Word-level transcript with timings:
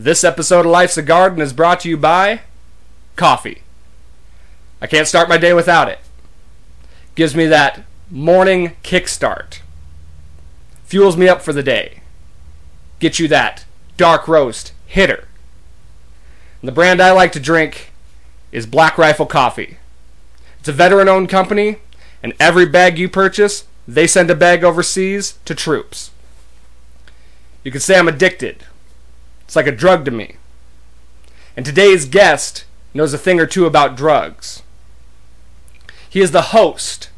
This 0.00 0.22
episode 0.22 0.60
of 0.60 0.70
Life's 0.70 0.96
a 0.96 1.02
Garden 1.02 1.40
is 1.40 1.52
brought 1.52 1.80
to 1.80 1.88
you 1.88 1.96
by 1.96 2.42
coffee. 3.16 3.62
I 4.80 4.86
can't 4.86 5.08
start 5.08 5.28
my 5.28 5.38
day 5.38 5.52
without 5.52 5.88
it. 5.88 5.98
Gives 7.16 7.34
me 7.34 7.46
that 7.46 7.82
morning 8.08 8.76
kickstart. 8.84 9.58
Fuels 10.84 11.16
me 11.16 11.28
up 11.28 11.42
for 11.42 11.52
the 11.52 11.64
day. 11.64 12.02
Get 13.00 13.18
you 13.18 13.26
that 13.26 13.64
dark 13.96 14.28
roast 14.28 14.72
hitter. 14.86 15.26
And 16.62 16.68
the 16.68 16.72
brand 16.72 17.02
I 17.02 17.10
like 17.10 17.32
to 17.32 17.40
drink 17.40 17.90
is 18.52 18.66
Black 18.66 18.98
Rifle 18.98 19.26
Coffee. 19.26 19.78
It's 20.60 20.68
a 20.68 20.72
veteran 20.72 21.08
owned 21.08 21.28
company, 21.28 21.78
and 22.22 22.34
every 22.38 22.66
bag 22.66 23.00
you 23.00 23.08
purchase, 23.08 23.64
they 23.88 24.06
send 24.06 24.30
a 24.30 24.36
bag 24.36 24.62
overseas 24.62 25.40
to 25.44 25.56
troops. 25.56 26.12
You 27.64 27.72
could 27.72 27.82
say 27.82 27.98
I'm 27.98 28.06
addicted. 28.06 28.62
It's 29.48 29.56
like 29.56 29.66
a 29.66 29.72
drug 29.72 30.04
to 30.04 30.10
me. 30.10 30.36
And 31.56 31.64
today's 31.64 32.04
guest 32.04 32.66
knows 32.92 33.14
a 33.14 33.18
thing 33.18 33.40
or 33.40 33.46
two 33.46 33.64
about 33.64 33.96
drugs. 33.96 34.62
He 36.10 36.20
is 36.20 36.32
the 36.32 36.52
host 36.52 37.08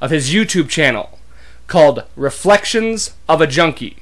of 0.00 0.10
his 0.10 0.32
YouTube 0.32 0.70
channel 0.70 1.18
called 1.66 2.04
Reflections 2.16 3.12
of 3.28 3.42
a 3.42 3.46
Junkie, 3.46 3.98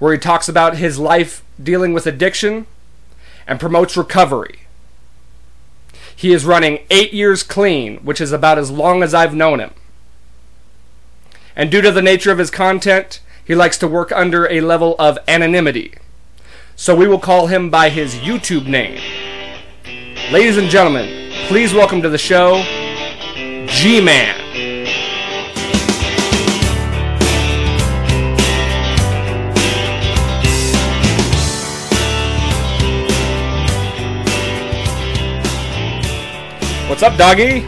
where 0.00 0.12
he 0.12 0.18
talks 0.18 0.48
about 0.48 0.78
his 0.78 0.98
life 0.98 1.44
dealing 1.62 1.92
with 1.92 2.08
addiction 2.08 2.66
and 3.46 3.60
promotes 3.60 3.96
recovery. 3.96 4.62
He 6.16 6.32
is 6.32 6.44
running 6.44 6.80
eight 6.90 7.12
years 7.12 7.44
clean, 7.44 7.98
which 7.98 8.20
is 8.20 8.32
about 8.32 8.58
as 8.58 8.72
long 8.72 9.04
as 9.04 9.14
I've 9.14 9.32
known 9.32 9.60
him. 9.60 9.74
And 11.54 11.70
due 11.70 11.82
to 11.82 11.92
the 11.92 12.02
nature 12.02 12.32
of 12.32 12.38
his 12.38 12.50
content, 12.50 13.20
he 13.44 13.54
likes 13.54 13.78
to 13.78 13.86
work 13.86 14.10
under 14.10 14.50
a 14.50 14.60
level 14.60 14.96
of 14.98 15.20
anonymity. 15.28 15.94
So 16.78 16.94
we 16.94 17.08
will 17.08 17.18
call 17.18 17.46
him 17.46 17.70
by 17.70 17.88
his 17.88 18.16
YouTube 18.16 18.66
name. 18.66 19.00
Ladies 20.30 20.58
and 20.58 20.68
gentlemen, 20.68 21.32
please 21.46 21.72
welcome 21.72 22.02
to 22.02 22.10
the 22.10 22.18
show 22.18 22.62
G 23.66 23.98
Man. 24.02 24.42
What's 36.90 37.02
up, 37.02 37.16
doggy? 37.16 37.62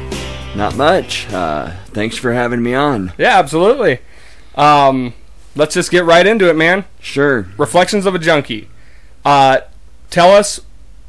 Not 0.55 0.77
much. 0.77 1.27
Uh, 1.33 1.71
thanks 1.87 2.19
for 2.19 2.35
having 2.35 2.63
me 2.63 2.75
on. 2.75 3.15
Yeah, 3.17 3.39
absolutely. 3.39 4.01
Um, 4.55 5.15
let's 5.57 5.73
just 5.73 5.91
get 5.91 6.05
right 6.05 6.27
into 6.27 6.51
it, 6.51 6.57
man. 6.57 6.85
Sure. 7.01 7.49
Reflections 7.57 8.05
of 8.05 8.15
a 8.15 8.19
Junkie. 8.19 8.69
Uh, 9.29 9.61
tell 10.09 10.31
us 10.31 10.59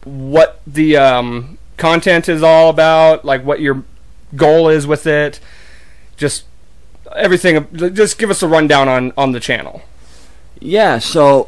what 0.04 0.60
the 0.68 0.98
um, 0.98 1.58
content 1.78 2.28
is 2.28 2.44
all 2.44 2.70
about, 2.70 3.24
like 3.24 3.46
what 3.46 3.62
your 3.62 3.86
goal 4.36 4.68
is 4.68 4.86
with 4.86 5.08
it. 5.08 5.40
Just 6.18 6.44
everything. 7.16 7.66
Just 7.74 8.20
give 8.20 8.30
us 8.30 8.44
a 8.44 8.48
rundown 8.50 8.90
on 8.90 9.14
on 9.18 9.32
the 9.32 9.40
channel. 9.40 9.84
Yeah, 10.60 11.00
so 11.00 11.48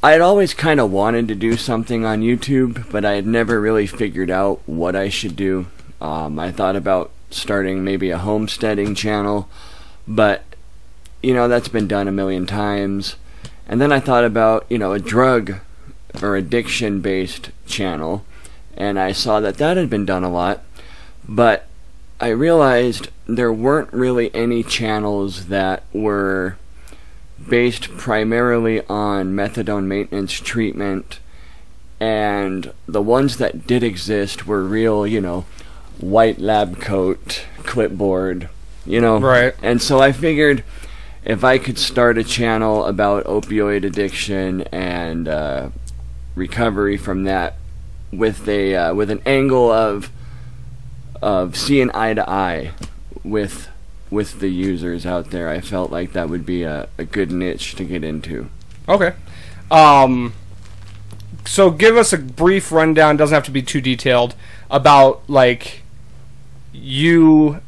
I 0.00 0.12
had 0.12 0.20
always 0.20 0.54
kind 0.54 0.78
of 0.78 0.92
wanted 0.92 1.26
to 1.26 1.34
do 1.34 1.56
something 1.56 2.04
on 2.04 2.20
YouTube, 2.20 2.88
but 2.92 3.04
I 3.04 3.14
had 3.14 3.26
never 3.26 3.60
really 3.60 3.88
figured 3.88 4.30
out 4.30 4.60
what 4.66 4.94
I 4.94 5.08
should 5.08 5.34
do. 5.34 5.66
Um, 6.00 6.38
I 6.38 6.52
thought 6.52 6.76
about 6.76 7.10
starting 7.30 7.82
maybe 7.82 8.10
a 8.10 8.18
homesteading 8.18 8.94
channel, 8.94 9.48
but 10.06 10.44
you 11.20 11.34
know 11.34 11.48
that's 11.48 11.66
been 11.66 11.88
done 11.88 12.06
a 12.06 12.12
million 12.12 12.46
times. 12.46 13.16
And 13.70 13.80
then 13.80 13.92
I 13.92 14.00
thought 14.00 14.24
about 14.24 14.66
you 14.68 14.78
know 14.78 14.92
a 14.92 14.98
drug 14.98 15.60
or 16.20 16.34
addiction 16.34 17.00
based 17.00 17.50
channel, 17.68 18.24
and 18.76 18.98
I 18.98 19.12
saw 19.12 19.38
that 19.38 19.58
that 19.58 19.76
had 19.76 19.88
been 19.88 20.04
done 20.04 20.24
a 20.24 20.30
lot, 20.30 20.64
but 21.26 21.66
I 22.20 22.30
realized 22.30 23.10
there 23.28 23.52
weren't 23.52 23.92
really 23.92 24.34
any 24.34 24.64
channels 24.64 25.46
that 25.46 25.84
were 25.92 26.56
based 27.48 27.96
primarily 27.96 28.84
on 28.88 29.36
methadone 29.36 29.84
maintenance 29.84 30.32
treatment, 30.32 31.20
and 32.00 32.72
the 32.88 33.00
ones 33.00 33.36
that 33.36 33.68
did 33.68 33.84
exist 33.84 34.48
were 34.48 34.64
real, 34.64 35.06
you 35.06 35.20
know, 35.20 35.46
white 36.00 36.40
lab 36.40 36.80
coat, 36.80 37.44
clipboard, 37.62 38.48
you 38.84 39.00
know. 39.00 39.20
Right. 39.20 39.54
And 39.62 39.80
so 39.80 40.00
I 40.00 40.10
figured 40.10 40.64
if 41.30 41.44
I 41.44 41.58
could 41.58 41.78
start 41.78 42.18
a 42.18 42.24
channel 42.24 42.84
about 42.84 43.24
opioid 43.24 43.84
addiction 43.84 44.62
and 44.72 45.28
uh, 45.28 45.68
recovery 46.34 46.96
from 46.96 47.22
that 47.22 47.54
with 48.12 48.48
a 48.48 48.74
uh, 48.74 48.94
with 48.94 49.10
an 49.12 49.22
angle 49.24 49.70
of 49.70 50.10
of 51.22 51.56
seeing 51.56 51.88
eye 51.94 52.14
to 52.14 52.28
eye 52.28 52.72
with 53.22 53.68
with 54.10 54.40
the 54.40 54.48
users 54.48 55.06
out 55.06 55.30
there, 55.30 55.48
I 55.48 55.60
felt 55.60 55.92
like 55.92 56.14
that 56.14 56.28
would 56.28 56.44
be 56.44 56.64
a, 56.64 56.88
a 56.98 57.04
good 57.04 57.30
niche 57.30 57.76
to 57.76 57.84
get 57.84 58.02
into. 58.02 58.50
Okay. 58.88 59.12
Um, 59.70 60.34
so 61.46 61.70
give 61.70 61.96
us 61.96 62.12
a 62.12 62.18
brief 62.18 62.72
rundown. 62.72 63.16
Doesn't 63.16 63.34
have 63.34 63.44
to 63.44 63.52
be 63.52 63.62
too 63.62 63.80
detailed 63.80 64.34
about 64.68 65.22
like 65.30 65.82
you 66.72 67.60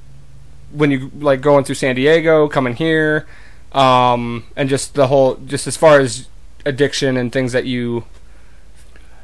when 0.72 0.90
you 0.90 1.12
like 1.20 1.40
going 1.40 1.62
through 1.62 1.76
San 1.76 1.94
Diego, 1.94 2.48
coming 2.48 2.74
here, 2.74 3.28
um, 3.72 4.44
and 4.56 4.68
just 4.68 4.94
the 4.94 5.06
whole 5.08 5.36
just 5.36 5.66
as 5.66 5.76
far 5.76 5.98
as 6.00 6.28
addiction 6.64 7.16
and 7.16 7.32
things 7.32 7.52
that 7.52 7.64
you 7.66 8.04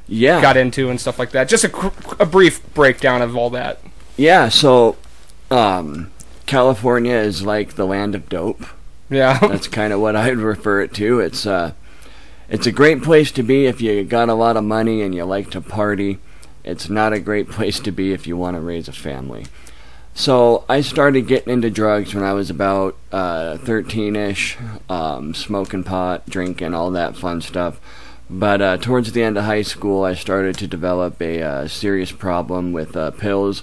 Yeah. 0.07 0.41
got 0.41 0.57
into 0.57 0.91
and 0.91 1.01
stuff 1.01 1.19
like 1.19 1.31
that. 1.33 1.49
Just 1.49 1.65
a, 1.65 1.93
a 2.19 2.27
brief 2.27 2.63
breakdown 2.75 3.23
of 3.23 3.37
all 3.37 3.51
that. 3.51 3.81
Yeah, 4.17 4.49
so 4.49 4.97
um, 5.51 6.11
California 6.47 7.15
is 7.15 7.43
like 7.43 7.75
the 7.75 7.87
land 7.87 8.15
of 8.15 8.29
dope. 8.29 8.65
Yeah. 9.11 9.39
That's 9.43 9.69
kind 9.69 9.93
of 9.93 10.01
what 10.01 10.17
I'd 10.17 10.39
refer 10.39 10.81
it 10.83 10.93
to. 10.95 11.21
It's 11.21 11.47
uh, 11.47 11.73
it's 12.49 12.67
a 12.67 12.73
great 12.73 13.03
place 13.03 13.31
to 13.33 13.43
be 13.43 13.67
if 13.67 13.81
you 13.81 14.03
got 14.05 14.29
a 14.29 14.35
lot 14.35 14.57
of 14.57 14.65
money 14.65 15.03
and 15.03 15.15
you 15.15 15.25
like 15.25 15.51
to 15.51 15.61
party. 15.61 16.19
It's 16.65 16.89
not 16.91 17.13
a 17.13 17.21
great 17.21 17.49
place 17.49 17.79
to 17.81 17.93
be 17.93 18.13
if 18.13 18.27
you 18.27 18.37
want 18.37 18.57
to 18.57 18.61
raise 18.61 18.89
a 18.89 18.93
family. 18.93 19.47
So 20.19 20.65
I 20.69 20.81
started 20.81 21.29
getting 21.29 21.53
into 21.53 21.71
drugs 21.71 22.13
when 22.13 22.25
I 22.25 22.33
was 22.33 22.51
about 22.51 22.97
uh, 23.13 23.57
13ish, 23.61 24.91
um, 24.91 25.33
smoking 25.33 25.85
pot, 25.85 26.29
drinking, 26.29 26.75
all 26.75 26.91
that 26.91 27.17
fun 27.17 27.41
stuff. 27.41 27.81
But 28.29 28.61
uh, 28.61 28.77
towards 28.79 29.13
the 29.13 29.23
end 29.23 29.39
of 29.39 29.45
high 29.45 29.63
school, 29.63 30.03
I 30.03 30.15
started 30.15 30.59
to 30.59 30.67
develop 30.67 31.23
a 31.23 31.41
uh, 31.41 31.69
serious 31.69 32.11
problem 32.11 32.73
with 32.73 32.97
uh, 32.97 33.13
pills. 33.13 33.63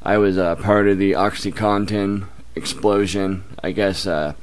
I 0.00 0.18
was 0.18 0.38
uh, 0.38 0.54
part 0.54 0.86
of 0.86 0.98
the 0.98 1.10
OxyContin 1.10 2.28
explosion. 2.54 3.42
I 3.64 3.72
guess 3.72 4.06
uh, 4.06 4.34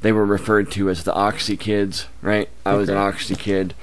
they 0.00 0.12
were 0.12 0.24
referred 0.24 0.70
to 0.70 0.88
as 0.88 1.04
the 1.04 1.12
Oxy 1.12 1.58
Kids, 1.58 2.06
right? 2.22 2.48
I 2.64 2.72
was 2.76 2.88
an 2.88 2.96
Oxy 2.96 3.34
Kid. 3.34 3.74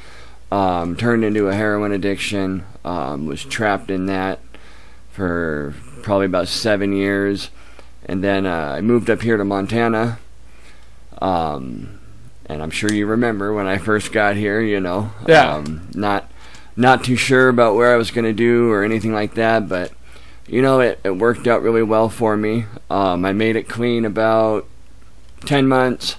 Um, 0.51 0.95
turned 0.95 1.23
into 1.23 1.49
a 1.49 1.53
heroin 1.53 1.91
addiction. 1.91 2.65
Um, 2.83 3.27
was 3.27 3.43
trapped 3.45 3.91
in 3.91 4.07
that 4.07 4.39
for 5.11 5.75
probably 6.07 6.25
about 6.25 6.47
seven 6.47 6.93
years, 6.93 7.49
and 8.05 8.23
then 8.23 8.45
uh, 8.45 8.75
I 8.77 8.81
moved 8.81 9.09
up 9.09 9.21
here 9.21 9.35
to 9.35 9.43
Montana. 9.43 10.19
Um, 11.21 11.99
and 12.45 12.63
I'm 12.63 12.69
sure 12.71 12.91
you 12.91 13.05
remember 13.05 13.53
when 13.53 13.67
I 13.67 13.77
first 13.77 14.13
got 14.13 14.37
here. 14.37 14.61
You 14.61 14.79
know, 14.79 15.11
Yeah. 15.27 15.55
um, 15.55 15.89
not 15.93 16.31
not 16.77 17.03
too 17.03 17.17
sure 17.17 17.49
about 17.49 17.75
where 17.75 17.93
I 17.93 17.97
was 17.97 18.09
going 18.11 18.23
to 18.25 18.33
do 18.33 18.71
or 18.71 18.83
anything 18.83 19.13
like 19.13 19.33
that, 19.33 19.67
but 19.67 19.91
you 20.47 20.61
know, 20.61 20.79
it, 20.79 20.99
it 21.03 21.17
worked 21.17 21.45
out 21.45 21.61
really 21.61 21.83
well 21.83 22.07
for 22.07 22.37
me. 22.37 22.65
Um, 22.89 23.25
I 23.25 23.33
made 23.33 23.57
it 23.57 23.67
clean 23.67 24.05
about 24.05 24.65
10 25.41 25.67
months. 25.67 26.15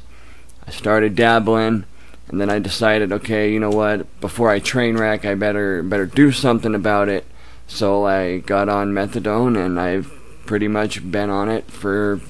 I 0.66 0.70
started 0.70 1.14
dabbling, 1.16 1.84
and 2.28 2.38
then 2.38 2.50
I 2.50 2.58
decided, 2.58 3.10
okay, 3.10 3.50
you 3.50 3.58
know 3.58 3.70
what? 3.70 4.20
Before 4.20 4.50
I 4.50 4.58
train 4.58 4.98
wreck, 4.98 5.24
I 5.24 5.34
better 5.34 5.82
better 5.82 6.04
do 6.04 6.30
something 6.30 6.74
about 6.74 7.08
it. 7.08 7.24
So 7.68 8.06
I 8.06 8.38
got 8.38 8.68
on 8.68 8.92
methadone, 8.92 9.62
and 9.62 9.78
I've 9.78 10.10
pretty 10.46 10.66
much 10.66 11.08
been 11.10 11.30
on 11.30 11.48
it 11.48 11.70
for 11.70 12.20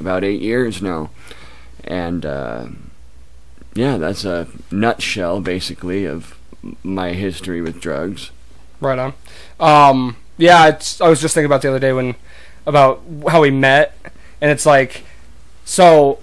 about 0.00 0.24
eight 0.24 0.40
years 0.40 0.82
now. 0.82 1.10
And 1.84 2.24
uh, 2.26 2.66
yeah, 3.74 3.98
that's 3.98 4.24
a 4.24 4.48
nutshell, 4.70 5.40
basically, 5.40 6.04
of 6.06 6.36
my 6.82 7.12
history 7.12 7.60
with 7.60 7.80
drugs. 7.80 8.30
Right 8.80 8.98
on. 8.98 9.14
Um, 9.60 10.16
yeah, 10.36 10.68
it's, 10.68 11.00
I 11.00 11.08
was 11.08 11.20
just 11.20 11.34
thinking 11.34 11.46
about 11.46 11.62
the 11.62 11.68
other 11.68 11.78
day 11.78 11.92
when 11.92 12.14
about 12.66 13.02
how 13.28 13.42
we 13.42 13.50
met, 13.50 13.96
and 14.40 14.50
it's 14.50 14.66
like, 14.66 15.04
so, 15.64 16.18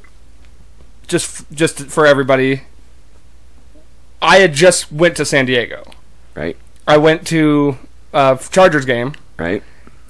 just 1.07 1.49
just 1.51 1.85
for 1.87 2.05
everybody, 2.05 2.63
I 4.21 4.37
had 4.37 4.53
just 4.53 4.91
went 4.91 5.15
to 5.17 5.25
San 5.25 5.45
Diego. 5.45 5.91
Right. 6.35 6.57
I 6.87 6.97
went 6.97 7.25
to 7.27 7.77
a 8.15 8.39
Chargers 8.51 8.85
game, 8.85 9.13
Right. 9.37 9.61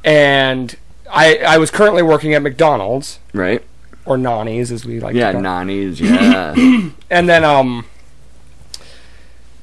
and 0.03 0.75
I 1.11 1.37
I 1.39 1.57
was 1.57 1.71
currently 1.71 2.03
working 2.03 2.33
at 2.33 2.41
McDonald's 2.41 3.19
Right. 3.33 3.61
or 4.05 4.17
Nani's 4.17 4.71
as 4.71 4.85
we 4.85 4.99
like. 4.99 5.15
Yeah, 5.15 5.27
to 5.27 5.33
call 5.33 5.41
nannies. 5.41 5.99
Yeah. 6.01 6.53
and 7.09 7.27
then 7.29 7.43
um 7.43 7.85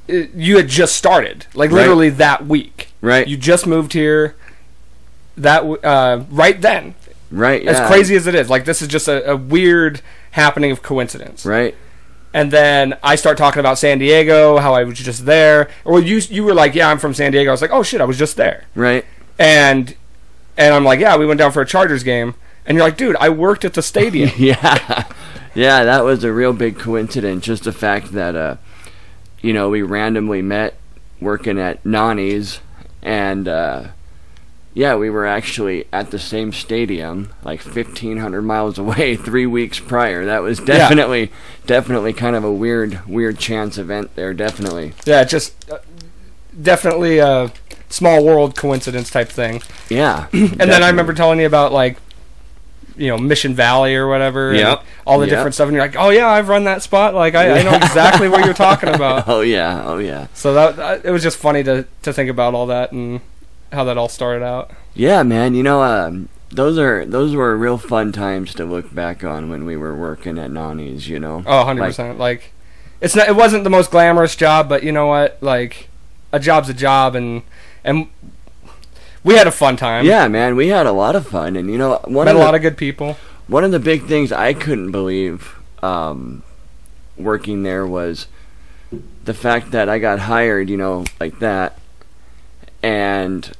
it, 0.08 0.34
you 0.34 0.56
had 0.56 0.68
just 0.68 0.96
started, 0.96 1.46
like 1.54 1.70
Right. 1.70 1.78
literally 1.82 2.10
that 2.10 2.46
week. 2.46 2.88
Right. 3.00 3.26
You 3.26 3.36
just 3.36 3.66
moved 3.66 3.92
here. 3.92 4.34
That 5.36 5.62
uh, 5.82 6.24
right 6.30 6.60
then, 6.60 6.94
right. 7.30 7.66
as 7.66 7.80
crazy 7.88 8.14
as 8.16 8.26
it 8.26 8.34
is, 8.34 8.50
like 8.50 8.66
this 8.66 8.82
is 8.82 8.88
just 8.88 9.08
a, 9.08 9.30
a 9.30 9.36
weird 9.36 10.02
happening 10.32 10.70
of 10.70 10.82
coincidence. 10.82 11.46
Right. 11.46 11.74
And 12.34 12.50
then 12.50 12.98
I 13.02 13.16
start 13.16 13.36
talking 13.36 13.60
about 13.60 13.78
San 13.78 13.98
Diego, 13.98 14.58
how 14.58 14.74
I 14.74 14.84
was 14.84 14.98
just 14.98 15.26
there. 15.26 15.68
Or 15.84 16.00
you 16.00 16.16
you 16.16 16.44
were 16.44 16.54
like, 16.54 16.74
yeah, 16.74 16.88
I'm 16.88 16.98
from 16.98 17.14
San 17.14 17.32
Diego. 17.32 17.50
I 17.50 17.52
was 17.52 17.62
like, 17.62 17.72
oh 17.72 17.82
shit, 17.82 18.00
I 18.00 18.04
was 18.04 18.18
just 18.18 18.36
there. 18.36 18.64
Right. 18.74 19.04
And 19.38 19.94
and 20.56 20.74
I'm 20.74 20.84
like, 20.84 21.00
yeah, 21.00 21.16
we 21.16 21.26
went 21.26 21.38
down 21.38 21.52
for 21.52 21.62
a 21.62 21.66
Chargers 21.66 22.02
game. 22.02 22.34
And 22.64 22.76
you're 22.76 22.86
like, 22.86 22.96
dude, 22.96 23.16
I 23.16 23.28
worked 23.28 23.64
at 23.64 23.74
the 23.74 23.82
stadium. 23.82 24.30
yeah. 24.38 25.04
Yeah, 25.54 25.84
that 25.84 26.04
was 26.04 26.24
a 26.24 26.32
real 26.32 26.52
big 26.52 26.78
coincidence. 26.78 27.44
Just 27.44 27.64
the 27.64 27.72
fact 27.72 28.12
that, 28.12 28.34
uh, 28.34 28.56
you 29.42 29.52
know, 29.52 29.68
we 29.68 29.82
randomly 29.82 30.40
met 30.40 30.78
working 31.20 31.58
at 31.58 31.84
Nani's, 31.84 32.60
and 33.02 33.46
uh, 33.46 33.88
yeah, 34.74 34.94
we 34.96 35.10
were 35.10 35.26
actually 35.26 35.86
at 35.92 36.10
the 36.10 36.18
same 36.18 36.52
stadium, 36.52 37.30
like 37.44 37.62
1,500 37.64 38.42
miles 38.42 38.78
away, 38.84 39.16
three 39.16 39.46
weeks 39.46 39.78
prior. 39.80 40.24
That 40.24 40.42
was 40.42 40.58
definitely, 40.60 41.30
definitely 41.66 42.12
kind 42.12 42.36
of 42.36 42.44
a 42.44 42.52
weird, 42.52 43.06
weird 43.06 43.38
chance 43.38 43.76
event 43.78 44.14
there. 44.16 44.32
Definitely. 44.34 44.92
yeah, 45.04 45.24
just 45.24 45.70
uh, 45.70 45.78
definitely 46.60 47.18
a 47.18 47.52
small 47.88 48.24
world 48.24 48.56
coincidence 48.56 49.10
type 49.10 49.28
thing. 49.28 49.62
Yeah. 49.88 50.28
And 50.32 50.58
then 50.70 50.82
I 50.82 50.88
remember 50.88 51.12
telling 51.12 51.38
you 51.40 51.46
about 51.46 51.72
like, 51.72 51.98
you 52.96 53.08
know, 53.08 53.16
Mission 53.18 53.54
Valley 53.54 53.94
or 53.94 54.06
whatever. 54.06 54.52
Yep. 54.54 54.84
All 55.06 55.18
the 55.18 55.26
Yep. 55.26 55.30
different 55.34 55.54
stuff, 55.54 55.66
and 55.68 55.74
you're 55.74 55.84
like, 55.84 55.96
oh 55.96 56.10
yeah, 56.10 56.28
I've 56.28 56.48
run 56.48 56.64
that 56.64 56.82
spot. 56.82 57.14
Like 57.14 57.34
I, 57.34 57.58
I 57.60 57.62
know 57.62 57.74
exactly 57.76 58.28
what 58.28 58.44
you're 58.44 58.52
talking 58.54 58.90
about. 58.90 59.24
Oh 59.28 59.40
yeah. 59.40 59.82
Oh 59.86 59.96
yeah. 59.98 60.26
So 60.34 60.52
that, 60.54 60.76
that 60.76 61.04
it 61.04 61.10
was 61.10 61.22
just 61.22 61.38
funny 61.38 61.62
to 61.64 61.86
to 62.02 62.12
think 62.12 62.28
about 62.30 62.52
all 62.54 62.66
that 62.66 62.92
and 62.92 63.20
how 63.72 63.84
that 63.84 63.96
all 63.98 64.08
started 64.08 64.44
out. 64.44 64.70
Yeah, 64.94 65.22
man. 65.22 65.54
You 65.54 65.62
know, 65.62 65.82
um, 65.82 66.28
those 66.50 66.78
are 66.78 67.04
those 67.04 67.34
were 67.34 67.56
real 67.56 67.78
fun 67.78 68.12
times 68.12 68.54
to 68.54 68.64
look 68.64 68.94
back 68.94 69.24
on 69.24 69.48
when 69.48 69.64
we 69.64 69.76
were 69.76 69.96
working 69.96 70.38
at 70.38 70.50
Nani's. 70.50 71.08
You 71.08 71.18
know. 71.18 71.42
Oh, 71.46 71.58
100 71.58 71.82
percent. 71.82 72.18
Like, 72.18 72.52
it's 73.00 73.16
not. 73.16 73.28
It 73.28 73.36
wasn't 73.36 73.64
the 73.64 73.70
most 73.70 73.90
glamorous 73.90 74.36
job, 74.36 74.68
but 74.68 74.82
you 74.82 74.92
know 74.92 75.06
what? 75.06 75.38
Like, 75.40 75.88
a 76.32 76.38
job's 76.38 76.68
a 76.68 76.74
job, 76.74 77.14
and 77.14 77.42
and 77.84 78.08
we 79.24 79.34
had 79.34 79.46
a 79.46 79.52
fun 79.52 79.76
time. 79.76 80.04
Yeah, 80.04 80.28
man. 80.28 80.56
We 80.56 80.68
had 80.68 80.86
a 80.86 80.92
lot 80.92 81.16
of 81.16 81.26
fun, 81.26 81.56
and 81.56 81.70
you 81.70 81.78
know, 81.78 82.00
one 82.04 82.26
met 82.26 82.32
of 82.32 82.36
a 82.36 82.38
the, 82.38 82.44
lot 82.44 82.54
of 82.54 82.62
good 82.62 82.76
people. 82.76 83.16
one 83.46 83.64
of 83.64 83.70
the 83.70 83.78
big 83.80 84.04
things 84.06 84.32
I 84.32 84.52
couldn't 84.52 84.90
believe 84.90 85.56
um, 85.82 86.42
working 87.16 87.62
there 87.62 87.86
was 87.86 88.26
the 89.24 89.34
fact 89.34 89.70
that 89.70 89.88
I 89.88 89.98
got 89.98 90.18
hired. 90.20 90.68
You 90.68 90.76
know, 90.76 91.04
like 91.20 91.38
that, 91.38 91.78
and 92.82 93.52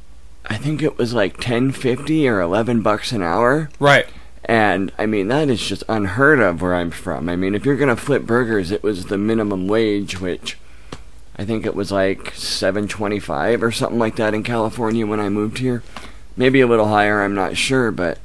I 0.46 0.56
think 0.56 0.82
it 0.82 0.98
was 0.98 1.14
like 1.14 1.38
ten 1.38 1.72
fifty 1.72 2.28
or 2.28 2.40
eleven 2.40 2.82
bucks 2.82 3.12
an 3.12 3.22
hour. 3.22 3.70
Right. 3.78 4.06
And 4.44 4.92
I 4.98 5.06
mean 5.06 5.28
that 5.28 5.48
is 5.48 5.66
just 5.66 5.84
unheard 5.88 6.40
of 6.40 6.60
where 6.60 6.74
I'm 6.74 6.90
from. 6.90 7.28
I 7.28 7.36
mean, 7.36 7.54
if 7.54 7.64
you're 7.64 7.76
gonna 7.76 7.96
flip 7.96 8.24
burgers, 8.24 8.70
it 8.70 8.82
was 8.82 9.06
the 9.06 9.18
minimum 9.18 9.68
wage, 9.68 10.20
which 10.20 10.58
I 11.36 11.44
think 11.44 11.64
it 11.64 11.74
was 11.74 11.92
like 11.92 12.34
seven 12.34 12.88
twenty-five 12.88 13.62
or 13.62 13.70
something 13.70 13.98
like 13.98 14.16
that 14.16 14.34
in 14.34 14.42
California 14.42 15.06
when 15.06 15.20
I 15.20 15.28
moved 15.28 15.58
here. 15.58 15.82
Maybe 16.36 16.60
a 16.60 16.66
little 16.66 16.88
higher, 16.88 17.22
I'm 17.22 17.34
not 17.34 17.56
sure, 17.56 17.90
but 17.90 18.18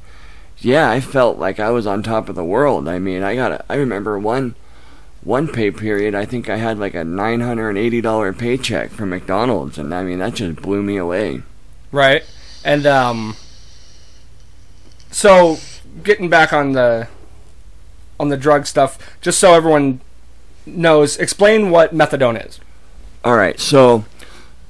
yeah, 0.59 0.89
I 0.89 0.99
felt 0.99 1.37
like 1.37 1.59
I 1.59 1.69
was 1.69 1.85
on 1.85 2.01
top 2.01 2.29
of 2.29 2.35
the 2.35 2.43
world. 2.43 2.87
I 2.87 2.99
mean, 2.99 3.21
I 3.21 3.35
got 3.35 3.51
a, 3.51 3.65
I 3.69 3.75
remember 3.75 4.17
one 4.17 4.55
one 5.23 5.47
pay 5.47 5.71
period. 5.71 6.15
I 6.15 6.25
think 6.25 6.49
I 6.49 6.57
had 6.57 6.79
like 6.79 6.95
a 6.95 7.03
nine 7.03 7.41
hundred 7.41 7.69
and 7.69 7.77
eighty 7.77 8.01
dollar 8.01 8.33
paycheck 8.33 8.89
from 8.89 9.09
McDonald's, 9.09 9.77
and 9.77 9.93
I 9.93 10.03
mean 10.03 10.19
that 10.19 10.35
just 10.35 10.61
blew 10.61 10.81
me 10.81 10.97
away. 10.97 11.43
Right. 11.91 12.23
And 12.63 12.85
um. 12.85 13.35
So, 15.09 15.57
getting 16.03 16.29
back 16.29 16.53
on 16.53 16.73
the 16.73 17.07
on 18.19 18.29
the 18.29 18.37
drug 18.37 18.65
stuff, 18.65 19.17
just 19.21 19.39
so 19.39 19.53
everyone 19.53 20.01
knows, 20.65 21.17
explain 21.17 21.71
what 21.71 21.95
methadone 21.95 22.45
is. 22.45 22.59
All 23.23 23.35
right, 23.35 23.59
so 23.59 24.05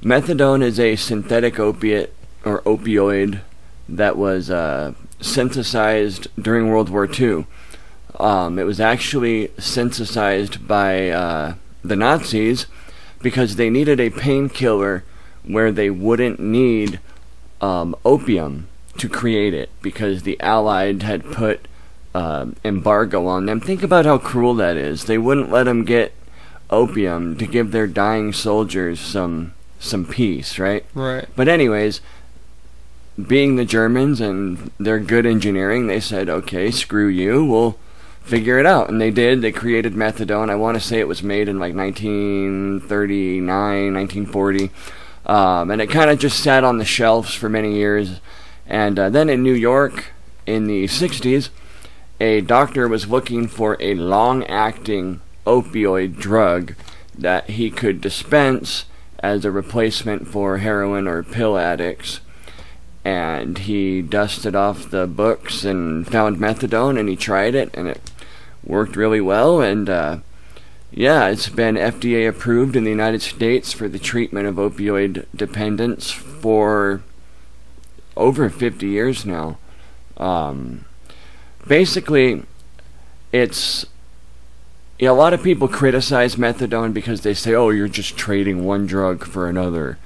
methadone 0.02 0.62
is 0.62 0.80
a 0.80 0.96
synthetic 0.96 1.60
opiate 1.60 2.14
or 2.46 2.62
opioid 2.62 3.42
that 3.90 4.18
was 4.18 4.50
uh, 4.50 4.94
synthesized 5.20 6.28
during 6.42 6.70
World 6.70 6.90
War 6.90 7.10
II. 7.12 7.46
Um, 8.20 8.58
it 8.58 8.64
was 8.64 8.80
actually 8.80 9.52
synthesized 9.58 10.68
by 10.68 11.10
uh, 11.10 11.56
the 11.84 11.96
Nazis 11.96 12.66
because 13.22 13.56
they 13.56 13.70
needed 13.70 14.00
a 14.00 14.10
painkiller 14.10 15.04
where 15.44 15.72
they 15.72 15.90
wouldn't 15.90 16.40
need 16.40 17.00
um, 17.62 17.96
opium 18.06 18.68
to 18.98 19.10
create 19.10 19.54
it 19.54 19.70
because 19.82 20.24
the 20.24 20.40
Allied 20.40 21.04
had 21.04 21.26
put 21.26 21.68
um 22.16 22.56
embargo 22.64 23.28
on 23.28 23.46
them. 23.46 23.60
Think 23.60 23.84
about 23.84 24.06
how 24.06 24.18
cruel 24.18 24.56
that 24.56 24.78
is. 24.78 25.06
They 25.06 25.18
wouldn't 25.18 25.52
let 25.52 25.64
them 25.64 25.86
get 25.86 26.14
opium 26.70 27.38
to 27.38 27.46
give 27.46 27.72
their 27.72 27.88
dying 27.88 28.34
soldiers 28.34 29.00
some 29.00 29.54
some 29.80 30.06
peace, 30.06 30.58
right? 30.58 30.86
Right. 30.94 31.28
But 31.36 31.48
anyways, 31.48 32.02
being 33.28 33.56
the 33.56 33.66
Germans 33.66 34.20
and 34.20 34.72
their 34.80 35.00
good 35.00 35.26
engineering, 35.26 35.88
they 35.88 36.00
said, 36.00 36.30
"Okay, 36.30 36.72
screw 36.72 37.08
you. 37.08 37.46
We'll 37.46 37.78
figure 38.24 38.60
it 38.60 38.66
out." 38.66 38.90
And 38.90 39.00
they 39.00 39.12
did. 39.12 39.42
They 39.42 39.52
created 39.52 39.94
methadone. 39.94 40.50
I 40.50 40.56
want 40.56 40.76
to 40.76 40.82
say 40.82 41.00
it 41.00 41.08
was 41.08 41.24
made 41.24 41.48
in 41.48 41.60
like 41.60 41.76
1939, 41.76 43.94
1940. 43.94 44.72
Um, 45.28 45.70
and 45.70 45.82
it 45.82 45.88
kind 45.88 46.10
of 46.10 46.20
just 46.20 46.42
sat 46.42 46.64
on 46.64 46.78
the 46.78 46.86
shelves 46.86 47.34
for 47.34 47.50
many 47.50 47.76
years. 47.76 48.22
And 48.66 48.98
uh, 48.98 49.10
then 49.10 49.30
in 49.30 49.44
New 49.44 49.54
York 49.54 50.06
in 50.46 50.68
the 50.68 50.86
60s, 50.86 51.50
a 52.20 52.42
doctor 52.42 52.88
was 52.88 53.08
looking 53.08 53.48
for 53.48 53.78
a 53.80 53.94
long 53.94 54.44
acting 54.46 55.22
opioid 55.46 56.18
drug 56.18 56.76
that 57.18 57.50
he 57.52 57.70
could 57.70 58.02
dispense 58.02 58.86
as 59.20 59.44
a 59.44 59.52
replacement 59.52 60.28
for 60.28 60.60
heroin 60.60 61.08
or 61.08 61.24
pill 61.24 61.58
addicts. 61.58 62.22
And 63.04 63.58
he 63.58 64.02
dusted 64.02 64.56
off 64.56 64.90
the 64.90 65.08
books 65.08 65.64
and 65.64 66.08
found 66.08 66.38
methadone 66.38 67.00
and 67.00 67.08
he 67.08 67.16
tried 67.16 67.56
it 67.56 67.70
and 67.74 67.88
it 67.88 68.02
worked 68.64 68.96
really 68.96 69.22
well. 69.22 69.62
And 69.62 69.90
uh, 69.90 70.18
yeah, 70.98 71.28
it's 71.28 71.48
been 71.48 71.76
FDA 71.76 72.28
approved 72.28 72.76
in 72.76 72.84
the 72.84 72.90
United 72.90 73.22
States 73.22 73.72
for 73.72 73.88
the 73.88 74.00
treatment 74.00 74.48
of 74.48 74.56
opioid 74.56 75.28
dependence 75.36 76.10
for 76.10 77.04
over 78.16 78.50
50 78.50 78.88
years 78.88 79.24
now. 79.24 79.60
Um, 80.18 80.86
basically, 81.68 82.42
it's 83.32 83.86
yeah, 84.98 85.12
a 85.12 85.14
lot 85.14 85.34
of 85.34 85.44
people 85.44 85.68
criticize 85.68 86.36
methadone 86.36 86.96
because 86.96 87.22
they 87.22 87.36
say, 87.36 87.54
"Oh, 87.54 87.70
you're 87.70 87.88
just 87.88 88.18
trading 88.18 88.66
one 88.66 88.88
drug 88.88 89.24
for 89.24 89.48
another," 89.48 90.00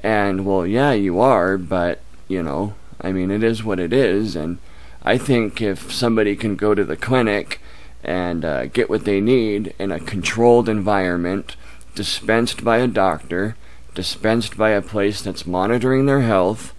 and 0.00 0.46
well, 0.46 0.64
yeah, 0.64 0.92
you 0.92 1.18
are, 1.18 1.58
but 1.58 1.98
you 2.28 2.40
know, 2.40 2.74
I 3.00 3.10
mean, 3.10 3.32
it 3.32 3.42
is 3.42 3.64
what 3.64 3.80
it 3.80 3.92
is, 3.92 4.36
and 4.36 4.58
I 5.02 5.18
think 5.18 5.60
if 5.60 5.92
somebody 5.92 6.36
can 6.36 6.54
go 6.54 6.72
to 6.76 6.84
the 6.84 6.96
clinic 6.96 7.60
and 8.02 8.44
uh, 8.44 8.66
get 8.66 8.88
what 8.88 9.04
they 9.04 9.20
need 9.20 9.74
in 9.78 9.92
a 9.92 10.00
controlled 10.00 10.68
environment, 10.68 11.56
dispensed 11.94 12.64
by 12.64 12.78
a 12.78 12.86
doctor, 12.86 13.56
dispensed 13.94 14.56
by 14.56 14.70
a 14.70 14.82
place 14.82 15.22
that's 15.22 15.46
monitoring 15.46 16.06
their 16.06 16.20
health, 16.20 16.74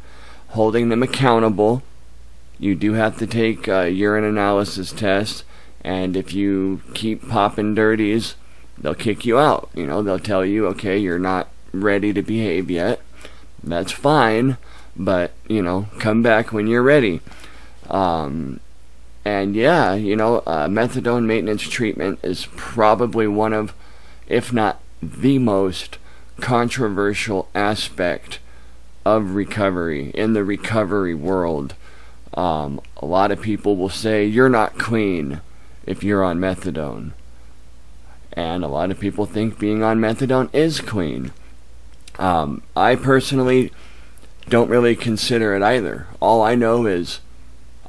holding 0.50 0.90
them 0.90 1.04
accountable. 1.04 1.84
You 2.60 2.76
do 2.76 2.94
have 2.94 3.18
to 3.18 3.28
take 3.28 3.68
a 3.68 3.90
urine 3.90 4.24
analysis 4.24 4.92
test, 4.92 5.44
and 5.84 6.16
if 6.16 6.34
you 6.34 6.82
keep 6.94 7.28
popping 7.28 7.76
dirties, 7.76 8.36
they'll 8.78 8.96
kick 8.96 9.26
you 9.26 9.38
out. 9.38 9.70
You 9.74 9.88
know, 9.88 10.02
they'll 10.02 10.20
tell 10.20 10.46
you, 10.46 10.68
okay, 10.68 10.98
you're 10.98 11.20
not 11.20 11.50
ready 11.72 12.14
to 12.14 12.22
behave 12.22 12.70
yet. 12.70 13.02
That's 13.64 13.92
fine, 13.92 14.58
but 14.96 15.32
you 15.48 15.62
know, 15.62 15.88
come 16.00 16.22
back 16.22 16.52
when 16.52 16.68
you're 16.68 16.84
ready. 16.84 17.22
Um, 17.90 18.60
and 19.24 19.56
yeah, 19.56 19.94
you 19.94 20.16
know, 20.16 20.38
uh, 20.48 20.68
methadone 20.68 21.26
maintenance 21.26 21.62
treatment 21.64 22.20
is 22.24 22.48
probably 22.56 23.28
one 23.28 23.54
of, 23.54 23.74
if 24.28 24.52
not 24.52 24.82
the 25.02 25.38
most 25.38 25.98
controversial 26.40 27.48
aspect 27.54 28.40
of 29.06 29.36
recovery 29.36 30.10
in 30.12 30.34
the 30.34 30.44
recovery 30.44 31.14
world. 31.14 31.76
Um, 32.34 32.82
a 32.98 33.06
lot 33.06 33.32
of 33.32 33.42
people 33.42 33.76
will 33.76 33.90
say 33.90 34.26
you're 34.26 34.50
not 34.50 34.78
clean 34.78 35.42
if 35.86 36.04
you're 36.04 36.24
on 36.24 36.40
methadone. 36.40 37.12
And 38.34 38.64
a 38.64 38.70
lot 38.70 38.92
of 38.92 39.00
people 39.00 39.26
think 39.26 39.60
being 39.60 39.84
on 39.84 40.00
methadone 40.00 40.54
is 40.54 40.80
clean. 40.80 41.32
Um, 42.18 42.62
I 42.76 42.96
personally 42.96 43.72
don't 44.50 44.70
really 44.70 44.96
consider 44.96 45.56
it 45.56 45.62
either. 45.62 46.08
All 46.20 46.42
I 46.42 46.56
know 46.56 46.86
is 46.86 47.20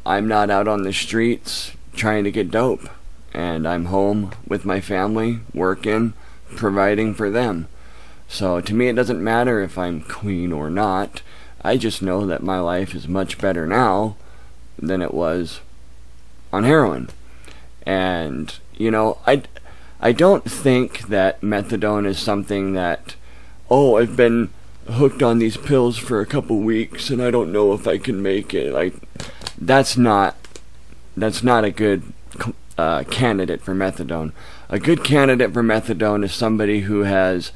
I'm 0.04 0.26
not 0.26 0.50
out 0.50 0.68
on 0.68 0.82
the 0.82 0.92
streets 0.92 1.72
trying 1.94 2.24
to 2.24 2.30
get 2.30 2.50
dope. 2.50 2.88
And 3.34 3.66
I'm 3.66 3.86
home 3.86 4.32
with 4.46 4.64
my 4.64 4.80
family, 4.80 5.40
working, 5.54 6.12
providing 6.56 7.14
for 7.14 7.30
them. 7.30 7.68
So 8.28 8.60
to 8.60 8.74
me, 8.74 8.88
it 8.88 8.96
doesn't 8.96 9.22
matter 9.22 9.62
if 9.62 9.78
I'm 9.78 10.00
clean 10.00 10.52
or 10.52 10.68
not. 10.70 11.22
I 11.62 11.76
just 11.76 12.02
know 12.02 12.26
that 12.26 12.42
my 12.42 12.58
life 12.58 12.94
is 12.94 13.06
much 13.08 13.38
better 13.38 13.66
now 13.66 14.16
than 14.78 15.00
it 15.00 15.14
was 15.14 15.60
on 16.52 16.64
heroin. 16.64 17.08
And, 17.86 18.54
you 18.76 18.90
know, 18.90 19.18
I, 19.26 19.42
I 20.00 20.12
don't 20.12 20.44
think 20.44 21.08
that 21.08 21.40
methadone 21.40 22.06
is 22.06 22.18
something 22.18 22.72
that, 22.74 23.14
oh, 23.70 23.96
I've 23.96 24.16
been 24.16 24.50
hooked 24.88 25.22
on 25.22 25.38
these 25.38 25.56
pills 25.56 25.96
for 25.98 26.20
a 26.20 26.26
couple 26.26 26.58
weeks 26.58 27.10
and 27.10 27.22
I 27.22 27.30
don't 27.30 27.52
know 27.52 27.72
if 27.72 27.86
I 27.86 27.98
can 27.98 28.22
make 28.22 28.52
it. 28.54 28.72
Like, 28.72 28.94
that's 29.58 29.96
not, 29.96 30.36
that's 31.16 31.42
not 31.42 31.64
a 31.64 31.70
good 31.70 32.12
uh, 32.76 33.04
candidate 33.04 33.62
for 33.62 33.74
methadone. 33.74 34.32
A 34.68 34.78
good 34.78 35.04
candidate 35.04 35.52
for 35.52 35.62
methadone 35.62 36.24
is 36.24 36.32
somebody 36.32 36.80
who 36.80 37.02
has 37.02 37.52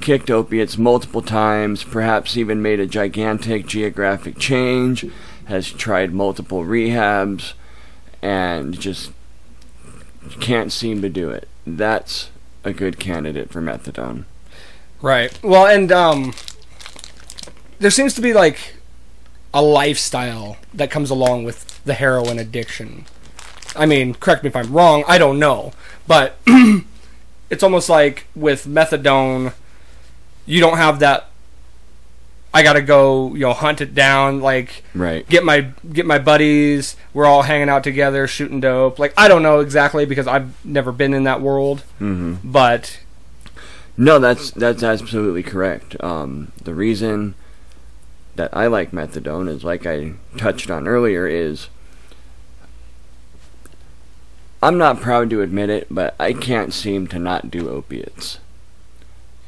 kicked 0.00 0.30
opiates 0.30 0.78
multiple 0.78 1.22
times, 1.22 1.84
perhaps 1.84 2.36
even 2.36 2.62
made 2.62 2.80
a 2.80 2.86
gigantic 2.86 3.66
geographic 3.66 4.38
change, 4.38 5.06
has 5.46 5.70
tried 5.70 6.12
multiple 6.12 6.64
rehabs, 6.64 7.54
and 8.20 8.78
just 8.78 9.12
can't 10.40 10.72
seem 10.72 11.02
to 11.02 11.08
do 11.08 11.30
it. 11.30 11.48
That's 11.66 12.30
a 12.64 12.72
good 12.72 12.98
candidate 12.98 13.50
for 13.50 13.60
methadone. 13.60 14.24
Right. 15.00 15.36
Well, 15.42 15.66
and 15.66 15.90
um, 15.90 16.32
there 17.82 17.90
seems 17.90 18.14
to 18.14 18.20
be 18.20 18.32
like 18.32 18.74
a 19.52 19.60
lifestyle 19.60 20.56
that 20.72 20.90
comes 20.90 21.10
along 21.10 21.44
with 21.44 21.82
the 21.84 21.94
heroin 21.94 22.38
addiction. 22.38 23.04
I 23.76 23.86
mean, 23.86 24.14
correct 24.14 24.44
me 24.44 24.48
if 24.48 24.56
I'm 24.56 24.72
wrong. 24.72 25.04
I 25.08 25.18
don't 25.18 25.38
know, 25.38 25.72
but 26.06 26.36
it's 27.50 27.62
almost 27.62 27.88
like 27.88 28.26
with 28.34 28.66
methadone, 28.66 29.52
you 30.46 30.60
don't 30.60 30.76
have 30.78 31.00
that. 31.00 31.28
I 32.54 32.62
gotta 32.62 32.82
go, 32.82 33.32
you 33.34 33.40
know, 33.40 33.54
hunt 33.54 33.80
it 33.80 33.94
down. 33.94 34.40
Like, 34.40 34.84
Right. 34.94 35.26
get 35.28 35.42
my 35.42 35.68
get 35.90 36.04
my 36.06 36.18
buddies. 36.18 36.96
We're 37.14 37.24
all 37.26 37.42
hanging 37.42 37.70
out 37.70 37.82
together, 37.82 38.26
shooting 38.26 38.60
dope. 38.60 38.98
Like, 38.98 39.14
I 39.16 39.26
don't 39.26 39.42
know 39.42 39.60
exactly 39.60 40.04
because 40.04 40.26
I've 40.26 40.62
never 40.64 40.92
been 40.92 41.14
in 41.14 41.24
that 41.24 41.40
world, 41.40 41.80
hmm 41.98 42.34
but 42.44 43.00
No, 43.96 44.18
that's 44.18 44.50
that's 44.50 44.82
absolutely 44.82 45.42
correct. 45.42 45.96
Um, 46.04 46.52
the 46.62 46.74
reason 46.74 47.34
that 48.36 48.56
I 48.56 48.66
like 48.66 48.92
methadone 48.92 49.48
is, 49.48 49.64
like 49.64 49.86
I 49.86 50.14
touched 50.36 50.70
on 50.70 50.88
earlier, 50.88 51.26
is 51.26 51.68
I'm 54.62 54.78
not 54.78 55.00
proud 55.00 55.28
to 55.30 55.42
admit 55.42 55.70
it, 55.70 55.88
but 55.90 56.14
I 56.20 56.32
can't 56.32 56.72
seem 56.72 57.06
to 57.08 57.18
not 57.18 57.50
do 57.50 57.68
opiates. 57.68 58.38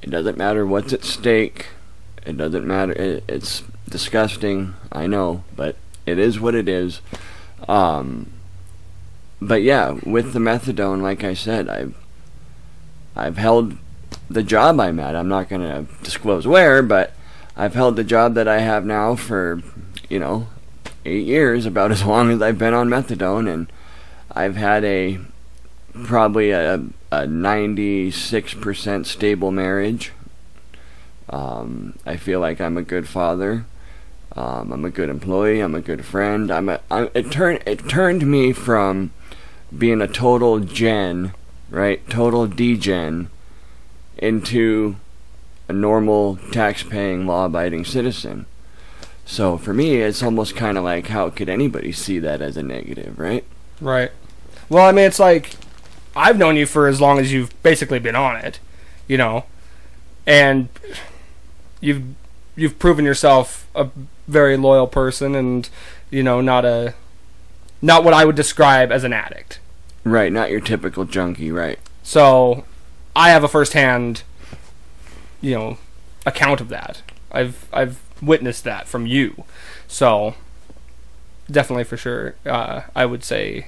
It 0.02 0.10
doesn't 0.10 0.36
matter 0.36 0.66
what's 0.66 0.92
at 0.92 1.04
stake. 1.04 1.66
It 2.26 2.36
doesn't 2.36 2.66
matter. 2.66 2.92
It, 2.92 3.24
it's 3.28 3.62
disgusting, 3.88 4.74
I 4.90 5.06
know, 5.06 5.44
but 5.54 5.76
it 6.04 6.18
is 6.18 6.40
what 6.40 6.54
it 6.54 6.68
is. 6.68 7.00
Um, 7.68 8.30
but 9.40 9.62
yeah, 9.62 9.98
with 10.04 10.32
the 10.32 10.38
methadone, 10.40 11.00
like 11.00 11.22
I 11.24 11.34
said, 11.34 11.68
I've 11.68 11.94
I've 13.16 13.36
held 13.36 13.76
the 14.28 14.42
job 14.42 14.80
I'm 14.80 14.98
at. 14.98 15.14
I'm 15.14 15.28
not 15.28 15.48
going 15.48 15.62
to 15.62 15.86
disclose 16.02 16.46
where, 16.46 16.82
but 16.82 17.14
I've 17.56 17.74
held 17.74 17.96
the 17.96 18.04
job 18.04 18.34
that 18.34 18.48
I 18.48 18.58
have 18.60 18.84
now 18.84 19.14
for, 19.14 19.62
you 20.08 20.18
know, 20.18 20.48
eight 21.04 21.26
years, 21.26 21.66
about 21.66 21.92
as 21.92 22.04
long 22.04 22.30
as 22.30 22.42
I've 22.42 22.58
been 22.58 22.74
on 22.74 22.88
methadone, 22.88 23.52
and 23.52 23.70
I've 24.32 24.56
had 24.56 24.84
a 24.84 25.18
probably 26.04 26.50
a, 26.50 26.74
a 27.12 27.26
96% 27.26 29.06
stable 29.06 29.52
marriage. 29.52 30.12
Um, 31.30 31.98
I 32.04 32.16
feel 32.16 32.40
like 32.40 32.60
I'm 32.60 32.76
a 32.76 32.82
good 32.82 33.08
father. 33.08 33.64
Um, 34.36 34.72
I'm 34.72 34.84
a 34.84 34.90
good 34.90 35.08
employee. 35.08 35.60
I'm 35.60 35.74
a 35.74 35.80
good 35.80 36.04
friend. 36.04 36.50
I'm 36.50 36.68
a. 36.68 36.80
I, 36.90 37.08
it 37.14 37.30
turned 37.30 37.62
it 37.66 37.88
turned 37.88 38.26
me 38.26 38.52
from 38.52 39.12
being 39.76 40.00
a 40.00 40.08
total 40.08 40.58
gen, 40.60 41.32
right, 41.70 42.08
total 42.10 42.46
degen, 42.48 43.30
into 44.18 44.96
a 45.68 45.72
normal 45.72 46.36
tax-paying, 46.52 47.26
law-abiding 47.26 47.84
citizen. 47.84 48.46
So 49.24 49.56
for 49.56 49.72
me, 49.72 49.96
it's 49.96 50.22
almost 50.22 50.56
kind 50.56 50.76
of 50.76 50.84
like, 50.84 51.08
how 51.08 51.30
could 51.30 51.48
anybody 51.48 51.92
see 51.92 52.18
that 52.18 52.42
as 52.42 52.56
a 52.56 52.62
negative, 52.62 53.18
right? 53.18 53.44
Right. 53.80 54.10
Well, 54.68 54.86
I 54.86 54.92
mean, 54.92 55.04
it's 55.06 55.18
like 55.18 55.56
I've 56.16 56.38
known 56.38 56.56
you 56.56 56.66
for 56.66 56.86
as 56.86 57.00
long 57.00 57.18
as 57.18 57.32
you've 57.32 57.60
basically 57.62 57.98
been 57.98 58.16
on 58.16 58.36
it, 58.36 58.60
you 59.08 59.16
know, 59.18 59.44
and 60.26 60.68
you've 61.80 62.02
you've 62.56 62.78
proven 62.78 63.04
yourself 63.04 63.66
a 63.74 63.88
very 64.28 64.56
loyal 64.56 64.86
person, 64.86 65.34
and 65.34 65.68
you 66.10 66.22
know, 66.22 66.40
not 66.40 66.64
a 66.64 66.94
not 67.82 68.04
what 68.04 68.14
I 68.14 68.24
would 68.24 68.36
describe 68.36 68.92
as 68.92 69.04
an 69.04 69.12
addict. 69.12 69.58
Right, 70.04 70.32
not 70.32 70.50
your 70.50 70.60
typical 70.60 71.04
junkie, 71.04 71.50
right? 71.50 71.78
So 72.02 72.64
I 73.16 73.30
have 73.30 73.44
a 73.44 73.48
firsthand, 73.48 74.22
you 75.44 75.54
know, 75.54 75.78
account 76.24 76.60
of 76.60 76.68
that. 76.70 77.02
I've 77.30 77.68
I've 77.72 78.00
witnessed 78.22 78.64
that 78.64 78.88
from 78.88 79.06
you. 79.06 79.44
So 79.86 80.34
definitely 81.50 81.84
for 81.84 81.96
sure, 81.96 82.34
uh, 82.46 82.82
I 82.96 83.04
would 83.04 83.22
say 83.22 83.66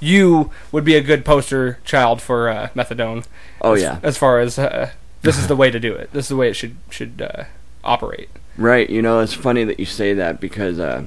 you 0.00 0.50
would 0.70 0.84
be 0.84 0.94
a 0.94 1.00
good 1.00 1.24
poster 1.24 1.78
child 1.84 2.20
for 2.20 2.48
uh, 2.48 2.68
methadone. 2.74 3.24
Oh 3.62 3.72
as, 3.72 3.82
yeah, 3.82 3.98
As 4.02 4.18
far 4.18 4.38
as 4.38 4.58
uh, 4.58 4.90
this 5.22 5.38
is 5.38 5.48
the 5.48 5.56
way 5.62 5.70
to 5.70 5.80
do 5.80 5.94
it. 5.94 6.12
This 6.12 6.26
is 6.26 6.28
the 6.28 6.36
way 6.36 6.50
it 6.50 6.54
should 6.54 6.76
should 6.90 7.22
uh, 7.22 7.44
operate. 7.82 8.28
right. 8.58 8.88
You 8.88 9.00
know, 9.00 9.20
it's 9.20 9.32
funny 9.32 9.64
that 9.64 9.80
you 9.80 9.86
say 9.86 10.12
that 10.12 10.40
because 10.40 10.78
uh, 10.78 11.06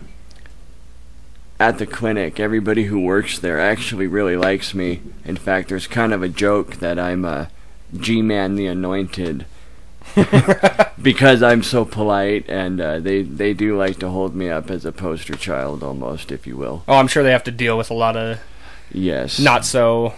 at 1.60 1.78
the 1.78 1.86
clinic, 1.86 2.40
everybody 2.40 2.86
who 2.86 3.00
works 3.00 3.38
there 3.38 3.60
actually 3.60 4.08
really 4.08 4.36
likes 4.36 4.74
me. 4.74 5.02
In 5.26 5.38
fact, 5.38 5.70
there's 5.70 5.86
kind 5.86 6.12
of 6.12 6.24
a 6.24 6.30
joke 6.30 6.78
that 6.78 6.98
I'm 6.98 7.24
a 7.24 7.52
G-man 7.96 8.56
the 8.56 8.66
Anointed. 8.66 9.46
because 11.02 11.42
I'm 11.44 11.64
so 11.64 11.86
polite, 11.86 12.46
and 12.50 12.80
uh, 12.82 13.00
they 13.00 13.22
they 13.22 13.54
do 13.54 13.78
like 13.78 14.00
to 14.00 14.10
hold 14.10 14.36
me 14.36 14.50
up 14.50 14.70
as 14.70 14.86
a 14.86 14.92
poster 14.92 15.36
child, 15.36 15.84
almost, 15.84 16.32
if 16.32 16.46
you 16.46 16.58
will. 16.58 16.84
Oh, 16.88 16.96
I'm 16.96 17.08
sure 17.08 17.24
they 17.24 17.32
have 17.32 17.44
to 17.46 17.52
deal 17.52 17.78
with 17.78 17.90
a 17.90 17.94
lot 17.94 18.18
of 18.18 18.40
Yes. 18.94 19.40
not 19.40 19.64
so 19.66 20.14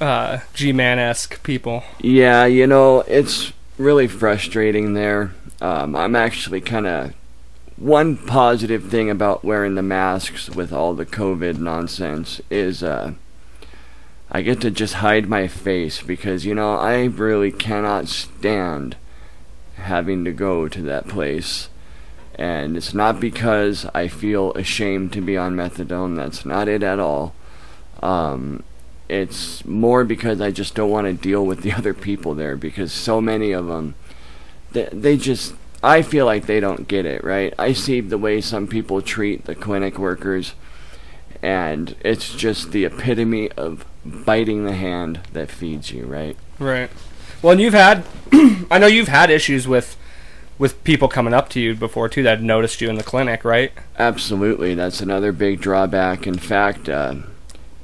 uh, 0.00 0.38
G-man 0.54 0.98
esque 0.98 1.42
people. 1.42 1.82
Yeah, 2.00 2.46
you 2.46 2.66
know, 2.66 3.00
it's 3.00 3.52
really 3.78 4.06
frustrating 4.06 4.94
there. 4.94 5.32
Um, 5.60 5.94
I'm 5.96 6.16
actually 6.16 6.60
kind 6.60 6.86
of. 6.86 7.14
One 7.76 8.18
positive 8.18 8.90
thing 8.90 9.08
about 9.08 9.42
wearing 9.42 9.74
the 9.74 9.82
masks 9.82 10.50
with 10.50 10.70
all 10.70 10.92
the 10.92 11.06
COVID 11.06 11.56
nonsense 11.58 12.38
is 12.50 12.82
uh, 12.82 13.14
I 14.32 14.42
get 14.42 14.60
to 14.60 14.70
just 14.70 14.94
hide 14.94 15.28
my 15.28 15.48
face 15.48 16.02
because, 16.02 16.44
you 16.44 16.54
know, 16.54 16.76
I 16.76 17.04
really 17.04 17.50
cannot 17.50 18.08
stand 18.08 18.96
having 19.74 20.24
to 20.24 20.32
go 20.32 20.68
to 20.68 20.82
that 20.82 21.08
place. 21.08 21.68
And 22.36 22.76
it's 22.76 22.94
not 22.94 23.20
because 23.20 23.86
I 23.94 24.08
feel 24.08 24.52
ashamed 24.52 25.12
to 25.14 25.20
be 25.20 25.36
on 25.36 25.56
methadone, 25.56 26.16
that's 26.16 26.46
not 26.46 26.68
it 26.68 26.82
at 26.82 27.00
all. 27.00 27.34
Um, 28.02 28.62
it's 29.08 29.64
more 29.64 30.04
because 30.04 30.40
I 30.40 30.52
just 30.52 30.74
don't 30.74 30.90
want 30.90 31.06
to 31.06 31.12
deal 31.12 31.44
with 31.44 31.62
the 31.62 31.72
other 31.78 31.92
people 31.92 32.34
there 32.34 32.56
because 32.56 32.92
so 32.92 33.20
many 33.20 33.52
of 33.52 33.66
them 33.66 33.94
they, 34.72 34.88
they 34.92 35.16
just 35.16 35.54
I 35.82 36.02
feel 36.02 36.26
like 36.26 36.46
they 36.46 36.60
don't 36.60 36.86
get 36.86 37.06
it, 37.06 37.24
right? 37.24 37.54
I 37.58 37.72
see 37.72 38.00
the 38.00 38.18
way 38.18 38.40
some 38.40 38.66
people 38.66 39.00
treat 39.00 39.46
the 39.46 39.54
clinic 39.54 39.98
workers 39.98 40.54
and 41.42 41.96
it's 42.00 42.34
just 42.34 42.72
the 42.72 42.84
epitome 42.84 43.50
of 43.52 43.84
biting 44.04 44.64
the 44.64 44.74
hand 44.74 45.20
that 45.32 45.50
feeds 45.50 45.90
you, 45.90 46.06
right? 46.06 46.36
Right. 46.58 46.90
Well, 47.42 47.52
and 47.52 47.60
you've 47.60 47.74
had, 47.74 48.04
I 48.70 48.78
know 48.78 48.86
you've 48.86 49.08
had 49.08 49.30
issues 49.30 49.66
with, 49.66 49.96
with 50.58 50.82
people 50.84 51.08
coming 51.08 51.32
up 51.32 51.48
to 51.50 51.60
you 51.60 51.74
before 51.74 52.08
too 52.08 52.22
that 52.24 52.42
noticed 52.42 52.80
you 52.80 52.90
in 52.90 52.96
the 52.96 53.02
clinic, 53.02 53.44
right? 53.44 53.72
Absolutely, 53.98 54.74
that's 54.74 55.00
another 55.00 55.32
big 55.32 55.60
drawback. 55.60 56.26
In 56.26 56.38
fact, 56.38 56.88
uh, 56.88 57.14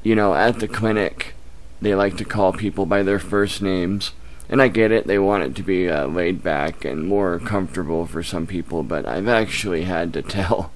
you 0.03 0.15
know, 0.15 0.35
at 0.35 0.61
the 0.61 0.69
clinic, 0.69 1.35
they 1.81 1.95
like 1.95 2.17
to 2.19 2.25
call 2.25 2.53
people 2.53 2.87
by 2.87 3.03
their 3.03 3.19
first 3.19 3.63
names. 3.63 4.13
And 4.49 4.63
I 4.63 4.69
get 4.69 4.93
it, 4.93 5.07
they 5.07 5.19
want 5.19 5.43
it 5.43 5.57
to 5.57 5.63
be 5.63 5.89
uh, 5.89 6.07
laid 6.07 6.43
back 6.43 6.85
and 6.85 7.09
more 7.09 7.41
comfortable 7.41 8.07
for 8.07 8.23
some 8.23 8.47
people, 8.47 8.83
but 8.83 9.07
I've 9.07 9.27
actually 9.27 9.83
had 9.83 10.13
to 10.13 10.23
tell 10.37 10.71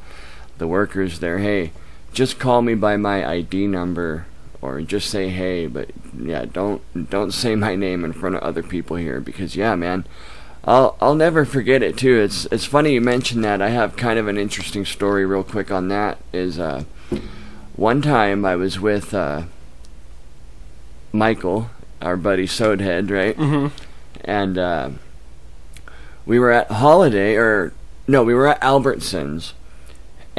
the 0.59 0.67
workers 0.67 1.21
there, 1.21 1.39
hey, 1.39 1.73
just 2.13 2.39
call 2.39 2.63
me 2.63 2.75
by 2.75 2.97
my 2.97 3.29
ID 3.29 3.67
number 3.67 4.27
or 4.63 4.81
just 4.83 5.11
say 5.11 5.29
hey, 5.29 5.67
but 5.67 5.91
yeah, 6.19 6.45
don't 6.45 6.83
don't 7.11 7.33
say 7.33 7.55
my 7.55 7.77
name 7.77 8.05
in 8.05 8.13
front 8.13 8.37
of 8.37 8.43
other 8.43 8.63
people 8.63 8.97
here 8.97 9.21
because 9.21 9.57
yeah, 9.57 9.75
man, 9.75 10.05
I'll 10.65 10.97
I'll 11.01 11.15
never 11.15 11.45
forget 11.45 11.83
it 11.83 11.97
too. 11.97 12.19
It's 12.21 12.47
it's 12.47 12.67
funny 12.67 12.93
you 12.95 13.01
mentioned 13.01 13.45
that. 13.45 13.63
I 13.63 13.71
have 13.71 13.97
kind 13.97 14.19
of 14.19 14.29
an 14.29 14.37
interesting 14.37 14.85
story 14.85 15.25
real 15.25 15.45
quick 15.45 15.71
on 15.71 15.89
that. 15.89 16.19
Is 16.33 16.59
uh, 16.59 16.85
one 17.77 18.03
time 18.03 18.45
I 18.45 18.57
was 18.57 18.79
with 18.79 19.15
uh, 19.15 19.45
Michael, 21.13 21.71
our 22.03 22.17
buddy 22.17 22.47
Sodehead, 22.47 23.11
right? 23.11 23.37
Mm-hmm. 23.37 23.75
And 24.23 24.59
uh, 24.59 24.91
we 26.27 26.39
were 26.39 26.51
at 26.53 26.71
Holiday, 26.71 27.37
or 27.37 27.73
no, 28.07 28.23
we 28.23 28.35
were 28.35 28.49
at 28.49 28.61
Albertsons, 28.61 29.53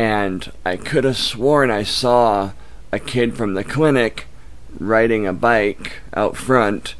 and 0.01 0.51
I 0.65 0.77
could 0.77 1.03
have 1.03 1.15
sworn 1.15 1.69
I 1.69 1.83
saw 1.83 2.53
a 2.91 2.97
kid 2.97 3.37
from 3.37 3.53
the 3.53 3.63
clinic 3.63 4.25
riding 4.79 5.27
a 5.27 5.31
bike 5.31 6.01
out 6.15 6.35
front, 6.35 6.95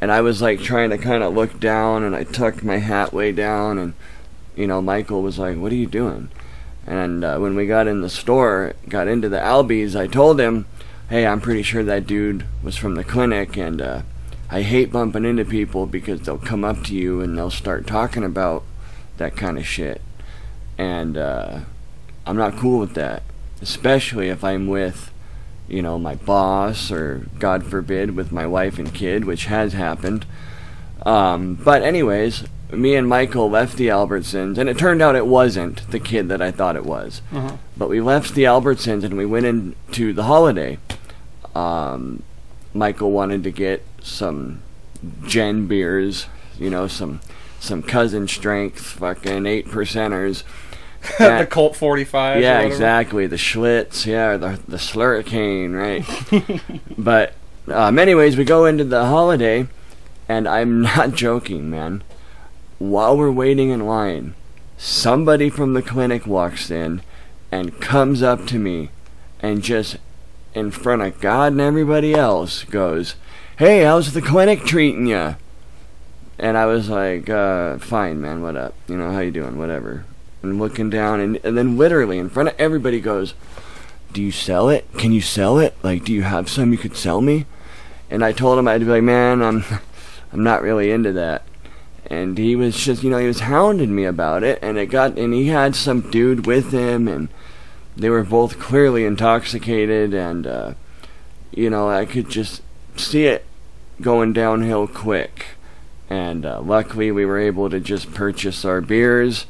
and 0.00 0.12
I 0.12 0.20
was 0.20 0.40
like 0.40 0.60
trying 0.60 0.90
to 0.90 0.98
kind 0.98 1.24
of 1.24 1.34
look 1.34 1.58
down, 1.58 2.04
and 2.04 2.14
I 2.14 2.22
tucked 2.22 2.62
my 2.62 2.76
hat 2.76 3.12
way 3.12 3.32
down, 3.32 3.76
and 3.76 3.94
you 4.54 4.68
know, 4.68 4.80
Michael 4.80 5.20
was 5.20 5.36
like, 5.36 5.56
"What 5.56 5.72
are 5.72 5.74
you 5.74 5.88
doing?" 5.88 6.28
And 6.86 7.24
uh, 7.24 7.38
when 7.38 7.56
we 7.56 7.66
got 7.66 7.88
in 7.88 8.02
the 8.02 8.08
store, 8.08 8.74
got 8.88 9.08
into 9.08 9.28
the 9.28 9.38
Albies, 9.38 9.96
I 9.96 10.06
told 10.06 10.38
him, 10.38 10.66
"Hey, 11.10 11.26
I'm 11.26 11.40
pretty 11.40 11.64
sure 11.64 11.82
that 11.82 12.06
dude 12.06 12.44
was 12.62 12.76
from 12.76 12.94
the 12.94 13.02
clinic, 13.02 13.56
and 13.56 13.82
uh, 13.82 14.02
I 14.48 14.62
hate 14.62 14.92
bumping 14.92 15.24
into 15.24 15.44
people 15.44 15.86
because 15.86 16.20
they'll 16.20 16.38
come 16.38 16.62
up 16.62 16.84
to 16.84 16.94
you 16.94 17.20
and 17.20 17.36
they'll 17.36 17.50
start 17.50 17.84
talking 17.84 18.22
about 18.22 18.62
that 19.16 19.34
kind 19.34 19.58
of 19.58 19.66
shit, 19.66 20.00
and 20.78 21.18
uh, 21.18 21.60
I'm 22.26 22.36
not 22.36 22.56
cool 22.56 22.78
with 22.78 22.94
that, 22.94 23.22
especially 23.60 24.28
if 24.28 24.42
I'm 24.44 24.66
with." 24.66 25.10
You 25.66 25.80
know, 25.80 25.98
my 25.98 26.14
boss, 26.14 26.90
or 26.90 27.26
God 27.38 27.64
forbid, 27.64 28.14
with 28.14 28.30
my 28.30 28.46
wife 28.46 28.78
and 28.78 28.92
kid, 28.92 29.24
which 29.24 29.46
has 29.46 29.72
happened. 29.72 30.26
Um, 31.06 31.54
but 31.54 31.82
anyways, 31.82 32.44
me 32.70 32.94
and 32.94 33.08
Michael 33.08 33.48
left 33.48 33.76
the 33.78 33.88
Albertsons, 33.88 34.58
and 34.58 34.68
it 34.68 34.76
turned 34.76 35.00
out 35.00 35.16
it 35.16 35.26
wasn't 35.26 35.90
the 35.90 35.98
kid 36.00 36.28
that 36.28 36.42
I 36.42 36.50
thought 36.50 36.76
it 36.76 36.84
was. 36.84 37.22
Mhm. 37.32 37.58
But 37.78 37.88
we 37.88 38.00
left 38.00 38.34
the 38.34 38.44
Albertsons 38.44 39.04
and 39.04 39.16
we 39.16 39.24
went 39.26 39.46
into 39.46 40.12
the 40.12 40.24
holiday. 40.24 40.78
Um, 41.54 42.22
Michael 42.74 43.12
wanted 43.12 43.42
to 43.44 43.50
get 43.50 43.84
some 44.02 44.60
Gen 45.26 45.66
beers, 45.66 46.26
you 46.58 46.70
know, 46.70 46.86
some 46.88 47.20
some 47.60 47.82
cousin 47.82 48.28
strength, 48.28 48.80
fucking 48.80 49.46
eight 49.46 49.66
percenters. 49.68 50.42
the 51.18 51.46
Colt 51.48 51.76
45. 51.76 52.40
yeah, 52.40 52.60
exactly. 52.60 53.26
The 53.26 53.36
Schlitz, 53.36 54.06
yeah, 54.06 54.36
the 54.36 54.58
the 54.66 54.78
Slurricane, 54.78 55.74
right? 55.74 56.60
but 56.98 57.34
um, 57.68 57.98
anyways, 57.98 58.36
we 58.36 58.44
go 58.44 58.64
into 58.64 58.84
the 58.84 59.06
holiday, 59.06 59.68
and 60.28 60.48
I'm 60.48 60.80
not 60.82 61.12
joking, 61.12 61.70
man. 61.70 62.02
While 62.78 63.16
we're 63.16 63.30
waiting 63.30 63.70
in 63.70 63.86
line, 63.86 64.34
somebody 64.76 65.50
from 65.50 65.74
the 65.74 65.82
clinic 65.82 66.26
walks 66.26 66.70
in 66.70 67.02
and 67.52 67.80
comes 67.80 68.22
up 68.22 68.46
to 68.46 68.58
me 68.58 68.90
and 69.40 69.62
just 69.62 69.98
in 70.54 70.70
front 70.70 71.02
of 71.02 71.20
God 71.20 71.52
and 71.52 71.60
everybody 71.60 72.14
else 72.14 72.64
goes, 72.64 73.14
"Hey, 73.58 73.84
how's 73.84 74.12
the 74.12 74.22
clinic 74.22 74.64
treating 74.64 75.06
you?" 75.06 75.36
And 76.38 76.56
I 76.56 76.66
was 76.66 76.88
like, 76.88 77.28
uh, 77.28 77.78
"Fine, 77.78 78.20
man. 78.20 78.42
What 78.42 78.56
up? 78.56 78.74
You 78.88 78.96
know, 78.96 79.12
how 79.12 79.20
you 79.20 79.30
doing? 79.30 79.58
Whatever." 79.58 80.04
And 80.44 80.58
looking 80.58 80.90
down, 80.90 81.20
and 81.20 81.40
and 81.42 81.56
then 81.56 81.76
literally 81.78 82.18
in 82.18 82.28
front 82.28 82.50
of 82.50 82.54
everybody 82.58 83.00
goes, 83.00 83.34
"Do 84.12 84.22
you 84.22 84.30
sell 84.30 84.68
it? 84.68 84.86
Can 84.98 85.12
you 85.12 85.20
sell 85.20 85.58
it? 85.58 85.74
Like, 85.82 86.04
do 86.04 86.12
you 86.12 86.22
have 86.22 86.48
some 86.48 86.72
you 86.72 86.78
could 86.78 86.96
sell 86.96 87.20
me?" 87.20 87.46
And 88.10 88.24
I 88.24 88.32
told 88.32 88.58
him 88.58 88.68
I'd 88.68 88.80
be 88.80 88.86
like, 88.86 89.02
"Man, 89.02 89.42
I'm, 89.42 89.64
I'm 90.32 90.44
not 90.44 90.62
really 90.62 90.90
into 90.90 91.12
that." 91.12 91.42
And 92.06 92.36
he 92.36 92.54
was 92.54 92.76
just, 92.76 93.02
you 93.02 93.08
know, 93.08 93.16
he 93.16 93.26
was 93.26 93.40
hounding 93.40 93.94
me 93.94 94.04
about 94.04 94.42
it, 94.42 94.58
and 94.60 94.76
it 94.76 94.86
got, 94.86 95.16
and 95.18 95.32
he 95.32 95.46
had 95.46 95.74
some 95.74 96.10
dude 96.10 96.46
with 96.46 96.70
him, 96.70 97.08
and 97.08 97.28
they 97.96 98.10
were 98.10 98.24
both 98.24 98.58
clearly 98.58 99.06
intoxicated, 99.06 100.12
and 100.12 100.46
uh, 100.46 100.74
you 101.50 101.70
know, 101.70 101.88
I 101.88 102.04
could 102.04 102.28
just 102.28 102.60
see 102.96 103.24
it 103.24 103.46
going 104.00 104.32
downhill 104.32 104.86
quick. 104.86 105.46
And 106.10 106.44
uh, 106.44 106.60
luckily, 106.60 107.10
we 107.10 107.24
were 107.24 107.38
able 107.38 107.70
to 107.70 107.80
just 107.80 108.12
purchase 108.12 108.64
our 108.64 108.82
beers 108.82 109.46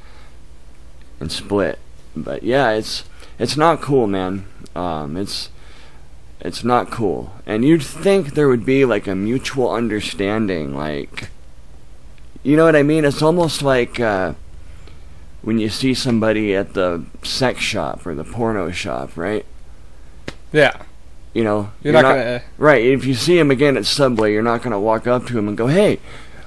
and 1.21 1.31
split. 1.31 1.79
But 2.17 2.43
yeah, 2.43 2.71
it's 2.71 3.05
it's 3.39 3.57
not 3.57 3.81
cool, 3.81 4.07
man. 4.07 4.47
Um, 4.75 5.17
it's 5.17 5.51
it's 6.41 6.63
not 6.65 6.91
cool. 6.91 7.33
And 7.47 7.65
you'd 7.65 7.83
think 7.83 8.35
there 8.35 8.49
would 8.49 8.65
be 8.65 8.85
like 8.85 9.07
a 9.07 9.15
mutual 9.15 9.71
understanding, 9.71 10.75
like 10.75 11.31
you 12.45 12.57
know 12.57 12.65
what 12.65 12.77
I 12.77 12.83
mean? 12.83 13.05
It's 13.05 13.23
almost 13.23 13.63
like 13.63 13.99
uh, 13.99 14.35
when 15.41 15.59
you 15.59 15.71
see 15.71 15.95
somebody 15.95 16.55
at 16.55 16.75
the 16.75 17.05
sex 17.23 17.61
shop 17.61 18.07
or 18.07 18.15
the 18.15 18.23
porno 18.23 18.71
shop, 18.71 19.17
right? 19.17 19.47
Yeah. 20.53 20.83
You 21.33 21.43
know, 21.43 21.73
You're, 21.83 21.95
not, 21.95 22.03
gonna. 22.03 22.43
Right, 22.59 22.85
if 22.85 23.05
you 23.05 23.15
see 23.15 23.39
him 23.39 23.51
again 23.51 23.77
at 23.77 23.87
Subway, 23.87 24.33
you're 24.33 24.43
not 24.43 24.63
going 24.63 24.73
to 24.73 24.79
walk 24.79 25.07
up 25.07 25.27
to 25.27 25.39
him 25.39 25.49
and 25.49 25.57
go, 25.57 25.67
"Hey, 25.67 25.99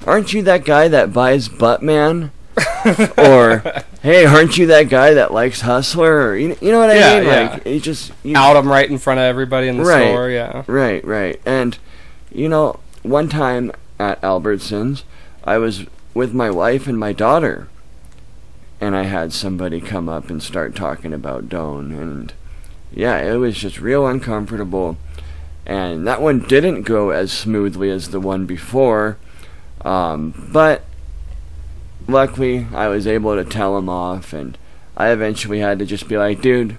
aren't 0.06 0.34
you 0.34 0.42
that 0.44 0.64
guy 0.64 0.88
that 0.88 1.12
buys 1.12 1.50
Buttman?" 1.50 2.32
or, 3.18 3.64
"Hey, 4.02 4.26
aren't 4.26 4.58
you 4.58 4.68
that 4.68 4.84
guy 4.90 5.14
that 5.14 5.34
likes 5.34 5.62
Hustler?" 5.62 6.30
Or 6.30 6.36
you, 6.38 6.58
you 6.62 6.72
know 6.72 6.80
what 6.80 6.90
I 6.90 6.96
Yeah, 6.96 7.20
mean? 7.20 7.28
yeah. 7.30 7.50
Like, 7.54 7.66
you 7.66 7.80
just 7.80 8.12
you, 8.24 8.36
out 8.36 8.54
them 8.54 8.68
right 8.68 8.90
in 8.90 8.98
front 8.98 9.20
of 9.20 9.24
everybody 9.26 9.68
in 9.68 9.78
the 9.78 9.84
Right. 9.84 10.10
store. 10.12 10.30
Yeah. 10.30 10.64
Right, 10.68 11.04
right. 11.06 11.40
And 11.46 11.78
you 12.32 12.50
know, 12.50 12.80
one 13.04 13.30
time 13.30 13.72
at 14.00 14.20
Albertsons, 14.22 15.04
I 15.44 15.58
was 15.58 15.86
with 16.14 16.34
my 16.34 16.50
wife 16.50 16.88
and 16.88 16.98
my 17.00 17.14
daughter, 17.14 17.68
and 18.82 18.96
I 18.96 19.04
had 19.04 19.34
somebody 19.34 19.80
come 19.82 20.10
up 20.10 20.30
and 20.30 20.42
start 20.42 20.76
talking 20.76 21.14
about 21.14 21.50
Doan, 21.50 21.92
and 21.92 22.34
yeah, 22.92 23.18
it 23.20 23.38
was 23.38 23.56
just 23.58 23.80
real 23.80 24.08
uncomfortable. 24.08 24.98
And 25.66 26.08
that 26.08 26.22
one 26.22 26.40
didn't 26.40 26.84
go 26.84 27.10
as 27.10 27.32
smoothly 27.32 27.90
as 27.92 28.10
the 28.12 28.22
one 28.22 28.46
before, 28.46 29.18
um, 29.84 30.34
but 30.54 30.84
luckily 32.08 32.68
I 32.74 32.88
was 32.88 33.08
able 33.08 33.36
to 33.36 33.44
tell 33.44 33.78
him 33.78 33.90
off, 33.90 34.34
and 34.34 34.58
I 34.96 35.10
eventually 35.10 35.60
had 35.60 35.80
to 35.80 35.86
just 35.86 36.08
be 36.08 36.18
like, 36.18 36.42
dude, 36.42 36.78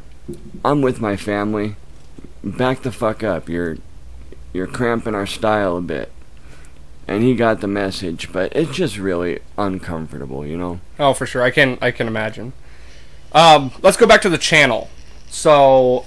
I'm 0.64 0.82
with 0.82 1.00
my 1.00 1.16
family. 1.16 1.76
Back 2.42 2.82
the 2.82 2.92
fuck 2.92 3.22
up. 3.22 3.48
You're 3.48 3.78
you're 4.52 4.66
cramping 4.66 5.14
our 5.14 5.26
style 5.26 5.76
a 5.76 5.82
bit. 5.82 6.12
And 7.06 7.22
he 7.22 7.34
got 7.34 7.60
the 7.60 7.66
message, 7.68 8.32
but 8.32 8.54
it's 8.54 8.76
just 8.76 8.98
really 8.98 9.40
uncomfortable, 9.56 10.44
you 10.46 10.58
know. 10.58 10.80
Oh, 10.98 11.14
for 11.14 11.24
sure. 11.24 11.42
I 11.42 11.50
can. 11.50 11.78
I 11.80 11.90
can 11.90 12.06
imagine. 12.06 12.52
Um, 13.32 13.72
let's 13.82 13.96
go 13.96 14.06
back 14.06 14.20
to 14.22 14.28
the 14.28 14.38
channel. 14.38 14.90
So, 15.28 16.04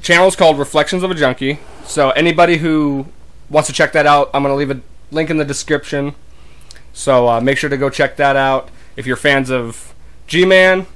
channel 0.00 0.26
is 0.26 0.36
called 0.36 0.58
Reflections 0.58 1.02
of 1.02 1.10
a 1.10 1.14
Junkie. 1.14 1.58
So 1.84 2.10
anybody 2.10 2.58
who 2.58 3.06
wants 3.48 3.68
to 3.68 3.72
check 3.72 3.92
that 3.92 4.06
out, 4.06 4.30
I'm 4.34 4.42
gonna 4.42 4.54
leave 4.54 4.70
a 4.70 4.80
link 5.10 5.30
in 5.30 5.36
the 5.36 5.44
description. 5.44 6.14
So 6.96 7.28
uh, 7.28 7.40
make 7.40 7.58
sure 7.58 7.68
to 7.68 7.76
go 7.76 7.90
check 7.90 8.16
that 8.16 8.36
out. 8.36 8.70
If 8.96 9.06
you're 9.06 9.16
fans 9.16 9.50
of 9.50 9.94
G-Man, 10.26 10.86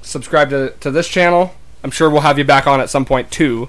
subscribe 0.00 0.50
to 0.50 0.70
to 0.80 0.90
this 0.90 1.08
channel. 1.08 1.54
I'm 1.82 1.90
sure 1.90 2.08
we'll 2.08 2.22
have 2.22 2.38
you 2.38 2.44
back 2.44 2.66
on 2.66 2.80
at 2.80 2.88
some 2.88 3.04
point 3.04 3.30
too, 3.30 3.68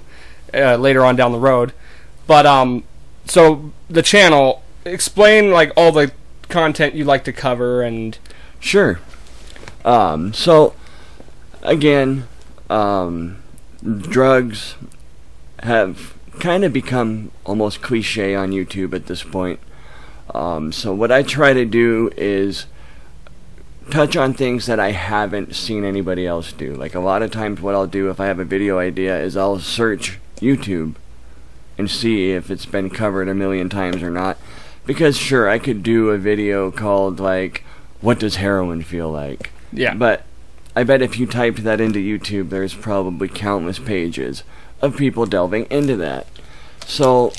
uh, 0.54 0.76
later 0.76 1.04
on 1.04 1.16
down 1.16 1.32
the 1.32 1.38
road. 1.38 1.72
But 2.26 2.46
um, 2.46 2.84
so 3.26 3.72
the 3.90 4.02
channel, 4.02 4.62
explain 4.84 5.50
like 5.50 5.72
all 5.76 5.92
the 5.92 6.12
content 6.48 6.94
you'd 6.94 7.06
like 7.06 7.24
to 7.24 7.32
cover 7.32 7.82
and 7.82 8.16
Sure. 8.60 9.00
Um, 9.84 10.32
so, 10.32 10.74
again, 11.62 12.26
um, 12.68 13.42
drugs 13.82 14.74
have 15.60 16.14
kind 16.40 16.64
of 16.64 16.72
become 16.72 17.30
almost 17.44 17.80
cliche 17.82 18.34
on 18.34 18.50
YouTube 18.50 18.94
at 18.94 19.06
this 19.06 19.22
point. 19.22 19.60
Um, 20.34 20.72
so, 20.72 20.94
what 20.94 21.10
I 21.10 21.22
try 21.22 21.52
to 21.52 21.64
do 21.64 22.10
is 22.16 22.66
touch 23.90 24.16
on 24.16 24.34
things 24.34 24.66
that 24.66 24.78
I 24.78 24.90
haven't 24.92 25.54
seen 25.54 25.84
anybody 25.84 26.26
else 26.26 26.52
do. 26.52 26.74
Like, 26.74 26.94
a 26.94 27.00
lot 27.00 27.22
of 27.22 27.30
times, 27.30 27.60
what 27.60 27.74
I'll 27.74 27.86
do 27.86 28.10
if 28.10 28.20
I 28.20 28.26
have 28.26 28.38
a 28.38 28.44
video 28.44 28.78
idea 28.78 29.18
is 29.20 29.36
I'll 29.36 29.58
search 29.58 30.18
YouTube 30.36 30.94
and 31.78 31.90
see 31.90 32.32
if 32.32 32.50
it's 32.50 32.66
been 32.66 32.90
covered 32.90 33.28
a 33.28 33.34
million 33.34 33.68
times 33.68 34.02
or 34.02 34.10
not. 34.10 34.36
Because, 34.84 35.16
sure, 35.16 35.48
I 35.48 35.58
could 35.58 35.82
do 35.82 36.10
a 36.10 36.18
video 36.18 36.70
called, 36.70 37.20
like, 37.20 37.62
What 38.00 38.18
Does 38.18 38.36
Heroin 38.36 38.82
Feel 38.82 39.10
Like? 39.10 39.50
yeah. 39.72 39.94
But 39.94 40.24
I 40.74 40.84
bet 40.84 41.02
if 41.02 41.18
you 41.18 41.26
typed 41.26 41.64
that 41.64 41.80
into 41.80 41.98
YouTube, 41.98 42.50
there's 42.50 42.74
probably 42.74 43.28
countless 43.28 43.78
pages 43.78 44.44
of 44.80 44.96
people 44.96 45.26
delving 45.26 45.66
into 45.70 45.96
that. 45.96 46.26
So, 46.86 47.32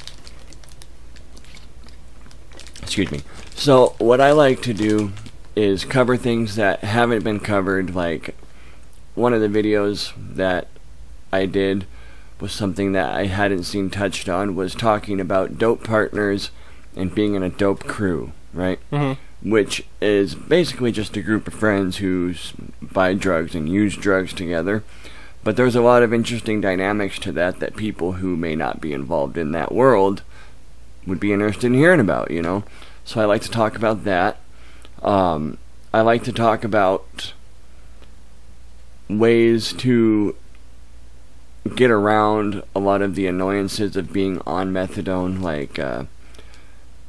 excuse 3.02 3.24
me. 3.24 3.30
So, 3.56 3.96
what 3.98 4.22
I 4.22 4.32
like 4.32 4.62
to 4.64 4.74
do 4.74 5.12
is 5.56 5.86
cover 5.86 6.18
things 6.18 6.56
that 6.56 6.80
haven't 6.84 7.24
been 7.24 7.40
covered. 7.40 7.96
Like, 7.96 8.36
one 9.16 9.34
of 9.34 9.42
the 9.42 9.48
videos 9.48 10.14
that 10.18 10.68
I 11.32 11.46
did 11.46 11.86
was 12.40 12.52
something 12.52 12.94
that 12.94 13.14
I 13.14 13.26
hadn't 13.26 13.64
seen 13.64 13.90
touched 13.90 14.30
on, 14.30 14.56
was 14.56 14.74
talking 14.74 15.20
about 15.20 15.58
dope 15.58 15.84
partners 15.84 16.52
and 16.96 17.14
being 17.14 17.36
in 17.36 17.44
a 17.44 17.50
dope 17.50 17.86
crew, 17.86 18.32
right? 18.54 18.80
Mhm. 18.92 19.18
which 19.42 19.86
is 20.02 20.36
basically 20.36 20.92
just 20.92 21.16
a 21.16 21.22
group 21.22 21.48
of 21.48 21.54
friends 21.54 21.98
who 21.98 22.34
buy 22.82 23.14
drugs 23.14 23.56
and 23.56 23.70
use 23.70 23.96
drugs 23.96 24.34
together. 24.34 24.84
But 25.46 25.56
there's 25.56 25.78
a 25.78 25.82
lot 25.82 26.04
of 26.04 26.14
interesting 26.14 26.60
dynamics 26.60 27.18
to 27.20 27.32
that 27.32 27.62
that 27.62 27.78
people 27.78 28.14
who 28.14 28.36
may 28.36 28.54
not 28.58 28.82
be 28.82 28.92
involved 28.92 29.38
in 29.38 29.54
that 29.54 29.72
world 29.72 30.24
would 31.08 31.22
be 31.22 31.32
interested 31.32 31.68
in 31.68 31.74
hearing 31.74 32.02
about, 32.02 32.32
you 32.32 32.42
know? 32.42 32.64
So 33.10 33.20
I 33.20 33.26
like 33.26 33.42
to 33.42 33.50
talk 33.50 33.76
about 33.76 34.04
that. 34.04 34.38
Um, 35.02 35.58
I 35.92 36.02
like 36.02 36.24
to 36.26 36.32
talk 36.32 36.64
about 36.64 37.34
ways 39.10 39.74
to 39.74 40.36
get 41.76 41.90
around 41.90 42.62
a 42.76 42.80
lot 42.80 43.02
of 43.02 43.16
the 43.16 43.26
annoyances 43.26 43.96
of 43.96 44.14
being 44.14 44.40
on 44.46 44.72
methadone. 44.72 45.42
Like 45.42 45.80
uh, 45.80 46.04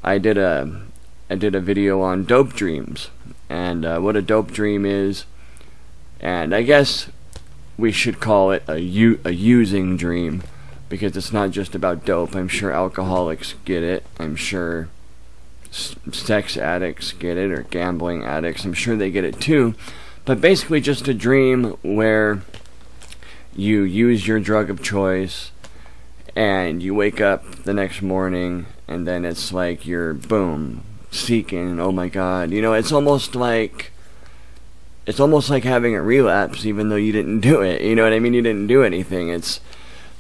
I 0.03 0.17
did 0.17 0.39
a 0.39 0.81
I 1.29 1.35
did 1.35 1.55
a 1.55 1.61
video 1.61 2.01
on 2.01 2.25
dope 2.25 2.55
dreams 2.55 3.11
and 3.51 3.85
uh, 3.85 3.99
what 3.99 4.17
a 4.17 4.23
dope 4.23 4.53
dream 4.53 4.87
is, 4.87 5.27
and 6.19 6.55
I 6.55 6.63
guess 6.63 7.11
we 7.77 7.93
should 7.93 8.21
call 8.21 8.53
it 8.53 8.63
a 8.67 8.79
u- 8.79 9.21
a 9.23 9.33
using 9.33 9.99
dream 9.99 10.45
because 10.89 11.15
it's 11.15 11.31
not 11.31 11.51
just 11.51 11.75
about 11.75 12.07
dope. 12.07 12.35
I'm 12.35 12.49
sure 12.49 12.73
alcoholics 12.73 13.55
get 13.67 13.83
it. 13.83 14.07
I'm 14.19 14.35
sure 14.35 14.89
sex 15.71 16.57
addicts 16.57 17.13
get 17.13 17.37
it 17.37 17.51
or 17.51 17.63
gambling 17.63 18.25
addicts. 18.25 18.65
I'm 18.65 18.73
sure 18.73 18.97
they 18.97 19.11
get 19.11 19.25
it 19.25 19.41
too. 19.41 19.75
But 20.25 20.41
basically, 20.41 20.81
just 20.81 21.09
a 21.09 21.15
dream 21.15 21.77
where 21.83 22.43
you 23.55 23.83
use 23.83 24.27
your 24.27 24.41
drug 24.41 24.71
of 24.71 24.83
choice 24.83 25.51
and 26.37 26.83
you 26.83 26.95
wake 26.95 27.21
up 27.21 27.65
the 27.65 27.75
next 27.75 28.03
morning 28.03 28.67
and 28.87 29.07
then 29.07 29.25
it's 29.25 29.53
like 29.53 29.87
you're 29.87 30.15
boom 30.15 30.83
seeking 31.11 31.81
oh 31.81 31.91
my 31.91 32.09
god 32.09 32.53
you 32.53 32.63
know 32.63 32.73
it's 32.73 32.93
almost 32.93 33.35
like 33.35 33.91
it's 35.07 35.19
almost 35.19 35.51
like 35.51 35.65
having 35.65 35.95
a 35.95 36.01
relapse 36.01 36.65
even 36.65 36.89
though 36.89 36.97
you 36.97 37.11
didn't 37.11 37.41
do 37.41 37.61
it 37.61 37.83
you 37.83 37.97
know 37.97 38.05
what 38.05 38.13
i 38.13 38.19
mean 38.21 38.33
you 38.33 38.43
didn't 38.43 38.69
do 38.69 38.85
anything 38.85 39.29
it's 39.29 39.61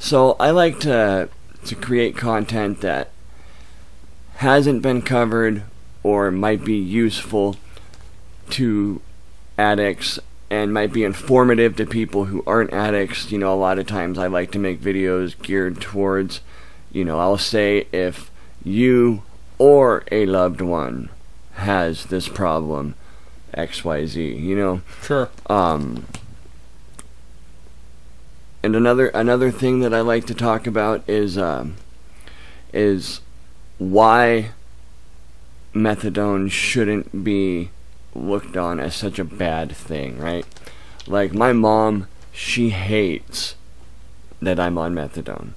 so 0.00 0.36
i 0.40 0.50
like 0.50 0.80
to 0.80 1.28
to 1.64 1.74
create 1.76 2.16
content 2.16 2.80
that 2.80 3.10
hasn't 4.40 4.81
been 4.81 5.03
covered 5.03 5.62
or 6.03 6.31
might 6.31 6.64
be 6.64 6.74
useful 6.76 7.57
to 8.48 8.98
addicts 9.59 10.18
and 10.48 10.72
might 10.72 10.90
be 10.90 11.05
informative 11.05 11.76
to 11.76 11.85
people 11.85 12.24
who 12.24 12.42
aren't 12.46 12.72
addicts. 12.72 13.31
You 13.31 13.37
know, 13.37 13.53
a 13.53 13.55
lot 13.55 13.79
of 13.79 13.87
times 13.87 14.18
I 14.18 14.29
like 14.29 14.50
to 14.53 14.59
make 14.59 14.81
videos 14.81 15.40
geared 15.42 15.79
towards, 15.83 16.40
you 16.90 17.05
know, 17.05 17.18
I'll 17.18 17.37
say 17.37 17.87
if 17.92 18.31
you 18.64 19.22
or 19.59 20.05
a 20.11 20.24
loved 20.24 20.62
one 20.62 21.11
has 21.57 22.07
this 22.07 22.26
problem, 22.26 22.94
XYZ, 23.55 24.40
you 24.40 24.57
know. 24.57 24.81
Sure. 25.03 25.29
Um 25.50 26.07
and 28.62 28.74
another 28.74 29.09
another 29.09 29.50
thing 29.50 29.81
that 29.81 29.92
I 29.92 30.00
like 30.00 30.26
to 30.29 30.35
talk 30.35 30.66
about 30.66 31.07
is 31.07 31.37
um 31.37 31.76
is 32.72 33.20
why 33.81 34.51
methadone 35.75 36.51
shouldn't 36.51 37.25
be 37.25 37.71
looked 38.14 38.55
on 38.55 38.79
as 38.79 38.95
such 38.95 39.19
a 39.19 39.25
bad 39.25 39.73
thing, 39.73 40.19
right? 40.19 40.45
Like 41.07 41.33
my 41.33 41.55
mom, 41.55 42.07
she 42.31 42.71
hates 42.71 43.55
that 44.43 44.61
I'm 44.61 44.77
on 44.77 44.95
methadone. 44.95 45.53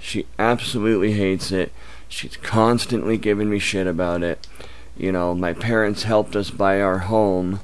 She 0.00 0.24
absolutely 0.38 1.12
hates 1.12 1.52
it. 1.52 1.70
She's 2.08 2.38
constantly 2.38 3.18
giving 3.18 3.50
me 3.50 3.58
shit 3.58 3.86
about 3.86 4.22
it. 4.22 4.46
You 4.96 5.12
know, 5.12 5.34
my 5.34 5.52
parents 5.52 6.04
helped 6.04 6.34
us 6.34 6.48
buy 6.48 6.80
our 6.80 7.00
home, 7.00 7.60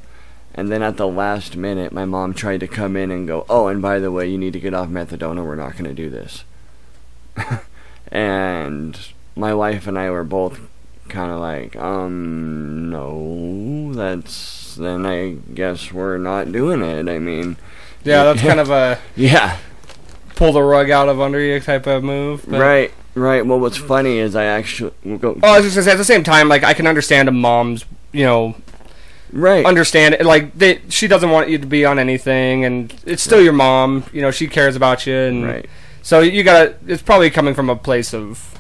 and 0.55 0.70
then 0.70 0.83
at 0.83 0.98
the 0.98 1.09
last 1.09 1.57
minute, 1.57 1.90
my 1.90 2.05
mom 2.05 2.35
tried 2.35 2.61
to 2.61 2.68
come 2.68 2.96
in 2.96 3.11
and 3.11 3.27
go, 3.27 3.46
"Oh, 3.48 3.68
and 3.68 3.81
by 3.81 3.98
the 3.98 4.12
way, 4.12 4.29
you 4.29 4.37
need 4.37 4.53
to 4.53 4.61
get 4.61 4.75
off 4.75 4.88
methadone, 4.88 5.38
or 5.38 5.44
we're 5.44 5.55
not 5.55 5.72
going 5.72 5.85
to 5.85 5.94
do 5.94 6.11
this." 6.11 6.44
and 8.12 8.98
my 9.36 9.54
wife 9.54 9.86
and 9.86 9.98
I 9.98 10.10
were 10.10 10.24
both 10.24 10.60
kind 11.08 11.30
of 11.30 11.40
like, 11.40 11.76
um, 11.76 12.90
no, 12.90 13.92
that's 13.94 14.74
then 14.76 15.04
I 15.04 15.32
guess 15.54 15.92
we're 15.92 16.18
not 16.18 16.50
doing 16.52 16.82
it. 16.82 17.08
I 17.08 17.18
mean, 17.18 17.56
Yeah, 18.04 18.24
that's 18.24 18.40
kind 18.42 18.60
of 18.60 18.70
a 18.70 18.98
yeah, 19.16 19.58
pull 20.34 20.52
the 20.52 20.62
rug 20.62 20.90
out 20.90 21.08
of 21.08 21.20
under 21.20 21.40
you 21.40 21.60
type 21.60 21.86
of 21.86 22.02
move. 22.02 22.44
but- 22.48 22.60
right, 22.60 22.92
right. 23.14 23.44
Well, 23.44 23.60
what's 23.60 23.76
funny 23.76 24.18
is 24.18 24.34
I 24.34 24.44
actually 24.44 24.92
we'll 25.04 25.18
go 25.18 25.38
Oh, 25.42 25.52
I 25.52 25.56
was 25.56 25.64
just 25.66 25.76
gonna 25.76 25.84
say 25.84 25.92
at 25.92 25.98
the 25.98 26.04
same 26.04 26.24
time, 26.24 26.48
like 26.48 26.64
I 26.64 26.72
can 26.74 26.86
understand 26.86 27.28
a 27.28 27.32
mom's, 27.32 27.84
you 28.12 28.24
know, 28.24 28.54
right, 29.32 29.64
understand 29.66 30.14
it. 30.14 30.24
Like 30.24 30.54
they, 30.54 30.80
she 30.88 31.06
doesn't 31.08 31.30
want 31.30 31.48
you 31.50 31.58
to 31.58 31.66
be 31.66 31.84
on 31.84 31.98
anything, 31.98 32.64
and 32.64 32.94
it's 33.04 33.22
still 33.22 33.42
your 33.42 33.52
mom. 33.52 34.04
You 34.12 34.22
know, 34.22 34.30
she 34.30 34.46
cares 34.48 34.76
about 34.76 35.06
you, 35.06 35.14
and 35.14 35.44
right. 35.44 35.66
so 36.02 36.20
you 36.20 36.42
gotta. 36.42 36.76
It's 36.86 37.02
probably 37.02 37.28
coming 37.30 37.54
from 37.54 37.68
a 37.68 37.76
place 37.76 38.14
of, 38.14 38.51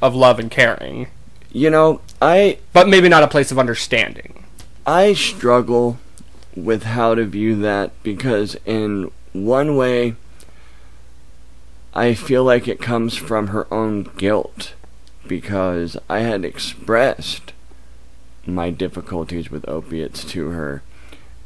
of 0.00 0.14
love 0.14 0.38
and 0.38 0.50
caring, 0.50 1.08
You 1.52 1.70
know, 1.70 2.00
I 2.20 2.58
but 2.72 2.88
maybe 2.88 3.08
not 3.08 3.22
a 3.22 3.28
place 3.28 3.50
of 3.50 3.58
understanding. 3.58 4.44
I 4.86 5.14
struggle 5.14 5.98
with 6.54 6.84
how 6.84 7.14
to 7.14 7.24
view 7.24 7.56
that 7.56 7.90
because 8.02 8.56
in 8.64 9.10
one 9.32 9.76
way 9.76 10.14
I 11.94 12.14
feel 12.14 12.44
like 12.44 12.68
it 12.68 12.80
comes 12.80 13.16
from 13.16 13.48
her 13.48 13.72
own 13.72 14.04
guilt 14.16 14.74
because 15.26 15.96
I 16.08 16.20
had 16.20 16.44
expressed 16.44 17.52
my 18.46 18.70
difficulties 18.70 19.50
with 19.50 19.68
opiates 19.68 20.24
to 20.24 20.50
her 20.50 20.82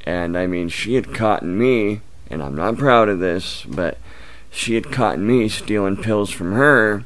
and 0.04 0.36
I 0.36 0.46
mean 0.46 0.68
she 0.68 0.94
had 0.94 1.14
caught 1.14 1.42
me 1.42 2.00
and 2.28 2.42
I'm 2.42 2.54
not 2.54 2.76
proud 2.76 3.08
of 3.08 3.20
this 3.20 3.64
but 3.66 3.98
she 4.50 4.74
had 4.74 4.92
caught 4.92 5.18
me 5.18 5.48
stealing 5.48 5.96
pills 5.96 6.30
from 6.30 6.52
her 6.52 7.04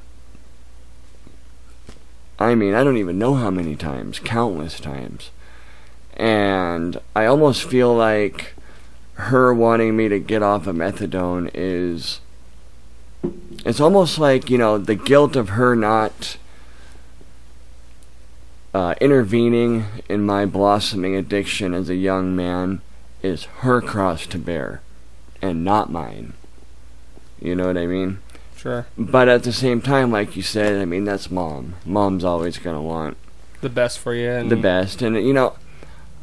I 2.45 2.55
mean 2.55 2.75
I 2.75 2.85
don't 2.85 2.99
even 2.99 3.19
know 3.19 3.35
how 3.35 3.51
many 3.51 3.75
times 3.75 4.19
countless 4.19 4.79
times. 4.79 5.31
And 6.17 7.01
I 7.17 7.25
almost 7.25 7.65
feel 7.65 7.95
like 7.95 8.55
her 9.15 9.55
wanting 9.55 9.97
me 9.97 10.09
to 10.09 10.19
get 10.19 10.43
off 10.43 10.67
of 10.67 10.77
methadone 10.77 11.51
is 11.55 12.21
it's 13.65 13.81
almost 13.81 14.19
like 14.19 14.51
you 14.51 14.59
know 14.59 14.77
the 14.77 14.95
guilt 14.95 15.37
of 15.37 15.51
her 15.51 15.75
not 15.75 16.37
uh, 18.75 18.95
intervening 19.01 19.87
in 20.09 20.27
my 20.27 20.45
blossoming 20.45 21.17
addiction 21.17 21.73
as 21.73 21.89
a 21.89 21.95
young 21.95 22.37
man 22.37 22.83
is 23.23 23.45
her 23.61 23.81
cross 23.81 24.27
to 24.27 24.37
bear 24.37 24.83
and 25.41 25.65
not 25.65 25.91
mine. 25.91 26.35
You 27.41 27.55
know 27.55 27.67
what 27.69 27.79
i 27.79 27.87
mean 27.87 28.19
Sure, 28.65 28.87
but 28.99 29.29
at 29.29 29.43
the 29.45 29.53
same 29.53 29.81
time 29.83 30.11
like 30.11 30.35
you 30.37 30.43
said 30.43 30.81
i 30.81 30.87
mean 30.87 31.05
that's 31.05 31.31
mom 31.31 31.75
mom's 31.85 32.25
always 32.25 32.57
going 32.57 32.75
to 32.75 32.81
want 32.81 33.17
the 33.61 33.69
best 33.69 33.99
for 33.99 34.15
you, 34.15 34.31
and 34.31 34.51
the 34.51 34.57
best. 34.57 35.01
And 35.03 35.17
you 35.17 35.33
know, 35.33 35.55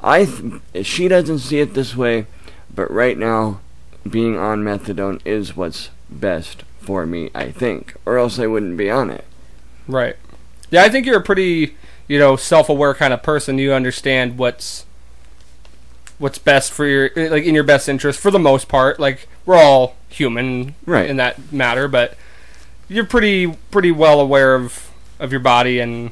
I 0.04 0.26
th- 0.26 0.86
she 0.86 1.08
doesn't 1.08 1.40
see 1.40 1.60
it 1.60 1.74
this 1.74 1.96
way, 1.96 2.28
but 2.74 2.90
right 2.92 3.18
now, 3.18 3.62
being 4.08 4.38
on 4.38 4.64
methadone 4.64 5.20
is 5.26 5.56
what's 5.56 5.90
best 6.10 6.64
for 6.80 7.06
me. 7.08 7.32
I 7.34 7.50
think, 7.52 7.96
or 8.06 8.18
else 8.20 8.38
I 8.38 8.46
wouldn't 8.46 8.78
be 8.78 8.92
on 8.92 9.10
it. 9.10 9.26
Right. 9.88 10.18
Yeah, 10.70 10.84
I 10.84 10.90
think 10.90 11.08
you're 11.08 11.18
a 11.18 11.24
pretty, 11.24 11.76
you 12.08 12.20
know, 12.20 12.36
self-aware 12.36 12.94
kind 12.94 13.12
of 13.14 13.24
person. 13.24 13.58
You 13.58 13.74
understand 13.74 14.38
what's 14.38 14.86
what's 16.20 16.38
best 16.38 16.72
for 16.72 16.86
your 16.86 17.10
like 17.16 17.44
in 17.44 17.56
your 17.56 17.64
best 17.64 17.90
interest 17.90 18.20
for 18.20 18.30
the 18.30 18.38
most 18.40 18.68
part. 18.68 19.00
Like 19.00 19.28
we're 19.48 19.56
all 19.58 19.96
human 20.10 20.76
Right. 20.86 21.10
in 21.10 21.18
that 21.18 21.52
matter, 21.52 21.88
but 21.88 22.16
you're 22.92 23.06
pretty 23.06 23.48
pretty 23.72 23.92
well 23.92 24.20
aware 24.20 24.54
of 24.56 24.92
of 25.20 25.32
your 25.32 25.40
body 25.40 25.80
and 25.80 26.12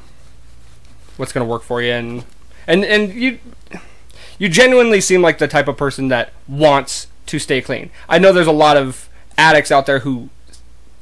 what's 1.17 1.33
going 1.33 1.45
to 1.45 1.49
work 1.49 1.61
for 1.63 1.81
you 1.81 1.91
and 1.91 2.23
and 2.67 2.85
and 2.85 3.13
you 3.13 3.39
you 4.37 4.47
genuinely 4.47 5.01
seem 5.01 5.21
like 5.21 5.37
the 5.37 5.47
type 5.47 5.67
of 5.67 5.75
person 5.75 6.07
that 6.07 6.31
wants 6.47 7.07
to 7.25 7.37
stay 7.37 7.61
clean. 7.61 7.89
I 8.07 8.17
know 8.19 8.31
there's 8.31 8.47
a 8.47 8.51
lot 8.53 8.77
of 8.77 9.09
addicts 9.37 9.71
out 9.71 9.85
there 9.85 9.99
who 9.99 10.29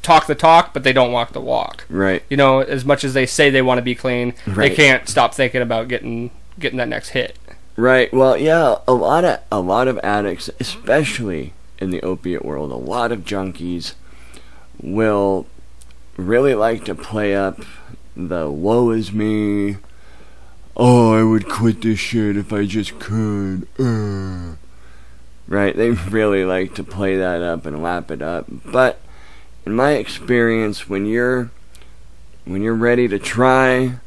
talk 0.01 0.25
the 0.25 0.35
talk 0.35 0.73
but 0.73 0.83
they 0.83 0.93
don't 0.93 1.11
walk 1.11 1.33
the 1.33 1.41
walk 1.41 1.85
Right. 1.89 2.23
you 2.29 2.37
know, 2.37 2.59
as 2.59 2.83
much 2.85 3.03
as 3.03 3.13
they 3.13 3.25
say 3.25 3.49
they 3.49 3.61
want 3.61 3.77
to 3.77 3.81
be 3.83 3.93
clean, 3.95 4.33
they 4.47 4.69
can't 4.71 5.07
stop 5.07 5.33
thinking 5.35 5.61
about 5.61 5.87
getting 5.87 6.31
getting 6.59 6.77
that 6.77 6.87
next 6.87 7.09
hit. 7.09 7.37
Right. 7.75 8.11
Well, 8.11 8.35
yeah, 8.37 8.77
a 8.87 8.93
lot 8.93 9.23
of 9.23 9.39
a 9.51 9.59
lot 9.59 9.87
of 9.87 9.99
addicts, 9.99 10.49
especially 10.59 11.53
in 11.77 11.91
the 11.91 12.01
opiate 12.01 12.43
world, 12.43 12.71
a 12.71 12.75
lot 12.75 13.11
of 13.11 13.19
junkies 13.23 13.93
will 14.81 15.45
really 16.17 16.55
like 16.55 16.83
to 16.85 16.95
play 16.95 17.35
up 17.35 17.61
the 18.17 18.49
woe 18.49 18.89
is 18.89 19.11
me. 19.13 19.77
Oh, 20.75 21.13
I 21.13 21.23
would 21.23 21.47
quit 21.47 21.81
this 21.81 21.99
shit 21.99 22.35
if 22.35 22.51
I 22.51 22.65
just 22.65 22.99
could. 22.99 23.67
Uh. 23.79 24.55
Right? 25.47 25.75
They 25.75 25.91
really 26.09 26.43
like 26.43 26.73
to 26.75 26.83
play 26.83 27.15
that 27.17 27.41
up 27.41 27.65
and 27.65 27.83
lap 27.83 28.09
it 28.11 28.21
up. 28.21 28.47
But 28.49 28.99
in 29.65 29.75
my 29.75 29.91
experience, 29.91 30.89
when 30.89 31.05
you're 31.05 31.51
when 32.45 32.63
you're 32.63 32.73
ready 32.73 33.07
to 33.07 33.19
try, 33.19 33.97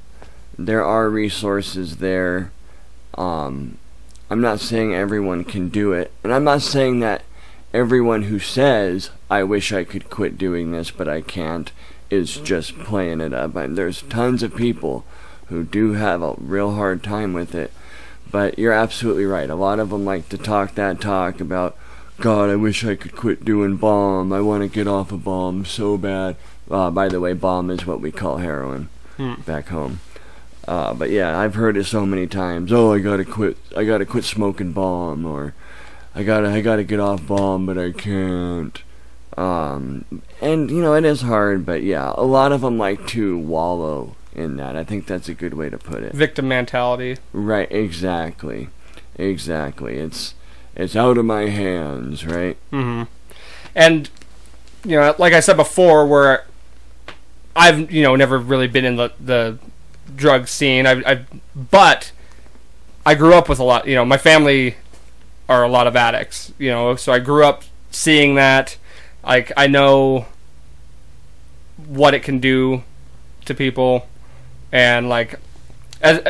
there 0.59 0.85
are 0.85 1.09
resources 1.09 1.99
there. 1.99 2.51
Um, 3.17 3.79
I'm 4.29 4.41
not 4.41 4.61
saying 4.61 4.95
everyone 4.95 5.45
can 5.45 5.69
do 5.69 5.93
it, 5.93 6.13
and 6.25 6.33
I'm 6.33 6.45
not 6.45 6.63
saying 6.63 7.01
that 7.01 7.23
everyone 7.73 8.23
who 8.23 8.39
says 8.39 9.11
I 9.31 9.45
wish 9.45 9.73
I 9.73 9.85
could 9.85 10.11
quit 10.11 10.37
doing 10.37 10.73
this 10.73 10.91
but 10.91 11.09
I 11.09 11.21
can't 11.21 11.71
is 12.11 12.37
just 12.39 12.79
playing 12.81 13.21
it 13.21 13.33
up. 13.33 13.55
And 13.57 13.77
there's 13.79 14.03
tons 14.03 14.43
of 14.43 14.55
people 14.57 15.05
who 15.49 15.65
do 15.65 15.93
have 15.95 16.23
a 16.23 16.35
real 16.39 16.75
hard 16.75 17.03
time 17.03 17.33
with 17.33 17.55
it, 17.55 17.73
But 18.31 18.59
you're 18.59 18.73
absolutely 18.73 19.25
right. 19.25 19.51
A 19.51 19.57
lot 19.57 19.81
of 19.81 19.91
them 19.91 20.05
like 20.05 20.29
to 20.29 20.39
talk 20.39 20.75
that 20.77 21.01
talk 21.01 21.41
about, 21.41 21.77
God, 22.21 22.49
I 22.51 22.55
wish 22.57 22.85
I 22.85 22.95
could 22.95 23.17
quit 23.17 23.45
doing 23.45 23.77
bomb. 23.77 24.33
I 24.33 24.41
want 24.41 24.63
to 24.63 24.69
get 24.69 24.87
off 24.87 25.11
of 25.11 25.25
bomb 25.25 25.65
so 25.65 25.97
bad. 25.97 26.37
Uh, 26.71 26.91
by 26.93 27.09
the 27.09 27.19
way, 27.19 27.33
bomb 27.33 27.71
is 27.71 27.85
what 27.87 28.01
we 28.01 28.13
call 28.13 28.37
heroin 28.39 28.89
Hmm. 29.17 29.35
back 29.45 29.69
home. 29.69 29.99
Uh, 30.69 30.95
but 30.95 31.11
yeah, 31.11 31.37
I've 31.41 31.57
heard 31.57 31.77
it 31.77 31.87
so 31.87 32.07
many 32.07 32.29
times. 32.29 32.71
Oh, 32.73 32.93
I 32.93 33.01
gotta 33.01 33.25
quit. 33.25 33.57
I 33.77 33.83
gotta 33.85 34.05
quit 34.07 34.23
smoking 34.25 34.71
bomb, 34.73 35.25
or 35.27 35.53
I 36.15 36.23
gotta 36.23 36.49
I 36.51 36.61
gotta 36.61 36.85
get 36.85 37.01
off 37.01 37.27
bomb, 37.27 37.67
but 37.67 37.77
I 37.79 37.91
can't. 37.91 38.81
Um, 39.37 40.23
and 40.41 40.71
you 40.71 40.83
know 40.83 40.95
it 40.95 41.05
is 41.05 41.23
hard, 41.23 41.65
but 41.65 41.83
yeah, 41.83 42.13
a 42.17 42.25
lot 42.25 42.53
of 42.53 42.63
them 42.63 42.79
like 42.79 43.07
to 43.09 43.39
wallow 43.39 44.17
in 44.35 44.57
that. 44.57 44.77
I 44.77 44.85
think 44.85 45.07
that's 45.07 45.29
a 45.29 45.35
good 45.35 45.55
way 45.55 45.71
to 45.71 45.79
put 45.79 46.03
it. 46.03 46.13
Victim 46.13 46.49
mentality. 46.49 47.17
Right? 47.33 47.71
Exactly. 47.71 48.69
Exactly. 49.17 49.99
It's 49.99 50.35
it's 50.75 50.97
out 50.97 51.19
of 51.19 51.25
my 51.25 51.47
hands, 51.47 52.27
right? 52.27 52.57
hmm 52.71 53.05
And 53.75 54.11
you 54.85 54.97
know, 54.99 55.15
like 55.19 55.33
I 55.33 55.41
said 55.41 55.57
before, 55.57 56.07
where 56.07 56.47
I've 57.55 57.91
you 57.91 58.03
know 58.03 58.17
never 58.17 58.39
really 58.39 58.69
been 58.69 58.85
in 58.85 58.97
the 58.97 59.13
the 59.21 59.59
drug 60.17 60.49
scene. 60.49 60.87
I've, 60.87 61.03
I've 61.07 61.27
but 61.71 62.13
I 63.05 63.15
grew 63.15 63.35
up 63.35 63.49
with 63.49 63.59
a 63.59 63.65
lot. 63.65 63.87
You 63.87 63.95
know, 63.95 64.05
my 64.05 64.19
family 64.19 64.77
are 65.49 65.63
a 65.63 65.69
lot 65.69 65.87
of 65.87 65.97
addicts. 65.97 66.53
You 66.59 66.71
know, 66.71 66.97
so 66.97 67.13
I 67.13 67.19
grew 67.19 67.45
up 67.45 67.65
seeing 67.91 68.35
that. 68.37 68.77
Like 69.25 69.53
I 69.57 69.67
know 69.67 70.27
what 71.87 72.15
it 72.15 72.23
can 72.23 72.41
do 72.41 72.83
to 73.47 73.55
people, 73.55 74.07
and 74.73 75.09
like 75.09 75.39
as 76.01 76.23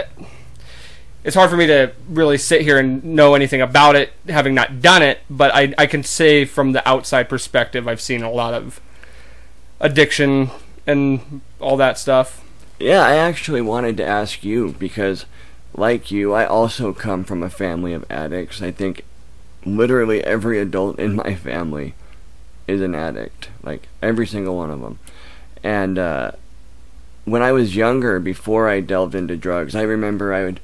it's 1.23 1.37
hard 1.37 1.51
for 1.51 1.57
me 1.57 1.67
to 1.67 1.93
really 2.09 2.39
sit 2.39 2.63
here 2.63 2.79
and 2.79 3.05
know 3.05 3.35
anything 3.35 3.61
about 3.61 3.95
it, 3.95 4.13
having 4.29 4.55
not 4.55 4.81
done 4.81 5.03
it. 5.03 5.21
But 5.29 5.55
I, 5.55 5.75
I 5.77 5.87
can 5.87 6.03
say 6.03 6.45
from 6.45 6.73
the 6.73 6.87
outside 6.89 7.29
perspective, 7.29 7.87
I've 7.87 8.01
seen 8.01 8.23
a 8.23 8.31
lot 8.31 8.55
of 8.55 8.81
addiction 9.81 10.51
and 10.87 11.43
all 11.61 11.77
that 11.77 11.99
stuff. 11.99 12.45
Yeah, 12.79 13.03
I 13.03 13.17
actually 13.17 13.61
wanted 13.61 13.99
to 13.99 14.07
ask 14.07 14.43
you 14.43 14.75
because, 14.79 15.27
like 15.75 16.11
you, 16.11 16.33
I 16.33 16.47
also 16.47 16.95
come 16.95 17.25
from 17.25 17.43
a 17.43 17.51
family 17.51 17.93
of 17.93 18.11
addicts. 18.11 18.63
I 18.63 18.71
think 18.71 19.05
literally 19.67 20.25
every 20.25 20.59
adult 20.59 20.99
in 20.99 21.15
my 21.15 21.35
family 21.35 21.95
is 22.71 22.81
an 22.81 22.95
addict, 22.95 23.51
like 23.63 23.89
every 24.01 24.27
single 24.27 24.57
one 24.57 24.71
of 24.71 24.81
them. 24.81 24.99
And 25.63 25.99
uh, 25.99 26.33
when 27.25 27.43
I 27.43 27.53
was 27.53 27.77
younger, 27.77 28.19
before 28.21 28.69
I 28.69 28.81
delved 28.81 29.15
into 29.15 29.37
drugs, 29.37 29.75
I 29.75 29.83
remember 29.83 30.33
I 30.33 30.45
would 30.45 30.61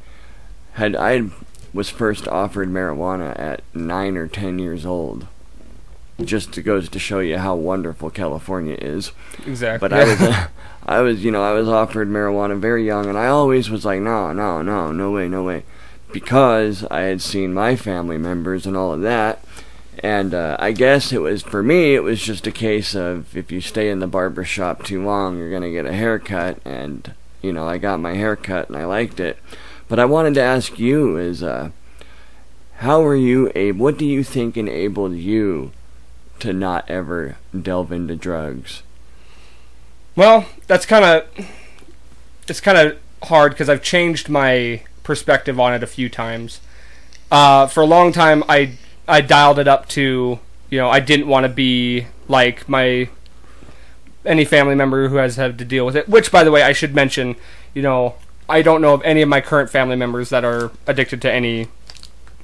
had 0.75 0.95
I 0.97 1.25
was 1.73 1.91
first 1.91 2.29
offered 2.29 2.69
marijuana 2.69 3.39
at 3.39 3.63
nine 3.75 4.17
or 4.17 4.27
ten 4.27 4.59
years 4.59 4.87
old. 4.87 5.27
Just 6.25 6.55
to 6.55 6.63
goes 6.63 6.89
to 6.89 6.99
show 6.99 7.19
you 7.19 7.37
how 7.37 7.55
wonderful 7.57 8.09
California 8.09 8.79
is. 8.81 9.13
Exactly. 9.47 9.87
But 9.87 9.93
I 9.93 10.05
was, 10.05 10.21
uh, 10.23 10.49
I 10.87 11.01
was, 11.01 11.23
you 11.23 11.31
know, 11.31 11.43
I 11.43 11.53
was 11.53 11.69
offered 11.69 12.09
marijuana 12.09 12.59
very 12.59 12.87
young, 12.87 13.07
and 13.07 13.19
I 13.19 13.27
always 13.27 13.69
was 13.69 13.85
like, 13.85 14.01
no, 14.01 14.33
no, 14.33 14.63
no, 14.63 14.93
no 14.93 15.11
way, 15.11 15.29
no 15.29 15.43
way, 15.43 15.65
because 16.13 16.87
I 16.91 17.03
had 17.03 17.21
seen 17.21 17.53
my 17.53 17.77
family 17.77 18.17
members 18.17 18.65
and 18.65 18.79
all 18.79 18.95
of 18.95 19.03
that, 19.03 19.45
and 20.03 20.35
uh, 20.35 20.57
I 20.59 20.73
guess 20.73 21.13
it 21.13 21.21
was 21.21 21.43
for 21.43 21.63
me, 21.63 21.95
it 21.95 22.03
was 22.03 22.21
just 22.21 22.47
a 22.47 22.53
case 22.53 22.95
of 22.95 23.37
if 23.37 23.51
you 23.51 23.61
stay 23.61 23.91
in 23.91 24.01
the 24.01 24.07
barber 24.07 24.45
shop 24.45 24.85
too 24.85 25.05
long, 25.05 25.39
you're 25.39 25.51
gonna 25.51 25.71
get 25.71 25.87
a 25.87 25.93
haircut, 25.93 26.59
and 26.65 27.15
you 27.43 27.53
know, 27.53 27.69
I 27.69 27.79
got 27.79 28.01
my 28.01 28.15
haircut 28.15 28.69
and 28.69 28.77
I 28.77 28.85
liked 28.85 29.21
it, 29.21 29.39
but 29.89 29.99
I 29.99 30.05
wanted 30.05 30.35
to 30.35 30.43
ask 30.43 30.79
you 30.79 31.17
is, 31.17 31.43
uh, 31.43 31.71
how 32.79 33.01
were 33.01 33.17
you 33.17 33.51
able? 33.55 33.85
What 33.85 33.99
do 33.99 34.05
you 34.05 34.23
think 34.23 34.57
enabled 34.57 35.15
you 35.15 35.73
to 36.41 36.53
not 36.53 36.89
ever 36.91 37.37
delve 37.59 37.93
into 37.93 38.17
drugs? 38.17 38.83
Well, 40.15 40.47
that's 40.67 40.87
kind 40.87 41.05
of 41.05 41.47
it's 42.49 42.61
kind 42.61 42.79
of 42.79 42.99
hard 43.25 43.53
because 43.53 43.69
I've 43.69 43.83
changed 43.83 44.29
my 44.29 44.83
perspective 45.03 45.59
on 45.59 45.73
it 45.75 45.83
a 45.83 45.87
few 45.87 46.09
times. 46.09 46.61
Uh, 47.31 47.67
for 47.67 47.83
a 47.83 47.87
long 47.87 48.13
time, 48.13 48.45
I 48.49 48.73
I 49.09 49.21
dialed 49.21 49.59
it 49.59 49.69
up 49.69 49.89
to 49.91 50.39
you 50.71 50.79
know 50.79 50.91
I 50.91 51.01
didn't 51.01 51.29
want 51.29 51.45
to 51.45 51.49
be 51.49 52.07
like 52.29 52.69
my 52.69 53.09
any 54.25 54.45
family 54.45 54.75
member 54.75 55.09
who 55.09 55.17
has 55.17 55.37
had 55.37 55.59
to 55.59 55.65
deal 55.65 55.87
with 55.87 55.95
it. 55.97 56.09
Which, 56.09 56.33
by 56.33 56.43
the 56.43 56.51
way, 56.51 56.63
I 56.63 56.73
should 56.73 56.95
mention, 56.95 57.37
you 57.75 57.83
know, 57.83 58.17
I 58.49 58.61
don't 58.63 58.83
know 58.83 58.93
of 58.95 59.03
any 59.05 59.23
of 59.23 59.29
my 59.29 59.41
current 59.41 59.71
family 59.71 59.95
members 59.97 60.31
that 60.31 60.45
are 60.45 60.73
addicted 60.87 61.23
to 61.23 61.33
any 61.33 61.69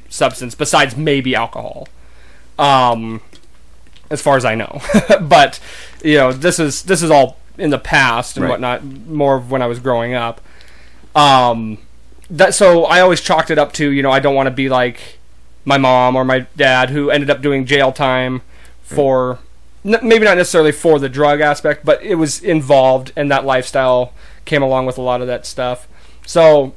substance 0.09 0.55
besides 0.55 0.97
maybe 0.97 1.35
alcohol. 1.35 1.89
Um, 2.59 3.21
as 4.11 4.21
far 4.23 4.37
as 4.37 4.45
I 4.45 4.55
know, 4.55 4.81
but 5.21 5.59
you 6.05 6.17
know, 6.19 6.33
this 6.33 6.59
is 6.59 6.83
this 6.83 7.03
is 7.03 7.11
all 7.11 7.39
in 7.59 7.71
the 7.71 7.79
past 7.79 8.37
and 8.37 8.45
Right. 8.45 8.51
whatnot. 8.51 8.85
More 8.85 9.37
of 9.37 9.51
when 9.51 9.63
I 9.63 9.67
was 9.67 9.79
growing 9.81 10.15
up. 10.15 10.41
Um, 11.15 11.79
that 12.31 12.55
so 12.55 12.85
I 12.85 13.01
always 13.01 13.21
chalked 13.21 13.51
it 13.51 13.59
up 13.59 13.73
to 13.75 13.91
you 13.91 14.03
know 14.03 14.11
I 14.11 14.21
don't 14.21 14.35
want 14.35 14.47
to 14.47 14.51
be 14.53 14.69
like 14.69 15.19
my 15.65 15.79
mom 15.79 16.17
or 16.17 16.25
my 16.25 16.41
dad 16.57 16.91
who 16.91 17.11
ended 17.11 17.31
up 17.31 17.41
doing 17.43 17.65
jail 17.67 17.93
time 17.93 18.43
for 18.83 19.39
n- 19.85 19.99
maybe 20.03 20.25
not 20.25 20.37
necessarily 20.37 20.73
for 20.73 20.99
the 20.99 21.09
drug 21.09 21.41
aspect, 21.41 21.85
but 21.85 22.03
it 22.03 22.17
was 22.17 22.41
involved 22.43 23.13
and 23.17 23.31
that 23.31 23.45
lifestyle 23.45 24.13
came 24.45 24.63
along 24.63 24.87
with 24.87 24.99
a 24.99 25.03
lot 25.03 25.21
of 25.21 25.27
that 25.29 25.47
stuff. 25.47 25.87
So 26.27 26.75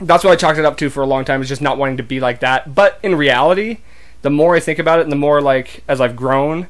that's 0.00 0.24
what 0.24 0.32
I 0.32 0.36
chalked 0.36 0.58
it 0.58 0.64
up 0.64 0.76
to 0.78 0.90
for 0.90 1.02
a 1.02 1.06
long 1.06 1.24
time 1.24 1.42
is 1.42 1.48
just 1.48 1.62
not 1.62 1.78
wanting 1.78 1.96
to 1.98 2.02
be 2.02 2.20
like 2.20 2.40
that. 2.40 2.74
But 2.74 2.98
in 3.02 3.14
reality, 3.14 3.78
the 4.22 4.30
more 4.30 4.56
I 4.56 4.60
think 4.60 4.78
about 4.78 4.98
it 4.98 5.02
and 5.02 5.12
the 5.12 5.16
more 5.16 5.40
like 5.40 5.82
as 5.88 6.00
I've 6.00 6.16
grown, 6.16 6.66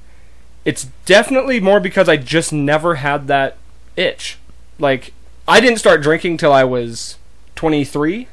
it's 0.65 0.85
definitely 1.07 1.61
more 1.61 1.81
because 1.81 2.09
I 2.09 2.17
just 2.19 2.53
never 2.53 2.97
had 2.97 3.27
that 3.29 3.57
itch. 3.97 4.37
Like 4.79 5.13
I 5.47 5.61
didn't 5.61 5.79
start 5.79 6.03
drinking 6.03 6.37
till 6.37 6.53
I 6.53 6.65
was 6.65 7.17
23. 7.57 8.29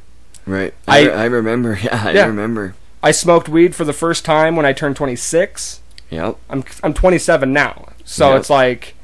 Right. 0.46 0.74
I, 0.88 1.08
I- 1.10 1.22
I 1.24 1.26
remember. 1.26 1.80
Yeah, 1.82 2.04
I 2.06 2.12
Yeah. 2.12 2.26
remember. 2.28 2.76
I 3.06 3.12
smoked 3.12 3.48
weed 3.48 3.76
for 3.76 3.86
the 3.86 3.94
first 3.94 4.26
time 4.26 4.56
when 4.56 4.66
I 4.66 4.74
turned 4.74 4.96
26. 4.96 5.80
Yep. 6.10 6.38
I'm 6.50 6.64
I'm 6.84 6.94
27 6.94 7.54
now, 7.54 7.90
so 8.04 8.32
Yep. 8.32 8.40
it's 8.40 8.50
like, 8.50 8.96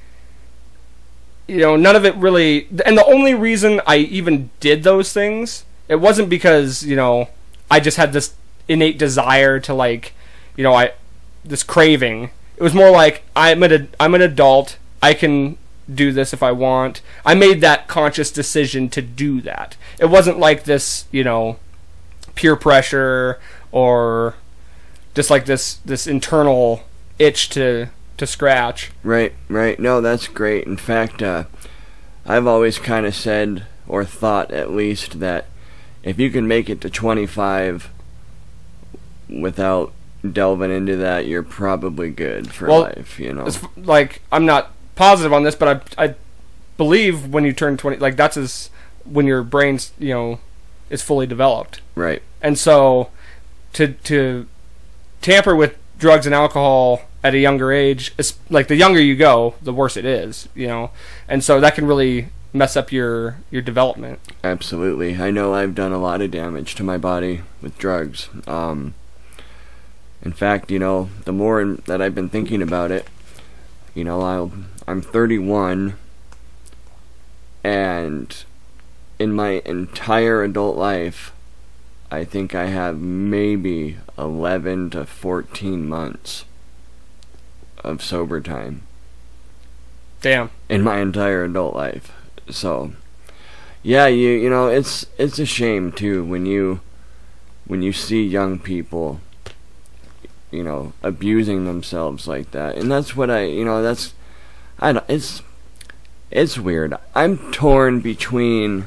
you 1.48 1.58
know, 1.60 1.76
none 1.76 1.96
of 1.96 2.04
it 2.06 2.16
really. 2.16 2.68
And 2.86 2.98
the 2.98 3.06
only 3.06 3.34
reason 3.36 3.80
I 3.86 3.98
even 3.98 4.50
did 4.60 4.84
those 4.84 5.14
things, 5.14 5.66
it 5.88 5.98
wasn't 5.98 6.30
because 6.30 6.84
you 6.84 6.96
know 6.96 7.30
I 7.70 7.80
just 7.80 7.98
had 7.98 8.12
this 8.12 8.34
innate 8.68 8.98
desire 8.98 9.60
to 9.62 9.74
like, 9.74 10.14
you 10.56 10.64
know, 10.64 10.74
I 10.74 10.94
this 11.46 11.64
craving. 11.64 12.32
It 12.58 12.64
was 12.64 12.74
more 12.74 12.90
like 12.92 13.24
I'm 13.36 13.62
an 13.64 13.72
ad- 13.72 13.96
I'm 14.00 14.16
an 14.16 14.22
adult. 14.22 14.78
I 15.02 15.14
can 15.14 15.58
do 15.94 16.12
this 16.12 16.32
if 16.34 16.42
I 16.42 16.52
want. 16.52 17.02
I 17.26 17.36
made 17.36 17.62
that 17.62 17.88
conscious 17.88 18.32
decision 18.32 18.90
to 18.90 19.02
do 19.02 19.42
that. 19.42 19.76
It 20.00 20.06
wasn't 20.06 20.40
like 20.40 20.64
this, 20.64 21.06
you 21.12 21.24
know, 21.24 21.58
peer 22.36 22.56
pressure 22.56 23.40
or 23.72 24.36
just 25.14 25.30
like 25.30 25.46
this 25.46 25.76
this 25.86 26.08
internal 26.08 26.84
itch 27.20 27.50
to 27.50 27.90
to 28.18 28.28
scratch. 28.28 28.92
Right. 29.04 29.34
Right. 29.50 29.80
No, 29.80 30.00
that's 30.02 30.28
great. 30.28 30.68
In 30.68 30.78
fact, 30.78 31.24
uh, 31.24 31.46
I've 32.26 32.48
always 32.48 32.78
kind 32.78 33.06
of 33.06 33.16
said, 33.16 33.66
or 33.88 34.06
thought 34.06 34.52
at 34.52 34.72
least, 34.72 35.20
that 35.20 35.48
if 36.04 36.20
you 36.20 36.30
can 36.30 36.48
make 36.48 36.70
it 36.70 36.82
to 36.82 36.90
25 36.90 37.90
without 39.28 39.92
delving 40.30 40.72
into 40.72 40.96
that, 40.98 41.26
you're 41.26 41.44
probably 41.44 42.12
good 42.12 42.52
for 42.54 42.68
Well, 42.68 42.82
life. 42.82 43.20
You 43.20 43.34
know. 43.34 43.48
Like 43.76 44.22
I'm 44.32 44.46
not 44.46 44.72
positive 44.96 45.34
on 45.34 45.44
this, 45.44 45.56
but 45.56 45.94
I 45.98 46.06
I 46.06 46.16
believe 46.78 47.28
when 47.28 47.44
you 47.44 47.54
turn 47.54 47.78
20 47.78 47.98
like 47.98 48.16
that's 48.16 48.38
as 48.38 48.70
when 49.04 49.26
your 49.26 49.44
brain's, 49.44 49.94
you 49.98 50.14
know, 50.14 50.40
is 50.90 51.02
fully 51.02 51.26
developed. 51.26 51.82
Right. 51.96 52.22
And 52.42 52.58
so 52.58 53.10
to 53.74 53.94
to 53.94 54.48
tamper 55.22 55.56
with 55.56 55.78
drugs 55.98 56.26
and 56.26 56.34
alcohol 56.34 57.04
at 57.24 57.36
a 57.36 57.40
younger 57.40 57.72
age, 57.72 58.14
like 58.50 58.68
the 58.68 58.76
younger 58.76 59.00
you 59.00 59.16
go, 59.16 59.56
the 59.62 59.74
worse 59.74 59.96
it 59.96 60.06
is, 60.06 60.50
you 60.56 60.68
know. 60.68 60.92
And 61.28 61.44
so 61.44 61.60
that 61.60 61.76
can 61.76 61.86
really 61.86 62.30
mess 62.54 62.76
up 62.76 62.92
your 62.92 63.38
your 63.50 63.62
development. 63.62 64.20
Absolutely. 64.44 65.16
I 65.22 65.32
know 65.32 65.54
I've 65.54 65.76
done 65.76 65.94
a 65.94 66.00
lot 66.00 66.22
of 66.22 66.32
damage 66.32 66.76
to 66.76 66.84
my 66.84 66.98
body 66.98 67.42
with 67.62 67.78
drugs. 67.78 68.30
Um, 68.48 68.96
in 70.22 70.34
fact, 70.34 70.70
you 70.70 70.80
know, 70.80 71.10
the 71.26 71.34
more 71.34 71.64
that 71.64 72.02
I've 72.02 72.16
been 72.16 72.30
thinking 72.30 72.62
about 72.62 72.92
it, 72.92 73.08
you 73.96 74.04
know, 74.04 74.22
I'll, 74.22 74.52
I'm 74.88 75.02
31, 75.02 75.98
and 77.64 78.44
in 79.18 79.34
my 79.34 79.62
entire 79.66 80.44
adult 80.44 80.78
life, 80.78 81.31
I 82.12 82.26
think 82.26 82.54
I 82.54 82.65
have 82.65 83.00
maybe 83.00 83.97
11 84.17 84.89
to 84.91 85.06
14 85.06 85.88
months 85.88 86.45
of 87.84 88.04
sober 88.04 88.41
time 88.41 88.82
Damn. 90.21 90.52
in 90.69 90.82
my 90.84 91.00
entire 91.00 91.45
adult 91.45 91.74
life. 91.74 92.12
So, 92.50 92.91
yeah, 93.82 94.08
you 94.08 94.30
you 94.30 94.50
know, 94.50 94.67
it's 94.67 95.06
it's 95.17 95.39
a 95.39 95.45
shame 95.45 95.91
too 95.91 96.24
when 96.26 96.45
you 96.45 96.82
when 97.65 97.82
you 97.82 97.93
see 97.93 98.24
young 98.24 98.60
people 98.60 99.21
you 100.52 100.63
know 100.63 100.91
abusing 101.02 101.65
themselves 101.65 102.28
like 102.28 102.52
that 102.52 102.76
and 102.76 102.91
that's 102.91 103.15
what 103.15 103.32
i 103.32 103.43
you 103.43 103.63
know 103.63 103.82
that's 103.82 104.13
i 104.80 104.91
don't 104.91 105.06
it's 105.08 105.41
it's 106.30 106.58
weird 106.58 106.93
i'm 107.15 107.38
torn 107.54 108.02
between 108.02 108.86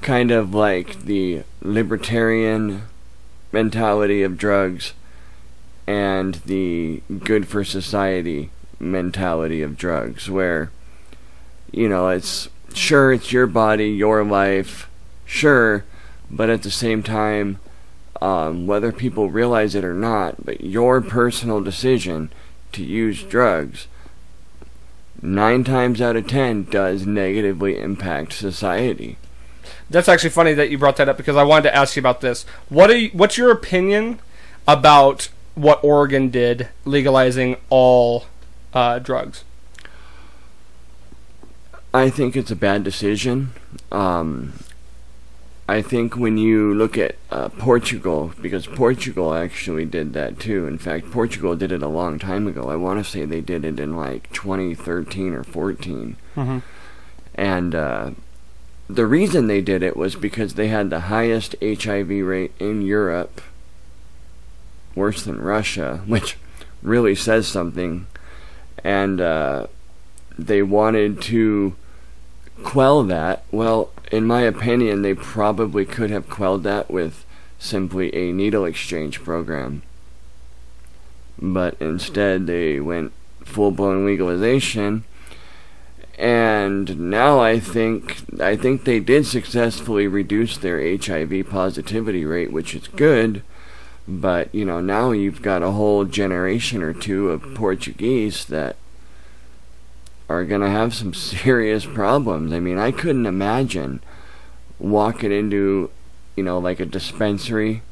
kind 0.00 0.30
of 0.30 0.54
like 0.54 1.02
the 1.02 1.42
libertarian 1.64 2.82
mentality 3.50 4.22
of 4.22 4.36
drugs 4.36 4.92
and 5.86 6.34
the 6.46 7.02
good 7.20 7.48
for 7.48 7.64
society 7.64 8.50
mentality 8.78 9.62
of 9.62 9.76
drugs 9.76 10.28
where 10.28 10.70
you 11.72 11.88
know 11.88 12.08
it's 12.08 12.48
sure 12.74 13.12
it's 13.12 13.32
your 13.32 13.46
body 13.46 13.88
your 13.88 14.22
life 14.22 14.90
sure 15.24 15.84
but 16.30 16.50
at 16.50 16.62
the 16.62 16.70
same 16.70 17.02
time 17.02 17.58
um, 18.20 18.66
whether 18.66 18.92
people 18.92 19.30
realize 19.30 19.74
it 19.74 19.84
or 19.84 19.94
not 19.94 20.44
but 20.44 20.60
your 20.60 21.00
personal 21.00 21.62
decision 21.62 22.30
to 22.72 22.84
use 22.84 23.22
drugs 23.22 23.86
nine 25.22 25.64
times 25.64 26.00
out 26.00 26.16
of 26.16 26.26
ten 26.26 26.64
does 26.64 27.06
negatively 27.06 27.78
impact 27.78 28.32
society 28.34 29.16
That's 29.90 30.08
actually 30.08 30.30
funny 30.30 30.54
that 30.54 30.70
you 30.70 30.78
brought 30.78 30.96
that 30.96 31.08
up 31.08 31.16
because 31.16 31.36
I 31.36 31.42
wanted 31.42 31.64
to 31.64 31.76
ask 31.76 31.96
you 31.96 32.00
about 32.00 32.20
this. 32.20 32.44
What 32.68 32.90
are 32.90 32.96
you, 32.96 33.10
what's 33.12 33.36
your 33.36 33.50
opinion 33.50 34.18
about 34.66 35.28
what 35.54 35.82
Oregon 35.84 36.30
did 36.30 36.68
legalizing 36.84 37.56
all 37.68 38.26
uh, 38.72 38.98
drugs? 38.98 39.44
I 41.92 42.10
think 42.10 42.36
it's 42.36 42.50
a 42.50 42.56
bad 42.56 42.82
decision. 42.82 43.52
Um, 43.92 44.54
I 45.68 45.80
think 45.80 46.16
when 46.16 46.36
you 46.36 46.74
look 46.74 46.98
at 46.98 47.14
uh, 47.30 47.48
Portugal, 47.50 48.32
because 48.42 48.66
Portugal 48.66 49.32
actually 49.32 49.84
did 49.84 50.12
that 50.12 50.38
too. 50.38 50.66
In 50.66 50.76
fact, 50.76 51.10
Portugal 51.10 51.56
did 51.56 51.72
it 51.72 51.82
a 51.82 51.88
long 51.88 52.18
time 52.18 52.46
ago. 52.46 52.68
I 52.68 52.76
want 52.76 53.02
to 53.02 53.10
say 53.10 53.24
they 53.24 53.40
did 53.40 53.64
it 53.64 53.78
in 53.78 53.96
like 53.96 54.30
2013 54.32 55.32
or 55.32 55.44
14. 55.44 56.16
Mm-hmm. 56.36 56.58
And 57.36 57.74
uh, 57.74 58.10
the 58.88 59.06
reason 59.06 59.46
they 59.46 59.60
did 59.60 59.82
it 59.82 59.96
was 59.96 60.14
because 60.14 60.54
they 60.54 60.68
had 60.68 60.90
the 60.90 61.00
highest 61.00 61.56
HIV 61.62 62.08
rate 62.10 62.52
in 62.58 62.82
Europe, 62.82 63.40
worse 64.94 65.22
than 65.22 65.40
Russia, 65.40 66.02
which 66.06 66.36
really 66.82 67.14
says 67.14 67.46
something. 67.46 68.06
And 68.82 69.20
uh, 69.20 69.66
they 70.38 70.62
wanted 70.62 71.22
to 71.22 71.74
quell 72.62 73.02
that. 73.04 73.44
Well, 73.50 73.90
in 74.12 74.26
my 74.26 74.42
opinion, 74.42 75.02
they 75.02 75.14
probably 75.14 75.84
could 75.84 76.10
have 76.10 76.28
quelled 76.28 76.62
that 76.64 76.90
with 76.90 77.24
simply 77.58 78.14
a 78.14 78.32
needle 78.32 78.64
exchange 78.64 79.22
program. 79.22 79.82
But 81.38 81.76
instead, 81.80 82.46
they 82.46 82.78
went 82.80 83.12
full 83.42 83.70
blown 83.70 84.04
legalization. 84.04 85.04
And 86.18 87.10
now 87.10 87.40
I 87.40 87.58
think 87.58 88.18
I 88.40 88.56
think 88.56 88.84
they 88.84 89.00
did 89.00 89.26
successfully 89.26 90.06
reduce 90.06 90.56
their 90.56 90.80
HIV 90.96 91.48
positivity 91.50 92.24
rate, 92.24 92.52
which 92.52 92.74
is 92.74 92.88
good. 92.88 93.42
But 94.06 94.54
you 94.54 94.64
know 94.64 94.80
now 94.80 95.12
you've 95.12 95.42
got 95.42 95.62
a 95.62 95.72
whole 95.72 96.04
generation 96.04 96.82
or 96.82 96.92
two 96.92 97.30
of 97.30 97.54
Portuguese 97.54 98.44
that 98.46 98.76
are 100.28 100.44
going 100.44 100.60
to 100.60 100.70
have 100.70 100.94
some 100.94 101.14
serious 101.14 101.86
problems. 101.86 102.52
I 102.52 102.60
mean, 102.60 102.78
I 102.78 102.90
couldn't 102.90 103.26
imagine 103.26 104.00
walking 104.78 105.32
into, 105.32 105.90
you 106.36 106.42
know, 106.44 106.58
like 106.58 106.80
a 106.80 106.86
dispensary 106.86 107.82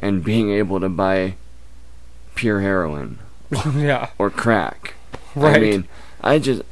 and 0.00 0.24
being 0.24 0.50
able 0.50 0.80
to 0.80 0.88
buy 0.88 1.34
pure 2.34 2.60
heroin 2.60 3.18
yeah, 3.76 4.10
or 4.18 4.30
crack. 4.30 4.94
right. 5.34 5.56
I 5.56 5.60
mean, 5.60 5.88
I 6.20 6.38
just, 6.38 6.62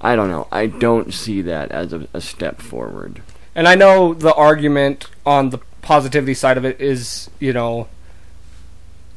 I 0.00 0.16
don't 0.16 0.28
know. 0.28 0.48
I 0.52 0.66
don't 0.66 1.12
see 1.12 1.42
that 1.42 1.70
as 1.70 1.92
a, 1.92 2.06
a 2.12 2.20
step 2.20 2.60
forward. 2.60 3.22
And 3.54 3.66
I 3.66 3.74
know 3.74 4.12
the 4.12 4.34
argument 4.34 5.06
on 5.24 5.50
the 5.50 5.58
positivity 5.80 6.34
side 6.34 6.58
of 6.58 6.64
it 6.64 6.80
is, 6.80 7.30
you 7.40 7.52
know, 7.52 7.88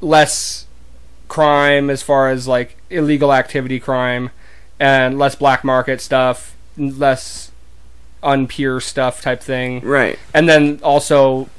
less 0.01 0.65
crime 1.27 1.89
as 1.89 2.01
far 2.01 2.29
as 2.29 2.47
like 2.47 2.77
illegal 2.89 3.33
activity 3.33 3.79
crime 3.79 4.31
and 4.79 5.19
less 5.19 5.35
black 5.35 5.63
market 5.63 5.99
stuff, 5.99 6.55
less 6.77 7.51
unpure 8.23 8.81
stuff 8.81 9.21
type 9.21 9.41
thing. 9.41 9.81
Right. 9.81 10.17
And 10.33 10.47
then 10.47 10.79
also 10.83 11.49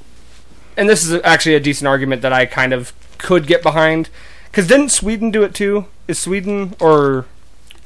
and 0.77 0.89
this 0.89 1.05
is 1.07 1.21
actually 1.25 1.55
a 1.55 1.61
decent 1.61 1.89
argument 1.89 2.23
that 2.23 2.33
I 2.33 2.47
kind 2.47 2.73
of 2.73 2.93
could 3.19 3.47
get 3.47 3.63
behind 3.63 4.09
cuz 4.53 4.67
didn't 4.67 4.91
Sweden 4.91 5.31
do 5.31 5.43
it 5.43 5.55
too? 5.55 5.87
Is 6.09 6.19
Sweden 6.19 6.75
or 6.81 7.27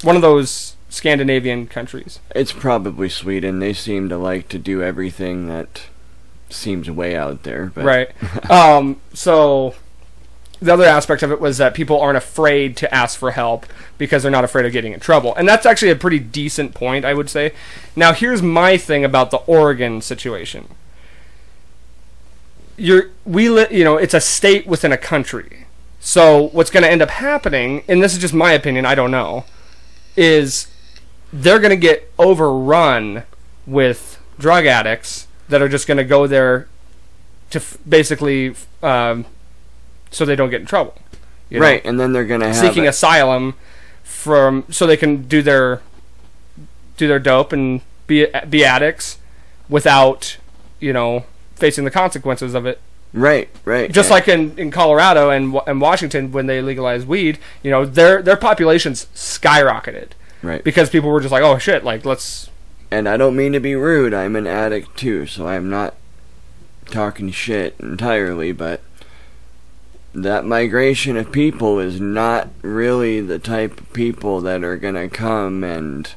one 0.03 0.16
of 0.16 0.23
those 0.23 0.74
Scandinavian 0.95 1.67
countries? 1.67 2.21
It's 2.35 2.53
probably 2.53 3.09
Sweden. 3.09 3.59
They 3.59 3.73
seem 3.73 4.09
to 4.09 4.17
like 4.17 4.49
to 4.51 4.59
do 4.59 4.83
everything 4.83 5.49
that 5.49 5.83
seems 6.51 6.91
way 6.91 7.17
out 7.17 7.43
there. 7.43 7.73
But 7.75 7.85
Right. 7.85 8.51
um, 8.51 9.01
so 9.13 9.75
the 10.61 10.73
other 10.73 10.85
aspect 10.85 11.23
of 11.23 11.33
it 11.33 11.41
was 11.41 11.59
that 11.59 11.75
people 11.75 12.01
aren't 12.01 12.17
afraid 12.17 12.77
to 12.79 12.95
ask 12.95 13.19
for 13.19 13.33
help 13.33 13.67
because 13.99 14.23
they're 14.23 14.31
not 14.31 14.45
afraid 14.45 14.67
of 14.67 14.73
getting 14.73 14.93
in 14.93 15.01
trouble. 15.01 15.35
And 15.35 15.49
that's 15.49 15.67
actually 15.67 15.91
a 15.91 15.97
pretty 15.97 16.21
decent 16.21 16.75
point, 16.75 17.05
I 17.05 17.13
would 17.13 17.29
say. 17.29 17.53
Now, 17.97 18.13
here's 18.13 18.41
my 18.41 18.77
thing 18.77 19.05
about 19.05 19.31
the 19.31 19.39
Oregon 19.39 20.01
situation. 20.01 20.69
You're 22.77 23.11
we 23.25 23.49
li- 23.49 23.67
you 23.71 23.85
know, 23.85 23.97
it's 23.97 24.15
a 24.15 24.21
state 24.21 24.67
within 24.67 24.93
a 24.93 24.97
country. 24.97 25.67
So 26.01 26.49
what's 26.49 26.71
going 26.71 26.83
to 26.83 26.91
end 26.91 27.03
up 27.03 27.11
happening, 27.11 27.83
and 27.89 28.03
this 28.03 28.13
is 28.13 28.19
just 28.19 28.35
my 28.35 28.53
opinion, 28.53 28.85
I 28.85 28.95
don't 28.95 29.11
know, 29.11 29.45
is 30.17 30.69
they're 31.42 31.59
going 31.59 31.70
to 31.70 31.77
get 31.77 32.11
overrun 32.18 33.25
with 33.66 34.20
drug 34.38 34.66
addicts 34.66 35.27
that 35.49 35.61
are 35.61 35.68
just 35.68 35.87
going 35.88 35.99
to 35.99 36.05
go 36.05 36.27
there 36.29 36.68
to 37.51 37.59
f- 37.59 37.77
basically 37.88 38.55
um, 38.83 39.27
so 40.11 40.25
they 40.25 40.37
don't 40.37 40.51
get 40.51 40.61
in 40.61 40.66
trouble. 40.66 40.97
you 41.51 41.59
know? 41.59 41.66
right, 41.66 41.85
and 41.85 41.99
then 41.99 42.12
they're 42.12 42.25
gonna 42.25 42.55
Seeking 42.55 42.87
a- 42.87 42.90
asylum 42.90 43.55
from 44.03 44.64
so 44.70 44.87
they 44.87 44.97
can 44.97 45.23
do 45.27 45.42
their 45.42 45.81
do 46.97 47.09
their 47.09 47.18
dope 47.18 47.53
and 47.53 47.81
be 48.07 48.27
be 48.49 48.64
addicts 48.64 49.18
without 49.68 50.37
you 50.81 50.92
know 50.92 51.25
facing 51.57 51.85
the 51.85 51.90
consequences 51.90 52.55
of 52.55 52.64
it. 52.66 52.81
right, 53.12 53.49
right. 53.64 53.90
Just 53.92 54.09
and- 54.09 54.14
like 54.14 54.29
in, 54.29 54.59
in 54.59 54.70
Colorado 54.70 55.31
and 55.31 55.57
and 55.66 55.81
Washington 55.81 56.31
when 56.33 56.47
they 56.47 56.61
legalized 56.62 57.07
weed, 57.09 57.38
you 57.62 57.70
know 57.70 57.85
their 57.85 58.23
their 58.23 58.37
populations 58.37 59.07
skyrocketed 59.14 60.11
right. 60.45 60.65
because 60.65 60.91
people 60.91 61.11
were 61.11 61.21
just 61.21 61.33
like, 61.33 61.43
oh 61.43 61.59
shit, 61.59 61.85
like 61.85 62.05
let's 62.05 62.51
And 62.91 63.09
I 63.09 63.17
don't 63.17 63.37
mean 63.37 63.53
to 63.53 63.61
be 63.61 63.75
rude. 63.75 64.15
I'm 64.15 64.37
an 64.37 64.47
addict 64.47 64.97
too, 64.97 65.27
so 65.27 65.47
I'm 65.49 65.71
not 65.71 65.95
talking 66.87 67.31
shit 67.31 67.75
entirely, 67.81 68.53
but 68.53 68.83
that 70.15 70.45
migration 70.45 71.17
of 71.17 71.33
people 71.33 71.81
is 71.81 72.01
not 72.01 72.49
really 72.63 73.21
the 73.21 73.39
type 73.39 73.81
of 73.81 73.93
people 73.93 74.41
that 74.43 74.63
are 74.63 74.77
going 74.77 74.95
to 74.95 75.09
come 75.09 75.65
and 75.65 76.15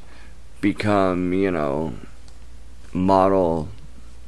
become, 0.60 1.32
you 1.32 1.50
know, 1.50 1.94
model 2.92 3.68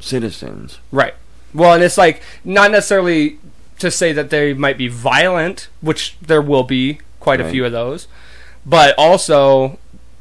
citizens. 0.01 0.79
Right. 0.91 1.15
Well, 1.55 1.75
and 1.75 1.83
it's 1.83 1.99
like 1.99 2.23
not 2.45 2.71
necessarily 2.71 3.39
to 3.79 3.91
say 3.91 4.13
that 4.13 4.31
they 4.31 4.55
might 4.55 4.77
be 4.77 4.89
violent, 4.89 5.69
which 5.81 6.17
there 6.21 6.43
will 6.43 6.65
be 6.65 7.01
quite 7.19 7.41
a 7.41 7.49
few 7.49 7.65
of 7.65 7.73
those, 7.73 8.09
but 8.65 8.95
also, 8.99 9.79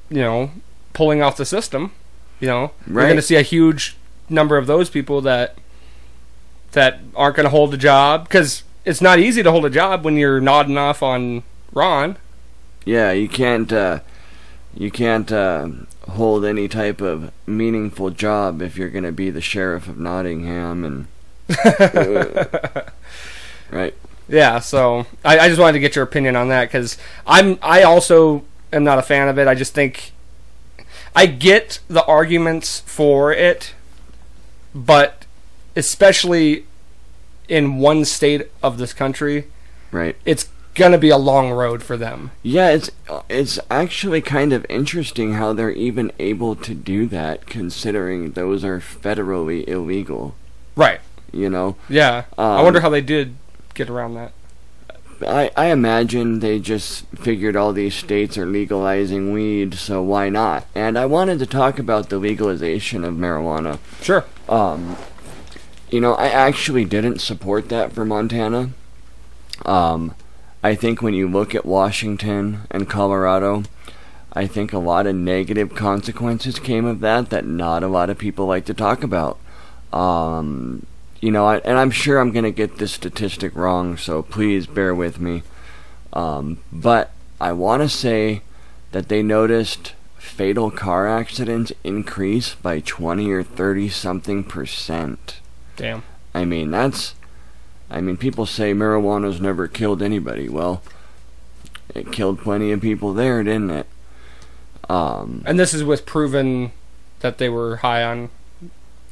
you 0.10 0.22
know, 0.22 0.52
pulling 0.94 1.22
off 1.22 1.38
the 1.38 1.46
system. 1.46 1.92
You 2.40 2.48
know, 2.48 2.72
we're 2.88 3.02
going 3.02 3.16
to 3.18 3.22
see 3.22 3.36
a 3.36 3.42
huge 3.42 3.98
number 4.30 4.58
of 4.58 4.68
those 4.68 4.90
people 4.90 5.22
that 5.22 5.58
that 6.72 7.00
aren't 7.16 7.36
going 7.36 7.46
to 7.46 7.50
hold 7.50 7.74
a 7.74 7.78
job 7.78 8.26
because 8.26 8.64
it's 8.86 9.02
not 9.02 9.20
easy 9.20 9.44
to 9.44 9.52
hold 9.52 9.66
a 9.66 9.70
job 9.70 10.06
when 10.06 10.16
you're 10.16 10.40
nodding 10.40 10.78
off 10.78 11.04
on 11.04 11.44
Ron. 11.74 12.18
Yeah, 12.86 13.12
you 13.12 13.28
can't 13.28 13.72
uh 13.72 14.00
you 14.74 14.92
can't 14.92 15.32
uh, 15.32 15.68
hold 16.10 16.46
any 16.46 16.68
type 16.68 17.02
of 17.02 17.32
meaningful 17.46 18.12
job 18.12 18.62
if 18.62 18.78
you're 18.78 18.90
going 18.90 19.04
to 19.04 19.12
be 19.12 19.30
the 19.30 19.42
sheriff 19.42 19.88
of 19.88 19.98
Nottingham 19.98 20.86
and 20.86 21.08
right. 23.72 23.96
Yeah, 24.28 24.60
so 24.60 25.08
I, 25.26 25.40
I 25.40 25.48
just 25.50 25.60
wanted 25.60 25.74
to 25.74 25.80
get 25.80 25.96
your 25.96 26.04
opinion 26.04 26.36
on 26.36 26.50
that 26.50 26.66
because 26.66 26.98
I'm 27.26 27.58
I 27.64 27.82
also 27.84 28.46
am 28.72 28.84
not 28.84 29.00
a 29.00 29.02
fan 29.02 29.28
of 29.28 29.38
it. 29.40 29.48
I 29.48 29.56
just 29.56 29.74
think 29.74 30.12
I 31.16 31.26
get 31.26 31.80
the 31.88 32.04
arguments 32.06 32.82
for 32.82 33.32
it, 33.34 33.74
but 34.76 35.26
especially 35.76 36.66
in 37.48 37.78
one 37.78 38.06
state 38.06 38.48
of 38.62 38.78
this 38.78 38.94
country, 38.94 39.46
Right. 39.92 40.16
it's 40.26 40.50
gonna 40.76 40.98
be 41.00 41.10
a 41.10 41.18
long 41.18 41.52
road 41.52 41.82
for 41.82 41.98
them. 41.98 42.32
Yeah, 42.44 42.70
it's 42.70 42.92
it's 43.28 43.60
actually 43.72 44.22
kind 44.22 44.54
of 44.54 44.66
interesting 44.70 45.34
how 45.34 45.52
they're 45.54 45.72
even 45.72 46.12
able 46.20 46.56
to 46.58 46.74
do 46.76 47.08
that, 47.08 47.48
considering 47.48 48.32
those 48.32 48.64
are 48.64 48.80
federally 48.80 49.68
illegal. 49.68 50.36
Right. 50.76 51.02
You 51.34 51.50
know, 51.50 51.76
Yeah. 51.90 52.24
I 52.38 52.58
Um, 52.60 52.64
wonder 52.66 52.80
how 52.82 52.90
they 52.90 53.02
did 53.02 53.36
get 53.74 53.90
around 53.90 54.14
that. 54.16 54.32
I 55.22 55.52
I 55.56 55.68
imagine 55.68 56.40
they 56.40 56.60
just 56.60 57.06
figured 57.08 57.56
all 57.56 57.74
these 57.74 57.96
states 57.96 58.38
are 58.38 58.46
legalizing 58.46 59.34
weed, 59.34 59.76
so 59.76 60.02
why 60.02 60.30
not? 60.30 60.66
And 60.76 60.98
I 60.98 61.06
wanted 61.06 61.40
to 61.40 61.46
talk 61.46 61.80
about 61.80 62.10
the 62.10 62.18
legalization 62.18 63.04
of 63.04 63.16
marijuana. 63.16 63.80
Sure. 64.02 64.26
Um, 64.48 64.98
you 65.90 66.00
know, 66.00 66.14
I 66.14 66.28
actually 66.28 66.86
didn't 66.86 67.20
support 67.20 67.70
that 67.70 67.92
for 67.92 68.06
Montana. 68.06 68.72
Um, 69.66 70.16
I 70.64 70.76
think 70.76 71.02
when 71.02 71.14
you 71.14 71.28
look 71.28 71.56
at 71.56 71.66
Washington 71.66 72.62
and 72.70 72.90
Colorado, 72.90 73.64
I 74.34 74.46
think 74.46 74.74
a 74.74 74.80
lot 74.80 75.08
of 75.08 75.16
negative 75.16 75.74
consequences 75.74 76.60
came 76.60 76.86
of 76.86 77.00
that 77.00 77.30
that 77.30 77.46
not 77.46 77.84
a 77.84 77.88
lot 77.88 78.10
of 78.10 78.18
people 78.18 78.46
like 78.46 78.66
to 78.66 78.74
talk 78.74 79.04
about. 79.04 79.40
Um, 79.92 80.86
you 81.22 81.32
know, 81.32 81.46
I, 81.46 81.58
and 81.60 81.78
I'm 81.78 81.92
sure 81.92 82.20
I'm 82.20 82.32
going 82.32 82.46
to 82.46 82.52
get 82.52 82.78
this 82.78 82.94
statistic 82.94 83.56
wrong, 83.56 83.98
so 83.98 84.22
please 84.22 84.68
bear 84.68 84.96
with 84.96 85.20
me. 85.20 85.44
Um, 86.14 86.60
but 86.72 87.12
I 87.40 87.52
want 87.52 87.82
to 87.84 87.90
say 87.90 88.42
that 88.92 89.10
they 89.10 89.22
noticed 89.22 89.94
fatal 90.18 90.72
car 90.72 91.08
accidents 91.08 91.72
increase 91.84 92.56
by 92.56 92.80
20 92.80 93.30
or 93.32 93.44
30 93.44 93.90
something 93.90 94.44
percent. 94.44 95.40
Damn. 95.76 96.04
I 96.34 96.46
mean, 96.46 96.72
that's. 96.72 97.16
I 97.92 98.02
mean, 98.02 98.18
people 98.18 98.46
say 98.46 98.74
marijuana's 98.74 99.42
never 99.42 99.68
killed 99.68 100.02
anybody. 100.02 100.48
Well, 100.48 100.84
it 101.96 102.12
killed 102.12 102.40
plenty 102.40 102.72
of 102.72 102.82
people 102.82 103.14
there, 103.14 103.44
didn't 103.44 103.72
it? 103.72 103.88
Um, 104.88 105.42
And 105.46 105.60
this 105.60 105.74
is 105.74 105.84
with 105.84 106.06
proven 106.06 106.72
that 107.22 107.38
they 107.40 107.50
were 107.50 107.78
high 107.78 108.04
on. 108.04 108.30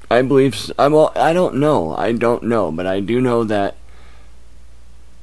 I 0.10 0.22
believe. 0.22 0.72
I 0.80 0.88
well, 0.88 1.12
I 1.16 1.34
don't 1.34 1.56
know. 1.56 1.96
I 1.96 2.14
don't 2.14 2.44
know, 2.44 2.72
but 2.72 2.88
I 2.88 3.00
do 3.00 3.20
know 3.20 3.44
that 3.44 3.76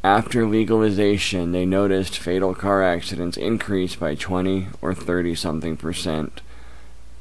after 0.03 0.47
legalization, 0.47 1.53
they 1.53 1.65
noticed 1.65 2.19
fatal 2.19 2.55
car 2.55 2.83
accidents 2.83 3.39
increase 3.39 3.97
by 3.97 4.15
20 4.15 4.69
or 4.83 4.95
30 4.95 5.35
something 5.35 5.77
percent. 5.79 6.43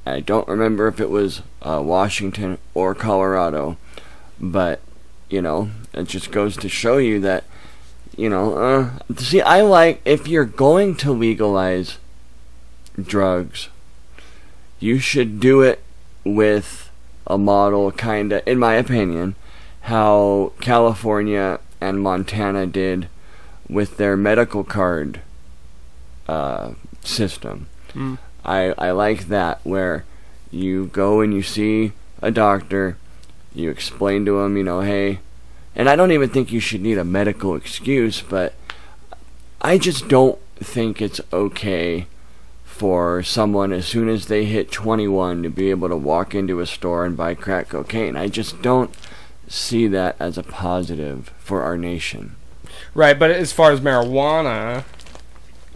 I 0.05 0.19
don't 0.19 0.49
remember 0.49 0.89
if 0.89 0.99
it 0.99 1.09
was 1.09 1.41
uh, 1.61 1.81
Washington 1.83 2.57
or 2.73 2.93
Colorado, 2.93 3.77
but 4.39 4.81
you 5.29 5.41
know, 5.41 5.69
it 5.93 6.09
just 6.09 6.31
goes 6.31 6.57
to 6.57 6.67
show 6.67 6.97
you 6.97 7.21
that 7.21 7.45
you 8.17 8.29
know, 8.29 8.57
uh, 8.57 8.89
see, 9.15 9.41
I 9.41 9.61
like 9.61 10.01
if 10.05 10.27
you're 10.27 10.45
going 10.45 10.95
to 10.97 11.11
legalize 11.11 11.97
drugs, 13.01 13.69
you 14.79 14.99
should 14.99 15.39
do 15.39 15.61
it 15.61 15.81
with 16.23 16.82
a 17.27 17.37
model, 17.37 17.91
kinda, 17.91 18.47
in 18.49 18.59
my 18.59 18.75
opinion, 18.75 19.35
how 19.81 20.53
California 20.61 21.59
and 21.81 22.01
Montana 22.01 22.65
did 22.65 23.07
with 23.69 23.97
their 23.97 24.15
medical 24.15 24.63
card 24.63 25.21
uh, 26.27 26.71
system. 27.03 27.67
Mm. 27.93 28.17
I 28.45 28.73
I 28.77 28.91
like 28.91 29.27
that 29.27 29.59
where 29.63 30.05
you 30.51 30.87
go 30.87 31.21
and 31.21 31.33
you 31.33 31.41
see 31.41 31.93
a 32.21 32.31
doctor, 32.31 32.97
you 33.53 33.69
explain 33.69 34.25
to 34.25 34.39
him, 34.39 34.55
you 34.57 34.63
know, 34.63 34.81
hey, 34.81 35.19
and 35.75 35.89
I 35.89 35.95
don't 35.95 36.11
even 36.11 36.29
think 36.29 36.51
you 36.51 36.59
should 36.59 36.81
need 36.81 36.97
a 36.97 37.03
medical 37.03 37.55
excuse, 37.55 38.21
but 38.21 38.53
I 39.61 39.77
just 39.77 40.07
don't 40.07 40.39
think 40.57 41.01
it's 41.01 41.21
okay 41.31 42.07
for 42.83 43.23
someone 43.23 43.71
as 43.71 43.85
soon 43.85 44.09
as 44.09 44.25
they 44.25 44.43
hit 44.43 44.69
21 44.69 45.41
to 45.41 45.49
be 45.49 45.69
able 45.69 45.87
to 45.87 45.95
walk 45.95 46.35
into 46.35 46.59
a 46.59 46.65
store 46.65 47.05
and 47.05 47.15
buy 47.15 47.33
crack 47.33 47.69
cocaine. 47.69 48.17
I 48.17 48.27
just 48.27 48.61
don't 48.61 48.93
see 49.47 49.87
that 49.87 50.17
as 50.19 50.37
a 50.37 50.43
positive 50.43 51.31
for 51.39 51.61
our 51.61 51.77
nation. 51.77 52.35
Right, 52.93 53.17
but 53.17 53.31
as 53.31 53.53
far 53.53 53.71
as 53.71 53.79
marijuana, 53.79 54.83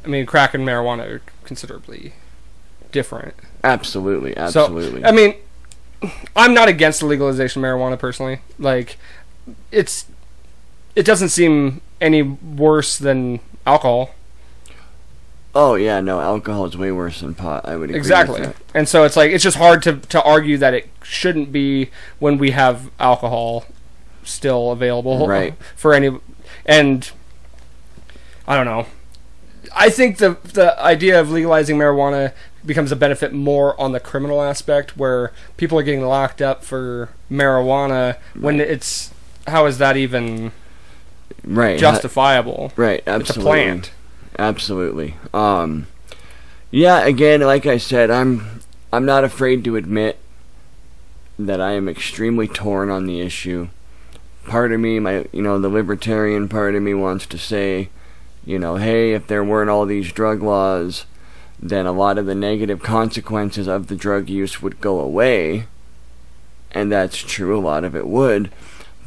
I 0.03 0.07
mean, 0.09 0.25
crack 0.25 0.53
and 0.53 0.67
marijuana 0.67 1.09
are 1.09 1.21
considerably 1.45 2.11
different. 2.91 3.35
Absolutely, 3.63 4.35
absolutely. 4.35 4.99
So, 5.03 5.07
I 5.07 5.13
mean, 5.13 5.35
I'm 6.35 6.53
not 6.53 6.67
against 6.67 6.99
the 6.99 7.05
legalization 7.05 7.63
of 7.63 7.69
marijuana 7.69 7.97
personally. 7.97 8.41
Like, 8.59 8.97
it's 9.71 10.07
it 10.93 11.05
doesn't 11.05 11.29
seem 11.29 11.79
any 12.01 12.21
worse 12.21 12.97
than 12.97 13.39
alcohol. 13.65 14.09
Oh 15.59 15.73
yeah, 15.75 15.99
no, 15.99 16.21
alcohol 16.21 16.65
is 16.65 16.77
way 16.77 16.91
worse 16.91 17.21
than 17.21 17.33
pot. 17.33 17.67
I 17.67 17.75
would 17.75 17.89
agree 17.89 17.97
Exactly. 17.97 18.39
With 18.41 18.49
that. 18.55 18.63
And 18.75 18.87
so 18.87 19.03
it's 19.03 19.15
like 19.17 19.31
it's 19.31 19.43
just 19.43 19.57
hard 19.57 19.81
to 19.83 19.97
to 19.97 20.21
argue 20.21 20.57
that 20.59 20.73
it 20.75 20.87
shouldn't 21.01 21.51
be 21.51 21.89
when 22.19 22.37
we 22.37 22.51
have 22.51 22.91
alcohol 22.99 23.65
still 24.23 24.71
available 24.71 25.27
Right. 25.27 25.55
for 25.75 25.93
any 25.93 26.17
and 26.65 27.09
I 28.47 28.55
don't 28.55 28.65
know. 28.65 28.85
I 29.75 29.89
think 29.89 30.17
the 30.19 30.37
the 30.53 30.79
idea 30.81 31.19
of 31.19 31.31
legalizing 31.31 31.77
marijuana 31.77 32.33
becomes 32.65 32.91
a 32.91 32.95
benefit 32.95 33.33
more 33.33 33.79
on 33.79 33.93
the 33.93 33.99
criminal 33.99 34.41
aspect 34.41 34.95
where 34.97 35.31
people 35.57 35.79
are 35.79 35.83
getting 35.83 36.01
locked 36.05 36.41
up 36.41 36.63
for 36.63 37.09
marijuana 37.31 38.17
when 38.39 38.59
it's 38.59 39.11
how 39.47 39.65
is 39.65 39.77
that 39.79 39.97
even 39.97 40.51
Right. 41.43 41.79
justifiable? 41.79 42.73
Right, 42.75 42.99
It's 42.99 43.07
a 43.07 43.11
absolutely. 43.11 43.43
plant. 43.51 43.91
Absolutely. 44.37 45.15
Um 45.33 45.87
yeah, 46.69 47.05
again, 47.05 47.41
like 47.41 47.65
I 47.65 47.77
said, 47.77 48.11
I'm 48.11 48.61
I'm 48.91 49.05
not 49.05 49.23
afraid 49.23 49.63
to 49.63 49.75
admit 49.75 50.17
that 51.39 51.61
I 51.61 51.71
am 51.73 51.87
extremely 51.87 52.47
torn 52.47 52.89
on 52.89 53.05
the 53.05 53.21
issue. 53.21 53.69
Part 54.45 54.71
of 54.71 54.79
me, 54.79 54.99
my 54.99 55.25
you 55.31 55.41
know, 55.41 55.59
the 55.59 55.69
libertarian 55.69 56.49
part 56.49 56.75
of 56.75 56.81
me 56.81 56.93
wants 56.93 57.25
to 57.27 57.37
say, 57.37 57.89
you 58.45 58.59
know, 58.59 58.75
hey, 58.75 59.13
if 59.13 59.27
there 59.27 59.43
weren't 59.43 59.69
all 59.69 59.85
these 59.85 60.11
drug 60.11 60.41
laws, 60.41 61.05
then 61.59 61.85
a 61.85 61.91
lot 61.91 62.17
of 62.17 62.25
the 62.25 62.35
negative 62.35 62.81
consequences 62.83 63.67
of 63.67 63.87
the 63.87 63.95
drug 63.95 64.29
use 64.29 64.61
would 64.61 64.81
go 64.81 64.99
away. 64.99 65.67
And 66.71 66.91
that's 66.91 67.17
true, 67.17 67.57
a 67.57 67.61
lot 67.61 67.83
of 67.83 67.95
it 67.95 68.07
would 68.07 68.51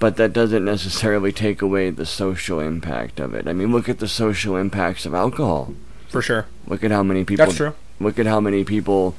but 0.01 0.17
that 0.17 0.33
doesn't 0.33 0.65
necessarily 0.65 1.31
take 1.31 1.63
away 1.63 1.91
the 1.91 2.07
social 2.07 2.59
impact 2.59 3.21
of 3.21 3.35
it. 3.35 3.47
I 3.47 3.53
mean, 3.53 3.71
look 3.71 3.89
at 3.89 4.01
the 4.01 4.09
social 4.09 4.57
impacts 4.57 5.07
of 5.07 5.15
alcohol. 5.15 5.75
For 6.09 6.23
sure. 6.23 6.47
Look 6.67 6.83
at 6.83 6.91
how 6.91 7.05
many 7.05 7.25
people 7.25 7.47
That's 7.47 7.57
true. 7.57 7.75
look 8.01 8.19
at 8.19 8.27
how 8.27 8.41
many 8.41 8.65
people 8.65 9.15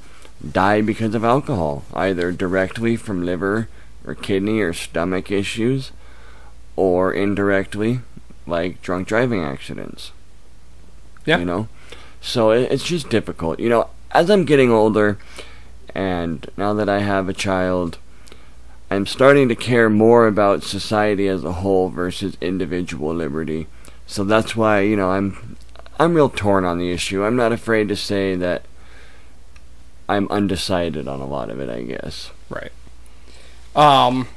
die 0.51 0.82
because 0.82 1.13
of 1.15 1.23
alcohol, 1.23 1.86
either 1.93 2.32
directly 2.32 2.97
from 2.97 3.23
liver 3.23 3.69
or 4.05 4.15
kidney 4.15 4.59
or 4.59 4.73
stomach 4.73 5.32
issues 5.32 5.91
or 6.75 7.13
indirectly 7.13 7.99
like 8.47 8.82
drunk 8.82 9.07
driving 9.07 9.43
accidents. 9.43 10.11
Yeah. 11.25 11.38
You 11.38 11.45
know? 11.45 11.67
So 12.21 12.49
it, 12.49 12.71
it's 12.71 12.84
just 12.84 13.09
difficult. 13.09 13.59
You 13.59 13.69
know, 13.69 13.89
as 14.09 14.32
I'm 14.32 14.45
getting 14.45 14.71
older 14.71 15.19
and 15.93 16.49
now 16.57 16.73
that 16.73 16.89
I 16.89 16.99
have 16.99 17.29
a 17.29 17.34
child, 17.34 17.99
I'm 18.91 19.05
starting 19.05 19.47
to 19.47 19.55
care 19.55 19.89
more 19.89 20.27
about 20.27 20.63
society 20.63 21.29
as 21.29 21.45
a 21.45 21.53
whole 21.53 21.87
versus 21.87 22.37
individual 22.41 23.15
liberty. 23.15 23.67
So 24.05 24.25
that's 24.25 24.53
why, 24.53 24.81
you 24.81 24.97
know, 24.97 25.11
I'm 25.11 25.55
I'm 25.97 26.13
real 26.13 26.29
torn 26.29 26.65
on 26.65 26.77
the 26.77 26.91
issue. 26.91 27.23
I'm 27.23 27.37
not 27.37 27.53
afraid 27.53 27.87
to 27.87 27.95
say 27.95 28.35
that 28.35 28.65
I'm 30.09 30.27
undecided 30.29 31.07
on 31.07 31.21
a 31.21 31.25
lot 31.25 31.49
of 31.49 31.61
it, 31.61 31.69
I 31.69 31.83
guess. 31.83 32.31
Right. 32.49 32.73
Um. 33.73 34.27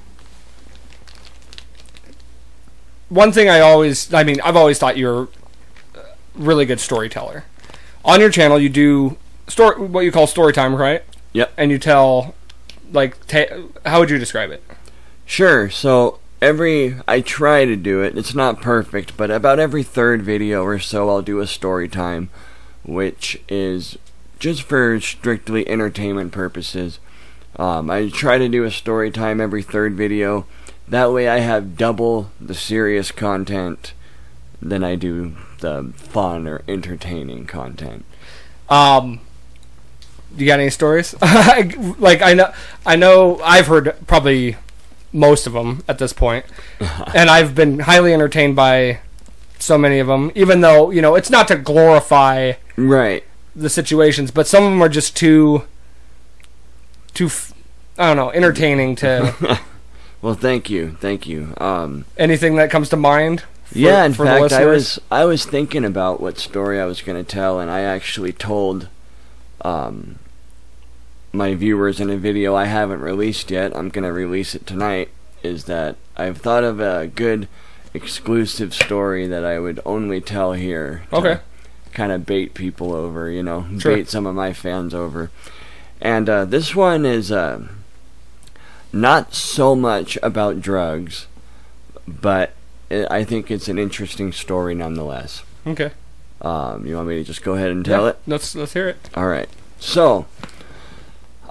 One 3.09 3.32
thing 3.32 3.48
I 3.48 3.59
always, 3.59 4.14
I 4.14 4.22
mean, 4.22 4.40
I've 4.40 4.57
always 4.57 4.78
thought 4.78 4.96
you're 4.96 5.24
a 5.24 5.28
really 6.36 6.64
good 6.64 6.78
storyteller. 6.78 7.44
On 8.05 8.20
your 8.20 8.30
channel, 8.30 8.59
you 8.59 8.68
do 8.68 9.16
story, 9.48 9.80
what 9.84 10.02
you 10.02 10.12
call 10.12 10.28
story 10.28 10.52
time, 10.52 10.76
right? 10.76 11.02
Yep. 11.32 11.52
And 11.57 11.70
you 11.70 11.78
tell, 11.78 12.34
like, 12.95 13.26
ta- 13.26 13.64
how 13.84 14.01
would 14.01 14.11
you 14.11 14.18
describe 14.18 14.51
it? 14.51 14.62
Sure. 15.26 15.68
So 15.68 16.18
every 16.40 16.97
I 17.07 17.20
try 17.20 17.64
to 17.64 17.76
do 17.76 18.03
it. 18.03 18.16
It's 18.16 18.34
not 18.34 18.62
perfect, 18.62 19.16
but 19.16 19.30
about 19.30 19.59
every 19.59 19.82
third 19.82 20.22
video 20.22 20.62
or 20.62 20.78
so 20.78 21.09
I'll 21.11 21.22
do 21.22 21.40
a 21.40 21.47
story 21.47 21.88
time 21.88 22.30
which 22.84 23.40
is 23.49 23.99
just 24.38 24.62
for 24.62 25.01
strictly 25.01 25.66
entertainment 25.68 26.32
purposes. 26.32 26.99
Um, 27.57 27.90
I 27.90 28.09
try 28.09 28.38
to 28.38 28.49
do 28.49 28.64
a 28.64 28.70
story 28.70 29.11
time 29.11 29.40
every 29.40 29.62
third 29.62 29.95
video. 29.95 30.47
That 30.86 31.12
way 31.12 31.28
I 31.28 31.38
have 31.38 31.76
double 31.76 32.30
the 32.40 32.55
serious 32.55 33.11
content 33.11 33.95
than 34.61 34.84
I 34.84 34.97
do 34.97 35.36
the 35.61 35.92
fun 35.97 36.47
or 36.47 36.62
entertaining 36.68 37.47
content. 37.47 38.05
Um, 38.68 39.20
you 40.37 40.47
got 40.47 40.61
any 40.61 40.70
stories? 40.70 41.14
like 41.22 42.22
I 42.22 42.35
know, 42.35 42.53
I 42.87 42.97
know, 42.97 43.41
I've 43.43 43.66
heard 43.66 43.95
probably 44.07 44.57
most 45.12 45.47
of 45.47 45.53
them 45.53 45.82
at 45.89 45.99
this 45.99 46.12
point. 46.12 46.45
and 47.14 47.30
I've 47.30 47.55
been 47.55 47.80
highly 47.80 48.12
entertained 48.12 48.57
by 48.57 49.01
so 49.59 49.78
many 49.78 49.99
of 49.99 50.07
them. 50.07 50.32
Even 50.35 50.61
though 50.61 50.91
you 50.91 51.01
know, 51.03 51.14
it's 51.14 51.30
not 51.30 51.49
to 51.49 51.57
glorify 51.57 52.55
Right. 52.76 53.24
the 53.55 53.70
situations, 53.70 54.30
but 54.30 54.47
some 54.47 54.64
of 54.64 54.70
them 54.70 54.82
are 54.82 54.89
just 54.89 55.16
too, 55.16 55.64
too, 57.14 57.26
f- 57.26 57.53
I 57.99 58.09
don't 58.09 58.16
know, 58.16 58.30
entertaining 58.30 58.97
to. 58.97 59.61
Well, 60.22 60.32
thank 60.35 60.70
you, 60.70 60.97
thank 61.01 61.26
you. 61.26 61.53
Um, 61.59 62.07
Anything 62.16 62.57
that 62.57 62.70
comes 62.70 62.89
to 62.89 62.97
mind? 62.97 63.43
For, 63.66 63.76
yeah, 63.76 64.07
in 64.07 64.14
fact, 64.14 64.55
I 64.55 64.64
was 64.64 64.99
I 65.11 65.26
was 65.26 65.45
thinking 65.45 65.85
about 65.85 66.18
what 66.18 66.39
story 66.39 66.80
I 66.80 66.87
was 66.87 67.03
going 67.03 67.22
to 67.22 67.30
tell, 67.30 67.61
and 67.61 67.70
I 67.70 67.80
actually 67.80 68.32
told 68.32 68.89
um, 69.61 70.18
my 71.35 71.55
viewers 71.55 72.01
in 72.01 72.11
a 72.11 72.16
video 72.16 72.55
I 72.55 72.64
haven't 72.66 73.01
released 73.01 73.51
yet. 73.51 73.76
I'm 73.76 73.89
going 73.91 74.05
to 74.05 74.12
release 74.12 74.55
it 74.55 74.66
tonight. 74.66 75.11
Is 75.43 75.64
that 75.64 75.97
I've 76.16 76.39
thought 76.39 76.64
of 76.64 76.80
a 76.80 77.07
good 77.07 77.49
exclusive 77.93 78.72
story 78.74 79.26
that 79.26 79.45
I 79.45 79.59
would 79.59 79.80
only 79.85 80.20
tell 80.20 80.53
here. 80.53 81.03
to 81.11 81.16
Okay. 81.16 81.41
Kind 81.93 82.12
of 82.12 82.24
bait 82.26 82.55
people 82.55 82.93
over, 82.95 83.30
you 83.30 83.43
know, 83.43 83.66
Sure. 83.78 83.95
bait 83.97 84.09
some 84.09 84.26
of 84.26 84.35
my 84.35 84.53
fans 84.53 84.95
over. 84.95 85.30
And 86.01 86.28
uh, 86.28 86.45
this 86.45 86.74
one 86.74 87.05
is 87.05 87.30
uh, 87.30 87.66
not 88.93 89.35
so 89.35 89.74
much 89.76 90.18
about 90.22 90.61
drugs, 90.61 91.26
but 92.07 92.53
i 92.91 93.07
I 93.11 93.24
think 93.24 93.51
it's 93.51 93.68
an 93.68 93.78
interesting 93.78 94.32
story 94.32 94.74
nonetheless. 94.74 95.43
Okay. 95.66 95.93
Um, 96.43 96.87
you 96.87 96.97
want 96.97 97.09
me 97.09 97.16
to 97.16 97.24
just 97.24 97.43
go 97.43 97.55
ahead 97.55 97.70
and 97.70 97.85
tell 97.85 98.05
Yeah, 98.05 98.11
it? 98.11 98.18
Let's 98.26 98.55
let's 98.55 98.72
hear 98.74 98.89
it. 98.89 99.09
All 99.14 99.26
right. 99.26 99.49
So, 99.78 100.26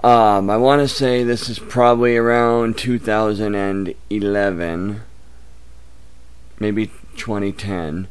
um, 0.04 0.50
I 0.50 0.58
want 0.58 0.82
to 0.82 0.88
say 0.88 1.24
this 1.24 1.48
is 1.48 1.58
probably 1.58 2.14
around 2.14 2.76
2011, 2.76 5.00
maybe 6.60 6.86
2010. 7.16 8.08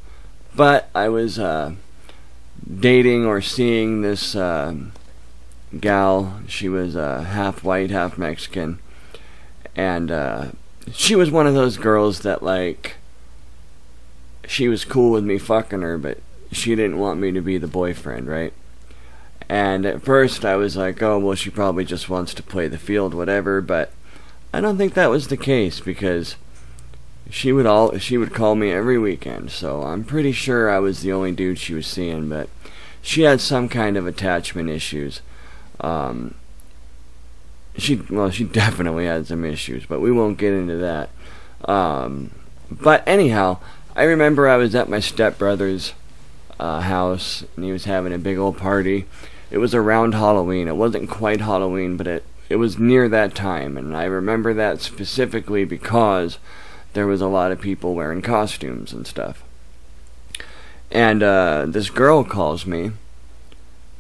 But 0.56 0.90
I 0.96 1.10
was 1.10 1.38
uh, 1.38 1.74
dating 2.80 3.28
or 3.28 3.42
seeing 3.42 4.02
this 4.02 4.36
um 4.36 4.94
gal. 5.80 6.42
She 6.48 6.68
was 6.68 6.96
uh, 6.96 7.22
half 7.22 7.64
white, 7.64 7.92
half 7.92 8.18
Mexican, 8.18 8.80
and 9.76 10.10
uh, 10.10 10.48
she 10.92 11.16
was 11.16 11.30
one 11.30 11.46
of 11.46 11.54
those 11.54 11.78
girls 11.78 12.22
that 12.22 12.42
like. 12.42 12.96
She 14.48 14.68
was 14.68 14.84
cool 14.84 15.12
with 15.12 15.24
me 15.24 15.38
fucking 15.38 15.82
her, 15.82 16.00
but 16.00 16.18
she 16.52 16.76
didn't 16.76 16.98
want 16.98 17.20
me 17.20 17.32
to 17.32 17.42
be 17.42 17.60
the 17.60 17.68
boyfriend, 17.68 18.28
right? 18.28 18.54
And 19.50 19.86
at 19.86 20.02
first 20.02 20.46
I 20.46 20.56
was 20.56 20.76
like, 20.78 21.02
oh, 21.02 21.20
well, 21.20 21.36
she 21.36 21.50
probably 21.50 21.86
just 21.86 22.10
wants 22.10 22.34
to 22.36 22.44
play 22.44 22.68
the 22.68 22.78
field, 22.78 23.14
whatever, 23.14 23.62
but 23.62 23.92
I 24.54 24.62
don't 24.62 24.78
think 24.78 24.94
that 24.94 25.10
was 25.10 25.28
the 25.28 25.38
case 25.38 25.80
because 25.80 26.36
she 27.30 27.52
would 27.52 27.66
all 27.66 27.98
she 27.98 28.18
would 28.18 28.34
call 28.34 28.56
me 28.56 28.72
every 28.72 28.98
weekend, 28.98 29.50
so 29.52 29.82
I'm 29.82 30.04
pretty 30.04 30.32
sure 30.32 30.70
I 30.70 30.80
was 30.80 31.02
the 31.02 31.12
only 31.12 31.32
dude 31.32 31.58
she 31.58 31.74
was 31.74 31.88
seeing, 31.88 32.30
but 32.30 32.50
she 33.02 33.24
had 33.24 33.42
some 33.42 33.68
kind 33.68 33.98
of 33.98 34.06
attachment 34.06 34.70
issues. 34.70 35.22
Um 35.82 36.36
she 37.78 37.96
well, 38.10 38.30
she 38.30 38.44
definitely 38.62 39.06
had 39.06 39.28
some 39.28 39.44
issues, 39.44 39.86
but 39.86 40.00
we 40.00 40.12
won't 40.12 40.38
get 40.38 40.54
into 40.54 40.78
that. 40.78 41.10
Um 41.66 42.32
but 42.70 43.04
anyhow, 43.08 43.60
I 43.96 44.04
remember 44.04 44.48
I 44.48 44.58
was 44.58 44.76
at 44.76 44.90
my 44.90 45.00
stepbrother's 45.00 45.94
uh, 46.60 46.82
house 46.82 47.44
and 47.56 47.66
he 47.66 47.72
was 47.72 47.86
having 47.86 48.14
a 48.14 48.18
big 48.18 48.38
old 48.38 48.58
party. 48.58 49.06
It 49.54 49.60
was 49.60 49.76
around 49.76 50.16
Halloween. 50.16 50.68
It 50.68 50.76
wasn't 50.76 51.12
quite 51.12 51.40
Halloween, 51.40 51.96
but 51.96 52.08
it 52.08 52.26
it 52.50 52.56
was 52.56 52.80
near 52.80 53.08
that 53.08 53.36
time, 53.36 53.78
and 53.78 53.96
I 53.96 54.06
remember 54.06 54.52
that 54.52 54.82
specifically 54.82 55.64
because 55.64 56.40
there 56.94 57.06
was 57.06 57.22
a 57.22 57.28
lot 57.28 57.52
of 57.52 57.62
people 57.62 57.94
wearing 57.94 58.24
costumes 58.24 58.92
and 58.92 59.06
stuff. 59.06 59.44
And 60.92 61.22
uh, 61.22 61.68
this 61.68 61.92
girl 61.92 62.24
calls 62.24 62.66
me, 62.66 62.94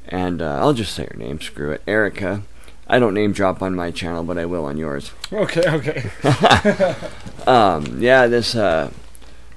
and 0.08 0.42
uh, 0.42 0.58
I'll 0.60 0.74
just 0.74 0.96
say 0.96 1.06
her 1.06 1.18
name. 1.18 1.40
Screw 1.40 1.72
it, 1.72 1.84
Erica. 1.86 2.42
I 2.88 2.98
don't 2.98 3.14
name 3.14 3.32
drop 3.32 3.62
on 3.62 3.76
my 3.76 3.92
channel, 3.92 4.24
but 4.24 4.40
I 4.40 4.46
will 4.46 4.66
on 4.66 4.78
yours. 4.78 5.12
Okay. 5.32 5.64
Okay. 5.68 6.10
Um, 7.46 8.02
yeah, 8.02 8.26
this 8.26 8.56
uh, 8.56 8.90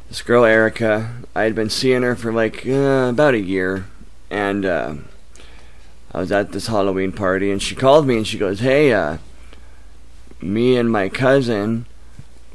this 0.08 0.20
girl 0.20 0.44
Erica, 0.44 1.22
I 1.34 1.44
had 1.44 1.54
been 1.54 1.70
seeing 1.70 2.02
her 2.02 2.16
for 2.16 2.32
like 2.32 2.66
uh, 2.66 3.08
about 3.10 3.32
a 3.34 3.40
year, 3.40 3.86
and 4.28 4.66
uh, 4.66 4.94
I 6.16 6.20
was 6.20 6.32
at 6.32 6.52
this 6.52 6.68
Halloween 6.68 7.12
party, 7.12 7.50
and 7.50 7.62
she 7.62 7.74
called 7.74 8.06
me 8.06 8.16
and 8.16 8.26
she 8.26 8.38
goes, 8.38 8.60
"Hey, 8.60 8.90
uh, 8.90 9.18
me 10.40 10.74
and 10.78 10.90
my 10.90 11.10
cousin, 11.10 11.84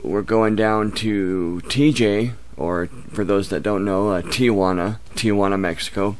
we're 0.01 0.23
going 0.23 0.55
down 0.55 0.91
to 0.93 1.61
TJ, 1.65 2.31
or 2.57 2.87
for 3.13 3.23
those 3.23 3.49
that 3.49 3.61
don't 3.61 3.85
know, 3.85 4.09
uh, 4.09 4.23
Tijuana, 4.23 4.97
Tijuana, 5.13 5.59
Mexico. 5.59 6.17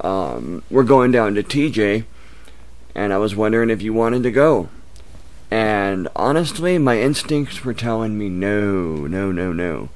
Um, 0.00 0.62
we're 0.70 0.84
going 0.84 1.10
down 1.10 1.34
to 1.34 1.42
TJ, 1.42 2.04
and 2.94 3.12
I 3.12 3.18
was 3.18 3.34
wondering 3.34 3.68
if 3.68 3.82
you 3.82 3.92
wanted 3.92 4.22
to 4.22 4.30
go." 4.30 4.68
And 5.50 6.06
honestly, 6.14 6.78
my 6.78 7.00
instincts 7.00 7.64
were 7.64 7.74
telling 7.74 8.16
me 8.16 8.28
no, 8.28 9.08
no, 9.08 9.32
no, 9.32 9.52
no. 9.52 9.88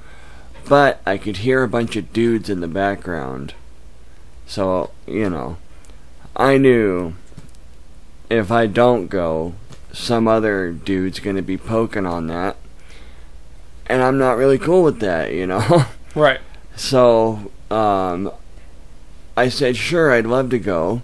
But 0.68 1.01
I 1.07 1.18
could 1.18 1.37
hear 1.37 1.62
a 1.62 1.68
bunch 1.68 1.95
of 1.95 2.12
dudes 2.12 2.51
in 2.51 2.59
the 2.59 2.66
background. 2.66 3.55
So, 4.45 4.91
you 5.07 5.31
know, 5.31 5.59
I 6.37 6.59
knew 6.59 7.14
if 8.28 8.51
I 8.51 8.66
don't 8.66 9.07
go, 9.07 9.55
some 9.93 10.26
other 10.26 10.72
dude's 10.72 11.20
going 11.20 11.37
to 11.37 11.43
be 11.43 11.57
poking 11.57 12.07
on 12.07 12.26
that. 12.26 12.57
And 13.87 14.03
I'm 14.03 14.18
not 14.18 14.37
really 14.37 14.59
cool 14.59 14.82
with 14.82 15.01
that, 15.01 15.32
you 15.32 15.47
know? 15.47 15.85
Right. 16.14 16.39
So, 16.76 17.51
um, 17.72 18.30
I 19.37 19.49
said, 19.49 19.76
sure, 19.76 20.12
I'd 20.12 20.26
love 20.26 20.49
to 20.51 20.61
go. 20.61 21.03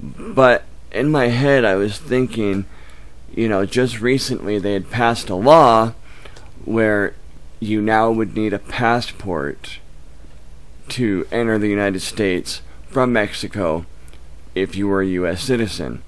But 0.00 0.64
in 0.90 1.10
my 1.10 1.26
head, 1.26 1.62
I 1.66 1.74
was 1.74 1.98
thinking, 1.98 2.64
you 3.34 3.50
know, 3.50 3.66
just 3.66 4.00
recently 4.00 4.58
they 4.58 4.72
had 4.72 4.90
passed 4.90 5.28
a 5.28 5.34
law 5.34 5.92
where 6.64 7.14
you 7.60 7.82
now 7.82 8.10
would 8.10 8.34
need 8.34 8.54
a 8.54 8.58
passport 8.58 9.78
to 10.88 11.26
enter 11.30 11.58
the 11.58 11.68
United 11.68 12.00
States 12.00 12.62
from 12.88 13.12
Mexico 13.12 13.84
if 14.56 14.74
you 14.74 14.88
were 14.88 15.02
a 15.02 15.06
U.S. 15.06 15.42
citizen. 15.42 16.02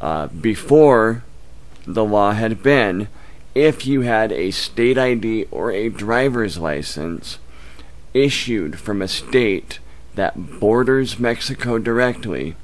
Uh, 0.00 0.26
before, 0.26 1.22
the 1.86 2.04
law 2.04 2.32
had 2.32 2.62
been 2.62 3.08
if 3.54 3.86
you 3.86 4.00
had 4.00 4.32
a 4.32 4.50
state 4.50 4.98
ID 4.98 5.46
or 5.50 5.70
a 5.70 5.88
driver's 5.88 6.58
license 6.58 7.38
issued 8.12 8.78
from 8.78 9.00
a 9.00 9.08
state 9.08 9.78
that 10.14 10.58
borders 10.58 11.18
Mexico 11.18 11.78
directly, 11.78 12.56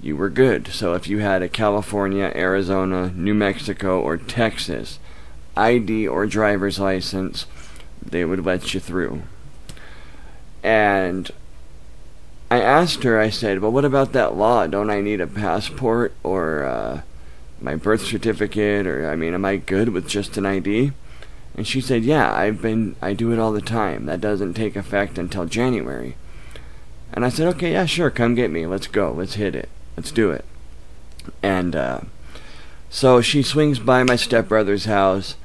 you 0.00 0.16
were 0.16 0.28
good. 0.28 0.68
So 0.68 0.94
if 0.94 1.08
you 1.08 1.20
had 1.20 1.42
a 1.42 1.48
California, 1.48 2.32
Arizona, 2.34 3.10
New 3.14 3.34
Mexico, 3.34 4.00
or 4.00 4.16
Texas 4.16 4.98
ID 5.56 6.08
or 6.08 6.26
driver's 6.26 6.78
license, 6.78 7.46
they 8.04 8.24
would 8.24 8.44
let 8.44 8.74
you 8.74 8.80
through. 8.80 9.22
And 10.62 11.30
I 12.52 12.60
asked 12.60 13.02
her, 13.04 13.18
I 13.18 13.30
said, 13.30 13.60
well, 13.60 13.72
what 13.72 13.86
about 13.86 14.12
that 14.12 14.36
law? 14.36 14.66
Don't 14.66 14.90
I 14.90 15.00
need 15.00 15.22
a 15.22 15.26
passport 15.26 16.12
or 16.22 16.64
uh, 16.64 17.00
my 17.62 17.76
birth 17.76 18.02
certificate? 18.02 18.86
Or, 18.86 19.08
I 19.08 19.16
mean, 19.16 19.32
am 19.32 19.46
I 19.46 19.56
good 19.56 19.88
with 19.88 20.06
just 20.06 20.36
an 20.36 20.44
ID? 20.44 20.92
And 21.56 21.66
she 21.66 21.80
said, 21.80 22.04
yeah, 22.04 22.30
I've 22.30 22.60
been, 22.60 22.94
I 23.00 23.14
do 23.14 23.32
it 23.32 23.38
all 23.38 23.52
the 23.52 23.62
time. 23.62 24.04
That 24.04 24.20
doesn't 24.20 24.52
take 24.52 24.76
effect 24.76 25.16
until 25.16 25.46
January. 25.46 26.14
And 27.14 27.24
I 27.24 27.30
said, 27.30 27.48
okay, 27.54 27.72
yeah, 27.72 27.86
sure, 27.86 28.10
come 28.10 28.34
get 28.34 28.50
me. 28.50 28.66
Let's 28.66 28.86
go. 28.86 29.12
Let's 29.12 29.36
hit 29.36 29.54
it. 29.54 29.70
Let's 29.96 30.12
do 30.12 30.30
it. 30.30 30.44
And 31.42 31.74
uh, 31.74 32.00
so 32.90 33.22
she 33.22 33.42
swings 33.42 33.78
by 33.78 34.02
my 34.02 34.16
stepbrother's 34.16 34.84
house, 34.84 35.36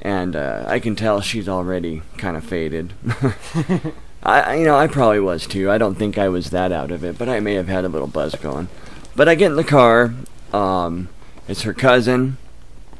and 0.00 0.36
uh, 0.36 0.66
I 0.68 0.78
can 0.78 0.94
tell 0.94 1.20
she's 1.20 1.48
already 1.48 2.02
kind 2.16 2.36
of 2.36 2.44
faded. 2.44 2.92
I, 4.22 4.56
you 4.56 4.64
know, 4.64 4.76
I 4.76 4.88
probably 4.88 5.20
was 5.20 5.46
too. 5.46 5.70
I 5.70 5.78
don't 5.78 5.94
think 5.94 6.18
I 6.18 6.28
was 6.28 6.50
that 6.50 6.72
out 6.72 6.90
of 6.90 7.04
it, 7.04 7.18
but 7.18 7.28
I 7.28 7.40
may 7.40 7.54
have 7.54 7.68
had 7.68 7.84
a 7.84 7.88
little 7.88 8.08
buzz 8.08 8.34
going. 8.34 8.68
But 9.14 9.28
I 9.28 9.34
get 9.34 9.50
in 9.50 9.56
the 9.56 9.64
car. 9.64 10.12
Um, 10.52 11.08
it's 11.46 11.62
her 11.62 11.72
cousin, 11.72 12.36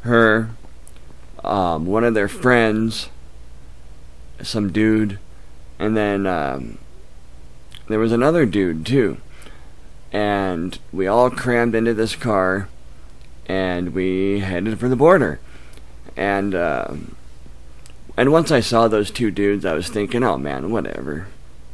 her, 0.03 0.51
um, 1.45 1.87
one 1.87 2.05
of 2.05 2.15
their 2.15 2.29
friends, 2.29 3.09
some 4.43 4.73
dude, 4.73 5.19
and 5.79 5.97
then 5.97 6.27
um, 6.27 6.79
there 7.89 7.99
was 7.99 8.13
another 8.13 8.47
dude 8.47 8.87
too. 8.87 9.19
And 10.13 10.79
we 10.93 11.07
all 11.07 11.31
crammed 11.31 11.75
into 11.75 11.95
this 11.95 12.17
car, 12.17 12.69
and 13.47 13.93
we 13.93 14.41
headed 14.41 14.79
for 14.79 14.89
the 14.89 14.97
border. 14.97 15.41
And 16.17 16.55
um, 16.55 17.17
and 18.19 18.33
once 18.33 18.51
I 18.51 18.59
saw 18.59 18.89
those 18.89 19.13
two 19.13 19.31
dudes, 19.31 19.65
I 19.65 19.75
was 19.75 19.89
thinking, 19.89 20.25
oh 20.25 20.37
man, 20.37 20.73
whatever, 20.73 21.29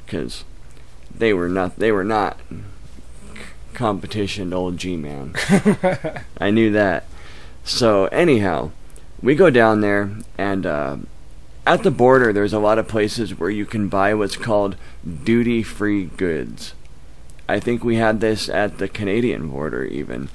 because 0.05 0.45
they 1.11 1.33
were 1.33 1.49
not 1.49 1.79
they 1.79 1.91
were 1.91 2.05
not 2.05 2.39
c- 2.51 2.59
competition 3.73 4.51
to 4.51 4.57
old 4.57 4.77
G 4.77 4.95
man. 4.95 5.35
I 6.39 6.51
knew 6.51 6.71
that. 6.71 7.07
So 7.65 8.09
anyhow, 8.09 8.73
we 9.23 9.35
go 9.35 9.49
down 9.49 9.81
there, 9.81 10.11
and 10.37 10.67
uh, 10.67 10.97
at 11.67 11.83
the 11.83 11.91
border, 11.91 12.31
there's 12.31 12.53
a 12.53 12.59
lot 12.59 12.79
of 12.79 12.89
places 12.89 13.39
where 13.39 13.49
you 13.49 13.65
can 13.65 13.89
buy 13.89 14.13
what's 14.13 14.37
called 14.37 14.77
duty-free 15.25 16.05
goods. 16.19 16.75
I 17.49 17.59
think 17.59 17.83
we 17.83 17.97
had 17.97 18.21
this 18.21 18.51
at 18.51 18.77
the 18.77 18.89
Canadian 18.89 19.49
border, 19.49 19.83
even. 19.85 20.29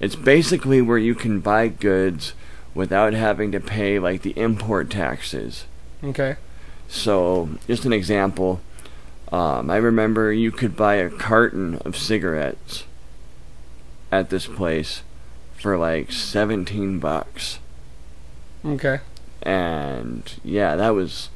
It's 0.00 0.16
basically 0.16 0.80
where 0.80 0.96
you 0.96 1.14
can 1.14 1.40
buy 1.40 1.68
goods 1.68 2.32
without 2.74 3.12
having 3.12 3.52
to 3.52 3.60
pay 3.60 3.98
like 3.98 4.22
the 4.22 4.38
import 4.38 4.90
taxes. 4.90 5.66
Okay. 6.02 6.36
So, 6.88 7.50
just 7.66 7.84
an 7.84 7.92
example. 7.92 8.60
Um, 9.30 9.70
I 9.70 9.76
remember 9.76 10.32
you 10.32 10.50
could 10.50 10.76
buy 10.76 10.96
a 10.96 11.08
carton 11.08 11.76
of 11.84 11.96
cigarettes 11.96 12.84
at 14.10 14.30
this 14.30 14.46
place 14.46 15.02
for 15.54 15.76
like 15.76 16.10
17 16.10 16.98
bucks. 16.98 17.58
Okay. 18.64 19.00
And 19.42 20.34
yeah, 20.42 20.76
that 20.76 20.90
was. 20.90 21.28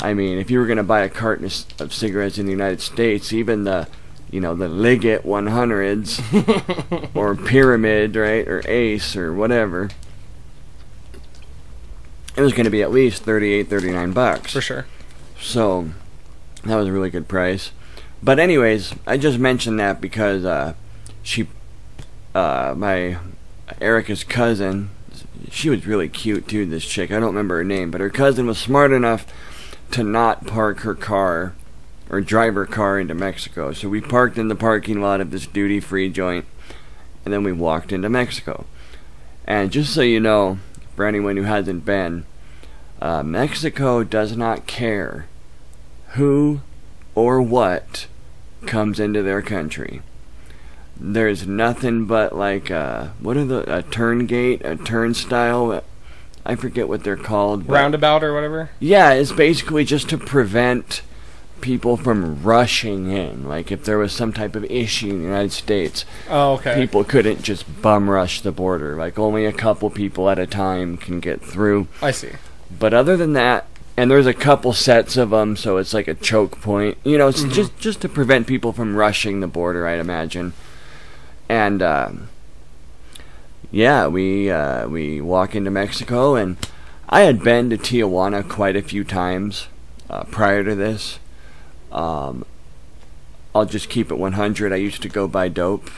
I 0.00 0.12
mean, 0.14 0.38
if 0.38 0.50
you 0.50 0.58
were 0.58 0.66
going 0.66 0.78
to 0.78 0.82
buy 0.82 1.02
a 1.02 1.08
carton 1.08 1.44
of, 1.44 1.64
of 1.78 1.94
cigarettes 1.94 2.38
in 2.38 2.46
the 2.46 2.52
United 2.52 2.80
States, 2.80 3.32
even 3.32 3.62
the, 3.62 3.86
you 4.30 4.40
know, 4.40 4.54
the 4.54 4.68
Liggett 4.68 5.22
100s 5.22 7.10
or 7.14 7.36
Pyramid, 7.36 8.16
right, 8.16 8.46
or 8.48 8.62
Ace 8.66 9.14
or 9.14 9.32
whatever, 9.32 9.90
it 12.36 12.40
was 12.40 12.52
going 12.52 12.64
to 12.64 12.70
be 12.70 12.82
at 12.82 12.90
least 12.90 13.22
38, 13.22 13.68
39 13.68 14.12
bucks. 14.12 14.52
For 14.52 14.60
sure. 14.60 14.86
So 15.40 15.90
that 16.64 16.76
was 16.76 16.88
a 16.88 16.92
really 16.92 17.10
good 17.10 17.28
price. 17.28 17.70
But 18.22 18.38
anyways, 18.38 18.94
I 19.06 19.18
just 19.18 19.38
mentioned 19.38 19.78
that 19.80 20.00
because 20.00 20.44
uh, 20.44 20.74
she, 21.22 21.46
uh, 22.34 22.74
my 22.76 23.18
Erica's 23.80 24.24
cousin, 24.24 24.90
she 25.50 25.68
was 25.68 25.86
really 25.86 26.08
cute 26.08 26.48
too. 26.48 26.64
This 26.64 26.86
chick, 26.86 27.10
I 27.10 27.14
don't 27.14 27.34
remember 27.34 27.58
her 27.58 27.64
name, 27.64 27.90
but 27.90 28.00
her 28.00 28.10
cousin 28.10 28.46
was 28.46 28.58
smart 28.58 28.92
enough 28.92 29.26
to 29.90 30.02
not 30.02 30.46
park 30.46 30.80
her 30.80 30.94
car 30.94 31.54
or 32.10 32.20
drive 32.20 32.54
her 32.54 32.66
car 32.66 32.98
into 32.98 33.14
Mexico. 33.14 33.72
So 33.72 33.88
we 33.88 34.00
parked 34.00 34.38
in 34.38 34.48
the 34.48 34.54
parking 34.54 35.00
lot 35.00 35.20
of 35.20 35.30
this 35.30 35.46
duty-free 35.46 36.10
joint, 36.10 36.46
and 37.24 37.32
then 37.32 37.44
we 37.44 37.52
walked 37.52 37.92
into 37.92 38.08
Mexico. 38.08 38.64
And 39.46 39.70
just 39.70 39.92
so 39.92 40.00
you 40.00 40.20
know, 40.20 40.58
for 40.96 41.06
anyone 41.06 41.36
who 41.36 41.42
hasn't 41.44 41.84
been, 41.84 42.24
uh, 43.00 43.22
Mexico 43.22 44.04
does 44.04 44.36
not 44.36 44.66
care 44.66 45.26
who 46.12 46.60
or 47.14 47.42
what 47.42 48.06
comes 48.66 48.98
into 49.00 49.22
their 49.22 49.42
country. 49.42 50.00
There's 50.96 51.46
nothing 51.46 52.06
but 52.06 52.34
like 52.36 52.70
uh, 52.70 53.08
what 53.20 53.36
are 53.36 53.44
the 53.44 53.76
a 53.78 53.82
turn 53.82 54.26
gate, 54.26 54.64
a 54.64 54.76
turnstile. 54.76 55.82
I 56.46 56.54
forget 56.54 56.88
what 56.88 57.02
they're 57.02 57.16
called. 57.16 57.68
Roundabout 57.68 58.22
or 58.22 58.32
whatever. 58.34 58.70
yeah, 58.78 59.12
it's 59.12 59.32
basically 59.32 59.84
just 59.84 60.08
to 60.10 60.18
prevent 60.18 61.02
people 61.64 61.96
from 61.96 62.42
rushing 62.42 63.10
in. 63.10 63.48
Like 63.48 63.72
if 63.72 63.84
there 63.84 63.96
was 63.98 64.12
some 64.12 64.32
type 64.34 64.54
of 64.54 64.64
issue 64.66 65.08
in 65.08 65.18
the 65.18 65.24
United 65.24 65.52
States, 65.52 66.04
Oh, 66.28 66.52
okay. 66.52 66.74
people 66.74 67.02
couldn't 67.04 67.42
just 67.42 67.64
bum 67.82 68.10
rush 68.10 68.42
the 68.42 68.52
border. 68.52 68.96
Like 68.96 69.18
only 69.18 69.46
a 69.46 69.52
couple 69.52 69.88
people 69.88 70.28
at 70.28 70.38
a 70.38 70.46
time 70.46 70.96
can 70.98 71.20
get 71.20 71.40
through. 71.42 71.88
I 72.02 72.10
see. 72.10 72.32
But 72.78 72.92
other 72.92 73.16
than 73.16 73.32
that, 73.32 73.66
and 73.96 74.10
there's 74.10 74.26
a 74.26 74.34
couple 74.34 74.72
sets 74.74 75.16
of 75.16 75.30
them, 75.30 75.56
so 75.56 75.78
it's 75.78 75.94
like 75.94 76.06
a 76.08 76.14
choke 76.14 76.60
point. 76.60 76.98
You 77.02 77.16
know, 77.16 77.28
it's 77.28 77.42
Mhm. 77.44 77.52
just 77.52 77.78
just 77.78 78.00
to 78.02 78.08
prevent 78.08 78.46
people 78.46 78.72
from 78.72 78.94
rushing 78.96 79.40
the 79.40 79.46
border, 79.46 79.86
I'd 79.86 80.00
imagine. 80.00 80.52
And 81.48 81.82
um, 81.82 82.28
yeah, 83.70 84.06
we 84.06 84.50
uh, 84.50 84.86
we 84.88 85.20
walk 85.20 85.54
into 85.54 85.70
Mexico, 85.70 86.34
and 86.34 86.56
I 87.08 87.20
had 87.22 87.42
been 87.42 87.70
to 87.70 87.78
Tijuana 87.78 88.46
quite 88.48 88.76
a 88.76 88.82
few 88.82 89.04
times 89.04 89.68
uh, 90.10 90.24
prior 90.24 90.62
to 90.64 90.74
this. 90.74 91.18
Um, 91.94 92.44
I'll 93.54 93.64
just 93.64 93.88
keep 93.88 94.10
it 94.10 94.18
100. 94.18 94.72
I 94.72 94.76
used 94.76 95.00
to 95.02 95.08
go 95.08 95.28
buy 95.28 95.48
dope 95.48 95.90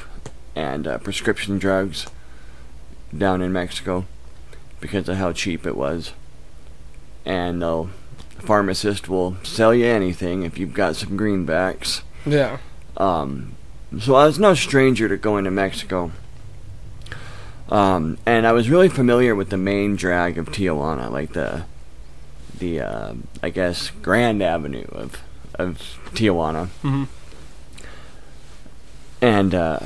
and 0.55 0.87
uh, 0.87 0.99
prescription 0.99 1.59
drugs 1.59 2.07
down 3.17 3.41
in 3.41 3.53
Mexico 3.53 4.05
because 4.79 5.09
of 5.09 5.17
how 5.17 5.33
cheap 5.33 5.67
it 5.67 5.77
was. 5.77 6.13
And 7.25 7.63
the 7.63 7.89
pharmacist 8.39 9.09
will 9.09 9.37
sell 9.43 9.75
you 9.75 9.87
anything 9.87 10.43
if 10.43 10.59
you've 10.59 10.75
got 10.75 10.97
some 10.97 11.19
greenbacks. 11.19 12.03
Yeah. 12.27 12.59
Um, 12.99 13.55
so 13.99 14.15
I 14.15 14.27
was 14.27 14.39
no 14.39 14.55
stranger 14.55 15.09
to 15.09 15.17
going 15.17 15.45
to 15.45 15.51
Mexico. 15.51 16.13
Um, 17.71 18.19
and 18.27 18.47
I 18.47 18.53
was 18.53 18.71
really 18.71 18.89
familiar 18.89 19.35
with 19.35 19.49
the 19.49 19.57
main 19.57 19.97
drag 19.97 20.39
of 20.39 20.51
Tijuana, 20.51 21.11
like 21.11 21.33
the, 21.33 21.65
the 22.59 22.81
uh, 22.81 23.15
I 23.43 23.51
guess 23.51 23.91
Grand 23.91 24.43
Avenue 24.43 24.87
of 24.93 25.21
of 25.59 25.79
Tijuana. 26.15 26.69
hmm 26.83 27.05
And 29.21 29.55
uh, 29.55 29.81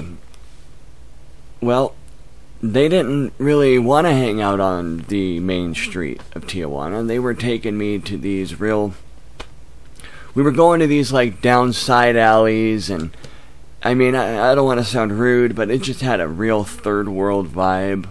well, 1.61 1.95
they 2.62 2.89
didn't 2.89 3.33
really 3.39 3.79
want 3.79 4.07
to 4.07 4.12
hang 4.12 4.41
out 4.41 4.61
on 4.61 4.99
the 5.09 5.41
main 5.41 5.75
street 5.75 6.21
of 6.35 6.47
Tijuana. 6.47 7.07
They 7.07 7.18
were 7.18 7.35
taking 7.35 7.79
me 7.79 7.99
to 8.01 8.16
these 8.18 8.59
real. 8.61 8.95
We 10.35 10.43
were 10.43 10.51
going 10.53 10.81
to 10.81 10.87
these 10.87 11.12
like 11.12 11.41
downside 11.43 12.16
alleys, 12.16 12.91
and 12.91 13.11
I 13.83 13.95
mean, 13.95 14.14
I, 14.14 14.51
I 14.53 14.55
don't 14.55 14.66
want 14.66 14.79
to 14.81 14.85
sound 14.85 15.18
rude, 15.18 15.55
but 15.57 15.71
it 15.71 15.83
just 15.83 16.01
had 16.03 16.21
a 16.21 16.29
real 16.29 16.64
third 16.64 17.09
world 17.09 17.49
vibe. 17.49 18.09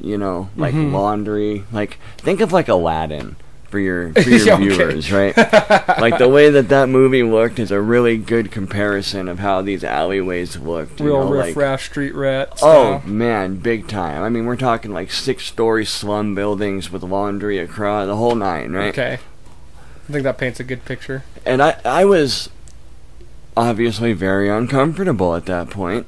You 0.00 0.16
know, 0.16 0.50
like 0.56 0.74
Mhm. 0.74 0.92
laundry. 0.92 1.64
Like 1.72 1.98
think 2.18 2.40
of 2.40 2.52
like 2.52 2.68
Aladdin 2.68 3.34
for 3.68 3.78
your 3.78 4.12
for 4.14 4.20
your 4.30 4.56
viewers, 4.56 5.12
right? 5.12 5.36
like 5.36 6.18
the 6.18 6.28
way 6.28 6.50
that 6.50 6.68
that 6.70 6.88
movie 6.88 7.22
looked 7.22 7.58
is 7.58 7.70
a 7.70 7.80
really 7.80 8.16
good 8.16 8.50
comparison 8.50 9.28
of 9.28 9.38
how 9.38 9.60
these 9.62 9.84
alleyways 9.84 10.56
looked. 10.58 11.00
you 11.00 11.06
Real 11.06 11.24
know, 11.24 11.30
riff 11.32 11.46
like- 11.48 11.56
raff 11.56 11.82
street 11.82 12.14
rats. 12.14 12.60
Oh 12.64 13.00
man, 13.04 13.56
big 13.56 13.86
time. 13.88 14.22
I 14.22 14.28
mean, 14.28 14.46
we're 14.46 14.56
talking 14.56 14.92
like 14.92 15.10
six-story 15.10 15.84
slum 15.84 16.34
buildings 16.34 16.90
with 16.90 17.02
laundry 17.02 17.58
across 17.58 18.06
the 18.06 18.16
whole 18.16 18.34
nine, 18.34 18.72
right? 18.72 18.88
Okay. 18.88 19.18
I 20.08 20.12
think 20.12 20.24
that 20.24 20.38
paints 20.38 20.58
a 20.58 20.64
good 20.64 20.84
picture. 20.86 21.24
And 21.44 21.62
I, 21.62 21.78
I 21.84 22.04
was 22.06 22.48
obviously 23.56 24.14
very 24.14 24.48
uncomfortable 24.48 25.34
at 25.34 25.44
that 25.46 25.68
point. 25.68 26.06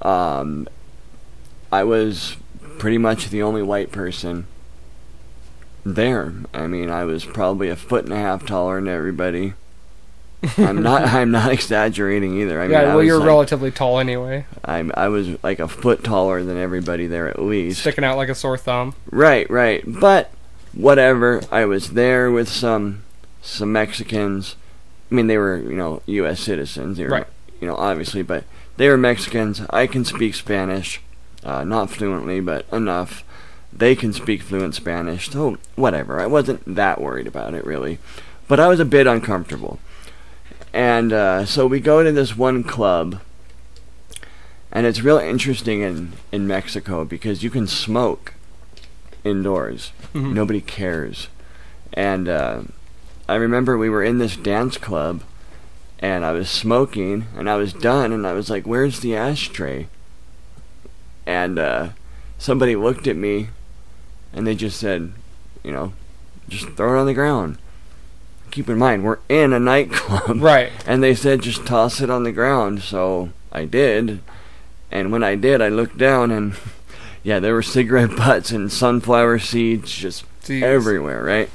Um, 0.00 0.66
I 1.70 1.84
was 1.84 2.36
pretty 2.78 2.96
much 2.96 3.28
the 3.28 3.42
only 3.42 3.62
white 3.62 3.92
person 3.92 4.46
there. 5.84 6.32
I 6.52 6.66
mean, 6.66 6.90
I 6.90 7.04
was 7.04 7.24
probably 7.24 7.68
a 7.68 7.76
foot 7.76 8.04
and 8.04 8.12
a 8.12 8.16
half 8.16 8.46
taller 8.46 8.76
than 8.76 8.88
everybody. 8.88 9.54
I'm 10.56 10.82
not. 10.82 11.02
I'm 11.02 11.30
not 11.30 11.52
exaggerating 11.52 12.40
either. 12.40 12.60
I 12.60 12.66
yeah, 12.66 12.80
I 12.80 12.94
well, 12.94 13.04
you're 13.04 13.18
like, 13.18 13.26
relatively 13.26 13.70
tall 13.70 13.98
anyway. 13.98 14.46
I'm, 14.64 14.90
I 14.94 15.08
was 15.08 15.42
like 15.42 15.58
a 15.58 15.68
foot 15.68 16.02
taller 16.02 16.42
than 16.42 16.56
everybody 16.56 17.06
there 17.06 17.28
at 17.28 17.40
least. 17.40 17.80
Sticking 17.80 18.04
out 18.04 18.16
like 18.16 18.30
a 18.30 18.34
sore 18.34 18.56
thumb. 18.56 18.94
Right, 19.10 19.48
right. 19.50 19.82
But 19.86 20.32
whatever. 20.72 21.42
I 21.50 21.66
was 21.66 21.90
there 21.90 22.30
with 22.30 22.48
some 22.48 23.02
some 23.42 23.72
Mexicans. 23.72 24.56
I 25.10 25.14
mean, 25.14 25.26
they 25.26 25.36
were 25.36 25.58
you 25.58 25.76
know 25.76 26.02
U.S. 26.06 26.40
citizens. 26.40 26.96
They 26.96 27.04
were, 27.04 27.10
Right. 27.10 27.26
You 27.60 27.66
know, 27.66 27.76
obviously, 27.76 28.22
but 28.22 28.44
they 28.78 28.88
were 28.88 28.96
Mexicans. 28.96 29.60
I 29.68 29.86
can 29.86 30.06
speak 30.06 30.34
Spanish, 30.34 31.02
uh, 31.44 31.64
not 31.64 31.90
fluently, 31.90 32.40
but 32.40 32.64
enough. 32.72 33.22
They 33.72 33.94
can 33.94 34.12
speak 34.12 34.42
fluent 34.42 34.74
Spanish, 34.74 35.30
so 35.30 35.56
whatever. 35.76 36.20
I 36.20 36.26
wasn't 36.26 36.74
that 36.74 37.00
worried 37.00 37.26
about 37.26 37.54
it 37.54 37.64
really, 37.64 37.98
but 38.48 38.58
I 38.60 38.66
was 38.68 38.80
a 38.80 38.84
bit 38.84 39.06
uncomfortable. 39.06 39.78
And 40.72 41.12
uh, 41.12 41.46
so 41.46 41.66
we 41.66 41.80
go 41.80 42.02
to 42.02 42.12
this 42.12 42.36
one 42.36 42.62
club, 42.64 43.20
and 44.72 44.86
it's 44.86 45.02
real 45.02 45.18
interesting 45.18 45.80
in 45.82 46.12
in 46.30 46.46
Mexico 46.46 47.04
because 47.04 47.42
you 47.42 47.50
can 47.50 47.66
smoke 47.66 48.34
indoors. 49.24 49.92
Mhm. 50.14 50.32
Nobody 50.34 50.60
cares. 50.60 51.28
And 51.92 52.28
uh, 52.28 52.62
I 53.28 53.34
remember 53.36 53.76
we 53.76 53.90
were 53.90 54.02
in 54.04 54.18
this 54.18 54.36
dance 54.36 54.76
club, 54.78 55.22
and 55.98 56.24
I 56.24 56.32
was 56.32 56.48
smoking, 56.48 57.26
and 57.36 57.48
I 57.50 57.56
was 57.56 57.72
done, 57.72 58.12
and 58.12 58.26
I 58.26 58.32
was 58.32 58.48
like, 58.50 58.64
"Where's 58.66 59.00
the 59.00 59.16
ashtray?" 59.16 59.86
And 61.26 61.58
uh, 61.58 61.88
somebody 62.38 62.76
looked 62.76 63.06
at 63.06 63.16
me, 63.16 63.48
and 64.32 64.46
they 64.46 64.54
just 64.54 64.78
said, 64.78 65.12
"You 65.62 65.72
know, 65.72 65.92
just 66.48 66.68
throw 66.70 66.96
it 66.96 67.00
on 67.00 67.06
the 67.06 67.14
ground." 67.14 67.58
Keep 68.50 68.68
in 68.68 68.78
mind, 68.78 69.04
we're 69.04 69.18
in 69.28 69.52
a 69.52 69.60
nightclub. 69.60 70.40
Right. 70.42 70.72
And 70.86 71.02
they 71.02 71.14
said 71.14 71.42
just 71.42 71.64
toss 71.66 72.00
it 72.00 72.10
on 72.10 72.24
the 72.24 72.32
ground, 72.32 72.82
so 72.82 73.30
I 73.52 73.64
did. 73.64 74.20
And 74.90 75.12
when 75.12 75.22
I 75.22 75.36
did, 75.36 75.62
I 75.62 75.68
looked 75.68 75.96
down 75.96 76.32
and 76.32 76.54
yeah, 77.22 77.38
there 77.38 77.54
were 77.54 77.62
cigarette 77.62 78.16
butts 78.16 78.50
and 78.50 78.72
sunflower 78.72 79.38
seeds 79.38 79.92
just 79.92 80.24
Jeez. 80.42 80.62
everywhere, 80.62 81.22
right? 81.22 81.48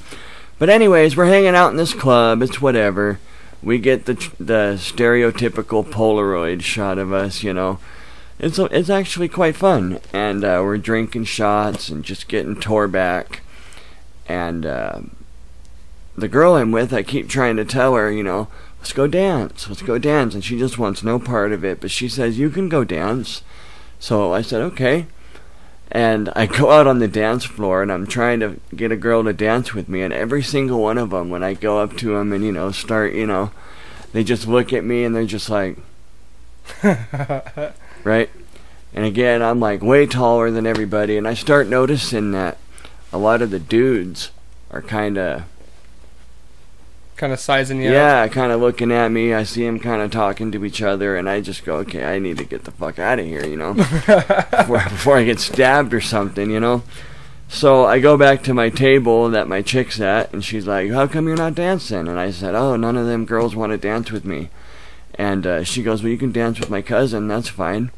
But 0.57 0.69
anyways, 0.69 1.17
we're 1.17 1.25
hanging 1.25 1.55
out 1.55 1.71
in 1.71 1.77
this 1.77 1.93
club. 1.93 2.41
It's 2.41 2.61
whatever. 2.61 3.19
We 3.61 3.77
get 3.77 4.05
the 4.05 4.13
the 4.39 4.77
stereotypical 4.77 5.83
Polaroid 5.83 6.61
shot 6.61 6.97
of 6.97 7.11
us, 7.11 7.43
you 7.43 7.53
know. 7.53 7.79
It's 8.37 8.59
it's 8.59 8.89
actually 8.89 9.29
quite 9.29 9.55
fun, 9.55 9.99
and 10.11 10.43
uh, 10.43 10.61
we're 10.63 10.77
drinking 10.77 11.23
shots 11.25 11.89
and 11.89 12.03
just 12.03 12.27
getting 12.27 12.59
tore 12.59 12.87
back. 12.87 13.41
And 14.27 14.65
uh, 14.65 15.01
the 16.17 16.27
girl 16.27 16.55
I'm 16.55 16.71
with, 16.71 16.93
I 16.93 17.03
keep 17.03 17.29
trying 17.29 17.55
to 17.57 17.65
tell 17.65 17.95
her, 17.95 18.11
you 18.11 18.23
know, 18.23 18.49
let's 18.79 18.91
go 18.91 19.07
dance, 19.07 19.69
let's 19.69 19.81
go 19.81 19.97
dance, 19.97 20.33
and 20.33 20.43
she 20.43 20.59
just 20.59 20.77
wants 20.77 21.03
no 21.03 21.17
part 21.17 21.53
of 21.53 21.63
it. 21.63 21.79
But 21.79 21.91
she 21.91 22.09
says 22.09 22.37
you 22.37 22.49
can 22.49 22.67
go 22.67 22.83
dance, 22.83 23.41
so 23.99 24.33
I 24.33 24.41
said 24.41 24.61
okay. 24.61 25.07
And 25.91 26.29
I 26.35 26.45
go 26.45 26.71
out 26.77 26.87
on 26.87 26.99
the 26.99 27.07
dance 27.07 27.45
floor 27.45 27.81
and 27.81 27.91
I'm 27.91 28.07
trying 28.07 28.39
to 28.41 28.59
get 28.75 28.91
a 28.91 28.97
girl 28.97 29.23
to 29.23 29.33
dance 29.33 29.73
with 29.73 29.87
me. 29.87 30.01
And 30.01 30.13
every 30.13 30.43
single 30.43 30.81
one 30.81 30.97
of 30.97 31.11
them, 31.11 31.29
when 31.29 31.43
I 31.43 31.53
go 31.53 31.79
up 31.79 31.95
to 31.97 32.17
them 32.17 32.33
and, 32.33 32.43
you 32.43 32.51
know, 32.51 32.71
start, 32.71 33.13
you 33.13 33.27
know, 33.27 33.51
they 34.11 34.23
just 34.23 34.47
look 34.47 34.73
at 34.73 34.83
me 34.83 35.03
and 35.03 35.15
they're 35.15 35.25
just 35.25 35.49
like, 35.49 35.77
right? 38.05 38.29
And 38.93 39.03
again, 39.03 39.41
I'm 39.41 39.59
like 39.59 39.81
way 39.81 40.05
taller 40.05 40.49
than 40.49 40.65
everybody. 40.65 41.17
And 41.17 41.27
I 41.27 41.33
start 41.33 41.67
noticing 41.67 42.31
that 42.31 42.57
a 43.11 43.17
lot 43.17 43.41
of 43.41 43.51
the 43.51 43.59
dudes 43.59 44.31
are 44.71 44.81
kind 44.81 45.17
of 45.17 45.43
kind 47.17 47.33
of 47.33 47.39
sizing 47.39 47.81
you 47.81 47.89
up? 47.89 47.93
yeah, 47.93 48.21
up. 48.23 48.31
kind 48.31 48.51
of 48.51 48.61
looking 48.61 48.91
at 48.91 49.09
me. 49.09 49.33
I 49.33 49.43
see 49.43 49.65
them 49.65 49.79
kind 49.79 50.01
of 50.01 50.11
talking 50.11 50.51
to 50.51 50.65
each 50.65 50.81
other, 50.81 51.15
and 51.15 51.29
I 51.29 51.41
just 51.41 51.63
go, 51.65 51.77
okay, 51.77 52.03
I 52.03 52.19
need 52.19 52.37
to 52.37 52.43
get 52.43 52.65
the 52.65 52.71
fuck 52.71 52.99
out 52.99 53.19
of 53.19 53.25
here, 53.25 53.45
you 53.45 53.55
know, 53.55 53.73
before, 53.73 54.83
before 54.83 55.17
I 55.17 55.23
get 55.23 55.39
stabbed 55.39 55.93
or 55.93 56.01
something, 56.01 56.49
you 56.49 56.59
know. 56.59 56.83
So 57.47 57.85
I 57.85 57.99
go 57.99 58.17
back 58.17 58.43
to 58.43 58.53
my 58.53 58.69
table 58.69 59.29
that 59.29 59.47
my 59.47 59.61
chick's 59.61 59.99
at, 60.01 60.33
and 60.33 60.43
she's 60.43 60.67
like, 60.67 60.91
"How 60.91 61.07
come 61.07 61.27
you're 61.27 61.37
not 61.37 61.55
dancing?" 61.55 62.07
And 62.07 62.19
I 62.19 62.31
said, 62.31 62.55
"Oh, 62.55 62.75
none 62.75 62.97
of 62.97 63.05
them 63.05 63.25
girls 63.25 63.55
want 63.55 63.71
to 63.71 63.77
dance 63.77 64.11
with 64.11 64.25
me." 64.25 64.49
And 65.17 65.47
uh, 65.47 65.63
she 65.63 65.81
goes, 65.83 66.03
"Well, 66.03 66.11
you 66.11 66.17
can 66.17 66.31
dance 66.31 66.59
with 66.59 66.69
my 66.69 66.81
cousin. 66.81 67.27
That's 67.27 67.47
fine." 67.49 67.91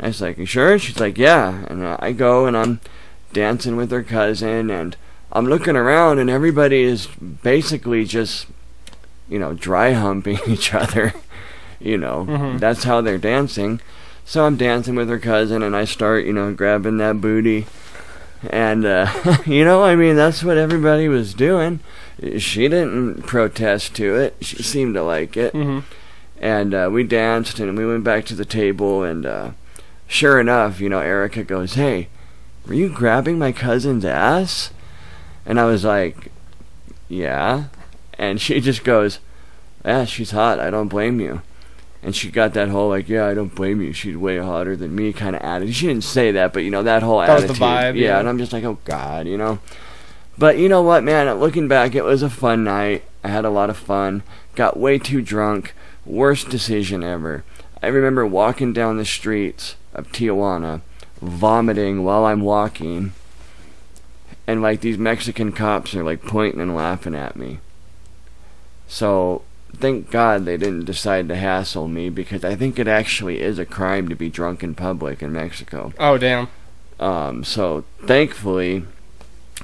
I 0.00 0.08
was 0.08 0.20
like, 0.20 0.38
"You 0.38 0.46
sure?" 0.46 0.78
She's 0.78 1.00
like, 1.00 1.18
"Yeah." 1.18 1.64
And 1.68 1.82
uh, 1.84 1.96
I 2.00 2.12
go 2.12 2.46
and 2.46 2.56
I'm 2.56 2.80
dancing 3.32 3.76
with 3.76 3.90
her 3.90 4.02
cousin, 4.04 4.70
and 4.70 4.96
I'm 5.32 5.46
looking 5.46 5.76
around, 5.76 6.18
and 6.20 6.30
everybody 6.30 6.82
is 6.82 7.06
basically 7.42 8.04
just, 8.04 8.46
you 9.28 9.38
know, 9.38 9.52
dry 9.54 9.92
humping 9.92 10.38
each 10.48 10.72
other. 10.74 11.12
you 11.80 11.96
know, 11.96 12.26
Mhm. 12.28 12.58
that's 12.58 12.84
how 12.84 13.00
they're 13.00 13.18
dancing. 13.18 13.80
So 14.24 14.44
I'm 14.44 14.56
dancing 14.56 14.94
with 14.96 15.08
her 15.08 15.18
cousin, 15.20 15.62
and 15.62 15.76
I 15.76 15.84
start, 15.84 16.24
you 16.24 16.32
know, 16.32 16.52
grabbing 16.52 16.98
that 16.98 17.20
booty. 17.20 17.66
And, 18.50 18.84
uh, 18.84 19.06
you 19.46 19.64
know, 19.64 19.82
I 19.84 19.94
mean, 19.96 20.16
that's 20.16 20.42
what 20.42 20.56
everybody 20.58 21.06
was 21.08 21.34
doing. 21.34 21.78
She 22.38 22.66
didn't 22.68 23.22
protest 23.26 23.94
to 23.96 24.16
it. 24.16 24.36
She 24.40 24.60
seemed 24.62 24.94
to 24.94 25.02
like 25.02 25.36
it. 25.36 25.52
hmm 25.52 25.80
And 26.40 26.72
uh, 26.74 26.88
we 26.92 27.02
danced, 27.04 27.58
and 27.58 27.76
we 27.76 27.84
went 27.86 28.04
back 28.04 28.24
to 28.26 28.34
the 28.34 28.44
table, 28.44 29.02
and 29.02 29.26
uh, 29.26 29.50
sure 30.06 30.38
enough, 30.38 30.80
you 30.80 30.88
know, 30.88 31.00
Erica 31.00 31.42
goes, 31.42 31.74
Hey, 31.74 32.08
were 32.66 32.74
you 32.74 32.88
grabbing 32.88 33.38
my 33.38 33.50
cousin's 33.52 34.04
ass? 34.04 34.70
And 35.44 35.58
I 35.58 35.64
was 35.64 35.84
like, 35.84 36.30
Yeah. 37.08 37.64
And 38.18 38.40
she 38.40 38.60
just 38.60 38.84
goes, 38.84 39.18
Yeah, 39.84 40.04
she's 40.04 40.30
hot. 40.30 40.60
I 40.60 40.70
don't 40.70 40.88
blame 40.88 41.20
you. 41.20 41.42
And 42.00 42.14
she 42.14 42.30
got 42.30 42.54
that 42.54 42.68
whole, 42.68 42.88
like, 42.90 43.08
Yeah, 43.08 43.26
I 43.26 43.34
don't 43.34 43.54
blame 43.54 43.80
you. 43.80 43.92
She's 43.92 44.16
way 44.16 44.38
hotter 44.38 44.76
than 44.76 44.94
me 44.94 45.12
kind 45.12 45.34
of 45.34 45.42
attitude. 45.42 45.74
She 45.74 45.86
didn't 45.88 46.04
say 46.04 46.30
that, 46.32 46.52
but, 46.52 46.62
you 46.62 46.70
know, 46.70 46.84
that 46.84 47.02
whole 47.02 47.18
That 47.20 47.34
was 47.34 47.42
the 47.44 47.64
attitude. 47.64 47.66
vibe, 47.66 47.96
yeah. 47.98 48.20
And 48.20 48.28
I'm 48.28 48.38
just 48.38 48.52
like, 48.52 48.62
Oh, 48.62 48.78
God, 48.84 49.26
you 49.26 49.36
know? 49.36 49.58
But 50.36 50.58
you 50.58 50.68
know 50.68 50.82
what, 50.82 51.02
man? 51.02 51.32
Looking 51.40 51.66
back, 51.66 51.96
it 51.96 52.04
was 52.04 52.22
a 52.22 52.30
fun 52.30 52.62
night. 52.62 53.02
I 53.24 53.28
had 53.28 53.44
a 53.44 53.50
lot 53.50 53.70
of 53.70 53.76
fun. 53.76 54.22
Got 54.54 54.78
way 54.78 54.96
too 55.00 55.20
drunk. 55.20 55.74
Worst 56.08 56.48
decision 56.48 57.04
ever. 57.04 57.44
I 57.82 57.88
remember 57.88 58.26
walking 58.26 58.72
down 58.72 58.96
the 58.96 59.04
streets 59.04 59.76
of 59.92 60.10
Tijuana, 60.10 60.80
vomiting 61.20 62.02
while 62.02 62.24
I'm 62.24 62.40
walking, 62.40 63.12
and 64.46 64.62
like 64.62 64.80
these 64.80 64.96
Mexican 64.96 65.52
cops 65.52 65.94
are 65.94 66.02
like 66.02 66.22
pointing 66.22 66.62
and 66.62 66.74
laughing 66.74 67.14
at 67.14 67.36
me. 67.36 67.58
So, 68.86 69.42
thank 69.76 70.10
God 70.10 70.46
they 70.46 70.56
didn't 70.56 70.86
decide 70.86 71.28
to 71.28 71.36
hassle 71.36 71.88
me 71.88 72.08
because 72.08 72.42
I 72.42 72.56
think 72.56 72.78
it 72.78 72.88
actually 72.88 73.42
is 73.42 73.58
a 73.58 73.66
crime 73.66 74.08
to 74.08 74.16
be 74.16 74.30
drunk 74.30 74.62
in 74.62 74.74
public 74.74 75.22
in 75.22 75.30
Mexico. 75.30 75.92
Oh 75.98 76.16
damn. 76.16 76.48
Um, 76.98 77.44
so 77.44 77.84
thankfully, 78.02 78.84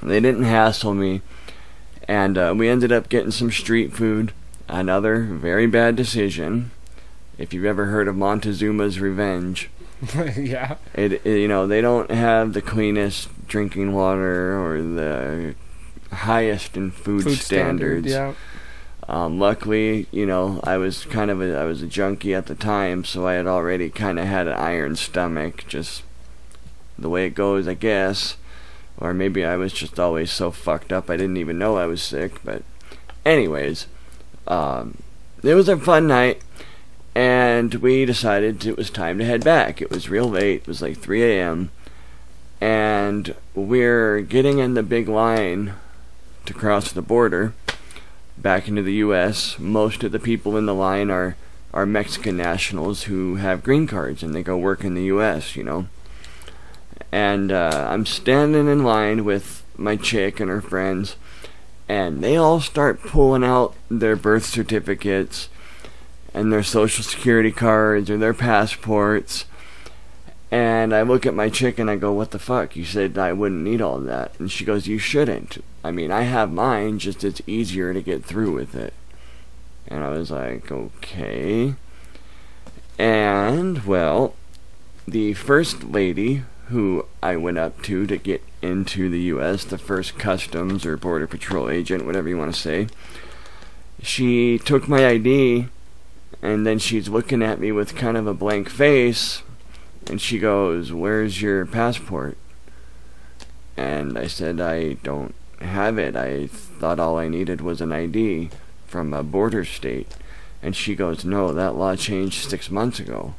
they 0.03 0.19
didn't 0.19 0.43
hassle 0.43 0.93
me, 0.93 1.21
and 2.07 2.37
uh, 2.37 2.53
we 2.55 2.69
ended 2.69 2.91
up 2.91 3.09
getting 3.09 3.31
some 3.31 3.49
street 3.49 3.93
food. 3.93 4.31
Another 4.67 5.21
very 5.21 5.67
bad 5.67 5.95
decision. 5.95 6.71
If 7.37 7.53
you've 7.53 7.65
ever 7.65 7.85
heard 7.85 8.07
of 8.07 8.15
Montezuma's 8.15 8.99
Revenge, 8.99 9.69
yeah. 10.37 10.77
it, 10.93 11.25
it 11.25 11.39
you 11.39 11.47
know 11.47 11.67
they 11.67 11.81
don't 11.81 12.09
have 12.09 12.53
the 12.53 12.61
cleanest 12.61 13.29
drinking 13.47 13.93
water 13.93 14.59
or 14.59 14.81
the 14.81 15.55
highest 16.11 16.77
in 16.77 16.91
food, 16.91 17.23
Food 17.23 17.37
standards. 17.37 18.07
Yeah. 18.07 18.33
Um, 19.07 19.39
luckily, 19.39 20.07
you 20.11 20.25
know, 20.25 20.59
I 20.63 20.77
was 20.77 21.05
kind 21.05 21.29
of 21.29 21.41
a 21.41 21.55
I 21.55 21.65
was 21.65 21.81
a 21.81 21.87
junkie 21.87 22.33
at 22.33 22.47
the 22.47 22.55
time, 22.55 23.03
so 23.03 23.27
I 23.27 23.33
had 23.33 23.45
already 23.47 23.89
kind 23.89 24.17
of 24.17 24.25
had 24.25 24.47
an 24.47 24.53
iron 24.53 24.95
stomach, 24.95 25.65
just 25.67 26.03
the 26.97 27.09
way 27.09 27.25
it 27.27 27.35
goes, 27.35 27.67
I 27.67 27.75
guess. 27.75 28.37
Or 28.97 29.13
maybe 29.13 29.45
I 29.45 29.57
was 29.57 29.73
just 29.73 29.99
always 29.99 30.31
so 30.31 30.51
fucked 30.51 30.93
up 30.93 31.09
I 31.09 31.17
didn't 31.17 31.37
even 31.37 31.59
know 31.59 31.77
I 31.77 31.85
was 31.85 32.01
sick. 32.01 32.43
But, 32.43 32.63
anyways, 33.25 33.87
um, 34.47 34.97
it 35.43 35.53
was 35.53 35.69
a 35.69 35.77
fun 35.77 36.07
night, 36.07 36.41
and 37.13 37.73
we 37.75 38.05
decided 38.05 38.65
it 38.65 38.77
was 38.77 38.89
time 38.89 39.17
to 39.19 39.25
head 39.25 39.43
back. 39.43 39.81
It 39.81 39.89
was 39.89 40.09
real 40.09 40.29
late. 40.29 40.61
It 40.61 40.67
was 40.67 40.81
like 40.81 40.97
3 40.97 41.23
a.m. 41.23 41.71
And 42.59 43.35
we're 43.53 44.21
getting 44.21 44.59
in 44.59 44.73
the 44.73 44.83
big 44.83 45.07
line 45.07 45.73
to 46.45 46.53
cross 46.53 46.91
the 46.91 47.01
border 47.01 47.53
back 48.37 48.67
into 48.67 48.81
the 48.81 48.93
U.S. 48.95 49.57
Most 49.59 50.03
of 50.03 50.11
the 50.11 50.19
people 50.19 50.57
in 50.57 50.65
the 50.65 50.73
line 50.73 51.09
are 51.09 51.35
are 51.73 51.85
Mexican 51.85 52.37
nationals 52.37 53.03
who 53.03 53.35
have 53.35 53.61
green 53.61 53.85
cards 53.85 54.23
and 54.23 54.33
they 54.33 54.41
go 54.41 54.57
work 54.57 54.85
in 54.85 54.95
the 54.95 55.03
U.S. 55.05 55.55
You 55.55 55.63
know. 55.63 55.87
And 57.11 57.51
uh, 57.51 57.87
I'm 57.89 58.05
standing 58.05 58.67
in 58.67 58.83
line 58.83 59.25
with 59.25 59.63
my 59.77 59.95
chick 59.95 60.39
and 60.39 60.49
her 60.49 60.61
friends, 60.61 61.15
and 61.87 62.23
they 62.23 62.35
all 62.35 62.59
start 62.59 63.01
pulling 63.01 63.43
out 63.43 63.75
their 63.89 64.15
birth 64.15 64.45
certificates 64.45 65.49
and 66.33 66.51
their 66.51 66.63
social 66.63 67.03
security 67.03 67.51
cards 67.51 68.09
or 68.09 68.17
their 68.17 68.33
passports. 68.33 69.45
And 70.51 70.93
I 70.93 71.01
look 71.01 71.25
at 71.25 71.33
my 71.33 71.49
chick 71.49 71.79
and 71.79 71.89
I 71.89 71.95
go, 71.95 72.11
What 72.11 72.31
the 72.31 72.39
fuck? 72.39 72.75
You 72.75 72.85
said 72.85 73.17
I 73.17 73.33
wouldn't 73.33 73.63
need 73.63 73.81
all 73.81 73.99
that. 73.99 74.33
And 74.39 74.51
she 74.51 74.65
goes, 74.65 74.87
You 74.87 74.97
shouldn't. 74.97 75.63
I 75.83 75.91
mean, 75.91 76.11
I 76.11 76.21
have 76.21 76.51
mine, 76.51 76.99
just 76.99 77.23
it's 77.23 77.41
easier 77.47 77.93
to 77.93 78.01
get 78.01 78.23
through 78.25 78.53
with 78.53 78.75
it. 78.75 78.93
And 79.87 80.03
I 80.03 80.09
was 80.09 80.31
like, 80.31 80.71
Okay. 80.71 81.75
And, 82.97 83.85
well, 83.85 84.35
the 85.07 85.33
first 85.33 85.83
lady 85.83 86.43
who 86.67 87.05
I 87.21 87.35
went 87.35 87.57
up 87.57 87.81
to 87.83 88.07
to 88.07 88.17
get 88.17 88.41
into 88.65 89.09
the 89.09 89.19
U.S., 89.21 89.63
the 89.63 89.77
first 89.77 90.17
customs 90.17 90.85
or 90.85 90.97
border 90.97 91.27
patrol 91.27 91.69
agent, 91.69 92.05
whatever 92.05 92.27
you 92.27 92.37
want 92.37 92.53
to 92.53 92.59
say, 92.59 92.87
she 94.01 94.59
took 94.59 94.87
my 94.87 95.07
ID 95.07 95.67
and 96.41 96.65
then 96.65 96.79
she's 96.79 97.07
looking 97.09 97.41
at 97.41 97.59
me 97.59 97.71
with 97.71 97.95
kind 97.95 98.17
of 98.17 98.27
a 98.27 98.33
blank 98.33 98.69
face 98.69 99.43
and 100.07 100.21
she 100.21 100.39
goes, 100.39 100.91
Where's 100.91 101.41
your 101.41 101.65
passport? 101.65 102.37
And 103.77 104.17
I 104.17 104.27
said, 104.27 104.61
I 104.61 104.93
don't 104.93 105.35
have 105.59 105.97
it. 105.97 106.15
I 106.15 106.47
thought 106.47 106.99
all 106.99 107.17
I 107.17 107.27
needed 107.27 107.61
was 107.61 107.81
an 107.81 107.91
ID 107.91 108.49
from 108.85 109.13
a 109.13 109.23
border 109.23 109.65
state. 109.65 110.15
And 110.61 110.75
she 110.75 110.95
goes, 110.95 111.25
No, 111.25 111.53
that 111.53 111.75
law 111.75 111.95
changed 111.95 112.49
six 112.49 112.69
months 112.69 112.99
ago. 112.99 113.33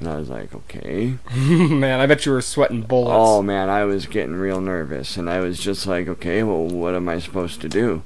And 0.00 0.08
I 0.08 0.16
was 0.16 0.28
like, 0.28 0.54
Okay. 0.54 1.18
Man, 1.34 2.00
I 2.00 2.06
bet 2.06 2.24
you 2.26 2.32
were 2.32 2.40
sweating 2.40 2.82
bullets. 2.82 3.16
Oh 3.16 3.42
man, 3.42 3.68
I 3.68 3.84
was 3.84 4.06
getting 4.06 4.36
real 4.36 4.60
nervous. 4.60 5.16
And 5.16 5.28
I 5.28 5.40
was 5.40 5.58
just 5.58 5.86
like, 5.86 6.08
Okay, 6.08 6.42
well, 6.42 6.66
what 6.66 6.94
am 6.94 7.08
I 7.08 7.18
supposed 7.18 7.60
to 7.62 7.68
do? 7.68 8.02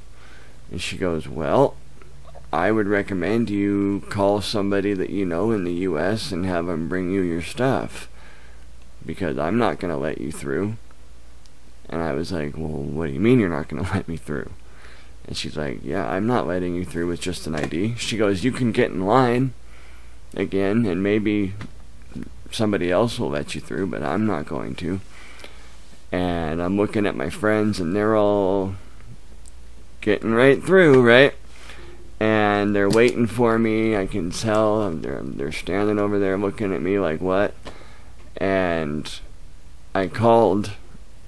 And 0.71 0.81
she 0.81 0.97
goes, 0.97 1.29
Well, 1.29 1.77
I 2.53 2.71
would 2.71 2.87
recommend 2.87 3.49
you 3.51 4.05
call 4.11 4.41
somebody 4.41 4.93
that 4.95 5.11
you 5.11 5.25
know 5.25 5.51
in 5.53 5.65
the 5.65 5.73
U.S. 5.73 6.33
and 6.33 6.45
have 6.45 6.67
them 6.67 6.89
bring 6.89 7.11
you 7.11 7.23
your 7.23 7.43
stuff. 7.43 8.09
Because 9.05 9.39
I'm 9.39 9.59
not 9.59 9.81
going 9.81 9.93
to 9.93 9.99
let 9.99 10.21
you 10.21 10.31
through. 10.31 10.77
And 11.89 12.01
I 12.01 12.13
was 12.13 12.33
like, 12.33 12.57
Well, 12.57 12.69
what 12.69 13.07
do 13.07 13.13
you 13.13 13.21
mean 13.21 13.39
you're 13.41 13.49
not 13.49 13.69
going 13.69 13.85
to 13.85 13.93
let 13.93 14.09
me 14.09 14.17
through? 14.17 14.51
And 15.27 15.37
she's 15.37 15.57
like, 15.57 15.81
Yeah, 15.83 16.07
I'm 16.09 16.27
not 16.27 16.47
letting 16.47 16.75
you 16.75 16.85
through 16.85 17.09
with 17.09 17.21
just 17.21 17.47
an 17.47 17.55
ID. 17.55 17.97
She 17.97 18.17
goes, 18.17 18.45
You 18.45 18.53
can 18.53 18.73
get 18.73 18.91
in 18.91 19.07
line 19.07 19.53
again, 20.35 20.87
and 20.87 21.03
maybe 21.03 21.55
somebody 22.53 22.91
else 22.91 23.19
will 23.19 23.31
let 23.31 23.55
you 23.55 23.61
through, 23.61 23.87
but 23.89 24.03
I'm 24.03 24.27
not 24.27 24.47
going 24.47 24.75
to. 24.77 25.01
And 26.11 26.63
I'm 26.63 26.77
looking 26.77 27.07
at 27.07 27.17
my 27.17 27.31
friends, 27.31 27.81
and 27.81 27.97
they're 27.97 28.17
all 28.17 28.75
getting 30.03 30.33
right 30.35 30.63
through, 30.63 31.01
right? 31.03 31.35
And 32.21 32.77
they're 32.77 32.91
waiting 32.91 33.27
for 33.27 33.59
me. 33.59 33.97
I 33.97 34.07
can 34.07 34.31
tell 34.31 34.91
they're 34.91 35.23
they're 35.23 35.51
standing 35.51 35.99
over 35.99 36.19
there 36.19 36.37
looking 36.37 36.73
at 36.75 36.83
me 36.83 36.99
like 36.99 37.21
what? 37.21 37.55
And 38.37 39.11
I 39.95 40.07
called 40.07 40.73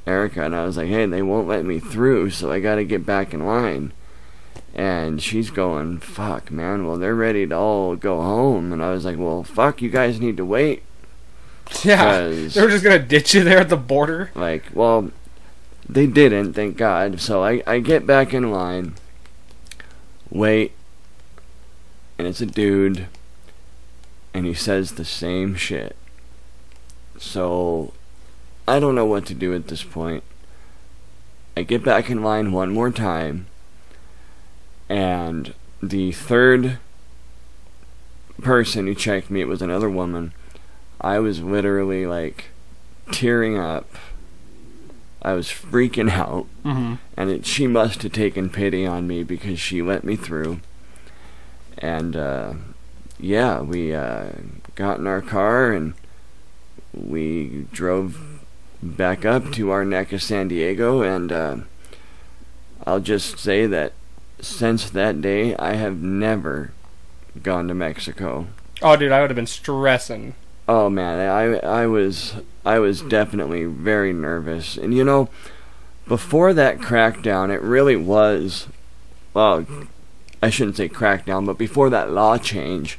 Erica 0.07 0.45
and 0.45 0.55
I 0.55 0.65
was 0.65 0.77
like, 0.77 0.89
"Hey, 0.89 1.07
they 1.07 1.23
won't 1.23 1.49
let 1.49 1.65
me 1.65 1.81
through, 1.81 2.31
so 2.31 2.53
I 2.53 2.61
got 2.61 2.77
to 2.77 2.85
get 2.85 3.07
back 3.07 3.33
in 3.33 3.47
line." 3.47 3.93
And 4.75 5.23
she's 5.23 5.51
going, 5.51 5.99
"Fuck, 5.99 6.51
man. 6.51 6.87
Well, 6.87 6.97
they're 6.97 7.15
ready 7.15 7.47
to 7.47 7.57
all 7.57 7.97
go 7.97 8.21
home." 8.21 8.73
And 8.73 8.83
I 8.83 8.91
was 8.91 9.05
like, 9.05 9.19
"Well, 9.19 9.43
fuck, 9.43 9.83
you 9.83 9.91
guys 9.91 10.21
need 10.21 10.37
to 10.37 10.45
wait." 10.45 10.83
Yeah, 11.85 12.29
they 12.29 12.63
were 12.63 12.71
just 12.71 12.85
gonna 12.85 12.99
ditch 12.99 13.35
you 13.35 13.45
there 13.45 13.59
at 13.59 13.69
the 13.69 13.77
border. 13.77 14.31
Like, 14.35 14.65
well, 14.73 15.11
they 15.89 16.07
didn't, 16.07 16.55
thank 16.55 16.77
God. 16.77 17.21
So 17.21 17.43
I, 17.43 17.63
I 17.67 17.81
get 17.81 18.07
back 18.07 18.33
in 18.33 18.51
line, 18.51 18.95
wait, 20.31 20.73
and 22.19 22.27
it's 22.27 22.41
a 22.41 22.47
dude, 22.47 23.07
and 24.33 24.47
he 24.47 24.55
says 24.55 24.93
the 24.93 25.05
same 25.05 25.55
shit. 25.55 25.97
So 27.19 27.93
I 28.67 28.81
don't 28.81 28.95
know 28.95 29.07
what 29.07 29.27
to 29.27 29.35
do 29.35 29.55
at 29.55 29.69
this 29.69 29.83
point. 29.83 30.23
I 31.57 31.63
get 31.63 31.85
back 31.85 32.11
in 32.11 32.23
line 32.23 32.53
one 32.53 32.73
more 32.73 32.91
time, 32.91 33.47
and 34.89 35.55
the 35.83 36.13
third 36.13 36.79
person 38.43 38.87
who 38.87 38.95
checked 38.95 39.31
me, 39.31 39.41
it 39.41 39.49
was 39.49 39.63
another 39.63 39.89
woman. 39.89 40.33
I 41.05 41.19
was 41.19 41.41
literally 41.43 42.07
like 42.07 42.47
tearing 43.13 43.59
up. 43.59 43.87
I 45.23 45.35
was 45.35 45.49
freaking 45.49 46.11
out, 46.11 46.47
Mm-hmm. 46.65 46.95
and 47.17 47.31
it, 47.31 47.47
she 47.47 47.67
must 47.67 48.03
have 48.03 48.13
taken 48.13 48.49
pity 48.51 48.87
on 48.87 49.07
me 49.07 49.23
because 49.23 49.59
she 49.61 49.83
let 49.83 50.03
me 50.05 50.17
through. 50.17 50.61
And 51.79 52.17
uh, 52.17 52.55
yeah, 53.19 53.61
we 53.61 53.95
uh, 53.95 54.31
got 54.75 54.99
in 54.99 55.07
our 55.07 55.21
car 55.23 55.73
and 55.73 55.93
we 56.95 57.67
drove 57.73 58.41
back 58.83 59.25
up 59.25 59.51
to 59.53 59.71
our 59.71 59.85
neck 59.85 60.13
of 60.13 60.23
San 60.23 60.49
Diego. 60.49 61.03
And 61.03 61.33
uh, 61.33 61.57
I'll 62.87 63.01
just 63.01 63.39
say 63.39 63.67
that 63.67 63.93
since 64.41 64.89
that 64.91 65.21
day, 65.21 65.55
I 65.57 65.75
have 65.75 66.03
never 66.03 66.73
gone 67.43 67.69
to 67.69 67.75
Mexico. 67.75 68.47
Oh, 68.83 68.97
dude, 68.97 69.11
I 69.13 69.21
would 69.21 69.31
have 69.31 69.37
been 69.37 69.47
stressing. 69.47 70.35
Oh 70.69 70.89
man, 70.89 71.19
I 71.21 71.59
I 71.83 71.87
was 71.87 72.37
I 72.65 72.79
was 72.79 73.03
definitely 73.03 73.65
very 73.65 74.13
nervous. 74.13 74.77
And 74.77 74.95
you 74.95 75.05
know, 75.05 75.29
before 76.09 76.55
that 76.55 76.79
crackdown, 76.79 77.51
it 77.51 77.61
really 77.63 77.97
was 77.97 78.67
well, 79.35 79.67
I 80.43 80.51
shouldn't 80.51 80.77
say 80.77 80.89
crackdown, 80.89 81.45
but 81.45 81.59
before 81.59 81.91
that 81.91 82.11
law 82.11 82.39
change, 82.39 82.99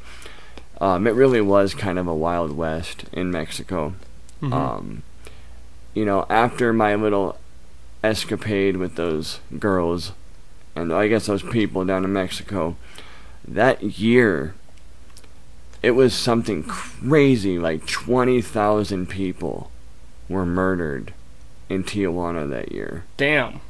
um, 0.81 1.07
it 1.07 1.11
really 1.11 1.41
was 1.41 1.73
kind 1.73 1.97
of 1.97 2.07
a 2.07 2.15
wild 2.15 2.55
west 2.55 3.05
in 3.11 3.31
Mexico. 3.31 3.93
Mhm. 4.41 4.53
Um, 4.53 5.03
you 5.93 6.05
know, 6.05 6.25
after 6.29 6.73
my 6.73 6.93
little 6.95 7.37
escapade 8.03 8.77
with 8.77 8.95
those 8.95 9.39
girls, 9.57 10.11
and 10.75 10.93
I 10.93 11.07
guess 11.07 11.25
those 11.27 11.41
people 11.41 11.85
down 11.85 12.03
in 12.03 12.11
Mexico, 12.13 12.75
that 13.47 13.81
year, 13.81 14.53
it 15.85 15.91
was 15.91 16.15
something 16.15 16.63
crazy. 16.63 17.59
Like 17.59 17.85
20,000 17.85 19.07
people 19.07 19.69
were 20.27 20.43
murdered 20.43 21.13
in 21.69 21.83
Tijuana 21.83 22.49
that 22.49 22.71
year. 22.71 23.05
Damn. 23.17 23.61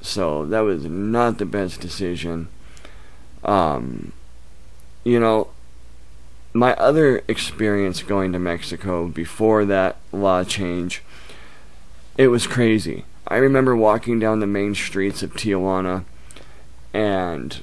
So 0.00 0.46
that 0.46 0.60
was 0.60 0.86
not 0.86 1.36
the 1.36 1.44
best 1.44 1.82
decision. 1.82 2.48
Um, 3.44 4.14
you 5.04 5.20
know, 5.20 5.48
my 6.54 6.72
other 6.76 7.22
experience 7.28 8.02
going 8.02 8.32
to 8.32 8.38
Mexico 8.38 9.06
before 9.06 9.66
that 9.66 9.96
law 10.12 10.44
change, 10.44 11.02
it 12.16 12.28
was 12.28 12.46
crazy. 12.46 13.04
I 13.28 13.36
remember 13.36 13.76
walking 13.76 14.18
down 14.18 14.40
the 14.40 14.46
main 14.46 14.74
streets 14.74 15.22
of 15.22 15.34
Tijuana, 15.34 16.04
and 16.94 17.62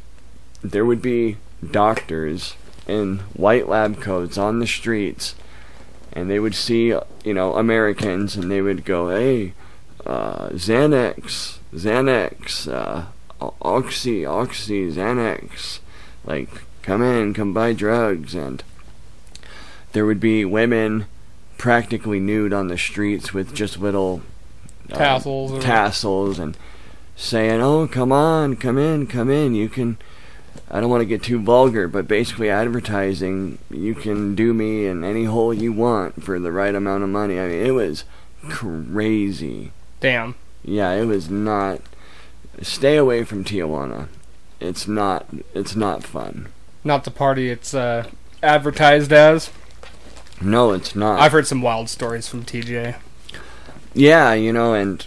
there 0.61 0.85
would 0.85 1.01
be 1.01 1.37
doctors 1.71 2.53
in 2.87 3.19
white 3.33 3.67
lab 3.67 4.01
coats 4.01 4.37
on 4.37 4.59
the 4.59 4.67
streets, 4.67 5.35
and 6.11 6.29
they 6.29 6.39
would 6.39 6.55
see, 6.55 6.87
you 7.23 7.33
know, 7.33 7.55
Americans, 7.55 8.35
and 8.35 8.51
they 8.51 8.61
would 8.61 8.85
go, 8.85 9.09
"Hey, 9.09 9.53
uh, 10.05 10.49
Xanax, 10.49 11.57
Xanax, 11.73 12.71
uh, 12.71 13.05
Oxy, 13.61 14.25
Oxy, 14.25 14.91
Xanax. 14.91 15.79
Like, 16.25 16.49
come 16.81 17.01
in, 17.01 17.33
come 17.33 17.53
buy 17.53 17.73
drugs. 17.73 18.35
And 18.35 18.63
there 19.93 20.05
would 20.05 20.19
be 20.19 20.45
women 20.45 21.05
practically 21.57 22.19
nude 22.19 22.53
on 22.53 22.67
the 22.67 22.77
streets 22.77 23.33
with 23.33 23.53
just 23.53 23.79
little 23.79 24.21
uh, 24.91 24.97
Tassels 24.97 25.63
tassels 25.63 26.39
and 26.39 26.57
saying, 27.15 27.61
"Oh, 27.61 27.87
come 27.87 28.11
on, 28.11 28.55
come 28.55 28.77
in, 28.77 29.07
come 29.07 29.29
in. 29.29 29.55
You 29.55 29.69
can." 29.69 29.97
I 30.73 30.81
don't 30.81 30.89
want 30.89 31.01
to 31.01 31.05
get 31.05 31.21
too 31.21 31.39
vulgar, 31.39 31.87
but 31.87 32.07
basically 32.07 32.49
advertising, 32.49 33.59
you 33.69 33.93
can 33.93 34.33
do 34.33 34.53
me 34.53 34.87
in 34.87 35.03
any 35.03 35.25
hole 35.25 35.53
you 35.53 35.71
want 35.71 36.23
for 36.23 36.39
the 36.39 36.51
right 36.51 36.73
amount 36.73 37.03
of 37.03 37.09
money. 37.09 37.39
I 37.39 37.47
mean, 37.47 37.65
it 37.65 37.71
was 37.71 38.05
crazy. 38.49 39.71
Damn. 39.99 40.35
Yeah, 40.63 40.91
it 40.93 41.05
was 41.05 41.29
not. 41.29 41.79
Stay 42.61 42.97
away 42.97 43.23
from 43.23 43.43
Tijuana. 43.43 44.07
It's 44.59 44.87
not. 44.87 45.27
It's 45.53 45.75
not 45.75 46.03
fun. 46.03 46.49
Not 46.83 47.03
the 47.03 47.11
party 47.11 47.49
it's 47.51 47.73
uh, 47.73 48.09
advertised 48.41 49.13
as. 49.13 49.51
No, 50.41 50.71
it's 50.71 50.95
not. 50.95 51.19
I've 51.19 51.31
heard 51.31 51.47
some 51.47 51.61
wild 51.61 51.87
stories 51.87 52.27
from 52.27 52.43
TJ. 52.43 52.95
yeah, 53.93 54.33
you 54.33 54.51
know, 54.51 54.73
and 54.73 55.05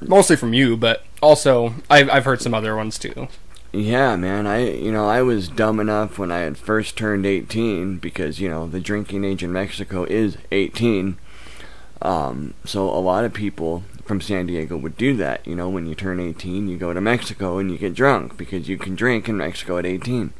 Mostly 0.00 0.36
from 0.36 0.54
you, 0.54 0.76
but 0.76 1.04
also 1.20 1.74
I've, 1.90 2.08
I've 2.08 2.24
heard 2.24 2.40
some 2.40 2.54
other 2.54 2.74
ones 2.74 2.98
too. 2.98 3.28
Yeah, 3.72 4.16
man. 4.16 4.46
I, 4.46 4.68
you 4.70 4.90
know, 4.90 5.08
I 5.08 5.22
was 5.22 5.48
dumb 5.48 5.78
enough 5.78 6.18
when 6.18 6.32
I 6.32 6.38
had 6.38 6.58
first 6.58 6.96
turned 6.96 7.24
18 7.24 7.98
because 7.98 8.40
you 8.40 8.48
know 8.48 8.66
the 8.66 8.80
drinking 8.80 9.24
age 9.24 9.42
in 9.42 9.52
Mexico 9.52 10.04
is 10.04 10.36
18. 10.50 11.16
Um, 12.02 12.54
so 12.64 12.88
a 12.88 12.98
lot 12.98 13.24
of 13.24 13.32
people 13.32 13.84
from 14.04 14.20
San 14.20 14.46
Diego 14.46 14.76
would 14.76 14.96
do 14.96 15.14
that. 15.16 15.46
You 15.46 15.54
know, 15.54 15.68
when 15.68 15.86
you 15.86 15.94
turn 15.94 16.18
18, 16.18 16.68
you 16.68 16.76
go 16.76 16.92
to 16.92 17.00
Mexico 17.00 17.58
and 17.58 17.70
you 17.70 17.78
get 17.78 17.94
drunk 17.94 18.36
because 18.36 18.68
you 18.68 18.76
can 18.76 18.96
drink 18.96 19.28
in 19.28 19.36
Mexico 19.36 19.78
at 19.78 19.86
18. 19.86 20.32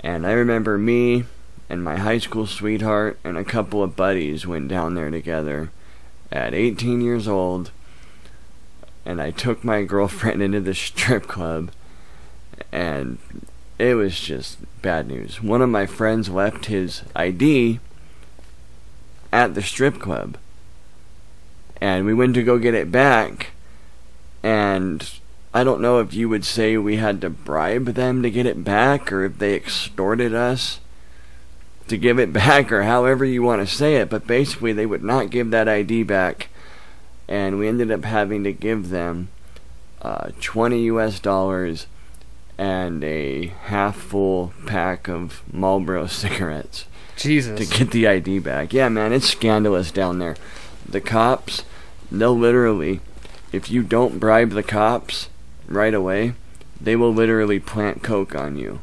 And 0.00 0.26
I 0.26 0.32
remember 0.32 0.78
me 0.78 1.24
and 1.68 1.84
my 1.84 1.96
high 1.96 2.18
school 2.18 2.46
sweetheart 2.46 3.20
and 3.22 3.38
a 3.38 3.44
couple 3.44 3.84
of 3.84 3.94
buddies 3.94 4.46
went 4.48 4.66
down 4.66 4.94
there 4.94 5.10
together 5.10 5.70
at 6.32 6.54
18 6.54 7.00
years 7.00 7.28
old. 7.28 7.70
And 9.04 9.22
I 9.22 9.30
took 9.30 9.62
my 9.62 9.82
girlfriend 9.84 10.42
into 10.42 10.60
the 10.60 10.74
strip 10.74 11.28
club. 11.28 11.70
And 12.72 13.18
it 13.78 13.94
was 13.94 14.18
just 14.18 14.58
bad 14.80 15.08
news. 15.08 15.42
One 15.42 15.62
of 15.62 15.68
my 15.68 15.86
friends 15.86 16.28
left 16.28 16.66
his 16.66 17.02
ID 17.14 17.80
at 19.32 19.54
the 19.54 19.62
strip 19.62 19.98
club. 19.98 20.38
And 21.80 22.06
we 22.06 22.14
went 22.14 22.34
to 22.34 22.42
go 22.42 22.58
get 22.58 22.74
it 22.74 22.92
back. 22.92 23.50
And 24.42 25.08
I 25.52 25.64
don't 25.64 25.80
know 25.80 25.98
if 25.98 26.14
you 26.14 26.28
would 26.28 26.44
say 26.44 26.76
we 26.76 26.96
had 26.96 27.20
to 27.20 27.30
bribe 27.30 27.86
them 27.86 28.22
to 28.22 28.30
get 28.30 28.46
it 28.46 28.64
back 28.64 29.12
or 29.12 29.24
if 29.24 29.38
they 29.38 29.54
extorted 29.54 30.34
us 30.34 30.80
to 31.88 31.96
give 31.98 32.18
it 32.18 32.32
back 32.32 32.70
or 32.70 32.84
however 32.84 33.24
you 33.24 33.42
want 33.42 33.60
to 33.60 33.74
say 33.74 33.96
it. 33.96 34.08
But 34.08 34.26
basically, 34.26 34.72
they 34.72 34.86
would 34.86 35.02
not 35.02 35.30
give 35.30 35.50
that 35.50 35.68
ID 35.68 36.04
back. 36.04 36.48
And 37.28 37.58
we 37.58 37.68
ended 37.68 37.90
up 37.90 38.04
having 38.04 38.44
to 38.44 38.52
give 38.52 38.90
them 38.90 39.28
uh, 40.00 40.30
20 40.40 40.84
US 40.84 41.20
dollars 41.20 41.86
and 42.62 43.02
a 43.02 43.46
half 43.64 43.96
full 43.96 44.54
pack 44.66 45.08
of 45.08 45.42
Marlboro 45.52 46.06
cigarettes 46.22 46.86
Jesus. 47.16 47.58
to 47.58 47.78
get 47.78 47.90
the 47.90 48.06
ID 48.06 48.38
back. 48.38 48.72
Yeah, 48.72 48.88
man, 48.88 49.12
it's 49.12 49.26
scandalous 49.26 49.90
down 49.90 50.20
there. 50.20 50.36
The 50.88 51.00
cops, 51.00 51.64
they'll 52.12 52.38
literally, 52.38 53.00
if 53.50 53.68
you 53.68 53.82
don't 53.82 54.20
bribe 54.20 54.50
the 54.50 54.62
cops 54.62 55.28
right 55.66 55.92
away, 55.92 56.34
they 56.80 56.94
will 56.94 57.12
literally 57.12 57.58
plant 57.58 58.04
coke 58.04 58.36
on 58.36 58.56
you. 58.56 58.80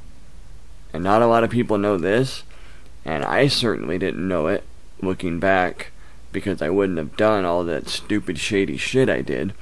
And 0.92 1.02
not 1.02 1.22
a 1.22 1.28
lot 1.28 1.46
of 1.46 1.50
people 1.50 1.78
know 1.78 1.96
this, 1.96 2.44
and 3.06 3.24
I 3.24 3.48
certainly 3.48 3.98
didn't 3.98 4.28
know 4.28 4.48
it 4.48 4.66
looking 5.02 5.40
back 5.40 5.92
because 6.34 6.62
I 6.62 6.70
wouldn't 6.70 6.98
have 6.98 7.16
done 7.16 7.46
all 7.46 7.64
that 7.64 7.88
stupid 7.88 8.40
shady 8.40 8.76
shit 8.76 9.10
I 9.10 9.22
did. 9.22 9.54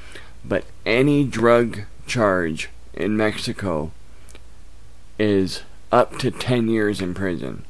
But 0.43 0.65
any 0.88 1.24
drug 1.24 1.82
charge 2.07 2.70
in 2.95 3.15
Mexico 3.15 3.91
is 5.20 5.61
up 5.91 6.18
to 6.20 6.32
10 6.32 6.68
years 6.68 7.01
in 7.01 7.13
prison. 7.13 7.63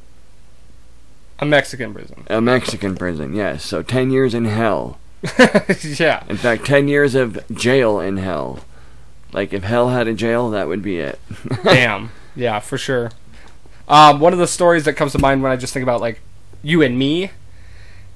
A 1.39 1.45
Mexican 1.45 1.93
prison. 1.93 2.25
A 2.29 2.41
Mexican 2.41 2.95
prison, 2.95 3.35
yes. 3.35 3.63
So 3.63 3.83
10 3.83 4.11
years 4.11 4.33
in 4.33 4.45
hell. 4.45 4.97
yeah. 5.99 6.23
In 6.27 6.37
fact, 6.37 6.65
10 6.65 6.87
years 6.87 7.15
of 7.15 7.39
jail 7.53 7.99
in 7.99 8.17
hell. 8.17 8.61
Like, 9.33 9.53
if 9.53 9.63
hell 9.63 9.89
had 9.89 10.07
a 10.07 10.13
jail, 10.13 10.49
that 10.51 10.67
would 10.67 10.81
be 10.81 10.99
it. 10.99 11.19
Damn. 11.63 12.11
Yeah, 12.35 12.59
for 12.59 12.77
sure. 12.77 13.11
Um, 13.87 14.19
one 14.19 14.33
of 14.33 14.39
the 14.39 14.47
stories 14.47 14.85
that 14.85 14.93
comes 14.93 15.11
to 15.13 15.19
mind 15.19 15.43
when 15.43 15.51
I 15.51 15.55
just 15.55 15.73
think 15.73 15.83
about 15.83 16.01
like 16.01 16.19
you 16.61 16.81
and 16.81 16.97
me 16.97 17.31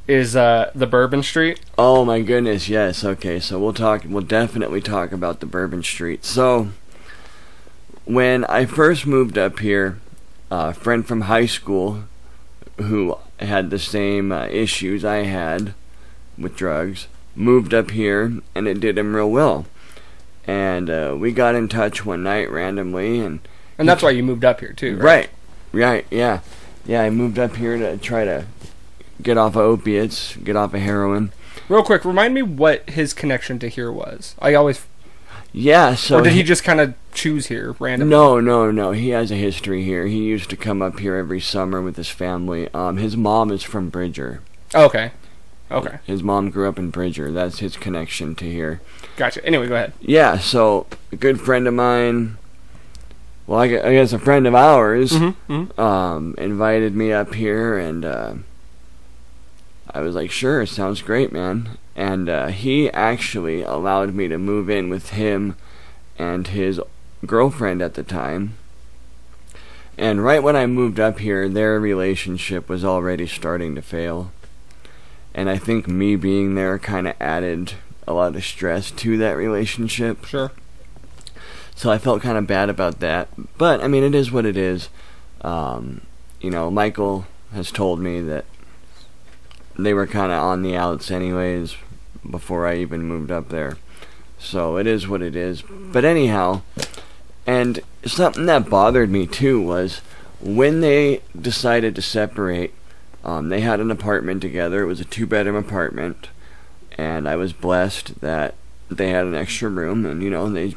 is 0.08 0.36
uh, 0.36 0.72
the 0.76 0.88
Bourbon 0.88 1.24
Street. 1.24 1.60
oh 1.78 2.04
my 2.04 2.22
goodness, 2.22 2.68
yes. 2.68 3.06
Okay, 3.06 3.40
so 3.40 3.60
we'll 3.60 3.72
talk, 3.74 4.04
we'll 4.06 4.24
definitely 4.24 4.82
talk 4.82 5.12
about 5.12 5.40
the 5.40 5.46
Bourbon 5.46 5.84
Street. 5.84 6.26
So, 6.26 6.70
when 8.06 8.46
I 8.46 8.66
first 8.66 9.06
moved 9.06 9.38
up 9.38 9.60
here, 9.60 10.00
a 10.50 10.74
friend 10.74 11.06
from 11.06 11.22
high 11.22 11.46
school 11.46 12.04
who 12.78 13.18
had 13.40 13.70
the 13.70 13.80
same 13.80 14.32
uh, 14.32 14.48
issues 14.48 15.06
I 15.06 15.24
had 15.24 15.74
with 16.38 16.56
drugs, 16.56 17.08
moved 17.36 17.74
up 17.74 17.92
here, 17.92 18.34
and 18.56 18.68
it 18.68 18.80
did 18.80 18.98
him 18.98 19.16
real 19.16 19.30
well. 19.30 19.66
And 20.46 20.90
uh, 20.90 21.16
we 21.18 21.32
got 21.32 21.56
in 21.56 21.68
touch 21.68 22.06
one 22.06 22.24
night 22.24 22.50
randomly, 22.50 23.20
and 23.20 23.40
And 23.78 23.88
that's 23.88 24.02
why 24.04 24.10
you 24.10 24.24
moved 24.24 24.44
up 24.44 24.60
here 24.60 24.74
too, 24.74 24.98
right? 24.98 25.30
right, 25.72 25.86
right, 25.86 26.06
yeah, 26.10 26.40
yeah. 26.86 27.04
I 27.04 27.10
moved 27.10 27.38
up 27.38 27.56
here 27.56 27.78
to 27.78 27.98
try 27.98 28.26
to 28.26 28.46
get 29.22 29.38
off 29.38 29.56
of 29.56 29.62
opiates, 29.62 30.36
get 30.38 30.56
off 30.56 30.74
of 30.74 30.82
heroin. 30.82 31.32
Real 31.70 31.84
quick, 31.84 32.04
remind 32.04 32.34
me 32.34 32.42
what 32.42 32.90
his 32.90 33.14
connection 33.14 33.60
to 33.60 33.70
here 33.70 33.92
was. 33.92 34.36
I 34.40 34.56
always, 34.56 34.86
Yeah, 35.54 35.96
so 35.96 36.20
or 36.20 36.22
did 36.22 36.34
he 36.34 36.44
just 36.44 36.64
kind 36.64 36.80
of 36.80 36.94
choose 37.14 37.48
here 37.48 37.76
randomly? 37.80 38.10
No, 38.12 38.40
no, 38.40 38.72
no. 38.72 38.92
He 38.92 39.10
has 39.10 39.32
a 39.32 39.36
history 39.36 39.84
here. 39.84 40.06
He 40.08 40.20
used 40.24 40.50
to 40.52 40.56
come 40.56 40.82
up 40.82 41.00
here 41.00 41.16
every 41.16 41.42
summer 41.42 41.82
with 41.82 41.98
his 41.98 42.08
family. 42.10 42.70
Um, 42.74 42.96
his 42.98 43.18
mom 43.18 43.52
is 43.52 43.62
from 43.62 43.90
Bridger. 43.90 44.42
Oh, 44.74 44.86
okay, 44.86 45.12
okay, 45.70 46.00
His 46.06 46.24
mom 46.24 46.50
grew 46.52 46.70
up 46.70 46.80
in 46.80 46.90
Bridger. 46.90 47.32
That's 47.34 47.60
his 47.60 47.76
connection 47.76 48.34
to 48.36 48.46
here. 48.46 48.80
gotcha. 49.18 49.46
Anyway, 49.46 49.68
go 49.68 49.76
ahead. 49.76 49.92
Yeah, 50.00 50.38
so 50.40 50.88
a 51.12 51.18
good 51.18 51.42
friend 51.42 51.68
of 51.68 51.74
mine, 51.74 52.38
well, 53.46 53.60
I 53.60 53.68
guess 53.68 54.14
a 54.14 54.20
friend 54.20 54.48
of 54.48 54.56
ours, 54.56 55.12
Mm-hmm. 55.12 55.78
um, 55.80 56.36
invited 56.38 56.96
me 56.96 57.12
up 57.12 57.34
here, 57.34 57.78
and 57.78 58.06
uh, 58.06 58.34
I 59.94 60.00
was 60.00 60.16
like, 60.16 60.32
sure, 60.32 60.66
sounds 60.66 61.02
great, 61.02 61.34
man. 61.34 61.78
And 61.96 62.30
uh, 62.30 62.48
he 62.48 62.90
actually 62.92 63.64
allowed 63.64 64.14
me 64.14 64.28
to 64.28 64.38
move 64.38 64.70
in 64.70 64.90
with 64.90 65.10
him 65.10 65.56
and 66.18 66.48
his 66.48 66.80
girlfriend 67.26 67.82
at 67.82 67.96
the 67.96 68.04
time. 68.04 68.56
And 69.98 70.24
right 70.24 70.42
when 70.42 70.56
I 70.56 70.66
moved 70.66 71.00
up 71.00 71.20
here, 71.20 71.50
their 71.50 71.80
relationship 71.80 72.70
was 72.70 72.86
already 72.86 73.28
starting 73.28 73.76
to 73.76 73.82
fail. 73.82 74.32
And 75.34 75.50
I 75.50 75.58
think 75.58 75.88
me 75.88 76.16
being 76.16 76.56
there 76.56 76.80
kind 76.80 77.08
of 77.08 77.16
added 77.20 77.74
a 78.08 78.14
lot 78.14 78.36
of 78.36 78.44
stress 78.44 78.92
to 78.92 79.18
that 79.18 79.38
relationship. 79.38 80.26
Sure. 80.26 80.52
So 81.76 81.92
I 81.92 81.98
felt 81.98 82.22
kind 82.22 82.38
of 82.38 82.48
bad 82.48 82.70
about 82.70 83.00
that. 83.00 83.30
But 83.58 83.82
I 83.82 83.88
mean, 83.88 84.04
it 84.04 84.16
is 84.16 84.32
what 84.32 84.46
it 84.46 84.58
is. 84.58 84.90
Um, 85.42 86.02
you 86.40 86.50
know, 86.50 86.70
Michael 86.70 87.26
has 87.54 87.72
told 87.72 88.00
me 88.00 88.22
that 88.22 88.46
they 89.86 89.94
were 89.94 90.08
kind 90.08 90.32
of 90.32 90.42
on 90.42 90.62
the 90.62 90.76
outs 90.76 91.12
anyways 91.12 91.76
before 92.30 92.68
I 92.68 92.78
even 92.78 93.04
moved 93.04 93.32
up 93.32 93.50
there. 93.50 93.78
So 94.38 94.78
it 94.78 94.88
is 94.88 95.08
what 95.08 95.22
it 95.22 95.36
is. 95.36 95.62
But 95.62 96.06
anyhow, 96.06 96.62
and 97.46 97.80
something 98.06 98.46
that 98.48 98.70
bothered 98.70 99.10
me 99.10 99.28
too 99.28 99.62
was 99.62 100.02
when 100.42 100.82
they 100.82 101.22
decided 101.40 101.96
to 101.96 102.02
separate. 102.02 102.74
Um, 103.24 103.50
they 103.50 103.62
had 103.62 103.80
an 103.80 103.92
apartment 103.92 104.42
together. 104.42 104.82
It 104.82 104.88
was 104.88 105.00
a 105.00 105.06
two-bedroom 105.06 105.56
apartment, 105.56 106.30
and 106.98 107.30
I 107.30 107.36
was 107.36 107.54
blessed 107.54 108.20
that 108.22 108.56
they 108.90 109.10
had 109.10 109.26
an 109.26 109.36
extra 109.36 109.70
room, 109.70 110.06
and 110.06 110.24
you 110.24 110.30
know 110.32 110.50
they 110.50 110.76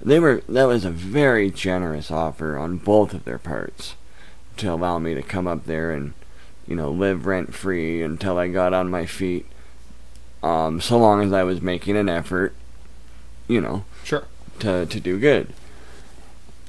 they 0.00 0.18
were 0.18 0.42
that 0.48 0.64
was 0.64 0.84
a 0.84 0.90
very 0.90 1.50
generous 1.50 2.10
offer 2.10 2.58
on 2.58 2.78
both 2.78 3.14
of 3.14 3.24
their 3.24 3.38
parts 3.38 3.94
to 4.56 4.72
allow 4.72 4.98
me 4.98 5.14
to 5.14 5.22
come 5.22 5.46
up 5.46 5.64
there 5.64 5.92
and 5.92 6.14
you 6.66 6.74
know 6.76 6.90
live 6.90 7.26
rent 7.26 7.54
free 7.54 8.02
until 8.02 8.38
I 8.38 8.48
got 8.48 8.72
on 8.72 8.90
my 8.90 9.06
feet. 9.06 9.46
Um, 10.42 10.80
so 10.80 10.98
long 10.98 11.22
as 11.22 11.32
I 11.32 11.42
was 11.42 11.60
making 11.60 11.96
an 11.96 12.08
effort, 12.08 12.54
you 13.48 13.60
know, 13.60 13.84
Sure. 14.04 14.24
to 14.60 14.86
to 14.86 15.00
do 15.00 15.18
good. 15.18 15.52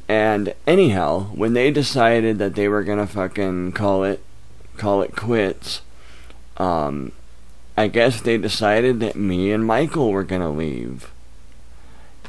And 0.09 0.53
anyhow, 0.65 1.25
when 1.35 1.53
they 1.53 1.69
decided 1.69 2.37
that 2.39 2.55
they 2.55 2.67
were 2.67 2.83
gonna 2.83 3.07
fucking 3.07 3.73
call 3.73 4.03
it 4.03 4.21
call 4.77 5.01
it 5.01 5.15
quits, 5.15 5.81
um, 6.57 7.11
I 7.75 7.87
guess 7.87 8.21
they 8.21 8.37
decided 8.37 8.99
that 9.01 9.15
me 9.15 9.51
and 9.51 9.65
Michael 9.65 10.11
were 10.11 10.23
gonna 10.23 10.51
leave. 10.51 11.11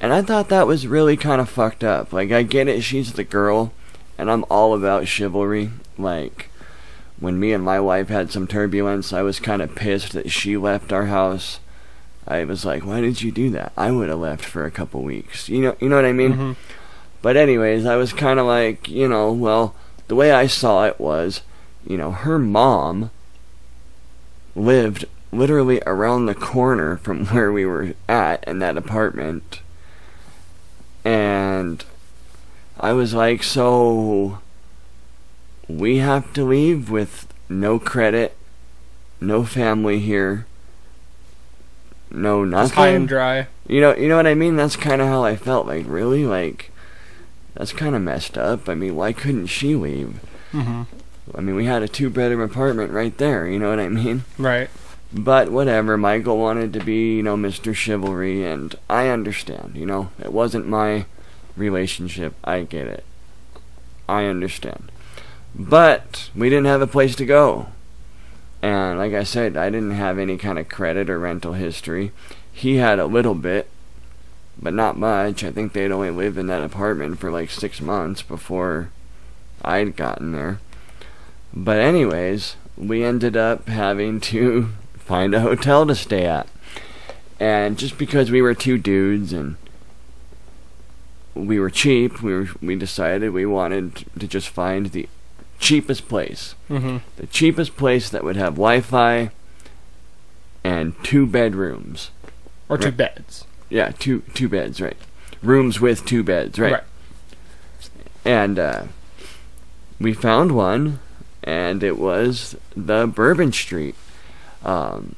And 0.01 0.13
I 0.13 0.23
thought 0.23 0.49
that 0.49 0.67
was 0.67 0.87
really 0.87 1.17
kind 1.17 1.41
of 1.41 1.49
fucked 1.49 1.83
up. 1.85 2.13
Like 2.13 2.31
I 2.33 2.43
get 2.43 2.69
it, 2.69 2.83
she's 2.83 3.13
the 3.13 3.25
girl, 3.25 3.73
and 4.17 4.31
I'm 4.31 4.45
all 4.51 4.75
about 4.75 5.07
chivalry. 5.09 5.71
Like 5.97 6.48
when 7.21 7.39
me 7.41 7.53
and 7.53 7.65
my 7.65 7.81
wife 7.81 8.09
had 8.09 8.31
some 8.31 8.47
turbulence, 8.47 9.13
I 9.13 9.23
was 9.23 9.41
kind 9.41 9.61
of 9.63 9.75
pissed 9.75 10.13
that 10.13 10.31
she 10.31 10.57
left 10.57 10.93
our 10.93 11.07
house. 11.07 11.61
I 12.27 12.45
was 12.45 12.65
like, 12.65 12.85
"Why 12.85 13.01
did 13.01 13.23
you 13.23 13.33
do 13.33 13.51
that? 13.51 13.73
I 13.77 13.91
would 13.91 14.09
have 14.09 14.19
left 14.19 14.45
for 14.45 14.65
a 14.65 14.71
couple 14.71 15.03
weeks." 15.03 15.49
You 15.49 15.63
know, 15.63 15.77
you 15.81 15.89
know 15.89 15.97
what 15.97 16.05
I 16.05 16.13
mean? 16.13 16.35
Mhm. 16.35 16.57
But 17.23 17.37
anyways, 17.37 17.85
I 17.87 17.97
was 17.97 18.13
kind 18.13 18.39
of 18.39 18.47
like, 18.47 18.89
you 18.89 19.09
know, 19.09 19.33
well, 19.33 19.75
the 20.07 20.15
way 20.15 20.31
I 20.31 20.47
saw 20.47 20.85
it 20.87 21.01
was, 21.01 21.41
you 21.87 21.97
know, 21.97 22.13
her 22.13 22.39
mom 22.39 23.11
lived 24.55 25.05
literally 25.33 25.81
around 25.87 26.27
the 26.27 26.35
corner 26.35 26.97
from 26.99 27.27
where 27.35 27.51
we 27.53 27.67
were 27.67 27.95
at 28.09 28.45
in 28.47 28.59
that 28.61 28.77
apartment. 28.77 29.61
And 31.05 31.85
I 32.79 32.93
was 32.93 33.15
like, 33.15 33.43
so 33.43 34.39
we 35.69 35.99
have 35.99 36.33
to 36.33 36.45
leave 36.45 36.91
with 36.91 37.27
no 37.49 37.79
credit, 37.79 38.37
no 39.21 39.45
family 39.45 40.01
here, 40.01 40.47
no 42.11 42.45
Just 42.45 42.51
nothing. 42.51 42.77
high 42.77 42.89
and 42.89 43.09
dry. 43.09 43.47
You 43.67 43.81
know, 43.81 43.95
you 43.95 44.09
know 44.09 44.17
what 44.17 44.27
I 44.27 44.35
mean? 44.35 44.57
That's 44.57 44.77
kind 44.77 45.01
of 45.03 45.09
how 45.09 45.25
I 45.25 45.37
felt. 45.37 45.67
Like, 45.67 45.85
really, 45.87 46.25
like, 46.25 46.71
that's 47.55 47.73
kind 47.73 47.95
of 47.95 48.03
messed 48.03 48.39
up. 48.39 48.69
I 48.69 48.75
mean, 48.75 48.97
why 48.97 49.13
couldn't 49.13 49.47
she 49.47 49.75
leave? 49.75 50.21
Mm-hmm. 50.53 50.83
I 51.35 51.41
mean, 51.43 51.55
we 51.55 51.67
had 51.67 51.83
a 51.83 51.89
two-bedroom 51.89 52.41
apartment 52.41 52.93
right 52.93 53.17
there. 53.19 53.47
You 53.47 53.59
know 53.59 53.69
what 53.69 53.81
I 53.81 53.89
mean? 53.89 54.25
Right. 54.39 54.71
But 55.13 55.51
whatever. 55.51 55.99
Michael 55.99 56.39
wanted 56.39 56.73
to 56.73 56.81
be, 56.81 57.17
you 57.17 57.23
know, 57.23 57.37
Mr. 57.37 57.75
Chivalry, 57.75 58.45
and 58.45 58.75
I 58.89 59.09
understand. 59.09 59.73
You 59.75 59.85
know, 59.85 60.11
it 60.19 60.33
wasn't 60.33 60.67
my 60.67 61.05
relationship. 61.57 62.35
I 62.45 62.63
get 62.63 62.87
it. 62.87 63.05
I 64.09 64.25
understand. 64.25 64.91
But 65.59 66.31
we 66.37 66.49
didn't 66.49 66.67
have 66.67 66.83
a 66.83 66.87
place 66.87 67.17
to 67.17 67.27
go. 67.27 67.67
And 68.63 68.99
like 68.99 69.13
I 69.13 69.25
said, 69.25 69.57
I 69.57 69.71
didn't 69.71 69.93
have 69.93 70.19
any 70.19 70.37
kind 70.37 70.59
of 70.59 70.69
credit 70.69 71.11
or 71.11 71.19
rental 71.19 71.55
history. 71.55 72.13
He 72.53 72.77
had 72.77 72.99
a 72.99 73.07
little 73.07 73.35
bit, 73.35 73.69
but 74.61 74.75
not 74.75 74.97
much. 74.97 75.43
I 75.43 75.51
think 75.51 75.73
they'd 75.73 75.93
only 75.93 76.11
lived 76.11 76.39
in 76.39 76.47
that 76.47 76.63
apartment 76.63 77.19
for 77.19 77.31
like 77.31 77.51
six 77.51 77.81
months 77.81 78.23
before 78.23 78.91
I'd 79.63 79.97
gotten 79.97 80.33
there. 80.33 80.61
But 81.53 81.79
anyways, 81.79 82.57
we 82.77 83.03
ended 83.03 83.37
up 83.37 83.69
having 83.69 84.21
to 84.33 84.71
find 84.95 85.35
a 85.35 85.41
hotel 85.41 85.87
to 85.87 85.95
stay 85.95 86.25
at. 86.25 86.49
And 87.41 87.79
just 87.79 87.99
because 87.99 88.31
we 88.31 88.43
were 88.43 88.55
two 88.55 88.79
dudes 88.79 89.33
and 89.33 89.57
we 91.35 91.61
were 91.61 91.71
cheap, 91.71 92.21
we 92.21 92.35
were, 92.35 92.49
we 92.61 92.75
decided 92.75 93.31
we 93.31 93.47
wanted 93.47 94.05
to 94.19 94.27
just 94.27 94.49
find 94.49 94.87
the 94.87 95.09
cheapest 95.59 96.09
place. 96.09 96.55
Mm-hmm. 96.71 96.99
The 97.17 97.27
cheapest 97.27 97.77
place 97.77 98.09
that 98.11 98.25
would 98.25 98.37
have 98.37 98.55
Wi-Fi 98.55 99.31
and 100.65 100.95
two 101.05 101.27
bedrooms. 101.27 102.11
Or 102.69 102.77
two 102.79 102.87
Right. 102.87 102.97
beds. 102.97 103.45
Yeah, 103.71 103.93
two 103.99 104.23
two 104.35 104.49
beds, 104.49 104.81
right? 104.81 104.97
Rooms 105.43 105.81
with 105.81 106.05
two 106.05 106.23
beds, 106.23 106.59
right? 106.59 106.73
Right. 106.73 106.83
And 108.25 108.59
uh, 108.59 108.83
we 110.01 110.13
found 110.13 110.53
one, 110.53 111.01
and 111.43 111.83
it 111.83 111.99
was 111.99 112.57
the 112.77 113.07
Bourbon 113.07 113.53
Street. 113.53 113.95
Um, 114.65 115.15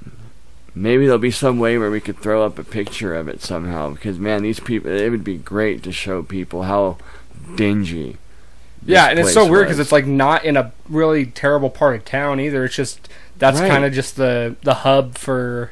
maybe 0.75 1.05
there'll 1.07 1.19
be 1.19 1.31
some 1.31 1.59
way 1.59 1.79
where 1.79 1.91
we 1.91 2.01
could 2.01 2.19
throw 2.19 2.45
up 2.45 2.59
a 2.59 2.65
picture 2.65 3.15
of 3.15 3.29
it 3.29 3.41
somehow, 3.43 3.91
because 3.91 4.19
man, 4.19 4.43
these 4.43 4.61
people, 4.61 4.91
it 4.91 5.11
would 5.11 5.25
be 5.25 5.39
great 5.39 5.83
to 5.85 5.93
show 5.93 6.23
people 6.23 6.65
how 6.65 6.99
dingy. 7.57 8.17
Yeah, 8.85 9.07
and 9.07 9.19
it's 9.19 9.33
so 9.35 9.47
weird 9.47 9.67
because 9.67 9.79
it's 9.79 9.93
like 9.93 10.07
not 10.07 10.45
in 10.45 10.57
a 10.57 10.73
really 10.89 11.27
terrible 11.27 11.71
part 11.71 11.97
of 11.97 12.05
town 12.05 12.41
either. 12.41 12.65
It's 12.65 12.75
just 12.75 13.09
that's 13.39 13.61
Right. 13.61 13.71
kind 13.71 13.85
of 13.85 13.93
just 13.93 14.17
the 14.17 14.57
the 14.63 14.75
hub 14.75 15.17
for 15.19 15.71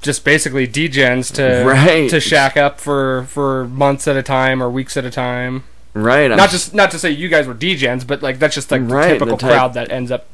just 0.00 0.24
basically 0.24 0.66
degens 0.66 1.32
to 1.34 1.64
Right. 1.66 2.08
to 2.10 2.20
shack 2.20 2.56
up 2.56 2.80
for 2.80 3.24
for 3.28 3.66
months 3.68 4.08
at 4.08 4.16
a 4.16 4.22
time 4.22 4.62
or 4.62 4.68
weeks 4.70 4.96
at 4.96 5.04
a 5.04 5.10
time. 5.10 5.64
right. 5.94 6.30
I'm 6.30 6.36
not 6.38 6.50
just 6.50 6.74
not 6.74 6.90
to 6.92 6.98
say 6.98 7.10
you 7.10 7.28
guys 7.28 7.46
were 7.46 7.54
degens, 7.54 8.06
but 8.06 8.22
like 8.22 8.38
that's 8.38 8.54
just 8.54 8.70
like 8.70 8.82
Right, 8.84 9.08
the 9.08 9.12
typical 9.14 9.36
the 9.36 9.42
type- 9.42 9.50
crowd 9.52 9.74
that 9.74 9.90
ends 9.92 10.10
up 10.10 10.26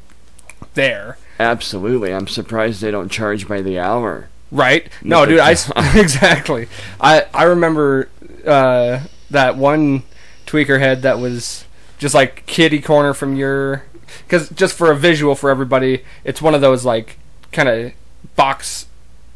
there. 0.73 1.17
Absolutely. 1.39 2.13
I'm 2.13 2.27
surprised 2.27 2.81
they 2.81 2.91
don't 2.91 3.09
charge 3.11 3.47
by 3.47 3.61
the 3.61 3.79
hour. 3.79 4.27
Right? 4.51 4.87
No, 5.03 5.25
dude. 5.25 5.39
I 5.39 5.51
exactly. 5.95 6.67
I 6.99 7.25
I 7.33 7.43
remember 7.43 8.09
uh, 8.45 9.01
that 9.29 9.55
one 9.57 10.03
tweaker 10.49 10.79
head 10.79 11.01
that 11.03 11.19
was 11.19 11.65
just 11.97 12.15
like 12.15 12.45
kitty 12.45 12.79
corner 12.81 13.13
from 13.13 13.35
your. 13.35 13.83
Because 14.25 14.49
just 14.49 14.75
for 14.75 14.91
a 14.91 14.95
visual 14.95 15.35
for 15.35 15.49
everybody, 15.49 16.03
it's 16.23 16.41
one 16.41 16.55
of 16.55 16.61
those 16.61 16.83
like 16.85 17.17
kind 17.51 17.69
of 17.69 17.91
box, 18.35 18.87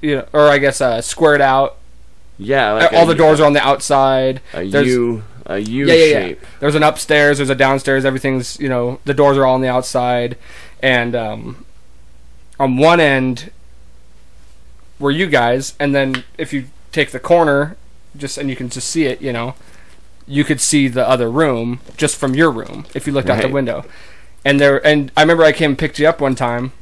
you 0.02 0.18
know, 0.18 0.28
or 0.34 0.48
I 0.50 0.58
guess 0.58 0.82
uh, 0.82 1.02
squared 1.02 1.42
out. 1.42 1.78
Yeah, 2.40 2.72
like 2.74 2.94
All 2.94 3.04
a- 3.04 3.08
the 3.08 3.16
doors 3.16 3.40
are 3.40 3.46
on 3.46 3.54
the 3.54 3.62
outside. 3.62 4.42
a 4.54 4.68
There's- 4.68 4.88
U, 4.88 5.24
a 5.46 5.60
U 5.60 5.86
yeah, 5.88 5.94
yeah, 5.94 6.04
yeah. 6.06 6.20
shape. 6.30 6.42
There's 6.60 6.76
an 6.76 6.84
upstairs. 6.84 7.38
There's 7.38 7.50
a 7.52 7.56
downstairs. 7.56 8.06
Everything's 8.06 8.60
you 8.60 8.70
know 8.70 9.00
the 9.06 9.14
doors 9.14 9.38
are 9.38 9.46
all 9.46 9.54
on 9.56 9.62
the 9.62 9.68
outside, 9.70 10.38
and 10.82 11.16
um, 11.16 11.66
on 12.60 12.78
one 12.78 13.00
end 13.00 13.52
were 15.00 15.12
you 15.12 15.28
guys, 15.28 15.76
and 15.80 15.94
then 15.94 16.24
if 16.38 16.54
you 16.54 16.66
take 16.92 17.12
the 17.12 17.20
corner, 17.20 17.76
just 18.18 18.38
and 18.38 18.50
you 18.50 18.56
can 18.56 18.70
just 18.70 18.90
see 18.90 19.06
it, 19.06 19.22
you 19.22 19.34
know, 19.34 19.54
you 20.28 20.44
could 20.44 20.62
see 20.62 20.88
the 20.88 21.08
other 21.08 21.30
room 21.30 21.80
just 21.98 22.16
from 22.16 22.36
your 22.36 22.52
room 22.52 22.86
if 22.94 23.06
you 23.08 23.14
looked 23.14 23.30
out 23.30 23.42
the 23.42 23.48
window. 23.50 23.86
And 24.46 24.60
there, 24.60 24.86
and 24.86 25.12
I 25.16 25.22
remember 25.22 25.44
I 25.44 25.52
came 25.52 25.72
and 25.72 25.78
picked 25.78 26.00
you 26.00 26.08
up 26.08 26.20
one 26.20 26.36
time, 26.36 26.74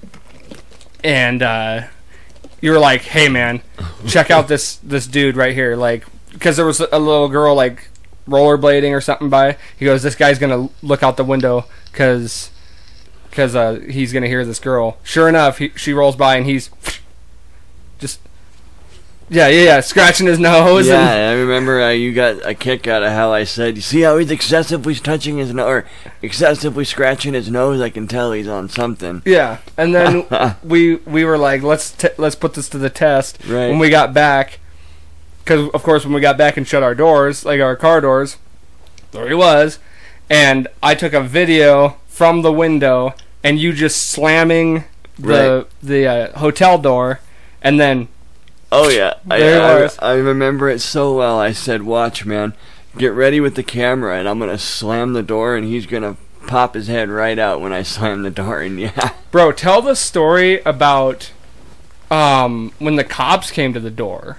and 1.03 1.43
uh, 1.43 1.83
you 2.59 2.71
were 2.71 2.79
like, 2.79 3.01
"Hey, 3.01 3.29
man, 3.29 3.61
check 4.07 4.31
out 4.31 4.47
this 4.47 4.77
this 4.77 5.07
dude 5.07 5.35
right 5.35 5.53
here," 5.53 5.75
like 5.75 6.05
because 6.31 6.55
there 6.55 6.65
was 6.65 6.79
a 6.79 6.99
little 6.99 7.29
girl 7.29 7.55
like 7.55 7.89
rollerblading 8.27 8.95
or 8.95 9.01
something 9.01 9.29
by. 9.29 9.57
He 9.77 9.85
goes, 9.85 10.01
"This 10.03 10.15
guy's 10.15 10.39
gonna 10.39 10.69
look 10.81 11.03
out 11.03 11.17
the 11.17 11.23
window 11.23 11.65
because 11.91 12.49
because 13.29 13.55
uh, 13.55 13.79
he's 13.89 14.11
gonna 14.11 14.27
hear 14.27 14.45
this 14.45 14.59
girl." 14.59 14.97
Sure 15.03 15.29
enough, 15.29 15.59
he, 15.59 15.69
she 15.75 15.93
rolls 15.93 16.15
by 16.15 16.37
and 16.37 16.45
he's 16.45 16.69
just 17.99 18.19
yeah, 19.31 19.47
yeah, 19.47 19.63
yeah, 19.63 19.79
scratching 19.79 20.27
his 20.27 20.39
nose. 20.39 20.87
Yeah, 20.87 21.09
and, 21.09 21.29
I 21.29 21.39
remember 21.39 21.81
uh, 21.81 21.91
you 21.91 22.13
got 22.13 22.45
a 22.45 22.53
kick 22.53 22.85
out 22.85 23.01
of 23.01 23.13
how 23.13 23.31
I 23.31 23.45
said, 23.45 23.77
"You 23.77 23.81
see 23.81 24.01
how 24.01 24.17
he's 24.17 24.29
excessively 24.29 24.93
touching 24.95 25.37
his 25.37 25.53
nose, 25.53 25.67
or 25.67 25.85
excessively 26.21 26.83
scratching 26.83 27.33
his 27.33 27.49
nose? 27.49 27.79
I 27.79 27.89
can 27.89 28.07
tell 28.07 28.33
he's 28.33 28.49
on 28.49 28.67
something." 28.67 29.21
yeah. 29.25 29.59
And 29.77 29.95
then 29.95 30.25
we 30.63 30.97
we 30.97 31.23
were 31.23 31.37
like, 31.37 31.63
let's 31.63 31.91
t- 31.91 32.09
let's 32.17 32.35
put 32.35 32.55
this 32.55 32.67
to 32.69 32.77
the 32.77 32.89
test. 32.89 33.39
Right. 33.47 33.69
When 33.69 33.79
we 33.79 33.89
got 33.89 34.13
back, 34.13 34.59
because 35.45 35.69
of 35.69 35.81
course 35.81 36.03
when 36.03 36.13
we 36.13 36.19
got 36.19 36.37
back 36.37 36.57
and 36.57 36.67
shut 36.67 36.83
our 36.83 36.93
doors, 36.93 37.45
like 37.45 37.61
our 37.61 37.77
car 37.77 38.01
doors, 38.01 38.37
there 39.13 39.29
he 39.29 39.33
was, 39.33 39.79
and 40.29 40.67
I 40.83 40.93
took 40.93 41.13
a 41.13 41.21
video 41.21 41.97
from 42.07 42.41
the 42.41 42.51
window 42.51 43.15
and 43.43 43.59
you 43.59 43.71
just 43.71 44.09
slamming 44.09 44.83
the 45.17 45.67
the 45.81 46.05
uh, 46.05 46.39
hotel 46.39 46.77
door, 46.77 47.21
and 47.61 47.79
then 47.79 48.09
Oh 48.71 48.89
yeah, 48.89 49.15
I, 49.29 49.39
There 49.39 49.61
I, 49.61 49.79
it 49.79 49.81
was. 49.83 49.99
I 49.99 50.13
remember 50.13 50.69
it 50.69 50.79
so 50.79 51.15
well. 51.15 51.39
I 51.39 51.51
said, 51.51 51.83
"Watch, 51.83 52.25
man, 52.25 52.53
get 52.97 53.13
ready 53.13 53.39
with 53.39 53.55
the 53.55 53.63
camera, 53.63 54.17
and 54.17 54.27
I'm 54.27 54.39
gonna 54.39 54.57
slam 54.57 55.13
the 55.13 55.23
door, 55.23 55.55
and 55.55 55.65
he's 55.65 55.85
gonna 55.85 56.17
pop 56.47 56.73
his 56.73 56.87
head 56.87 57.09
right 57.09 57.37
out 57.37 57.61
when 57.61 57.73
I 57.73 57.83
slam 57.83 58.23
the 58.23 58.31
door." 58.31 58.61
And 58.61 58.79
yeah, 58.79 59.13
Bro, 59.31 59.53
tell 59.53 59.81
the 59.81 59.95
story 59.95 60.61
about 60.61 61.31
um, 62.09 62.71
when 62.79 62.95
the 62.95 63.03
cops 63.03 63.51
came 63.51 63.73
to 63.73 63.79
the 63.79 63.91
door 63.91 64.37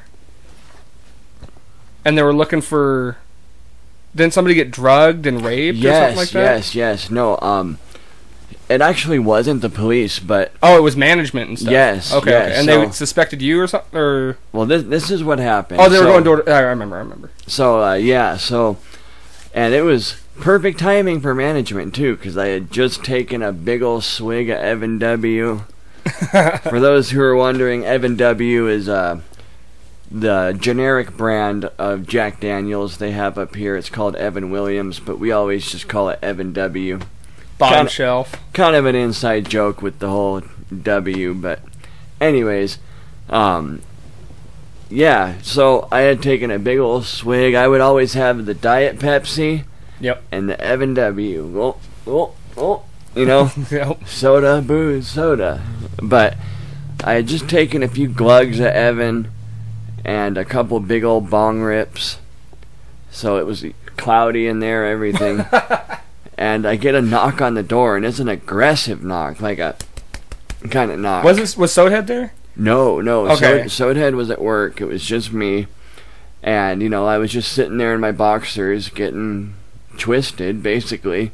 and 2.04 2.16
they 2.16 2.22
were 2.22 2.34
looking 2.34 2.60
for. 2.60 3.16
Didn't 4.14 4.34
somebody 4.34 4.54
get 4.54 4.70
drugged 4.70 5.26
and 5.26 5.42
raped 5.42 5.78
or 5.78 5.88
something 5.88 5.90
yes, 5.90 6.16
like 6.16 6.30
that? 6.30 6.56
yes, 6.56 6.74
yes. 6.74 7.10
No, 7.10 7.38
um, 7.40 7.78
it 8.74 8.80
actually 8.80 9.18
wasn't 9.18 9.60
the 9.62 9.68
police, 9.68 10.18
but 10.18 10.52
Oh, 10.62 10.76
it 10.76 10.80
was 10.82 10.96
management 10.96 11.48
and 11.48 11.58
stuff. 11.58 11.70
Yes, 11.72 12.12
Okay. 12.12 12.30
yes, 12.30 12.42
okay. 12.48 12.56
And 12.58 12.66
so- 12.66 12.86
they 12.86 12.92
suspected 12.92 13.42
you 13.42 13.60
or 13.60 13.66
something? 13.66 13.98
Or 13.98 14.36
well, 14.52 14.66
this 14.66 14.82
this 14.84 15.10
is 15.10 15.22
what 15.24 15.38
happened. 15.38 15.80
oh, 15.80 15.88
they 15.88 15.98
were 15.98 16.04
So- 16.06 16.12
going 16.12 16.24
door 16.24 16.42
to. 16.42 16.50
I 16.52 16.60
remember. 16.60 16.96
I 16.96 17.00
remember. 17.00 17.30
So 17.46 17.82
uh, 17.82 17.94
yeah, 17.94 18.36
so 18.36 18.76
and 19.54 19.74
it 19.74 19.82
was 19.82 20.16
perfect 20.40 20.78
timing 20.78 21.20
for 21.20 21.34
management 21.34 21.94
too, 21.94 22.16
because 22.16 22.36
I 22.38 22.48
had 22.48 22.70
just 22.70 23.04
taken 23.04 23.42
a 23.42 23.52
big 23.52 23.82
old 23.82 24.04
swig 24.04 24.48
of 24.50 24.58
Evan 24.58 24.98
W. 24.98 25.62
for 26.62 26.80
those 26.80 27.10
who 27.10 27.20
are 27.22 27.36
wondering, 27.36 27.84
Evan 27.84 28.16
W. 28.16 28.66
is 28.66 28.88
uh, 28.88 29.20
the 30.10 30.56
generic 30.58 31.16
brand 31.16 31.66
of 31.78 32.06
Jack 32.08 32.40
Daniels 32.40 32.96
they 32.96 33.12
have 33.12 33.38
up 33.38 33.54
here. 33.54 33.76
It's 33.76 33.88
called 33.88 34.16
Evan 34.16 34.50
Williams, 34.50 34.98
but 35.00 35.18
we 35.18 35.30
always 35.30 35.70
just 35.70 35.86
call 35.88 36.08
it 36.08 36.18
Evan 36.22 36.52
W. 36.54 36.98
Bottom 37.62 37.78
Kinda- 37.78 37.90
shelf. 37.90 38.36
Kind 38.52 38.76
of 38.76 38.86
an 38.86 38.94
inside 38.94 39.48
joke 39.48 39.80
with 39.82 39.98
the 39.98 40.08
whole 40.08 40.42
W, 40.82 41.34
but 41.34 41.60
anyways, 42.20 42.78
um, 43.30 43.80
yeah. 44.90 45.34
So 45.42 45.88
I 45.90 46.00
had 46.00 46.22
taken 46.22 46.50
a 46.50 46.58
big 46.58 46.78
old 46.78 47.04
swig. 47.06 47.54
I 47.54 47.68
would 47.68 47.80
always 47.80 48.14
have 48.14 48.44
the 48.46 48.54
Diet 48.54 48.98
Pepsi 48.98 49.64
Yep. 50.00 50.22
and 50.32 50.48
the 50.48 50.60
Evan 50.60 50.94
W. 50.94 51.52
Oh, 51.60 51.76
oh, 52.06 52.32
oh, 52.56 52.82
you 53.14 53.24
know, 53.26 53.50
Yep. 53.70 54.06
soda, 54.06 54.60
booze, 54.60 55.08
soda. 55.08 55.62
But 56.02 56.36
I 57.04 57.14
had 57.14 57.26
just 57.26 57.48
taken 57.48 57.82
a 57.82 57.88
few 57.88 58.08
glugs 58.08 58.58
of 58.60 58.66
Evan 58.66 59.30
and 60.04 60.36
a 60.36 60.44
couple 60.44 60.78
big 60.80 61.04
old 61.04 61.30
bong 61.30 61.60
rips. 61.62 62.18
So 63.10 63.36
it 63.38 63.46
was 63.46 63.64
cloudy 63.96 64.46
in 64.46 64.60
there, 64.60 64.86
everything. 64.86 65.44
and 66.42 66.66
I 66.66 66.74
get 66.74 66.96
a 66.96 67.00
knock 67.00 67.40
on 67.40 67.54
the 67.54 67.62
door, 67.62 67.96
and 67.96 68.04
it's 68.04 68.18
an 68.18 68.28
aggressive 68.28 69.04
knock, 69.04 69.40
like 69.40 69.60
a 69.60 69.76
kind 70.70 70.90
of 70.90 70.98
knock. 70.98 71.22
Was 71.22 71.36
this 71.36 71.56
was 71.56 71.70
Sodehead 71.70 72.08
there? 72.08 72.32
No, 72.56 73.00
no. 73.00 73.28
Okay. 73.28 73.68
So 73.68 73.94
Sodehead 73.94 74.14
was 74.14 74.28
at 74.28 74.42
work. 74.42 74.80
It 74.80 74.86
was 74.86 75.04
just 75.04 75.32
me. 75.32 75.68
And, 76.42 76.82
you 76.82 76.88
know, 76.88 77.06
I 77.06 77.18
was 77.18 77.30
just 77.30 77.52
sitting 77.52 77.78
there 77.78 77.94
in 77.94 78.00
my 78.00 78.10
boxers 78.10 78.88
getting 78.88 79.54
twisted, 79.98 80.64
basically. 80.64 81.30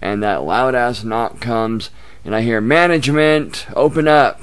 And 0.00 0.22
that 0.22 0.44
loud 0.44 0.74
ass 0.74 1.04
knock 1.04 1.38
comes, 1.38 1.90
and 2.24 2.34
I 2.34 2.40
hear, 2.40 2.62
Management, 2.62 3.66
open 3.76 4.08
up. 4.08 4.40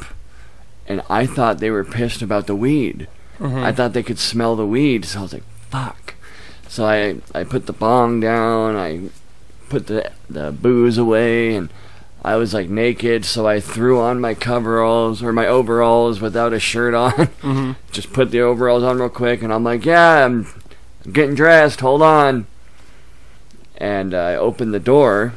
And 0.85 1.01
I 1.09 1.25
thought 1.25 1.57
they 1.57 1.71
were 1.71 1.83
pissed 1.83 2.21
about 2.21 2.45
the 2.45 2.55
weed. 2.55 3.07
Mhm. 3.39 3.63
I 3.63 3.71
thought 3.71 3.93
they 3.93 4.03
could 4.03 4.19
smell 4.19 4.55
the 4.55 4.67
weed, 4.67 5.05
so 5.05 5.19
I 5.19 5.21
was 5.23 5.33
like, 5.33 5.49
fuck. 5.71 6.13
So 6.67 6.85
I, 6.85 7.15
I 7.33 7.43
put 7.43 7.65
the 7.65 7.73
bong 7.73 8.19
down, 8.19 8.75
I 8.75 9.09
put 9.73 9.87
the, 9.87 10.11
the 10.29 10.51
booze 10.51 10.97
away, 10.99 11.55
and 11.55 11.69
I 12.23 12.35
was 12.35 12.53
like 12.53 12.69
naked, 12.69 13.25
so 13.25 13.47
I 13.47 13.59
threw 13.59 13.99
on 13.99 14.21
my 14.21 14.33
coveralls 14.35 15.23
or 15.23 15.33
my 15.33 15.47
overalls 15.47 16.21
without 16.21 16.53
a 16.53 16.59
shirt 16.59 16.93
on. 16.93 17.11
Mhm. 17.41 17.75
Just 17.91 18.13
put 18.13 18.29
the 18.31 18.39
overalls 18.41 18.83
on 18.83 18.99
real 18.99 19.09
quick, 19.09 19.41
and 19.41 19.51
I'm 19.51 19.63
like, 19.63 19.83
yeah, 19.85 20.25
I'm 20.25 20.47
getting 21.11 21.33
dressed, 21.35 21.81
hold 21.81 22.01
on. 22.03 22.45
And 23.77 24.13
I 24.13 24.35
open 24.35 24.71
the 24.71 24.79
door, 24.79 25.33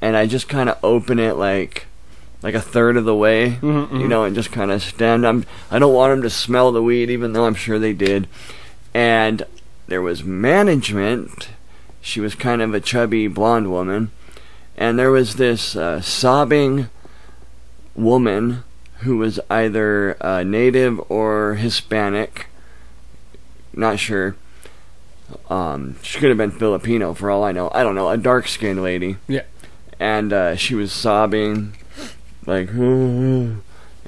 and 0.00 0.16
I 0.16 0.26
just 0.26 0.48
kind 0.48 0.68
of 0.68 0.78
open 0.82 1.18
it 1.18 1.34
like 1.36 1.86
like 2.42 2.54
a 2.56 2.60
third 2.60 2.96
of 2.96 3.04
the 3.04 3.14
way, 3.14 3.58
Mhm, 3.62 3.88
mhm. 3.88 4.00
you 4.00 4.08
know, 4.08 4.24
and 4.24 4.34
just 4.34 4.50
kind 4.50 4.72
of 4.72 4.82
stand. 4.82 5.24
I'm 5.24 5.46
I 5.70 5.78
don't 5.78 5.94
want 5.94 6.10
them 6.12 6.22
to 6.22 6.30
smell 6.30 6.72
the 6.72 6.82
weed, 6.82 7.08
even 7.08 7.32
though 7.32 7.44
I'm 7.46 7.54
sure 7.54 7.78
they 7.78 7.92
did. 7.92 8.26
And 8.92 9.44
there 9.86 10.02
was 10.02 10.24
management. 10.24 11.48
She 12.02 12.20
was 12.20 12.34
kind 12.34 12.60
of 12.60 12.74
a 12.74 12.80
chubby 12.80 13.28
blonde 13.28 13.70
woman, 13.70 14.10
and 14.76 14.98
there 14.98 15.12
was 15.12 15.36
this 15.36 15.76
uh, 15.76 16.00
sobbing 16.00 16.90
woman 17.94 18.64
who 18.98 19.18
was 19.18 19.38
either 19.48 20.16
uh, 20.20 20.42
native 20.42 21.00
or 21.08 21.54
Hispanic. 21.54 22.48
Not 23.72 24.00
sure. 24.00 24.34
Um, 25.48 25.96
she 26.02 26.18
could 26.18 26.28
have 26.28 26.38
been 26.38 26.50
Filipino 26.50 27.14
for 27.14 27.30
all 27.30 27.44
I 27.44 27.52
know. 27.52 27.70
I 27.72 27.84
don't 27.84 27.94
know. 27.94 28.10
A 28.10 28.16
dark 28.16 28.48
skinned 28.48 28.82
lady. 28.82 29.16
Yeah. 29.28 29.44
And 30.00 30.32
uh, 30.32 30.56
she 30.56 30.74
was 30.74 30.92
sobbing, 30.92 31.76
like, 32.44 32.68
and 32.70 33.62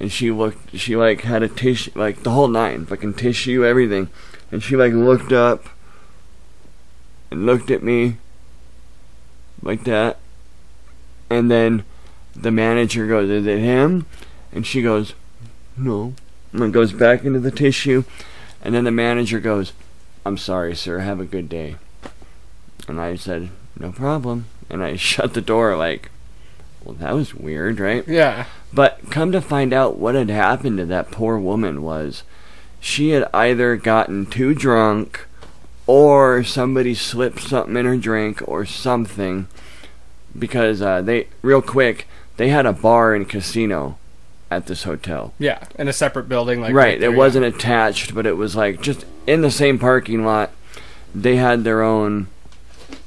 she 0.08 0.32
looked. 0.32 0.76
She 0.76 0.96
like 0.96 1.20
had 1.20 1.44
a 1.44 1.48
tissue, 1.48 1.92
like 1.94 2.24
the 2.24 2.30
whole 2.30 2.48
nine, 2.48 2.86
fucking 2.86 3.14
tissue, 3.14 3.64
everything. 3.64 4.10
And 4.50 4.64
she 4.64 4.74
like 4.74 4.92
looked 4.92 5.32
up 5.32 5.68
and 7.34 7.46
looked 7.46 7.68
at 7.68 7.82
me 7.82 8.16
like 9.60 9.82
that. 9.84 10.18
And 11.28 11.50
then 11.50 11.84
the 12.36 12.52
manager 12.52 13.08
goes, 13.08 13.28
Is 13.28 13.44
it 13.44 13.58
him? 13.58 14.06
And 14.52 14.64
she 14.64 14.82
goes, 14.82 15.14
No. 15.76 16.14
And 16.52 16.62
then 16.62 16.70
goes 16.70 16.92
back 16.92 17.24
into 17.24 17.40
the 17.40 17.50
tissue. 17.50 18.04
And 18.62 18.72
then 18.72 18.84
the 18.84 18.92
manager 18.92 19.40
goes, 19.40 19.72
I'm 20.24 20.38
sorry, 20.38 20.76
sir. 20.76 21.00
Have 21.00 21.18
a 21.18 21.24
good 21.24 21.48
day. 21.48 21.74
And 22.86 23.00
I 23.00 23.16
said, 23.16 23.50
No 23.76 23.90
problem. 23.90 24.46
And 24.70 24.80
I 24.82 24.94
shut 24.96 25.34
the 25.34 25.40
door 25.40 25.76
like, 25.76 26.10
Well, 26.84 26.94
that 26.94 27.14
was 27.16 27.34
weird, 27.34 27.80
right? 27.80 28.06
Yeah. 28.06 28.46
But 28.72 29.10
come 29.10 29.32
to 29.32 29.40
find 29.40 29.72
out 29.72 29.98
what 29.98 30.14
had 30.14 30.30
happened 30.30 30.78
to 30.78 30.86
that 30.86 31.10
poor 31.10 31.36
woman 31.36 31.82
was 31.82 32.22
she 32.78 33.10
had 33.10 33.28
either 33.34 33.74
gotten 33.74 34.26
too 34.26 34.54
drunk 34.54 35.26
or 35.86 36.42
somebody 36.42 36.94
slipped 36.94 37.40
something 37.40 37.76
in 37.76 37.86
her 37.86 37.96
drink 37.96 38.42
or 38.46 38.64
something 38.64 39.46
because 40.36 40.82
uh, 40.82 41.02
they 41.02 41.28
real 41.42 41.62
quick 41.62 42.08
they 42.36 42.48
had 42.48 42.66
a 42.66 42.72
bar 42.72 43.14
and 43.14 43.28
casino 43.28 43.98
at 44.50 44.66
this 44.66 44.84
hotel. 44.84 45.32
Yeah. 45.38 45.64
In 45.78 45.88
a 45.88 45.92
separate 45.92 46.28
building, 46.28 46.60
like 46.60 46.74
right, 46.74 46.98
there, 46.98 47.12
it 47.12 47.16
wasn't 47.16 47.44
attached, 47.44 48.14
but 48.14 48.26
it 48.26 48.36
was 48.36 48.56
like 48.56 48.80
just 48.80 49.04
in 49.26 49.42
the 49.42 49.50
same 49.50 49.78
parking 49.78 50.24
lot. 50.24 50.50
They 51.14 51.36
had 51.36 51.64
their 51.64 51.82
own 51.82 52.28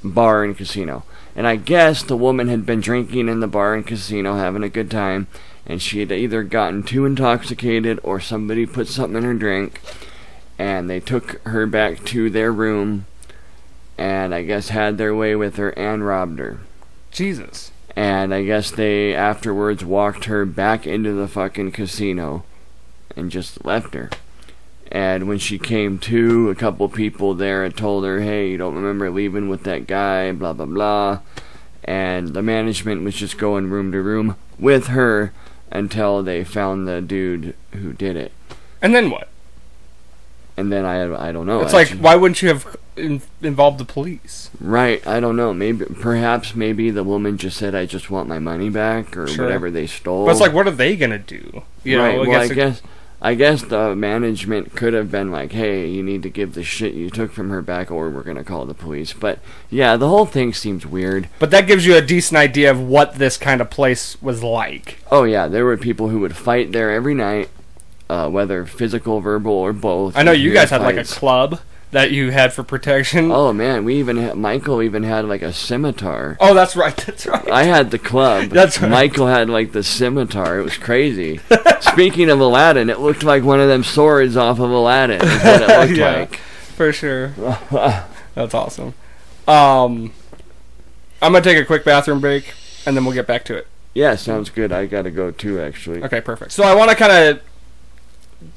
bar 0.04 0.44
and 0.44 0.56
casino. 0.56 1.04
And 1.36 1.46
I 1.46 1.56
guess 1.56 2.02
the 2.02 2.18
woman 2.18 2.48
had 2.48 2.66
been 2.66 2.82
drinking 2.82 3.30
in 3.30 3.42
the 3.42 3.48
bar 3.48 3.76
and 3.76 3.86
casino, 3.86 4.36
having 4.36 4.64
a 4.64 4.70
good 4.70 4.90
time, 4.90 5.28
and 5.66 5.82
she 5.82 6.00
had 6.00 6.12
either 6.12 6.42
gotten 6.42 6.82
too 6.82 7.06
intoxicated 7.06 8.00
or 8.02 8.20
somebody 8.20 8.66
put 8.66 8.88
something 8.88 9.18
in 9.18 9.24
her 9.24 9.34
drink, 9.36 9.80
and 10.58 10.90
they 10.90 11.00
took 11.00 11.42
her 11.48 11.66
back 11.66 12.04
to 12.06 12.30
their 12.30 12.52
room, 12.52 13.06
and 13.98 14.34
I 14.34 14.44
guess 14.44 14.70
had 14.70 14.98
their 14.98 15.16
way 15.16 15.36
with 15.36 15.58
her 15.58 15.70
and 15.72 16.06
robbed 16.06 16.40
her. 16.40 16.60
Jesus. 17.12 17.72
And 17.96 18.34
I 18.34 18.44
guess 18.44 18.70
they 18.70 19.16
afterwards 19.16 19.84
walked 19.84 20.26
her 20.26 20.46
back 20.46 20.86
into 20.86 21.14
the 21.14 21.28
fucking 21.28 21.72
casino 21.72 22.44
and 23.16 23.32
just 23.32 23.66
left 23.66 23.96
her. 23.96 24.12
And 24.92 25.28
when 25.28 25.40
she 25.40 25.58
came 25.58 25.98
to, 26.00 26.50
a 26.50 26.56
couple 26.56 26.88
people 26.90 27.34
there 27.34 27.64
had 27.64 27.76
told 27.76 28.06
her, 28.06 28.22
hey, 28.22 28.50
you 28.50 28.58
don't 28.58 28.76
remember 28.76 29.10
leaving 29.10 29.50
with 29.50 29.64
that 29.64 29.88
guy, 29.88 30.32
blah, 30.32 30.54
blah, 30.54 30.66
blah. 30.66 31.20
And 31.84 32.30
the 32.30 32.42
management 32.42 33.04
was 33.04 33.16
just 33.16 33.38
going 33.38 33.70
room 33.70 33.92
to 33.92 34.02
room 34.02 34.36
with 34.60 34.88
her 34.88 35.34
until 35.72 36.24
they 36.24 36.44
found 36.44 36.88
the 36.88 37.02
dude 37.02 37.56
who 37.74 37.94
did 37.94 38.16
it. 38.16 38.32
And 38.82 38.94
then 38.94 39.10
what? 39.10 39.28
And 40.58 40.72
then 40.72 40.86
I, 40.86 41.30
I 41.30 41.32
don't 41.32 41.46
know. 41.46 41.62
It's 41.62 41.72
like, 41.74 41.90
why 41.90 42.16
wouldn't 42.16 42.42
you 42.42 42.48
have 42.50 42.76
in- 42.96 43.22
involved 43.44 43.78
the 43.78 43.86
police? 43.86 44.50
Right, 44.60 45.06
I 45.06 45.20
don't 45.20 45.36
know. 45.36 45.54
Maybe, 45.54 45.86
perhaps, 45.86 46.56
maybe 46.56 46.90
the 46.90 47.04
woman 47.04 47.38
just 47.38 47.58
said, 47.58 47.76
"I 47.76 47.86
just 47.86 48.10
want 48.10 48.28
my 48.28 48.40
money 48.40 48.70
back" 48.72 49.16
or 49.16 49.28
Sure. 49.28 49.46
whatever 49.46 49.70
they 49.70 49.86
stole. 49.86 50.26
But 50.26 50.32
it's 50.32 50.42
like, 50.42 50.54
what 50.54 50.68
are 50.68 50.72
they 50.72 50.96
gonna 50.96 51.20
do? 51.20 51.62
You 51.84 52.00
right. 52.00 52.16
know, 52.16 52.28
well, 52.28 52.42
I 52.42 52.48
guess, 52.48 52.82
I 53.22 53.36
guess 53.36 53.62
the 53.62 53.96
management 53.96 54.76
could 54.76 54.94
have 54.96 55.12
been 55.12 55.32
like, 55.32 55.52
"Hey, 55.52 55.88
you 55.88 56.02
need 56.02 56.24
to 56.24 56.30
give 56.30 56.56
the 56.56 56.64
shit 56.64 56.94
you 56.96 57.12
took 57.12 57.32
from 57.32 57.52
her 57.52 57.62
back, 57.62 57.92
or 57.92 58.10
we're 58.10 58.24
gonna 58.24 58.44
call 58.44 58.66
the 58.66 58.74
police." 58.74 59.14
But 59.14 59.38
yeah, 59.70 59.96
the 59.96 60.10
whole 60.10 60.26
thing 60.26 60.54
seems 60.54 60.86
weird. 60.88 61.30
But 61.38 61.52
that 61.52 61.68
gives 61.68 61.86
you 61.86 61.96
a 61.96 62.02
decent 62.02 62.38
idea 62.40 62.72
of 62.72 62.82
what 62.82 63.16
this 63.16 63.38
kind 63.38 63.62
of 63.62 63.70
place 63.70 64.20
was 64.24 64.42
like. 64.42 64.98
Oh 65.12 65.24
yeah, 65.24 65.48
there 65.48 65.66
were 65.66 65.78
people 65.78 66.10
who 66.10 66.20
would 66.22 66.36
fight 66.36 66.72
there 66.72 66.90
every 66.92 67.14
night, 67.14 67.50
uh, 68.10 68.30
whether 68.30 68.66
physical, 68.66 69.20
verbal, 69.22 69.52
or 69.54 69.74
both. 69.74 70.16
I 70.18 70.24
know 70.24 70.32
you 70.32 70.54
guys 70.54 70.70
had 70.70 70.82
like 70.82 70.96
a 70.96 71.00
fights. 71.00 71.14
club 71.18 71.60
that 71.92 72.12
you 72.12 72.32
had 72.32 72.52
for 72.54 72.64
protection. 72.64 73.32
Oh 73.38 73.54
man, 73.54 73.86
we 73.86 73.96
even 73.96 74.18
had, 74.18 74.36
Michael 74.36 74.82
even 74.82 75.04
had 75.04 75.26
like 75.26 75.42
a 75.42 75.54
scimitar. 75.54 76.36
Oh, 76.40 76.54
that's 76.54 76.76
right. 76.76 76.96
That's 77.06 77.26
right. 77.26 77.50
I 77.50 77.64
had 77.64 77.92
the 77.92 78.00
club. 78.00 78.50
That's 78.50 78.82
right. 78.82 78.92
Michael 78.92 79.28
had 79.28 79.50
like 79.50 79.72
the 79.72 79.84
scimitar. 79.84 80.60
It 80.60 80.64
was 80.64 80.78
crazy. 80.78 81.40
Speaking 81.82 82.30
of 82.30 82.40
Aladdin, 82.42 82.90
it 82.90 83.00
looked 83.00 83.24
like 83.24 83.44
one 83.44 83.60
of 83.62 83.68
them 83.70 83.84
swords 83.84 84.36
off 84.36 84.60
of 84.60 84.70
Aladdin. 84.70 85.22
Is 85.22 85.44
what 85.44 85.62
it 85.62 85.80
looked 85.80 85.98
Yeah. 85.98 86.12
like. 86.20 86.36
For 86.76 86.92
sure. 86.94 87.30
That's 88.36 88.54
awesome. 88.54 88.94
Um, 89.48 90.12
I'm 91.22 91.32
gonna 91.32 91.42
take 91.42 91.58
a 91.58 91.66
quick 91.66 91.84
bathroom 91.86 92.20
break, 92.20 92.54
and 92.86 92.96
then 92.96 93.06
we'll 93.06 93.14
get 93.16 93.26
back 93.28 93.46
to 93.46 93.56
it. 93.56 93.66
Yeah, 93.94 94.16
sounds 94.16 94.50
good. 94.52 94.72
I 94.72 94.86
gotta 94.86 95.10
go 95.10 95.32
too, 95.32 95.60
actually. 95.60 96.04
Okay, 96.04 96.22
perfect. 96.22 96.52
So 96.52 96.64
I 96.64 96.76
want 96.76 96.90
to 96.92 96.96
kind 96.96 97.12
of 97.12 97.42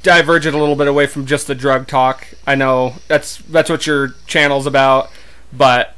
diverge 0.03 0.47
it 0.47 0.55
a 0.55 0.59
little 0.59 0.77
bit 0.77 0.89
away 0.89 1.07
from 1.07 1.27
just 1.27 1.47
the 1.47 1.55
drug 1.55 1.87
talk. 1.87 2.27
I 2.47 2.55
know 2.55 2.95
that's 3.09 3.39
that's 3.39 3.71
what 3.71 3.87
your 3.87 4.15
channel's 4.27 4.67
about, 4.67 5.11
but 5.53 5.95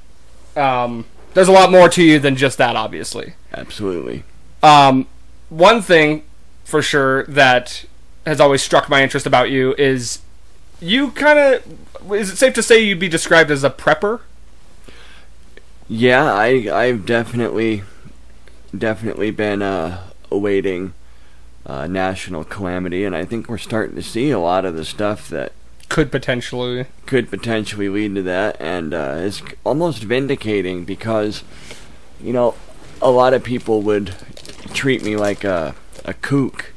um, 0.56 1.04
there's 1.34 1.48
a 1.48 1.52
lot 1.52 1.70
more 1.70 1.88
to 1.88 2.02
you 2.02 2.18
than 2.18 2.36
just 2.36 2.58
that, 2.58 2.76
obviously. 2.76 3.34
Absolutely. 3.52 4.24
Um, 4.62 5.06
one 5.48 5.82
thing 5.82 6.24
for 6.64 6.82
sure 6.82 7.24
that 7.24 7.84
has 8.24 8.40
always 8.40 8.62
struck 8.62 8.88
my 8.88 9.02
interest 9.02 9.26
about 9.26 9.50
you 9.50 9.74
is 9.74 10.20
you 10.80 11.10
kind 11.12 11.38
of. 11.38 12.12
Is 12.12 12.30
it 12.30 12.36
safe 12.36 12.54
to 12.54 12.62
say 12.62 12.82
you'd 12.82 12.98
be 12.98 13.08
described 13.08 13.50
as 13.50 13.62
a 13.62 13.70
prepper? 13.70 14.20
Yeah, 15.88 16.32
I 16.32 16.68
I've 16.72 17.06
definitely 17.06 17.82
definitely 18.76 19.30
been 19.30 19.62
uh, 19.62 20.02
awaiting 20.30 20.94
uh, 21.66 21.86
national 21.86 22.44
calamity, 22.44 23.04
and 23.04 23.14
I 23.14 23.24
think 23.24 23.48
we're 23.48 23.58
starting 23.58 23.96
to 23.96 24.02
see 24.02 24.30
a 24.30 24.38
lot 24.38 24.64
of 24.64 24.74
the 24.74 24.84
stuff 24.84 25.28
that 25.28 25.52
Could 25.88 26.10
potentially. 26.10 26.86
could 27.06 27.30
potentially 27.30 27.88
lead 27.88 28.14
to 28.16 28.22
that, 28.22 28.56
and 28.60 28.92
uh, 28.92 29.16
it's 29.18 29.42
almost 29.64 30.02
vindicating 30.02 30.84
because, 30.84 31.44
you 32.20 32.32
know, 32.32 32.54
a 33.00 33.10
lot 33.10 33.34
of 33.34 33.44
people 33.44 33.82
would 33.82 34.14
treat 34.72 35.02
me 35.02 35.16
like 35.16 35.44
a 35.44 35.74
a 36.04 36.14
kook, 36.14 36.72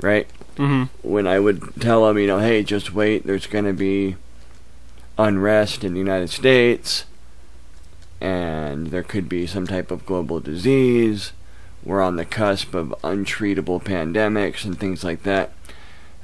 right? 0.00 0.26
Mm-hmm. 0.56 0.84
When 1.08 1.26
I 1.26 1.38
would 1.38 1.62
tell 1.80 2.06
them, 2.06 2.18
you 2.18 2.26
know, 2.26 2.40
hey, 2.40 2.62
just 2.62 2.92
wait, 2.92 3.26
there's 3.26 3.46
going 3.46 3.64
to 3.64 3.72
be 3.72 4.16
unrest 5.16 5.84
in 5.84 5.92
the 5.92 5.98
United 6.00 6.30
States, 6.30 7.04
and 8.20 8.88
there 8.88 9.02
could 9.02 9.28
be 9.28 9.46
some 9.46 9.66
type 9.66 9.90
of 9.90 10.04
global 10.04 10.40
disease. 10.40 11.32
We're 11.84 12.02
on 12.02 12.16
the 12.16 12.24
cusp 12.26 12.74
of 12.74 12.94
untreatable 13.02 13.82
pandemics 13.82 14.64
and 14.64 14.78
things 14.78 15.02
like 15.02 15.22
that. 15.22 15.52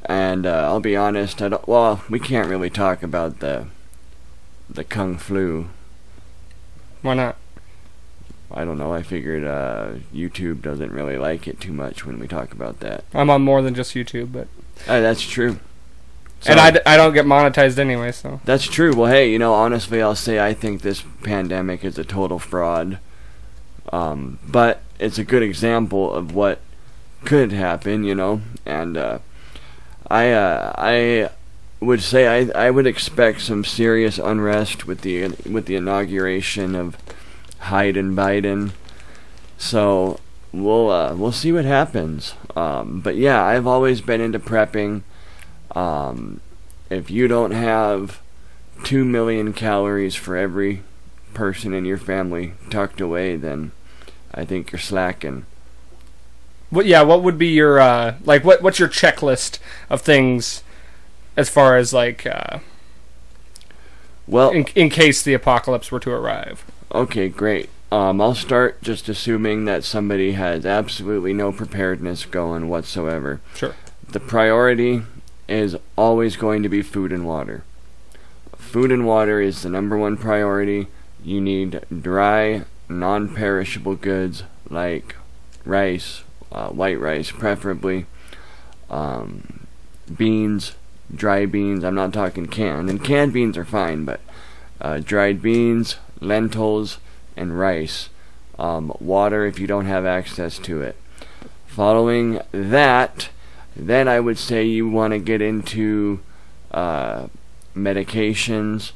And 0.05 0.47
uh, 0.47 0.65
I'll 0.67 0.81
be 0.81 0.97
honest, 0.97 1.41
I 1.43 1.49
don't. 1.49 1.67
Well, 1.67 2.03
we 2.09 2.21
can't 2.21 2.49
really 2.49 2.71
talk 2.71 3.03
about 3.03 3.41
the 3.41 3.67
the 4.69 4.85
kung 4.85 5.17
flu. 5.17 5.69
Why 7.03 7.15
not? 7.15 7.37
I 8.53 8.65
don't 8.65 8.79
know. 8.79 8.93
I 8.93 9.03
figured 9.03 9.45
uh, 9.45 9.95
YouTube 10.15 10.63
doesn't 10.63 10.93
really 10.93 11.19
like 11.19 11.49
it 11.49 11.61
too 11.61 11.73
much 11.73 12.07
when 12.07 12.19
we 12.21 12.29
talk 12.29 12.53
about 12.53 12.79
that. 12.81 13.05
I'm 13.13 13.29
on 13.31 13.43
more 13.43 13.61
than 13.63 13.75
just 13.75 13.95
YouTube, 13.95 14.33
but 14.33 14.47
Uh, 14.87 15.01
that's 15.01 15.23
true. 15.23 15.59
and 16.47 16.59
So- 16.59 16.65
I, 16.65 16.71
d- 16.71 16.81
I 16.87 16.97
don't 16.97 17.13
get 17.15 17.27
monetized 17.27 17.79
anyway, 17.79 18.13
so 18.13 18.41
That's 18.45 18.65
true. 18.67 18.95
Well, 18.95 19.11
hey, 19.11 19.31
you 19.33 19.39
know, 19.41 19.53
honestly, 19.55 20.01
I'll 20.01 20.15
say 20.15 20.39
I 20.39 20.55
think 20.55 20.83
this 20.83 21.03
pandemic 21.25 21.85
is 21.85 21.99
a 21.99 22.05
total 22.05 22.39
fraud. 22.39 22.99
Um, 23.93 24.39
but 24.47 24.81
it's 24.99 25.19
a 25.19 25.25
good 25.25 25.43
example 25.43 26.13
of 26.13 26.35
what 26.35 26.61
could 27.25 27.53
happen, 27.53 28.05
you 28.05 28.15
know. 28.15 28.41
And 28.65 28.97
uh, 28.97 29.19
I, 30.09 30.33
uh, 30.33 30.73
I 30.77 31.31
would 31.81 32.03
say 32.03 32.27
I, 32.27 32.67
I 32.67 32.71
would 32.71 32.87
expect 32.87 33.43
some 33.43 33.65
serious 33.65 34.19
unrest 34.19 34.87
with 34.87 35.03
the 35.03 35.29
with 35.51 35.67
the 35.67 35.77
inauguration 35.77 36.75
of 36.75 36.97
Hyde 37.61 37.97
and 37.97 38.17
Biden. 38.17 38.73
So 39.59 40.21
we'll 40.53 40.91
uh, 40.91 41.15
we'll 41.15 41.33
see 41.33 41.53
what 41.53 41.65
happens. 41.65 42.35
Um, 42.55 43.01
but 43.01 43.17
yeah, 43.17 43.43
I've 43.43 43.67
always 43.67 44.01
been 44.01 44.21
into 44.21 44.39
prepping. 44.39 45.03
Um, 45.75 46.41
if 46.89 47.11
you 47.11 47.29
don't 47.29 47.51
have 47.51 48.21
two 48.85 49.05
million 49.05 49.53
calories 49.53 50.15
for 50.15 50.37
every 50.37 50.83
person 51.35 51.75
in 51.75 51.85
your 51.85 51.99
family 51.99 52.55
tucked 52.71 53.01
away, 53.01 53.37
then 53.37 53.73
I 54.37 54.45
think 54.45 54.71
you're 54.73 54.79
slacking. 54.79 55.47
what? 56.71 56.87
Yeah, 56.87 57.03
what 57.03 57.23
would 57.23 57.39
be 57.39 57.49
your 57.49 57.79
uh, 57.81 58.17
like? 58.25 58.45
What 58.45 58.63
what's 58.63 58.79
your 58.79 58.89
checklist 58.89 59.59
of 59.91 60.03
things 60.03 60.63
as 61.37 61.49
far 61.49 61.77
as 61.77 61.93
like 61.93 62.27
uh, 62.27 62.59
Well, 64.27 64.51
in 64.51 64.67
in 64.75 64.91
case 64.91 65.23
the 65.23 65.35
apocalypse 65.35 65.91
were 65.91 66.01
to 66.01 66.11
arrive? 66.11 66.65
okay, 66.93 67.29
great. 67.29 67.69
Um, 67.93 68.21
I'll 68.21 68.35
start 68.35 68.83
just 68.83 69.09
assuming 69.09 69.65
that 69.67 69.85
somebody 69.85 70.33
has 70.33 70.67
absolutely 70.67 71.33
no 71.33 71.53
preparedness 71.53 72.25
going 72.25 72.69
whatsoever. 72.69 73.41
Sure. 73.55 73.75
The 74.09 74.19
priority 74.21 75.03
is 75.49 75.77
always 75.97 76.37
going 76.37 76.63
to 76.65 76.69
be 76.69 76.83
food 76.83 77.13
and 77.13 77.25
water. 77.25 77.63
Food 78.57 78.91
and 78.91 79.07
water 79.07 79.41
is 79.41 79.63
the 79.63 79.69
number 79.71 79.97
one 79.97 80.17
priority. 80.17 80.89
You 81.25 81.41
need 81.41 81.81
dry, 82.03 82.65
non 82.89 83.29
perishable 83.29 83.97
goods 83.97 84.45
like 84.69 85.17
rice, 85.65 86.23
uh, 86.53 86.69
white 86.69 87.01
rice 87.01 87.31
preferably, 87.31 88.07
um, 88.91 89.67
beans, 90.17 90.75
dry 91.15 91.47
beans. 91.47 91.85
I'm 91.85 91.95
not 91.95 92.13
talking 92.13 92.47
canned, 92.47 92.89
and 92.89 93.03
canned 93.03 93.33
beans 93.33 93.57
are 93.57 93.65
fine, 93.65 94.05
but 94.05 94.21
uh, 94.81 94.99
dried 94.99 95.43
beans, 95.43 95.97
lentils, 96.21 96.99
and 97.37 97.59
rice. 97.59 98.09
Um, 98.59 98.93
water 99.01 99.45
if 99.45 99.59
you 99.59 99.67
don't 99.67 99.85
have 99.85 100.07
access 100.07 100.59
to 100.61 100.81
it. 100.81 100.97
Following 101.67 102.41
that, 102.53 103.29
then 103.75 104.09
I 104.09 104.19
would 104.19 104.39
say 104.39 104.65
you 104.65 104.89
want 104.89 105.13
to 105.13 105.19
get 105.19 105.43
into 105.43 106.21
uh, 106.71 107.27
medications 107.77 108.93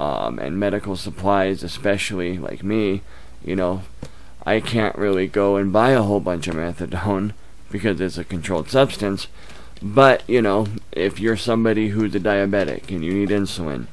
um, 0.00 0.38
and 0.38 0.58
medical 0.58 0.96
supplies, 0.96 1.62
especially 1.62 2.38
like 2.38 2.62
me. 2.62 3.02
You 3.44 3.56
know, 3.56 3.82
I 4.44 4.60
can't 4.60 4.96
really 4.96 5.26
go 5.26 5.56
and 5.56 5.72
buy 5.72 5.90
a 5.90 6.02
whole 6.02 6.20
bunch 6.20 6.48
of 6.48 6.54
methadone 6.54 7.32
because 7.70 8.00
it's 8.00 8.18
a 8.18 8.24
controlled 8.24 8.70
substance. 8.70 9.26
But 9.82 10.22
you 10.28 10.42
know, 10.42 10.66
if 10.92 11.20
you're 11.20 11.36
somebody 11.36 11.88
who's 11.90 12.14
a 12.14 12.20
diabetic 12.20 12.88
and 12.88 13.04
you 13.04 13.12
need 13.12 13.28
insulin, 13.28 13.86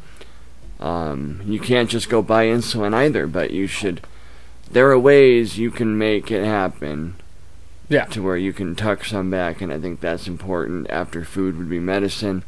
um, 0.80 1.41
you 1.45 1.60
can't 1.60 1.90
just 1.90 2.10
go 2.10 2.22
buy 2.22 2.45
insulin 2.48 2.94
either. 2.94 3.27
But 3.27 3.52
you 3.52 3.68
should. 3.68 4.02
There 4.72 4.90
are 4.90 4.99
ways 4.99 5.60
you 5.60 5.69
can 5.69 5.95
make 5.98 6.32
it 6.32 6.44
happen 6.44 7.15
Yeah. 7.88 8.06
to 8.06 8.23
where 8.23 8.36
you 8.38 8.52
can 8.52 8.73
tuck 8.76 9.06
some 9.06 9.30
back, 9.30 9.61
and 9.61 9.72
I 9.72 9.80
think 9.80 9.99
that's 9.99 10.27
important. 10.27 10.90
After 10.90 11.23
food 11.23 11.56
would 11.57 11.69
be 11.69 11.80
medicine, 11.80 12.44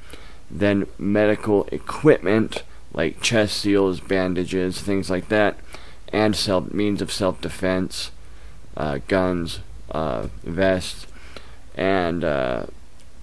then 0.49 0.87
medical 0.97 1.67
equipment 1.71 2.63
like 2.97 3.21
chest 3.21 3.57
seals, 3.57 3.99
bandages, 3.99 4.81
things 4.81 5.07
like 5.07 5.29
that, 5.29 5.55
and 6.11 6.35
self 6.35 6.73
means 6.73 6.99
of 6.99 7.11
self 7.11 7.39
defense, 7.39 8.09
uh, 8.75 8.97
guns, 9.07 9.59
uh, 9.91 10.27
vests, 10.43 11.05
and 11.75 12.23
uh, 12.23 12.65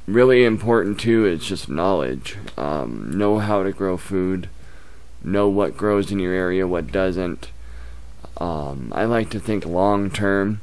really 0.06 0.44
important 0.44 1.01
too 1.01 1.26
is 1.26 1.44
just 1.44 1.68
knowledge. 1.68 2.36
Um, 2.56 3.18
know 3.18 3.40
how 3.40 3.64
to 3.64 3.72
grow 3.72 3.96
food, 3.96 4.48
know 5.24 5.48
what 5.48 5.76
grows 5.76 6.12
in 6.12 6.20
your 6.20 6.32
area, 6.32 6.68
what 6.68 6.92
doesn't. 6.92 7.51
Um, 8.36 8.92
I 8.94 9.05
like 9.06 9.28
to 9.30 9.40
think 9.40 9.66
long 9.66 10.09
term. 10.09 10.60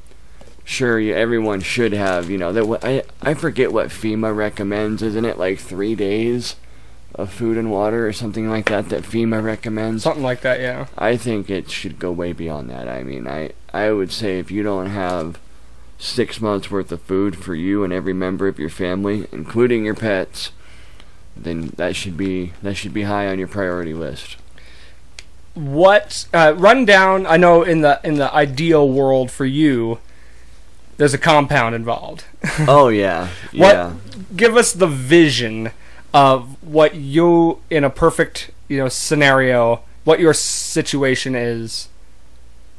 Sure, 0.64 0.98
you, 0.98 1.14
everyone 1.14 1.60
should 1.60 1.92
have, 1.92 2.30
you 2.30 2.38
know, 2.38 2.54
that. 2.54 2.86
I 2.86 3.04
I 3.22 3.34
forget 3.34 3.74
what 3.74 3.90
FEMA 3.90 4.34
recommends. 4.34 5.02
Isn't 5.04 5.26
it 5.26 5.38
like 5.38 5.60
three 5.60 5.96
days 5.96 6.56
of 7.22 7.32
food 7.32 7.58
and 7.58 7.72
water 7.72 8.08
or 8.08 8.14
something 8.14 8.50
like 8.50 8.66
that 8.70 8.90
that 8.90 9.04
FEMA 9.04 9.44
recommends? 9.44 10.04
Something 10.04 10.24
like 10.24 10.42
that, 10.42 10.60
yeah. 10.60 10.88
I 10.98 11.18
think 11.18 11.50
it 11.50 11.70
should 11.70 12.00
go 12.00 12.12
way 12.12 12.34
beyond 12.34 12.70
that. 12.70 12.88
I 12.88 13.04
mean, 13.04 13.28
I 13.28 13.52
I 13.74 13.92
would 13.92 14.12
say 14.12 14.40
if 14.40 14.52
you 14.52 14.64
don't 14.64 14.88
have 14.90 15.40
six 15.98 16.42
months 16.42 16.72
worth 16.72 16.92
of 16.92 17.02
food 17.02 17.38
for 17.38 17.54
you 17.56 17.84
and 17.84 17.94
every 17.94 18.14
member 18.14 18.48
of 18.48 18.58
your 18.60 18.70
family, 18.70 19.28
including 19.32 19.86
your 19.86 19.94
pets, 19.96 20.52
then 21.38 21.72
that 21.78 21.96
should 21.96 22.18
be 22.18 22.54
that 22.62 22.76
should 22.76 22.94
be 22.94 23.04
high 23.04 23.28
on 23.28 23.40
your 23.40 23.48
priority 23.48 23.94
list. 23.94 24.38
What 25.54 26.28
uh, 26.34 26.54
run 26.58 26.86
down? 26.86 27.26
I 27.28 27.38
know 27.38 27.62
in 27.64 27.82
the 27.82 28.00
in 28.04 28.16
the 28.16 28.34
ideal 28.34 28.88
world 28.88 29.30
for 29.32 29.46
you, 29.46 30.00
there's 30.98 31.14
a 31.14 31.18
compound 31.18 31.76
involved. 31.76 32.24
oh 32.68 32.88
yeah, 32.88 33.28
What- 33.54 33.76
yeah. 33.76 33.94
Give 34.36 34.56
us 34.56 34.72
the 34.72 34.88
vision 34.88 35.72
of 36.14 36.62
what 36.64 36.96
you 36.96 37.62
in 37.70 37.84
a 37.84 37.90
perfect 37.90 38.52
you 38.68 38.78
know 38.78 38.90
scenario, 38.90 39.82
what 40.04 40.20
your 40.20 40.34
situation 40.34 41.36
is, 41.36 41.90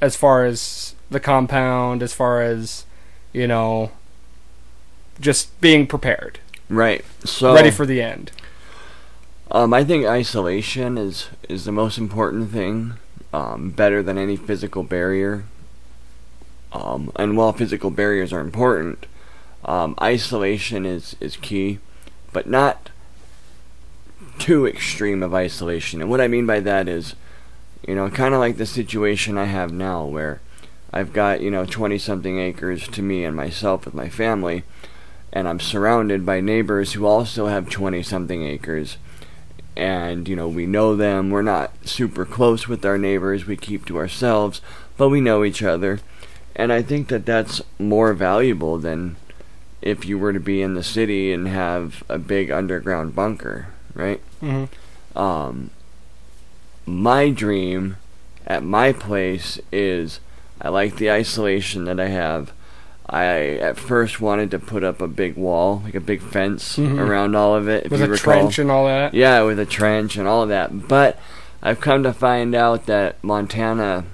as 0.00 0.16
far 0.16 0.44
as 0.44 0.94
the 1.10 1.20
compound, 1.20 2.02
as 2.02 2.12
far 2.12 2.42
as 2.42 2.84
you 3.32 3.46
know, 3.46 3.90
just 5.20 5.58
being 5.60 5.86
prepared, 5.86 6.38
Right. 6.72 7.04
So 7.24 7.54
ready 7.54 7.70
for 7.70 7.84
the 7.84 8.00
end. 8.00 8.32
Um, 9.50 9.74
I 9.74 9.84
think 9.84 10.06
isolation 10.06 10.96
is 10.96 11.28
is 11.48 11.66
the 11.66 11.72
most 11.72 11.98
important 11.98 12.50
thing. 12.50 12.94
Um, 13.34 13.70
better 13.70 14.02
than 14.02 14.18
any 14.18 14.36
physical 14.36 14.82
barrier. 14.82 15.44
Um, 16.72 17.12
and 17.16 17.36
while 17.36 17.52
physical 17.52 17.90
barriers 17.90 18.32
are 18.32 18.40
important, 18.40 19.06
um, 19.66 19.94
isolation 20.00 20.86
is 20.86 21.14
is 21.20 21.36
key, 21.36 21.78
but 22.32 22.46
not 22.46 22.88
too 24.42 24.66
extreme 24.66 25.22
of 25.22 25.34
isolation. 25.34 26.00
And 26.00 26.10
what 26.10 26.20
I 26.20 26.28
mean 26.28 26.46
by 26.46 26.60
that 26.60 26.88
is, 26.88 27.14
you 27.86 27.94
know, 27.94 28.10
kind 28.10 28.34
of 28.34 28.40
like 28.40 28.56
the 28.56 28.66
situation 28.66 29.38
I 29.38 29.44
have 29.44 29.72
now, 29.72 30.04
where 30.04 30.40
I've 30.92 31.12
got 31.12 31.40
you 31.40 31.50
know 31.50 31.64
twenty 31.64 31.98
something 31.98 32.38
acres 32.38 32.86
to 32.88 33.02
me 33.02 33.24
and 33.24 33.36
myself 33.36 33.84
with 33.84 33.94
my 33.94 34.08
family, 34.08 34.64
and 35.32 35.48
I'm 35.48 35.60
surrounded 35.60 36.26
by 36.26 36.40
neighbors 36.40 36.92
who 36.92 37.06
also 37.06 37.46
have 37.46 37.70
twenty 37.70 38.02
something 38.02 38.44
acres. 38.44 38.98
And 39.74 40.28
you 40.28 40.36
know 40.36 40.48
we 40.48 40.66
know 40.66 40.96
them. 40.96 41.30
We're 41.30 41.42
not 41.42 41.72
super 41.88 42.26
close 42.26 42.68
with 42.68 42.84
our 42.84 42.98
neighbors. 42.98 43.46
We 43.46 43.56
keep 43.56 43.86
to 43.86 43.96
ourselves 43.96 44.60
but 44.96 45.08
we 45.08 45.20
know 45.20 45.44
each 45.44 45.62
other. 45.62 46.00
And 46.54 46.72
i 46.72 46.82
think 46.82 47.08
that 47.08 47.26
that's 47.26 47.62
more 47.78 48.12
valuable 48.12 48.78
than 48.78 49.16
if 49.80 50.04
you 50.04 50.18
were 50.18 50.32
to 50.32 50.38
be 50.38 50.62
in 50.62 50.74
the 50.74 50.82
city 50.82 51.32
and 51.32 51.48
have 51.48 52.04
a 52.08 52.18
big 52.18 52.50
underground 52.50 53.14
bunker 53.14 53.68
right 53.94 54.20
hmm 54.40 54.64
um 55.16 55.70
my 56.86 57.30
dream 57.30 57.96
at 58.46 58.62
my 58.62 58.92
place 58.92 59.60
is 59.70 60.20
i 60.60 60.68
like 60.68 60.96
the 60.96 61.10
isolation 61.10 61.84
that 61.84 62.00
i 62.00 62.08
have 62.08 62.52
i 63.08 63.26
at 63.58 63.76
first 63.76 64.20
wanted 64.20 64.50
to 64.50 64.58
put 64.58 64.82
up 64.82 65.00
a 65.00 65.06
big 65.08 65.36
wall 65.36 65.82
like 65.84 65.94
a 65.94 66.00
big 66.00 66.20
fence 66.20 66.76
Mhm. 66.78 66.98
around 66.98 67.34
all 67.36 67.54
of 67.54 67.68
it 67.68 67.84
if 67.86 67.90
With 67.90 68.00
you 68.00 68.06
a 68.06 68.10
recall. 68.10 68.34
trench 68.34 68.58
and 68.58 68.70
all 68.70 68.86
that. 68.86 69.12
Yeah, 69.14 69.42
with 69.42 69.58
a 69.58 69.66
trench 69.66 70.16
and 70.16 70.26
all 70.26 70.42
of 70.44 70.48
that. 70.48 70.88
But 70.88 71.18
I've 71.62 71.80
come 71.80 72.02
to 72.04 72.12
find 72.12 72.54
out 72.54 72.86
that 72.86 73.22
Montana 73.22 74.04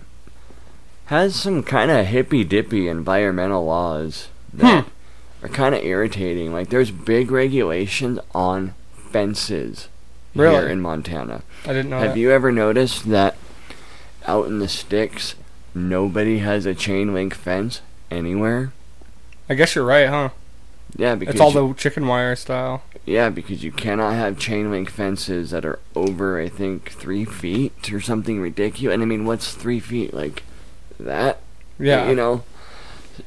has 1.07 1.35
some 1.37 1.63
kind 1.63 1.91
of 1.91 2.07
hippy 2.07 2.45
dippy 2.45 2.89
environmental 2.89 3.65
laws 3.65 4.29
that 4.53 4.87
are 5.43 5.49
kind 5.49 5.75
of 5.75 5.85
irritating. 5.85 6.53
Like 6.53 6.71
there's 6.71 6.91
big 6.91 7.31
regulations 7.31 8.19
on 8.35 8.75
fences 9.09 9.89
Really? 10.35 10.56
here 10.56 10.68
in 10.68 10.80
Montana. 10.80 11.43
I 11.64 11.68
didn't 11.68 11.90
know 11.90 11.98
Have 12.01 12.14
that. 12.14 12.18
you 12.20 12.30
ever 12.30 12.52
noticed 12.52 13.09
that 13.10 13.36
out 14.26 14.47
in 14.47 14.59
the 14.59 14.68
sticks 14.68 15.35
nobody 15.74 16.39
has 16.39 16.66
a 16.66 16.74
chain 16.74 17.14
link 17.14 17.35
fence 17.35 17.80
anywhere? 18.10 18.72
I 19.48 19.55
guess 19.55 19.74
you're 19.74 19.85
right, 19.85 20.09
huh? 20.09 20.30
Yeah, 20.97 21.14
because 21.14 21.35
It's 21.35 21.40
all 21.40 21.52
you- 21.52 21.68
the 21.68 21.74
chicken 21.80 22.06
wire 22.06 22.35
style. 22.36 22.82
Yeah, 23.05 23.30
because 23.30 23.62
you 23.64 23.72
cannot 23.72 24.14
have 24.14 24.39
chain 24.39 24.70
link 24.70 24.90
fences 24.90 25.51
that 25.51 25.64
are 25.64 25.78
over, 25.94 26.39
I 26.40 26.48
think, 26.48 26.90
three 26.93 27.24
feet 27.24 27.90
or 27.93 28.01
something 28.01 28.40
ridiculous. 28.40 28.94
And 28.94 29.02
I 29.02 29.06
mean, 29.06 29.24
what's 29.24 29.52
three 29.55 29.80
feet? 29.80 30.12
Like 30.14 30.43
that? 31.01 31.40
Yeah. 31.78 32.09
You 32.09 32.14
know? 32.14 32.43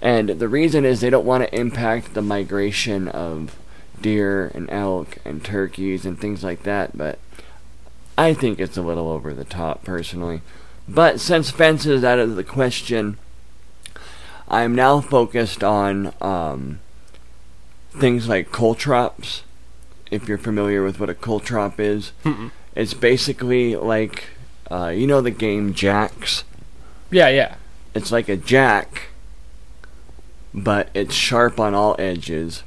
And 0.01 0.29
the 0.29 0.47
reason 0.47 0.85
is 0.85 1.01
they 1.01 1.09
don't 1.09 1.25
want 1.25 1.43
to 1.43 1.55
impact 1.55 2.13
the 2.13 2.21
migration 2.21 3.07
of 3.07 3.55
deer 4.01 4.51
and 4.53 4.69
elk 4.69 5.17
and 5.25 5.43
turkeys 5.43 6.05
and 6.05 6.19
things 6.19 6.43
like 6.43 6.63
that, 6.63 6.97
but 6.97 7.19
I 8.17 8.33
think 8.33 8.59
it's 8.59 8.77
a 8.77 8.81
little 8.81 9.09
over 9.09 9.33
the 9.33 9.45
top, 9.45 9.83
personally. 9.83 10.41
But 10.87 11.19
since 11.19 11.51
fence 11.51 11.85
is 11.85 12.03
out 12.03 12.19
of 12.19 12.35
the 12.35 12.43
question, 12.43 13.17
I'm 14.47 14.75
now 14.75 14.99
focused 14.99 15.63
on 15.63 16.13
um, 16.21 16.79
things 17.91 18.27
like 18.27 18.51
caltrops. 18.51 19.43
If 20.09 20.27
you're 20.27 20.37
familiar 20.37 20.83
with 20.83 20.99
what 20.99 21.09
a 21.09 21.13
caltrop 21.13 21.79
is, 21.79 22.11
Mm-mm. 22.25 22.51
it's 22.75 22.93
basically 22.93 23.77
like 23.77 24.25
uh, 24.69 24.89
you 24.89 25.07
know 25.07 25.21
the 25.21 25.31
game 25.31 25.73
Jacks. 25.73 26.43
Yeah, 27.09 27.29
yeah. 27.29 27.55
It's 27.93 28.11
like 28.11 28.27
a 28.29 28.37
jack, 28.37 29.09
but 30.53 30.89
it's 30.93 31.13
sharp 31.13 31.59
on 31.59 31.73
all 31.73 31.95
edges, 31.99 32.63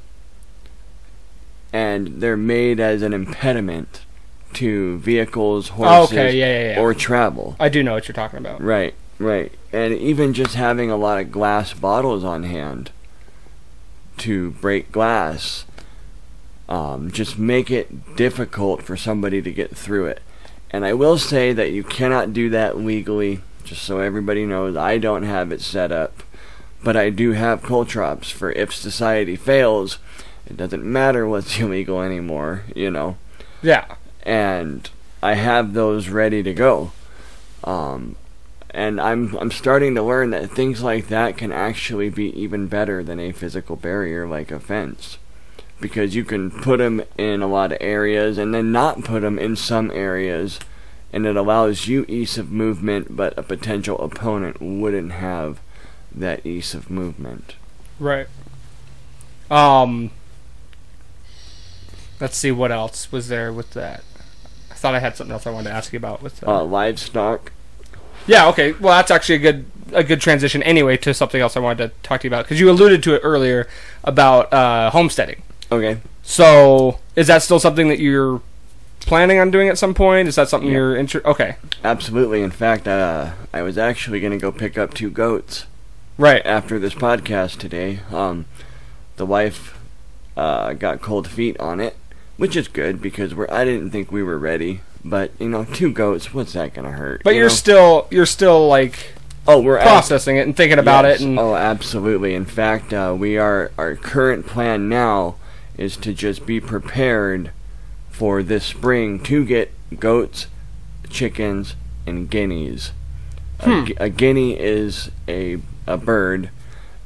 and 1.75 2.21
they're 2.21 2.37
made 2.37 2.79
as 2.79 3.01
an 3.01 3.11
impediment 3.11 4.05
to 4.53 4.97
vehicles, 4.99 5.71
Oh, 5.71 5.73
horses, 5.73 6.13
okay, 6.17 6.37
yeah, 6.37 6.45
yeah, 6.45 6.71
yeah. 6.75 6.79
or 6.79 6.93
travel. 6.93 7.57
I 7.59 7.67
do 7.67 7.83
know 7.83 7.91
what 7.95 8.07
you're 8.07 8.13
talking 8.15 8.39
about. 8.39 8.61
Right, 8.61 8.93
right. 9.19 9.51
And 9.73 9.93
even 9.93 10.33
just 10.33 10.55
having 10.55 10.89
a 10.89 10.95
lot 10.95 11.19
of 11.19 11.33
glass 11.33 11.73
bottles 11.73 12.23
on 12.23 12.43
hand 12.43 12.91
to 14.19 14.51
break 14.51 14.93
glass 14.93 15.65
um, 16.69 17.11
just 17.11 17.37
make 17.37 17.69
it 17.69 18.15
difficult 18.15 18.81
for 18.81 18.95
somebody 18.95 19.41
to 19.41 19.51
get 19.51 19.75
through 19.75 20.05
it. 20.05 20.21
And 20.71 20.85
I 20.85 20.93
will 20.93 21.17
say 21.17 21.51
that 21.51 21.71
you 21.71 21.83
cannot 21.83 22.31
do 22.31 22.49
that 22.51 22.77
legally, 22.77 23.41
just 23.65 23.83
so 23.83 23.99
everybody 23.99 24.45
knows. 24.45 24.77
I 24.77 24.97
don't 24.97 25.23
have 25.23 25.51
it 25.51 25.59
set 25.59 25.91
up, 25.91 26.23
but 26.81 26.95
I 26.95 27.09
do 27.09 27.33
have 27.33 27.61
caltrops 27.63 28.29
for 28.31 28.51
if 28.53 28.73
society 28.73 29.35
fails. 29.35 29.99
It 30.47 30.57
doesn't 30.57 30.83
matter 30.83 31.27
what's 31.27 31.57
illegal 31.59 32.01
anymore, 32.01 32.63
you 32.75 32.91
know 32.91 33.17
Yeah. 33.61 33.85
and 34.23 34.89
I 35.23 35.33
have 35.35 35.73
those 35.73 36.09
ready 36.09 36.43
to 36.43 36.53
go. 36.53 36.91
Um, 37.63 38.15
and 38.69 38.99
I'm 39.01 39.35
I'm 39.37 39.49
starting 39.51 39.95
to 39.95 40.03
learn 40.03 40.29
that 40.31 40.51
things 40.51 40.83
like 40.83 41.07
that 41.07 41.35
can 41.37 41.51
actually 41.51 42.09
be 42.09 42.25
even 42.39 42.67
better 42.67 43.01
than 43.03 43.19
a 43.19 43.31
physical 43.31 43.75
barrier 43.75 44.27
like 44.27 44.51
a 44.51 44.59
fence, 44.59 45.17
because 45.81 46.13
you 46.13 46.23
can 46.25 46.51
put 46.51 46.77
them 46.77 47.01
in 47.17 47.41
a 47.41 47.47
lot 47.47 47.71
of 47.71 47.77
areas 47.81 48.37
and 48.37 48.53
then 48.53 48.71
not 48.71 49.03
put 49.03 49.21
them 49.21 49.39
in 49.39 49.55
some 49.55 49.89
areas, 49.91 50.59
and 51.11 51.25
it 51.25 51.35
allows 51.35 51.87
you 51.87 52.05
ease 52.07 52.37
of 52.37 52.51
movement, 52.51 53.15
but 53.15 53.35
a 53.37 53.41
potential 53.43 53.97
opponent 53.99 54.61
wouldn't 54.61 55.13
have 55.13 55.59
that 56.13 56.45
ease 56.45 56.75
of 56.75 56.91
movement. 56.91 57.55
Right. 57.99 58.27
Um. 59.49 60.11
Let's 62.19 62.37
see 62.37 62.51
what 62.51 62.71
else 62.71 63.11
was 63.11 63.27
there 63.27 63.51
with 63.51 63.71
that. 63.71 64.03
I 64.71 64.73
thought 64.75 64.95
I 64.95 64.99
had 64.99 65.15
something 65.17 65.33
else 65.33 65.45
I 65.47 65.49
wanted 65.51 65.69
to 65.69 65.75
ask 65.75 65.91
you 65.93 65.97
about 65.97 66.21
with. 66.21 66.43
Uh, 66.43 66.61
Uh, 66.61 66.63
livestock. 66.63 67.51
yeah. 68.27 68.47
Okay. 68.49 68.71
Well, 68.73 68.95
that's 68.95 69.11
actually 69.11 69.35
a 69.35 69.39
good 69.39 69.65
a 69.93 70.03
good 70.03 70.19
transition 70.19 70.63
anyway 70.63 70.97
to 70.97 71.13
something 71.13 71.39
else 71.39 71.55
I 71.55 71.59
wanted 71.59 71.87
to 71.89 71.93
talk 72.01 72.21
to 72.21 72.25
you 72.27 72.29
about 72.29 72.45
because 72.45 72.59
you 72.59 72.69
alluded 72.71 73.03
to 73.03 73.13
it 73.13 73.19
earlier 73.23 73.67
about 74.03 74.51
uh, 74.51 74.89
homesteading. 74.89 75.43
Okay. 75.71 75.97
So 76.23 76.99
is 77.15 77.27
that 77.27 77.43
still 77.43 77.59
something 77.59 77.87
that 77.89 77.99
you're 77.99 78.41
planning 79.01 79.37
on 79.39 79.51
doing 79.51 79.69
at 79.69 79.77
some 79.77 79.93
point? 79.93 80.27
Is 80.27 80.35
that 80.35 80.49
something 80.49 80.69
Yeah. 80.69 80.75
you're 80.77 80.95
interested? 80.95 81.29
Okay. 81.29 81.55
Absolutely. 81.83 82.41
In 82.41 82.49
fact, 82.49 82.87
uh, 82.87 83.31
I 83.53 83.61
was 83.61 83.77
actually 83.77 84.19
going 84.19 84.31
to 84.31 84.39
go 84.39 84.51
pick 84.51 84.75
up 84.77 84.93
two 84.93 85.09
goats. 85.11 85.65
Right. 86.17 86.41
after 86.45 86.79
this 86.79 86.93
podcast 86.95 87.59
today. 87.59 87.99
Um, 88.11 88.45
the 89.17 89.25
wife 89.25 89.77
uh, 90.37 90.71
got 90.73 91.01
cold 91.01 91.27
feet 91.27 91.59
on 91.59 91.79
it, 91.81 91.95
which 92.37 92.55
is 92.55 92.67
good 92.67 93.01
because 93.01 93.33
we're. 93.35 93.47
I 93.49 93.63
didn't 93.65 93.91
think 93.91 94.11
we 94.11 94.23
were 94.23 94.37
ready, 94.39 94.81
but 95.03 95.31
you 95.39 95.49
know, 95.49 95.63
two 95.73 95.91
goats. 95.91 96.33
What's 96.33 96.53
that 96.53 96.73
gonna 96.73 96.91
hurt? 96.91 97.21
But 97.23 97.31
you 97.31 97.39
you're 97.41 97.49
know? 97.49 97.53
still 97.55 98.07
you're 98.11 98.25
still 98.25 98.67
like 98.67 99.13
oh, 99.47 99.61
we're 99.61 99.77
ab- 99.77 99.83
processing 99.87 100.37
it 100.37 100.41
and 100.47 100.55
thinking 100.55 100.79
about 100.79 101.05
yes. 101.05 101.21
it 101.21 101.25
and 101.25 101.39
oh, 101.39 101.55
absolutely. 101.55 102.33
In 102.35 102.45
fact, 102.45 102.93
uh, 102.93 103.15
we 103.17 103.37
are. 103.37 103.71
Our 103.77 103.95
current 103.95 104.45
plan 104.47 104.89
now 104.89 105.35
is 105.77 105.97
to 105.97 106.13
just 106.13 106.45
be 106.45 106.59
prepared 106.61 107.51
for 108.09 108.41
this 108.41 108.65
spring 108.65 109.21
to 109.23 109.43
get 109.43 109.71
goats, 109.99 110.47
chickens, 111.09 111.75
and 112.07 112.29
guineas. 112.29 112.91
A, 113.59 113.63
Hmm. 113.65 113.85
gu- 113.85 113.93
a 113.97 114.09
guinea 114.09 114.59
is 114.59 115.11
a 115.27 115.57
a 115.87 115.97
bird. 115.97 116.49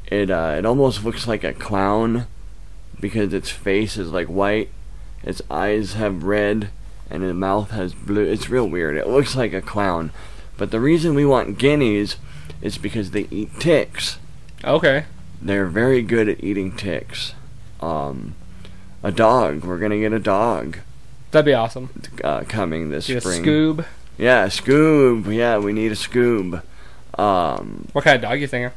It 0.07 0.31
uh, 0.31 0.55
it 0.57 0.65
almost 0.65 1.03
looks 1.03 1.27
like 1.27 1.43
a 1.43 1.53
clown 1.53 2.25
because 2.99 3.33
its 3.33 3.49
face 3.49 3.97
is 3.97 4.11
like 4.11 4.27
white, 4.27 4.69
its 5.23 5.41
eyes 5.51 5.93
have 5.93 6.23
red, 6.23 6.69
and 7.09 7.23
its 7.23 7.33
mouth 7.35 7.71
has 7.71 7.93
blue. 7.93 8.23
It's 8.23 8.49
real 8.49 8.67
weird. 8.69 8.97
It 8.97 9.07
looks 9.07 9.35
like 9.35 9.53
a 9.53 9.61
clown. 9.61 10.11
But 10.57 10.71
the 10.71 10.79
reason 10.79 11.15
we 11.15 11.25
want 11.25 11.57
guineas 11.57 12.17
is 12.61 12.77
because 12.77 13.11
they 13.11 13.27
eat 13.31 13.49
ticks. 13.59 14.17
Okay. 14.63 15.05
They're 15.41 15.67
very 15.67 16.01
good 16.01 16.27
at 16.27 16.43
eating 16.43 16.75
ticks. 16.75 17.33
Um, 17.79 18.35
a 19.03 19.11
dog. 19.11 19.63
We're 19.63 19.77
gonna 19.79 19.99
get 19.99 20.11
a 20.11 20.19
dog 20.19 20.79
That'd 21.31 21.45
be 21.45 21.53
awesome. 21.53 21.89
uh, 22.23 22.43
coming 22.47 22.89
this 22.89 23.07
Get 23.07 23.17
a 23.17 23.21
spring. 23.21 23.43
Scoob. 23.43 23.85
Yeah, 24.17 24.47
Scoob. 24.47 25.33
Yeah, 25.33 25.59
we 25.59 25.71
need 25.71 25.91
a 25.93 25.95
Scoob. 25.95 26.61
Um, 27.17 27.87
What 27.93 28.03
kind 28.03 28.15
of 28.15 28.21
dog 28.21 28.41
you 28.41 28.47
thinking? 28.47 28.71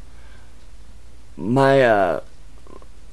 my 1.35 1.81
uh, 1.81 2.19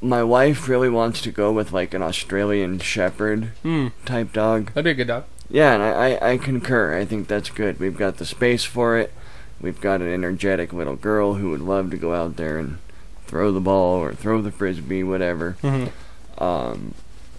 my 0.01 0.23
wife 0.23 0.69
really 0.69 0.89
wants 0.89 1.21
to 1.23 1.31
go 1.31 1.53
with 1.53 1.73
like 1.73 1.93
an 1.95 2.03
Australian 2.03 2.79
Shepherd 2.79 3.45
Hmm. 3.63 3.89
type 4.05 4.33
dog. 4.33 4.67
That'd 4.73 4.85
be 4.85 4.91
a 4.91 4.95
good 4.95 5.09
dog. 5.09 5.25
Yeah, 5.49 5.75
and 5.75 5.83
I, 5.83 6.13
I, 6.13 6.31
I 6.33 6.39
concur. 6.39 6.97
I 6.97 7.05
think 7.05 7.27
that's 7.29 7.51
good. 7.51 7.81
We've 7.81 7.97
got 7.97 8.17
the 8.19 8.25
space 8.25 8.65
for 8.65 8.97
it. 8.99 9.13
We've 9.61 9.81
got 9.81 10.01
an 10.01 10.13
energetic 10.13 10.73
little 10.73 10.97
girl 10.97 11.35
who 11.35 11.51
would 11.51 11.61
love 11.61 11.91
to 11.91 11.97
go 11.99 12.15
out 12.15 12.37
there 12.37 12.59
and 12.59 12.79
throw 13.27 13.53
the 13.53 13.61
ball 13.61 13.97
or 13.99 14.15
throw 14.15 14.41
the 14.41 14.53
frisbee, 14.53 15.03
whatever. 15.03 15.57
Mm-hmm. 15.63 16.43
Um, 16.43 16.95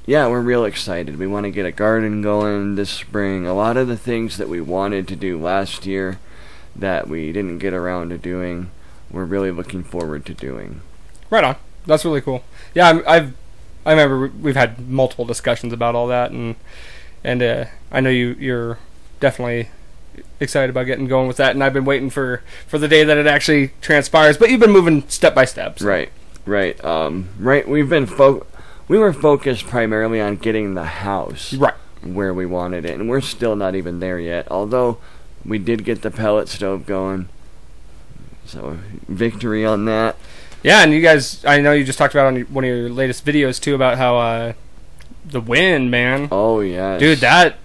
yeah, 0.06 0.28
we're 0.28 0.42
real 0.42 0.66
excited. 0.66 1.18
We 1.18 1.26
want 1.28 1.46
to 1.46 1.52
get 1.52 1.66
a 1.66 1.72
garden 1.72 2.22
going 2.22 2.76
this 2.76 2.90
spring. 2.90 3.48
A 3.48 3.54
lot 3.54 3.78
of 3.78 3.88
the 3.88 3.98
things 3.98 4.38
that 4.38 4.50
we 4.50 4.62
wanted 4.62 5.08
to 5.08 5.16
do 5.16 5.40
last 5.42 5.86
year 5.86 6.20
that 6.76 7.08
we 7.08 7.32
didn't 7.32 7.58
get 7.60 7.74
around 7.74 8.10
to 8.10 8.18
doing, 8.18 8.70
we're 9.10 9.26
really 9.26 9.52
looking 9.52 9.84
forward 9.84 10.26
to 10.26 10.34
doing. 10.34 10.82
Right 11.30 11.44
on. 11.44 11.56
That's 11.86 12.06
really 12.06 12.22
cool. 12.22 12.44
Yeah, 12.74 12.90
I'm, 12.90 13.04
I've 13.08 13.34
I 13.86 13.92
remember 13.92 14.28
we've 14.42 14.56
had 14.56 14.88
multiple 14.88 15.26
discussions 15.26 15.74
about 15.74 15.96
all 15.96 16.08
that, 16.08 16.32
and 16.32 16.56
and 17.24 17.42
uh, 17.42 17.66
I 17.92 18.00
know 18.02 18.10
you 18.10 18.36
you're 18.40 18.78
definitely 19.20 19.70
excited 20.40 20.70
about 20.70 20.84
getting 20.84 21.08
going 21.08 21.28
with 21.28 21.38
that, 21.38 21.52
and 21.56 21.64
I've 21.64 21.74
been 21.74 21.86
waiting 21.86 22.10
for 22.10 22.42
for 22.68 22.78
the 22.78 22.88
day 22.88 23.04
that 23.04 23.18
it 23.18 23.26
actually 23.28 23.72
transpires. 23.82 24.38
But 24.38 24.50
you've 24.52 24.60
been 24.60 24.72
moving 24.72 25.08
step 25.10 25.34
by 25.34 25.46
step. 25.46 25.80
so- 25.80 25.88
Right, 25.88 26.12
right, 26.46 26.84
um, 26.86 27.30
right. 27.40 27.68
We've 27.68 27.90
been 27.90 28.06
fo- 28.06 28.46
we 28.88 28.98
were 29.00 29.14
focused 29.14 29.66
primarily 29.68 30.22
on 30.22 30.36
getting 30.36 30.74
the 30.76 30.84
house 30.86 31.54
Right. 31.54 31.74
where 32.04 32.34
we 32.34 32.46
wanted 32.46 32.86
it, 32.86 33.00
and 33.00 33.10
we're 33.10 33.22
still 33.22 33.56
not 33.56 33.74
even 33.76 34.00
there 34.00 34.20
yet. 34.20 34.48
Although 34.52 34.98
we 35.44 35.58
did 35.58 35.84
get 35.86 36.04
the 36.04 36.12
pellet 36.12 36.50
stove 36.50 36.86
going, 36.86 37.30
so 38.46 38.78
victory 39.08 39.66
on 39.66 39.86
that. 39.86 40.16
Yeah, 40.64 40.84
and 40.84 40.94
you 40.94 41.02
guys, 41.02 41.44
I 41.46 41.60
know 41.62 41.72
you 41.72 41.84
just 41.84 41.98
talked 41.98 42.14
about 42.14 42.28
on 42.28 42.42
one 42.42 42.64
of 42.64 42.68
your 42.68 42.90
latest 42.90 43.26
videos 43.26 43.60
too 43.60 43.74
about 43.74 43.98
how 43.98 44.18
uh, 44.18 44.54
the 45.26 45.42
wind, 45.42 45.90
man, 45.90 46.28
Oh 46.32 46.60
yeah, 46.60 46.98
dude, 46.98 47.20
that 47.20 47.58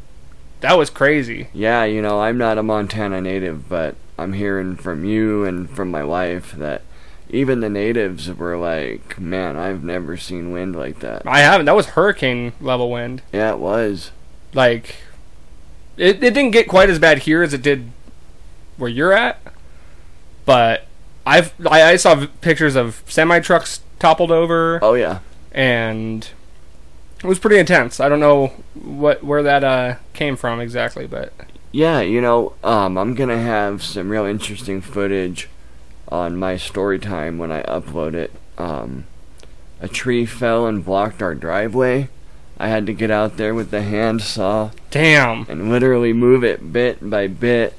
that 0.60 0.78
was 0.78 0.88
crazy. 0.88 1.48
Yeah, 1.52 1.84
you 1.84 2.00
know, 2.00 2.20
I'm 2.20 2.38
not 2.38 2.58
a 2.58 2.62
Montana 2.62 3.20
native, 3.20 3.68
but 3.68 3.96
I'm 4.18 4.32
hearing 4.32 4.76
from 4.76 5.04
you 5.04 5.44
and 5.44 5.68
from 5.68 5.90
my 5.90 6.04
wife 6.04 6.52
that 6.52 6.82
even 7.28 7.60
the 7.60 7.68
natives 7.68 8.32
were 8.32 8.56
like, 8.56 9.18
"Man, 9.18 9.56
I've 9.56 9.84
never 9.84 10.16
seen 10.16 10.52
wind 10.52 10.74
like 10.74 11.00
that." 11.00 11.22
I 11.26 11.40
haven't. 11.40 11.66
That 11.66 11.76
was 11.76 11.88
hurricane 11.88 12.52
level 12.60 12.90
wind. 12.90 13.20
Yeah, 13.32 13.50
it 13.52 13.58
was. 13.58 14.10
Like, 14.54 14.96
it 15.98 16.22
it 16.22 16.32
didn't 16.32 16.52
get 16.52 16.68
quite 16.68 16.88
as 16.88 16.98
bad 16.98 17.20
here 17.20 17.42
as 17.42 17.52
it 17.52 17.62
did 17.62 17.90
where 18.78 18.88
you're 18.90 19.12
at, 19.12 19.38
but 20.46 20.85
I've 21.26 21.52
I, 21.66 21.82
I 21.82 21.96
saw 21.96 22.26
pictures 22.40 22.76
of 22.76 23.02
semi 23.06 23.40
trucks 23.40 23.80
toppled 23.98 24.30
over, 24.30 24.78
Oh 24.82 24.94
yeah. 24.94 25.18
and 25.52 26.28
it 27.18 27.26
was 27.26 27.38
pretty 27.38 27.58
intense. 27.58 27.98
I 28.00 28.08
don't 28.08 28.20
know 28.20 28.48
what 28.74 29.24
where 29.24 29.42
that 29.42 29.64
uh 29.64 29.96
came 30.12 30.36
from 30.36 30.60
exactly, 30.60 31.06
but 31.06 31.32
Yeah, 31.72 32.00
you 32.00 32.20
know, 32.20 32.54
um, 32.62 32.96
I'm 32.96 33.14
gonna 33.14 33.40
have 33.40 33.82
some 33.82 34.08
real 34.10 34.24
interesting 34.24 34.80
footage 34.80 35.48
on 36.08 36.36
my 36.36 36.56
story 36.56 36.98
time 37.00 37.38
when 37.38 37.50
I 37.50 37.62
upload 37.64 38.14
it. 38.14 38.30
Um, 38.58 39.04
a 39.80 39.88
tree 39.88 40.24
fell 40.24 40.66
and 40.66 40.84
blocked 40.84 41.20
our 41.22 41.34
driveway. 41.34 42.08
I 42.58 42.68
had 42.68 42.86
to 42.86 42.94
get 42.94 43.10
out 43.10 43.36
there 43.36 43.54
with 43.54 43.70
the 43.70 43.82
hand 43.82 44.22
saw 44.22 44.70
damn, 44.90 45.44
and 45.50 45.68
literally 45.70 46.12
move 46.12 46.44
it 46.44 46.72
bit 46.72 47.10
by 47.10 47.26
bit. 47.26 47.74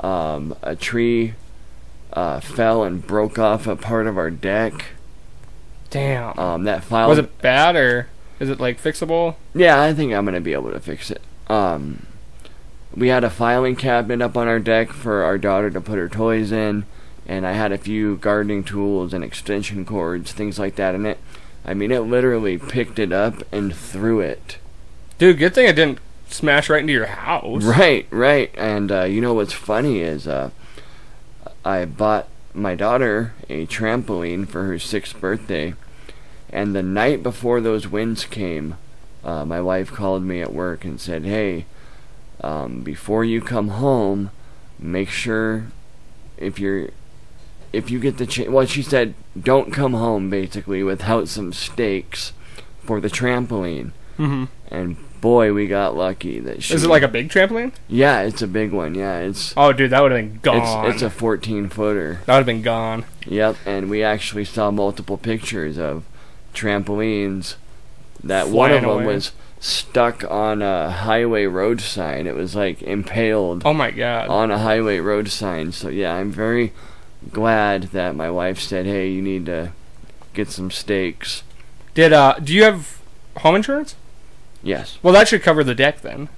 Um, 0.00 0.54
a 0.62 0.76
tree 0.76 1.34
uh, 2.16 2.40
fell 2.40 2.82
and 2.82 3.06
broke 3.06 3.38
off 3.38 3.66
a 3.68 3.76
part 3.76 4.06
of 4.08 4.18
our 4.18 4.30
deck. 4.30 4.86
damn. 5.90 6.36
Um, 6.38 6.64
that 6.64 6.82
file 6.82 7.08
was 7.08 7.18
it 7.18 7.38
bad 7.40 7.76
or 7.76 8.08
is 8.40 8.48
it 8.50 8.58
like 8.58 8.82
fixable? 8.82 9.36
Yeah, 9.54 9.80
I 9.80 9.92
think 9.94 10.12
I'm 10.12 10.24
gonna 10.24 10.40
be 10.40 10.52
able 10.54 10.72
to 10.72 10.80
fix 10.80 11.10
it. 11.10 11.22
Um, 11.48 12.06
we 12.94 13.08
had 13.08 13.22
a 13.24 13.30
filing 13.30 13.76
cabinet 13.76 14.24
up 14.24 14.36
on 14.36 14.48
our 14.48 14.58
deck 14.58 14.90
for 14.90 15.22
our 15.22 15.38
daughter 15.38 15.70
to 15.70 15.80
put 15.80 15.98
her 15.98 16.08
toys 16.08 16.50
in, 16.50 16.86
and 17.26 17.46
I 17.46 17.52
had 17.52 17.70
a 17.70 17.78
few 17.78 18.16
gardening 18.16 18.64
tools 18.64 19.12
and 19.12 19.22
extension 19.22 19.84
cords, 19.84 20.32
things 20.32 20.58
like 20.58 20.76
that 20.76 20.94
in 20.94 21.04
it. 21.06 21.18
I 21.64 21.74
mean, 21.74 21.90
it 21.92 22.00
literally 22.00 22.56
picked 22.58 22.98
it 22.98 23.12
up 23.12 23.42
and 23.52 23.74
threw 23.74 24.20
it. 24.20 24.58
Dude, 25.18 25.38
good 25.38 25.54
thing 25.54 25.66
it 25.66 25.76
didn't 25.76 25.98
smash 26.28 26.70
right 26.70 26.80
into 26.80 26.92
your 26.92 27.06
house. 27.06 27.64
Right, 27.64 28.06
right. 28.10 28.50
And 28.56 28.90
uh, 28.90 29.02
you 29.04 29.20
know 29.20 29.34
what's 29.34 29.52
funny 29.52 30.00
is 30.00 30.26
uh, 30.28 30.50
I 31.66 31.84
bought 31.84 32.28
my 32.54 32.76
daughter 32.76 33.34
a 33.50 33.66
trampoline 33.66 34.46
for 34.46 34.64
her 34.66 34.78
sixth 34.78 35.20
birthday, 35.20 35.74
and 36.48 36.76
the 36.76 36.82
night 36.82 37.24
before 37.24 37.60
those 37.60 37.88
winds 37.88 38.24
came, 38.24 38.76
uh, 39.24 39.44
my 39.44 39.60
wife 39.60 39.90
called 39.92 40.22
me 40.22 40.40
at 40.40 40.52
work 40.52 40.84
and 40.84 41.00
said, 41.00 41.24
"Hey, 41.24 41.66
um, 42.40 42.82
before 42.82 43.24
you 43.24 43.40
come 43.40 43.68
home, 43.70 44.30
make 44.78 45.08
sure 45.08 45.66
if 46.38 46.60
you're 46.60 46.90
if 47.72 47.90
you 47.90 47.98
get 47.98 48.18
the 48.18 48.26
ch- 48.26 48.48
well, 48.48 48.64
she 48.64 48.80
said, 48.80 49.14
don't 49.38 49.72
come 49.72 49.92
home 49.92 50.30
basically 50.30 50.84
without 50.84 51.26
some 51.26 51.52
stakes 51.52 52.32
for 52.84 53.00
the 53.00 53.10
trampoline." 53.10 53.90
hmm 54.16 54.44
And 54.70 54.96
boy, 55.26 55.52
we 55.52 55.66
got 55.66 55.96
lucky 55.96 56.38
that 56.38 56.62
she. 56.62 56.72
Is 56.74 56.84
it 56.84 56.88
like 56.88 57.02
a 57.02 57.08
big 57.08 57.28
trampoline? 57.30 57.72
Yeah, 57.88 58.20
it's 58.22 58.42
a 58.42 58.46
big 58.46 58.70
one. 58.72 58.94
Yeah, 58.94 59.18
it's 59.18 59.52
Oh, 59.56 59.72
dude, 59.72 59.90
that 59.90 60.00
would 60.02 60.12
have 60.12 60.20
been 60.20 60.38
gone. 60.40 60.86
it's 60.86 60.94
it's 60.94 61.02
a 61.02 61.10
14 61.10 61.68
footer. 61.68 62.20
that 62.26 62.32
would 62.34 62.38
have 62.38 62.46
been 62.46 62.62
gone. 62.62 63.04
Yep, 63.26 63.56
and 63.66 63.90
we 63.90 64.04
actually 64.04 64.44
saw 64.44 64.70
multiple 64.70 65.16
pictures 65.16 65.78
of 65.78 66.04
trampolines. 66.54 67.56
That 68.22 68.48
one 68.48 68.70
of 68.72 68.82
them 68.82 68.90
away. 68.90 69.06
was 69.06 69.32
stuck 69.60 70.24
on 70.30 70.62
a 70.62 70.90
highway 70.90 71.44
road 71.46 71.80
sign. 71.80 72.26
It 72.26 72.34
was 72.34 72.54
like 72.54 72.82
impaled 72.82 73.62
Oh 73.64 73.74
my 73.74 73.90
god. 73.90 74.28
on 74.28 74.50
a 74.50 74.58
highway 74.58 74.98
road 74.98 75.28
sign. 75.28 75.72
So 75.72 75.88
yeah, 75.88 76.14
I'm 76.14 76.30
very 76.30 76.72
glad 77.32 77.84
that 77.92 78.14
my 78.16 78.30
wife 78.30 78.58
said, 78.60 78.86
"Hey, 78.86 79.08
you 79.10 79.22
need 79.22 79.46
to 79.46 79.72
get 80.34 80.50
some 80.50 80.70
stakes." 80.70 81.42
Did 81.94 82.12
uh 82.12 82.34
do 82.42 82.52
you 82.54 82.62
have 82.64 82.98
home 83.38 83.56
insurance? 83.56 83.96
Yes. 84.66 84.98
Well, 85.02 85.14
that 85.14 85.28
should 85.28 85.42
cover 85.42 85.62
the 85.62 85.74
deck 85.74 86.00
then, 86.00 86.28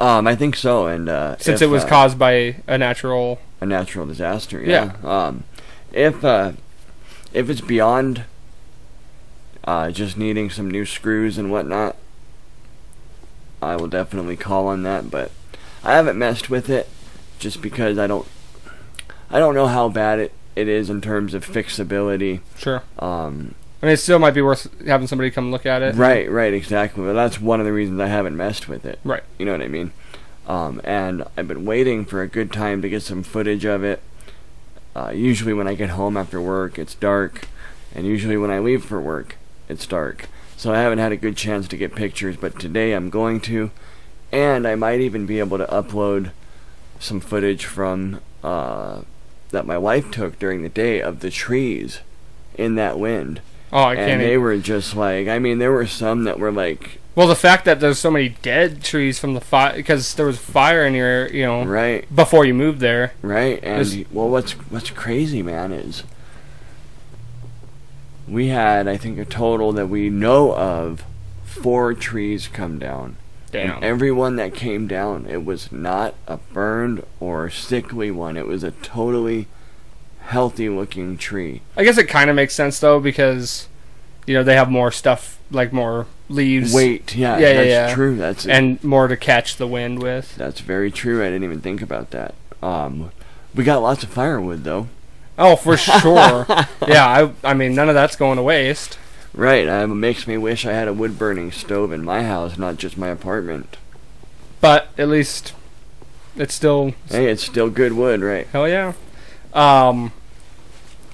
Um, 0.00 0.26
I 0.26 0.34
think 0.34 0.56
so. 0.56 0.86
And 0.86 1.08
uh, 1.08 1.36
since 1.38 1.60
if, 1.60 1.68
it 1.68 1.70
was 1.70 1.84
uh, 1.84 1.88
caused 1.88 2.18
by 2.18 2.56
a 2.66 2.76
natural. 2.76 3.38
a 3.60 3.66
natural 3.66 4.06
disaster. 4.06 4.60
Yeah. 4.62 4.96
Um, 5.04 5.44
if 5.92 6.24
uh, 6.24 6.52
if 7.32 7.48
it's 7.48 7.60
beyond 7.60 8.24
uh, 9.64 9.90
just 9.90 10.16
needing 10.16 10.50
some 10.50 10.70
new 10.70 10.84
screws 10.84 11.38
and 11.38 11.50
whatnot, 11.52 11.96
I 13.62 13.76
will 13.76 13.88
definitely 13.88 14.36
call 14.36 14.66
on 14.66 14.82
that. 14.82 15.10
But 15.10 15.30
I 15.84 15.92
haven't 15.92 16.18
messed 16.18 16.50
with 16.50 16.68
it 16.68 16.88
just 17.38 17.62
because 17.62 17.98
I 17.98 18.06
don't 18.06 18.26
I 19.30 19.38
don't 19.38 19.54
know 19.54 19.66
how 19.68 19.88
bad 19.88 20.18
it, 20.18 20.32
it 20.56 20.66
is 20.66 20.90
in 20.90 21.00
terms 21.00 21.34
of 21.34 21.46
fixability. 21.46 22.40
Sure. 22.56 22.82
Um, 22.98 23.54
I 23.82 23.86
mean, 23.86 23.94
it 23.94 23.98
still 23.98 24.18
might 24.18 24.34
be 24.34 24.42
worth 24.42 24.68
having 24.86 25.06
somebody 25.06 25.30
come 25.30 25.50
look 25.50 25.64
at 25.64 25.80
it. 25.80 25.94
right, 25.94 26.30
right, 26.30 26.52
exactly. 26.52 27.02
But 27.04 27.14
that's 27.14 27.40
one 27.40 27.60
of 27.60 27.66
the 27.66 27.72
reasons 27.72 27.98
I 28.00 28.08
haven't 28.08 28.36
messed 28.36 28.68
with 28.68 28.84
it. 28.84 28.98
Right. 29.04 29.22
You 29.38 29.46
know 29.46 29.52
what 29.52 29.62
I 29.62 29.68
mean? 29.68 29.92
Um, 30.46 30.80
and 30.84 31.24
I've 31.36 31.48
been 31.48 31.64
waiting 31.64 32.04
for 32.04 32.20
a 32.22 32.28
good 32.28 32.52
time 32.52 32.82
to 32.82 32.88
get 32.88 33.02
some 33.02 33.22
footage 33.22 33.64
of 33.64 33.82
it. 33.82 34.02
Uh, 34.94 35.12
usually 35.14 35.54
when 35.54 35.68
I 35.68 35.74
get 35.74 35.90
home 35.90 36.16
after 36.16 36.40
work, 36.40 36.78
it's 36.78 36.94
dark, 36.94 37.46
and 37.94 38.04
usually 38.04 38.36
when 38.36 38.50
I 38.50 38.58
leave 38.58 38.84
for 38.84 39.00
work, 39.00 39.36
it's 39.68 39.86
dark. 39.86 40.28
So 40.56 40.74
I 40.74 40.78
haven't 40.78 40.98
had 40.98 41.12
a 41.12 41.16
good 41.16 41.36
chance 41.36 41.68
to 41.68 41.76
get 41.76 41.94
pictures, 41.94 42.36
but 42.36 42.58
today 42.58 42.92
I'm 42.92 43.08
going 43.08 43.40
to, 43.42 43.70
and 44.32 44.66
I 44.66 44.74
might 44.74 45.00
even 45.00 45.24
be 45.24 45.38
able 45.38 45.58
to 45.58 45.66
upload 45.66 46.32
some 46.98 47.20
footage 47.20 47.64
from 47.64 48.20
uh, 48.42 49.02
that 49.52 49.66
my 49.66 49.78
wife 49.78 50.10
took 50.10 50.38
during 50.38 50.62
the 50.62 50.68
day 50.68 51.00
of 51.00 51.20
the 51.20 51.30
trees 51.30 52.00
in 52.58 52.74
that 52.74 52.98
wind 52.98 53.40
Oh, 53.72 53.84
I 53.84 53.94
can't. 53.96 54.10
and 54.12 54.20
they 54.20 54.30
even- 54.32 54.42
were 54.42 54.56
just 54.58 54.96
like 54.96 55.28
I 55.28 55.38
mean 55.38 55.58
there 55.58 55.72
were 55.72 55.86
some 55.86 56.24
that 56.24 56.38
were 56.38 56.50
like 56.52 56.98
Well, 57.14 57.26
the 57.28 57.34
fact 57.36 57.64
that 57.66 57.80
there's 57.80 57.98
so 57.98 58.10
many 58.10 58.30
dead 58.42 58.82
trees 58.82 59.18
from 59.18 59.34
the 59.34 59.40
fire 59.40 59.74
because 59.76 60.14
there 60.14 60.26
was 60.26 60.38
fire 60.38 60.84
in 60.86 60.94
your, 60.94 61.26
you 61.28 61.44
know, 61.44 61.64
Right, 61.64 62.04
before 62.14 62.44
you 62.44 62.54
moved 62.54 62.80
there. 62.80 63.12
right. 63.22 63.58
And 63.62 63.84
There's- 63.84 64.04
well, 64.12 64.28
what's 64.28 64.52
what's 64.70 64.90
crazy, 64.90 65.42
man, 65.42 65.72
is 65.72 66.04
we 68.28 68.48
had 68.48 68.86
I 68.88 68.96
think 68.96 69.18
a 69.18 69.24
total 69.24 69.72
that 69.72 69.88
we 69.88 70.08
know 70.08 70.54
of 70.54 71.04
four 71.44 71.94
trees 71.94 72.48
come 72.48 72.78
down. 72.78 73.16
Damn. 73.50 73.76
And 73.76 73.84
everyone 73.84 74.36
that 74.36 74.54
came 74.54 74.86
down, 74.86 75.26
it 75.28 75.44
was 75.44 75.72
not 75.72 76.14
a 76.28 76.36
burned 76.36 77.02
or 77.18 77.50
sickly 77.50 78.10
one. 78.12 78.36
It 78.36 78.46
was 78.46 78.62
a 78.62 78.70
totally 78.70 79.48
healthy 80.22 80.68
looking 80.68 81.16
tree. 81.18 81.62
I 81.76 81.84
guess 81.84 81.98
it 81.98 82.04
kind 82.08 82.30
of 82.30 82.36
makes 82.36 82.54
sense 82.54 82.78
though 82.80 83.00
because, 83.00 83.68
you 84.26 84.34
know, 84.34 84.42
they 84.42 84.54
have 84.54 84.70
more 84.70 84.90
stuff 84.92 85.38
like 85.50 85.72
more 85.72 86.06
leaves 86.28 86.72
Weight, 86.72 87.16
yeah, 87.16 87.38
Yeah, 87.38 87.48
yeah, 87.48 87.54
that's 87.54 87.68
yeah. 87.90 87.94
true. 87.94 88.16
That's 88.16 88.46
and 88.46 88.82
more 88.84 89.08
to 89.08 89.16
catch 89.16 89.56
the 89.56 89.66
wind 89.66 90.00
with. 90.02 90.36
that's 90.36 90.60
very 90.60 90.90
true. 90.90 91.22
I 91.22 91.26
didn't 91.26 91.44
even 91.44 91.60
think 91.60 91.82
about 91.82 92.10
that. 92.10 92.34
Um, 92.62 93.10
we 93.54 93.64
got 93.64 93.82
lots 93.82 94.02
of 94.04 94.10
firewood 94.10 94.64
though. 94.64 94.86
Oh, 95.38 95.56
for 95.56 95.76
sure. 95.76 96.46
yeah, 96.86 97.06
I 97.06 97.32
I 97.42 97.54
mean 97.54 97.74
none 97.74 97.88
of 97.88 97.94
that's 97.94 98.14
going 98.16 98.36
to 98.36 98.42
waste. 98.42 98.98
Right, 99.32 99.68
um, 99.68 99.92
it 99.92 99.94
makes 99.94 100.26
me 100.26 100.36
wish 100.36 100.66
I 100.66 100.72
had 100.72 100.88
a 100.88 100.92
wood 100.92 101.16
burning 101.18 101.50
stove 101.52 101.92
in 101.92 102.04
my 102.04 102.24
house, 102.24 102.58
not 102.58 102.76
just 102.78 102.98
my 102.98 103.08
apartment. 103.08 103.76
But 104.60 104.88
at 104.98 105.08
least 105.08 105.52
it's 106.36 106.52
still 106.54 106.94
Hey, 107.08 107.28
it's 107.30 107.44
still 107.44 107.70
good 107.70 107.92
wood, 107.94 108.20
right? 108.22 108.46
hell 108.52 108.68
yeah. 108.68 108.92
Um, 109.52 110.12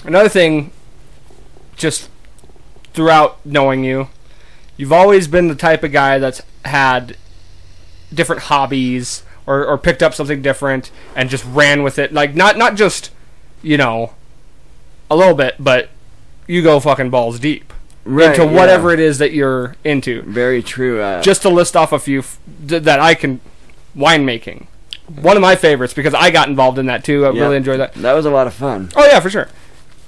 another 0.04 0.28
thing, 0.28 0.70
just 1.76 2.08
throughout 2.92 3.44
knowing 3.44 3.84
you, 3.84 4.08
you've 4.76 4.92
always 4.92 5.28
been 5.28 5.48
the 5.48 5.54
type 5.54 5.82
of 5.84 5.92
guy 5.92 6.18
that's 6.18 6.42
had 6.64 7.16
different 8.12 8.42
hobbies 8.42 9.22
or, 9.46 9.64
or 9.66 9.78
picked 9.78 10.02
up 10.02 10.14
something 10.14 10.42
different 10.42 10.90
and 11.14 11.28
just 11.30 11.44
ran 11.44 11.82
with 11.82 11.98
it. 11.98 12.12
Like 12.12 12.34
not 12.34 12.56
not 12.56 12.74
just 12.76 13.10
you 13.62 13.76
know 13.76 14.14
a 15.10 15.16
little 15.16 15.34
bit, 15.34 15.56
but 15.58 15.88
you 16.46 16.62
go 16.62 16.80
fucking 16.80 17.10
balls 17.10 17.38
deep 17.38 17.72
Right, 18.04 18.38
into 18.38 18.46
whatever 18.46 18.90
yeah. 18.90 18.94
it 18.94 19.00
is 19.00 19.18
that 19.18 19.32
you're 19.32 19.74
into. 19.82 20.22
Very 20.22 20.62
true. 20.62 21.00
Uh, 21.00 21.22
Just 21.22 21.42
to 21.42 21.48
list 21.48 21.74
off 21.76 21.92
a 21.92 21.98
few 21.98 22.20
f- 22.20 22.38
that 22.60 23.00
I 23.00 23.14
can, 23.14 23.40
winemaking. 23.96 24.66
One 25.22 25.36
of 25.36 25.40
my 25.40 25.56
favorites 25.56 25.94
because 25.94 26.14
I 26.14 26.30
got 26.30 26.48
involved 26.48 26.78
in 26.78 26.86
that 26.86 27.04
too. 27.04 27.26
I 27.26 27.30
Yeah. 27.30 27.42
really 27.42 27.56
enjoyed 27.56 27.80
that. 27.80 27.94
that 27.94 28.12
was 28.12 28.26
a 28.26 28.30
lot 28.30 28.46
of 28.46 28.54
fun. 28.54 28.90
Oh 28.96 29.04
yeah, 29.06 29.20
for 29.20 29.30
sure. 29.30 29.48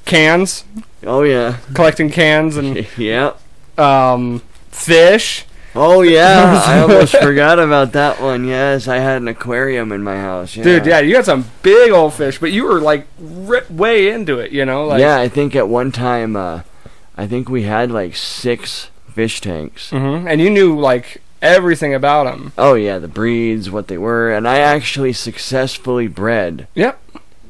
Cans, 0.05 0.65
Oh 1.07 1.23
yeah, 1.23 1.59
collecting 1.75 2.11
cans 2.11 2.57
and 2.57 2.87
yeah. 2.99 3.35
um, 3.77 4.43
fish. 4.71 5.45
Oh 5.77 6.01
yeah, 6.03 6.63
I 6.67 6.81
almost 6.81 7.15
forgot 7.17 7.59
about 7.59 7.93
that 7.93 8.21
one. 8.21 8.45
Yes, 8.49 8.89
I 8.89 8.97
had 8.97 9.21
an 9.23 9.29
aquarium 9.29 9.93
in 9.93 10.03
my 10.03 10.17
house. 10.17 10.57
Yeah. 10.57 10.65
Dude, 10.65 10.87
yeah, 10.87 10.99
you 11.01 11.13
got 11.13 11.25
some 11.27 11.45
big 11.63 11.93
old 11.93 12.15
fish, 12.15 12.39
but 12.41 12.51
you 12.51 12.65
were 12.65 12.81
like 12.81 13.07
ri 13.21 13.61
way 13.71 14.09
into 14.11 14.39
it, 14.39 14.51
you 14.51 14.65
know? 14.65 14.87
Like, 14.87 15.01
yeah, 15.01 15.19
I 15.19 15.29
think 15.29 15.55
at 15.55 15.69
one 15.69 15.93
time, 15.93 16.35
uh, 16.37 16.63
I 17.17 17.27
think 17.27 17.49
we 17.49 17.63
had 17.65 17.91
like 17.93 18.17
six 18.17 18.91
fish 19.13 19.41
tanks. 19.41 19.91
hmm 19.91 20.27
And 20.27 20.41
you 20.41 20.49
knew 20.51 20.77
like 20.79 21.21
everything 21.43 21.95
about 21.95 22.25
them. 22.25 22.53
Oh 22.59 22.75
yeah, 22.75 22.99
the 22.99 23.09
breeds, 23.09 23.71
what 23.71 23.89
they 23.89 23.99
were, 23.99 24.31
and 24.33 24.47
I 24.49 24.59
actually 24.59 25.13
successfully 25.13 26.07
bred 26.09 26.67
Yep. 26.75 27.01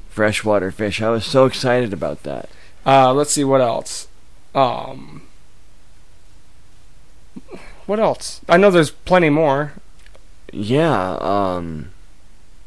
freshwater 0.09 0.71
fish. 0.71 1.01
I 1.03 1.11
was 1.11 1.25
so 1.25 1.45
excited 1.47 1.93
about 1.93 2.23
that. 2.25 2.49
Uh, 2.87 3.13
let's 3.13 3.33
see 3.33 3.45
what 3.45 3.61
else. 3.61 4.09
Um, 4.55 5.23
what 7.87 7.99
else? 8.01 8.41
I 8.49 8.57
know 8.57 8.71
there's 8.71 8.91
plenty 8.91 9.31
more. 9.31 9.73
Yeah, 10.53 11.17
um, 11.21 11.91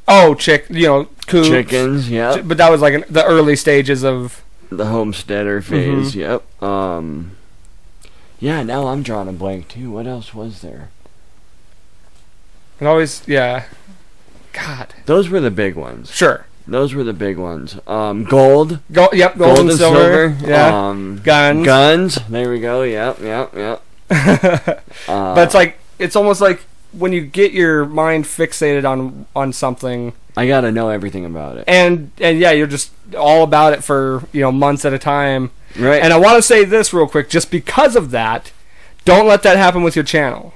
Oh, 0.08 0.36
chick, 0.36 0.66
you 0.70 0.88
know, 0.88 1.08
coops. 1.28 1.48
chickens. 1.48 2.10
Yep, 2.10 2.44
But 2.48 2.58
that 2.58 2.70
was 2.72 2.82
like 2.82 2.94
in 2.94 3.06
the 3.10 3.24
early 3.26 3.56
stages 3.56 4.04
of. 4.04 4.44
the 4.70 4.88
homesteader 4.88 5.62
phase. 5.62 6.14
Mm-hmm. 6.16 6.20
Yep. 6.20 6.64
Um, 6.64 7.32
yeah. 8.40 8.64
Now 8.64 8.88
I'm 8.88 9.04
drawing 9.04 9.28
a 9.28 9.34
blank 9.34 9.68
too. 9.70 9.92
What 9.92 10.08
else 10.08 10.34
was 10.34 10.62
there? 10.62 10.90
And 12.82 12.88
always, 12.90 13.22
yeah. 13.28 13.66
God. 14.54 14.94
Those 15.06 15.30
were 15.30 15.40
the 15.40 15.52
big 15.52 15.76
ones. 15.76 16.12
Sure. 16.14 16.46
Those 16.68 16.94
were 16.94 17.04
the 17.04 17.14
big 17.14 17.38
ones. 17.38 17.80
Um, 17.88 18.24
gold, 18.24 18.80
Go, 18.92 19.08
yep, 19.14 19.38
gold, 19.38 19.60
and 19.60 19.72
silver. 19.72 20.36
Yeah. 20.46 20.88
Um, 20.90 21.22
Guns. 21.24 21.66
Guns. 21.66 22.16
There 22.28 22.50
we 22.52 22.60
go. 22.60 22.84
Yep. 22.84 23.20
Yep. 23.22 23.56
Yep. 23.56 23.84
Uh, 25.08 25.34
but 25.36 25.44
it's 25.46 25.54
like 25.54 25.80
it's 26.00 26.16
almost 26.16 26.42
like 26.42 26.64
when 26.92 27.12
you 27.14 27.22
get 27.22 27.52
your 27.54 27.86
mind 27.86 28.26
fixated 28.26 28.88
on 28.88 29.26
on 29.36 29.54
something 29.54 30.14
I 30.36 30.48
gotta 30.48 30.72
know 30.72 30.90
everything 30.90 31.24
about 31.26 31.58
it. 31.58 31.64
and 31.68 32.12
and 32.20 32.38
yeah 32.40 32.52
you're 32.52 32.68
just 32.68 32.92
all 33.18 33.44
about 33.44 33.74
it 33.74 33.84
for 33.84 34.24
you 34.34 34.42
know 34.42 34.52
months 34.52 34.84
at 34.86 34.94
a 34.94 35.00
time 35.00 35.50
Right. 35.80 36.02
and 36.04 36.12
i 36.14 36.18
want 36.18 36.36
to 36.36 36.42
say 36.42 36.66
this 36.66 36.94
real 36.94 37.08
quick 37.08 37.30
just 37.30 37.50
because 37.52 37.96
of 37.96 38.12
that 38.12 38.52
don't 39.06 39.26
let 39.28 39.44
that 39.44 39.56
happen 39.58 39.82
with 39.82 39.96
your 39.96 40.06
channel 40.06 40.54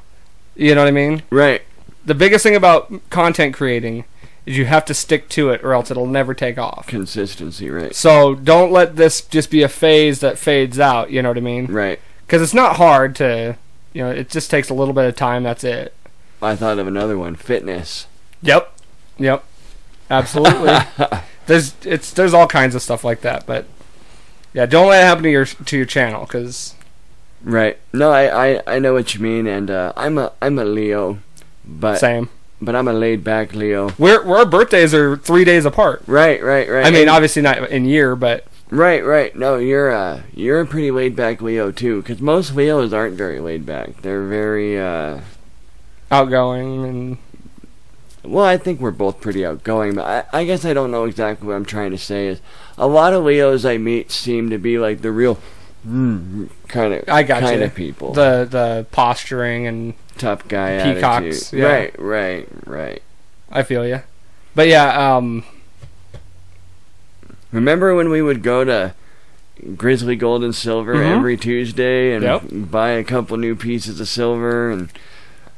you 0.56 0.76
know 0.76 0.82
what 0.82 0.88
i 0.90 0.92
mean 0.92 1.24
right. 1.30 1.62
The 2.06 2.14
biggest 2.16 2.44
thing 2.44 2.56
about 2.56 2.92
content 3.10 3.54
creating 3.56 4.06
is 4.46 4.58
you 4.58 4.66
have 4.66 4.86
to 4.86 4.94
stick 4.94 5.28
to 5.30 5.50
it 5.50 5.64
or 5.64 5.74
else 5.74 5.90
it'll 5.90 6.06
never 6.06 6.34
take 6.34 6.58
off 6.58 6.86
Consistency. 6.88 7.70
Right. 7.70 7.96
so 7.96 8.36
don't 8.36 8.72
let 8.72 8.96
this 8.96 9.22
just 9.22 9.50
be 9.50 9.64
a 9.64 9.68
phase 9.70 10.20
that 10.20 10.38
fades 10.38 10.80
out 10.80 11.10
you 11.12 11.22
know 11.22 11.30
what 11.30 11.38
i 11.38 11.42
mean 11.42 11.66
Right. 11.68 12.00
because 12.26 12.42
it's 12.42 12.54
not 12.54 12.76
hard 12.76 13.16
to 13.18 13.58
you 13.94 14.04
know 14.04 14.12
it 14.12 14.30
just 14.30 14.52
takes 14.52 14.70
a 14.70 14.74
little 14.74 14.94
bit 14.94 15.06
of 15.06 15.16
time 15.16 15.44
that's 15.44 15.64
it 15.64 15.94
I 16.42 16.56
thought 16.56 16.78
of 16.78 16.86
another 16.86 17.18
one. 17.18 17.36
Fitness. 17.36 18.06
Yep. 18.44 18.72
Yep. 19.18 19.44
Absolutely. 20.12 20.78
there's 21.48 21.74
it's 21.84 22.12
there's 22.12 22.34
all 22.36 22.46
kinds 22.46 22.76
of 22.76 22.82
stuff 22.84 23.04
like 23.04 23.22
that, 23.22 23.48
but 23.48 23.66
yeah, 24.54 24.68
don't 24.68 24.90
let 24.90 25.02
it 25.02 25.06
happen 25.06 25.24
to 25.24 25.32
your 25.32 25.46
to 25.46 25.78
your 25.78 25.86
channel 25.88 26.26
because 26.26 26.76
Right. 27.42 27.80
No, 27.94 28.12
I, 28.12 28.52
I, 28.58 28.62
I 28.68 28.80
know 28.80 28.94
what 28.94 29.16
you 29.16 29.22
mean, 29.22 29.48
and 29.48 29.72
uh, 29.72 29.94
I'm 29.96 30.18
a 30.20 30.34
I'm 30.42 30.60
a 30.60 30.66
Leo, 30.66 31.20
but 31.68 31.98
same. 31.98 32.30
but 32.62 32.76
I'm 32.76 32.88
a 32.88 32.94
laid 32.94 33.24
back 33.24 33.54
Leo. 33.54 33.92
We're, 33.98 34.24
we're 34.26 34.38
our 34.38 34.46
birthdays 34.46 34.94
are 34.94 35.18
three 35.18 35.44
days 35.46 35.66
apart. 35.66 36.04
Right. 36.08 36.42
Right. 36.44 36.70
Right. 36.70 36.86
I 36.86 36.92
mean, 36.92 37.02
And- 37.04 37.10
obviously 37.10 37.42
not 37.42 37.70
in 37.70 37.86
year, 37.86 38.16
but 38.16 38.46
Right. 38.72 39.06
Right. 39.06 39.36
No, 39.36 39.58
you're 39.58 39.92
uh 39.92 40.22
you're 40.34 40.62
a 40.62 40.66
pretty 40.66 40.90
laid 40.92 41.16
back 41.16 41.42
Leo 41.42 41.72
too, 41.72 42.02
because 42.02 42.20
most 42.22 42.56
Leos 42.56 42.94
aren't 42.94 43.16
very 43.16 43.40
laid 43.40 43.66
back. 43.66 44.02
They're 44.02 44.26
very 44.28 44.80
uh. 44.80 45.20
outgoing 46.12 46.84
and 46.86 47.18
Well, 48.24 48.46
I 48.46 48.58
think 48.58 48.80
we're 48.80 48.92
both 48.92 49.22
pretty 49.22 49.46
outgoing, 49.46 49.96
but 49.96 50.28
I, 50.34 50.40
I 50.40 50.46
guess 50.46 50.66
I 50.66 50.74
don't 50.74 50.92
know 50.92 51.06
exactly 51.06 51.48
what 51.48 51.56
I'm 51.56 51.66
trying 51.66 51.92
to 51.92 51.98
say. 51.98 52.28
Is 52.28 52.42
a 52.78 52.88
lot 52.88 53.14
of 53.14 53.24
Leos 53.24 53.66
I 53.66 53.78
meet 53.78 54.12
seem 54.12 54.50
to 54.50 54.58
be 54.58 54.80
like 54.80 55.02
the 55.02 55.12
real 55.12 55.38
kind 55.86 56.94
of 56.94 57.04
I 57.08 57.22
got 57.24 57.42
kind 57.42 57.60
you. 57.60 57.66
of 57.68 57.76
people, 57.76 58.14
the 58.14 58.48
the 58.50 58.88
posturing 58.92 59.68
and 59.68 59.94
tough 60.18 60.48
guy 60.48 60.82
peacocks, 60.94 61.54
attitude. 61.54 61.60
yeah. 61.60 61.66
Right, 61.66 62.00
right, 62.00 62.48
right. 62.66 63.02
I 63.52 63.64
feel 63.64 63.86
you. 63.88 64.02
But 64.56 64.68
yeah, 64.68 65.16
um, 65.18 65.44
Remember 67.52 67.96
when 67.96 68.10
we 68.10 68.22
would 68.22 68.44
go 68.44 68.64
to 68.66 68.94
Grizzly 69.78 70.16
Gold 70.16 70.44
and 70.44 70.54
Silver 70.54 70.96
Mhm. 70.96 71.16
every 71.18 71.38
Tuesday 71.38 72.14
and 72.14 72.24
Yep. 72.24 72.42
buy 72.52 72.90
a 72.90 73.04
couple 73.04 73.38
new 73.38 73.56
pieces 73.56 74.00
of 74.02 74.08
silver 74.10 74.70
and 74.70 74.90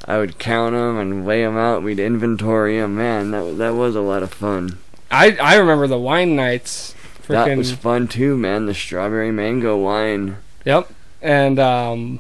I 0.08 0.20
would 0.20 0.38
count 0.38 0.74
them 0.74 0.98
and 1.00 1.26
lay 1.26 1.42
them 1.44 1.58
out. 1.58 1.82
We'd 1.84 2.00
inventory 2.00 2.80
them. 2.80 2.96
Man, 2.98 3.32
that 3.32 3.44
was- 3.44 3.58
that 3.58 3.74
was 3.76 3.96
a 3.96 4.02
lot 4.02 4.22
of 4.24 4.32
fun. 4.32 4.78
I 5.10 5.36
I 5.42 5.56
remember 5.56 5.88
the 5.88 5.98
wine 5.98 6.36
nights. 6.36 6.94
That 7.28 7.58
was 7.58 7.72
fun 7.72 8.08
too, 8.08 8.38
man. 8.38 8.68
The 8.68 8.74
strawberry 8.74 9.32
mango 9.32 9.76
wine. 9.76 10.38
Yep. 10.66 10.90
And 11.22 11.60
um 11.60 12.20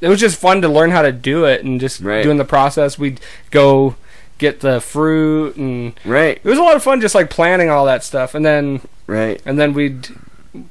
it 0.00 0.08
was 0.08 0.20
just 0.20 0.38
fun 0.38 0.60
to 0.62 0.68
learn 0.68 0.90
how 0.90 1.02
to 1.02 1.12
do 1.12 1.44
it 1.44 1.64
and 1.64 1.80
just 1.80 2.00
Right. 2.00 2.22
doing 2.22 2.36
the 2.36 2.44
process. 2.44 2.98
We'd 2.98 3.20
go 3.50 3.96
get 4.38 4.60
the 4.60 4.80
fruit 4.80 5.56
and 5.56 5.94
Right, 6.04 6.38
it 6.42 6.48
was 6.48 6.58
a 6.58 6.62
lot 6.62 6.76
of 6.76 6.82
fun 6.82 7.00
just 7.00 7.14
like 7.14 7.30
planning 7.30 7.70
all 7.70 7.86
that 7.86 8.04
stuff. 8.04 8.34
And 8.34 8.44
then 8.44 8.80
right. 9.06 9.40
and 9.46 9.58
then 9.58 9.72
we'd 9.72 10.08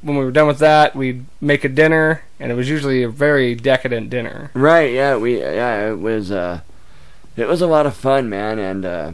when 0.02 0.18
we 0.18 0.26
were 0.26 0.32
done 0.32 0.48
with 0.48 0.60
that, 0.60 0.96
we'd 0.96 1.26
make 1.42 1.64
a 1.64 1.70
dinner 1.70 2.24
and 2.40 2.52
it 2.52 2.56
was 2.56 2.70
usually 2.70 3.04
a 3.04 3.10
very 3.10 3.56
decadent 3.56 4.10
dinner. 4.10 4.52
Right, 4.54 4.92
yeah, 4.94 5.16
we 5.18 5.40
yeah, 5.42 5.90
it 5.92 6.00
was 6.00 6.32
uh 6.32 6.62
it 7.38 7.48
was 7.48 7.62
a 7.62 7.68
lot 7.68 7.86
of 7.86 7.96
fun, 7.96 8.30
man, 8.30 8.60
and 8.60 8.86
uh 8.86 9.12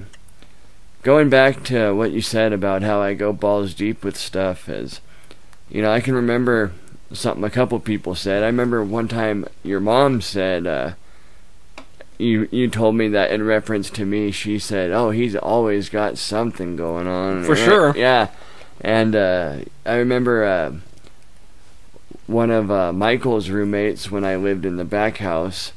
going 1.04 1.30
back 1.30 1.64
to 1.66 1.94
what 1.94 2.12
you 2.12 2.22
said 2.22 2.54
about 2.54 2.84
how 2.84 3.02
I 3.02 3.14
go 3.14 3.34
balls 3.34 3.74
deep 3.74 4.04
with 4.04 4.18
stuff 4.18 4.70
is 4.70 5.00
you 5.70 5.82
know, 5.82 5.92
I 5.92 6.02
can 6.02 6.14
remember 6.14 6.74
something 7.14 7.44
a 7.44 7.50
couple 7.50 7.80
people 7.80 8.16
said. 8.16 8.44
I 8.44 8.48
remember 8.48 8.84
one 8.84 9.08
time 9.08 9.46
your 9.64 9.80
mom 9.80 10.22
said 10.22 10.66
uh 10.68 10.92
you 12.18 12.48
you 12.52 12.70
told 12.70 12.96
me 12.96 13.08
that 13.10 13.32
in 13.32 13.44
reference 13.44 13.90
to 13.92 14.06
me, 14.06 14.30
she 14.32 14.60
said, 14.60 14.92
"Oh, 14.92 15.10
he's 15.10 15.36
always 15.36 15.90
got 15.90 16.20
something 16.20 16.76
going 16.76 17.08
on." 17.08 17.44
For 17.44 17.56
sure. 17.56 17.96
Yeah. 17.98 18.28
And 18.80 19.16
uh 19.16 19.58
I 19.86 19.96
remember 19.96 20.44
uh 20.46 20.74
one 22.28 22.52
of 22.52 22.72
uh, 22.72 22.94
Michael's 22.94 23.50
roommates 23.50 24.10
when 24.10 24.24
I 24.24 24.36
lived 24.38 24.66
in 24.66 24.78
the 24.78 24.86
back 24.86 25.18
house. 25.18 25.74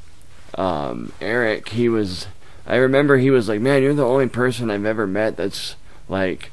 um, 0.57 1.13
Eric, 1.21 1.71
he 1.71 1.89
was. 1.89 2.29
I 2.67 2.77
remember 2.77 3.17
he 3.19 3.31
was 3.31 3.49
like, 3.49 3.61
"Man, 3.61 3.83
you're 3.83 3.95
the 3.95 4.07
only 4.07 4.29
person 4.29 4.71
I've 4.71 4.85
ever 4.85 5.07
met 5.07 5.37
that's 5.37 5.75
like, 6.09 6.51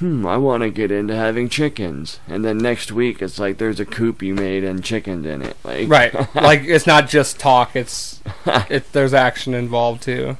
hmm, 0.00 0.26
I 0.26 0.36
want 0.36 0.62
to 0.64 0.70
get 0.70 0.90
into 0.90 1.14
having 1.14 1.48
chickens." 1.48 2.18
And 2.28 2.44
then 2.44 2.58
next 2.58 2.90
week, 2.92 3.22
it's 3.22 3.38
like 3.38 3.58
there's 3.58 3.78
a 3.80 3.86
coop 3.86 4.22
you 4.22 4.34
made 4.34 4.64
and 4.64 4.82
chickens 4.82 5.24
in 5.24 5.42
it. 5.42 5.56
Like, 5.64 5.88
Right. 5.88 6.12
like 6.34 6.62
it's 6.64 6.86
not 6.86 7.08
just 7.08 7.38
talk. 7.38 7.76
It's 7.76 8.20
it. 8.68 8.92
There's 8.92 9.14
action 9.14 9.54
involved 9.54 10.02
too. 10.02 10.36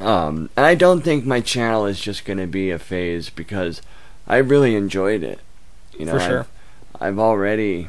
Um, 0.00 0.50
and 0.56 0.64
I 0.66 0.74
don't 0.74 1.00
think 1.02 1.24
my 1.24 1.40
channel 1.40 1.86
is 1.86 1.98
just 2.00 2.24
going 2.26 2.38
to 2.38 2.46
be 2.46 2.70
a 2.70 2.78
phase 2.78 3.30
because 3.30 3.80
I 4.28 4.36
really 4.36 4.76
enjoyed 4.76 5.22
it. 5.22 5.40
You 5.98 6.04
know, 6.06 6.12
For 6.12 6.20
sure. 6.20 6.40
I've, 6.40 7.02
I've 7.02 7.18
already 7.18 7.88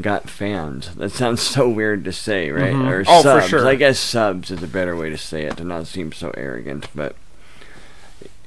got 0.00 0.28
fans. 0.30 0.94
That 0.96 1.10
sounds 1.12 1.40
so 1.42 1.68
weird 1.68 2.04
to 2.04 2.12
say, 2.12 2.50
right? 2.50 2.74
Mhm. 2.74 2.88
Or 2.90 3.04
Oh, 3.08 3.22
for 3.22 3.40
subs. 3.40 3.48
sure. 3.48 3.66
I 3.68 3.74
guess 3.74 3.98
subs 3.98 4.50
is 4.50 4.62
a 4.62 4.66
better 4.66 4.94
way 4.96 5.10
to 5.10 5.16
say 5.18 5.44
it 5.44 5.56
to 5.58 5.64
not 5.64 5.86
seem 5.86 6.12
so 6.12 6.30
arrogant, 6.36 6.88
but 6.94 7.16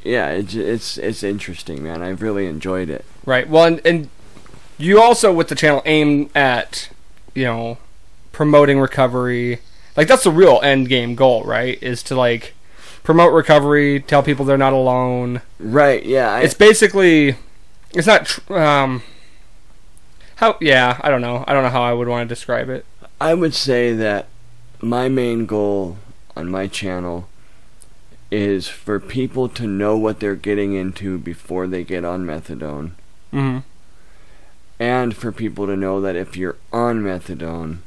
yeah, 0.04 0.30
it's 0.30 0.54
it's 0.54 0.98
it's 0.98 1.24
interesting, 1.24 1.84
man. 1.84 2.02
I've 2.02 2.22
really 2.22 2.48
enjoyed 2.48 2.90
it. 2.90 3.06
Right. 3.26 3.48
Well, 3.48 3.66
and, 3.66 3.82
and 3.86 4.10
you 4.78 5.02
also 5.02 5.34
with 5.34 5.48
the 5.48 5.56
channel 5.56 5.82
aim 5.86 6.30
at 6.36 6.90
you 7.34 7.46
know 7.46 7.78
promoting 8.32 8.80
recovery. 8.80 9.60
Like 9.96 10.08
that's 10.08 10.24
the 10.24 10.32
real 10.32 10.60
end 10.64 10.90
game 10.90 11.16
goal, 11.16 11.44
right? 11.44 11.82
Is 11.82 12.02
to 12.04 12.16
like 12.16 12.54
promote 13.04 13.34
recovery, 13.34 14.00
tell 14.00 14.24
people 14.24 14.46
they're 14.46 14.58
not 14.58 14.74
alone. 14.74 15.42
Right? 15.60 16.04
Yeah. 16.04 16.32
I, 16.32 16.42
it's 16.42 16.54
basically 16.54 17.36
it's 17.94 18.08
not 18.08 18.26
tr- 18.26 18.58
um 18.58 19.04
how 20.38 20.58
yeah 20.60 21.00
i 21.02 21.10
don't 21.10 21.22
know 21.22 21.44
i 21.48 21.54
don't 21.54 21.62
know 21.62 21.70
how 21.70 21.84
i 21.84 21.94
would 21.94 22.08
want 22.08 22.28
to 22.28 22.34
describe 22.34 22.68
it 22.68 22.86
I 23.22 23.34
would 23.34 23.54
say 23.54 23.94
that 23.94 24.28
my 24.82 25.08
main 25.08 25.46
goal 25.46 25.98
on 26.36 26.50
my 26.50 26.68
channel 26.68 27.30
is 28.34 28.68
for 28.68 29.00
people 29.00 29.48
to 29.48 29.68
know 29.68 29.96
what 29.96 30.20
they're 30.20 30.36
getting 30.36 30.74
into 30.74 31.20
before 31.20 31.68
they 31.68 31.84
get 31.84 32.04
on 32.04 32.26
methadone, 32.26 32.92
mm-hmm. 33.32 33.60
and 34.80 35.16
for 35.16 35.32
people 35.32 35.68
to 35.68 35.76
know 35.76 36.02
that 36.02 36.16
if 36.16 36.36
you're 36.36 36.56
on 36.72 37.02
methadone, 37.04 37.78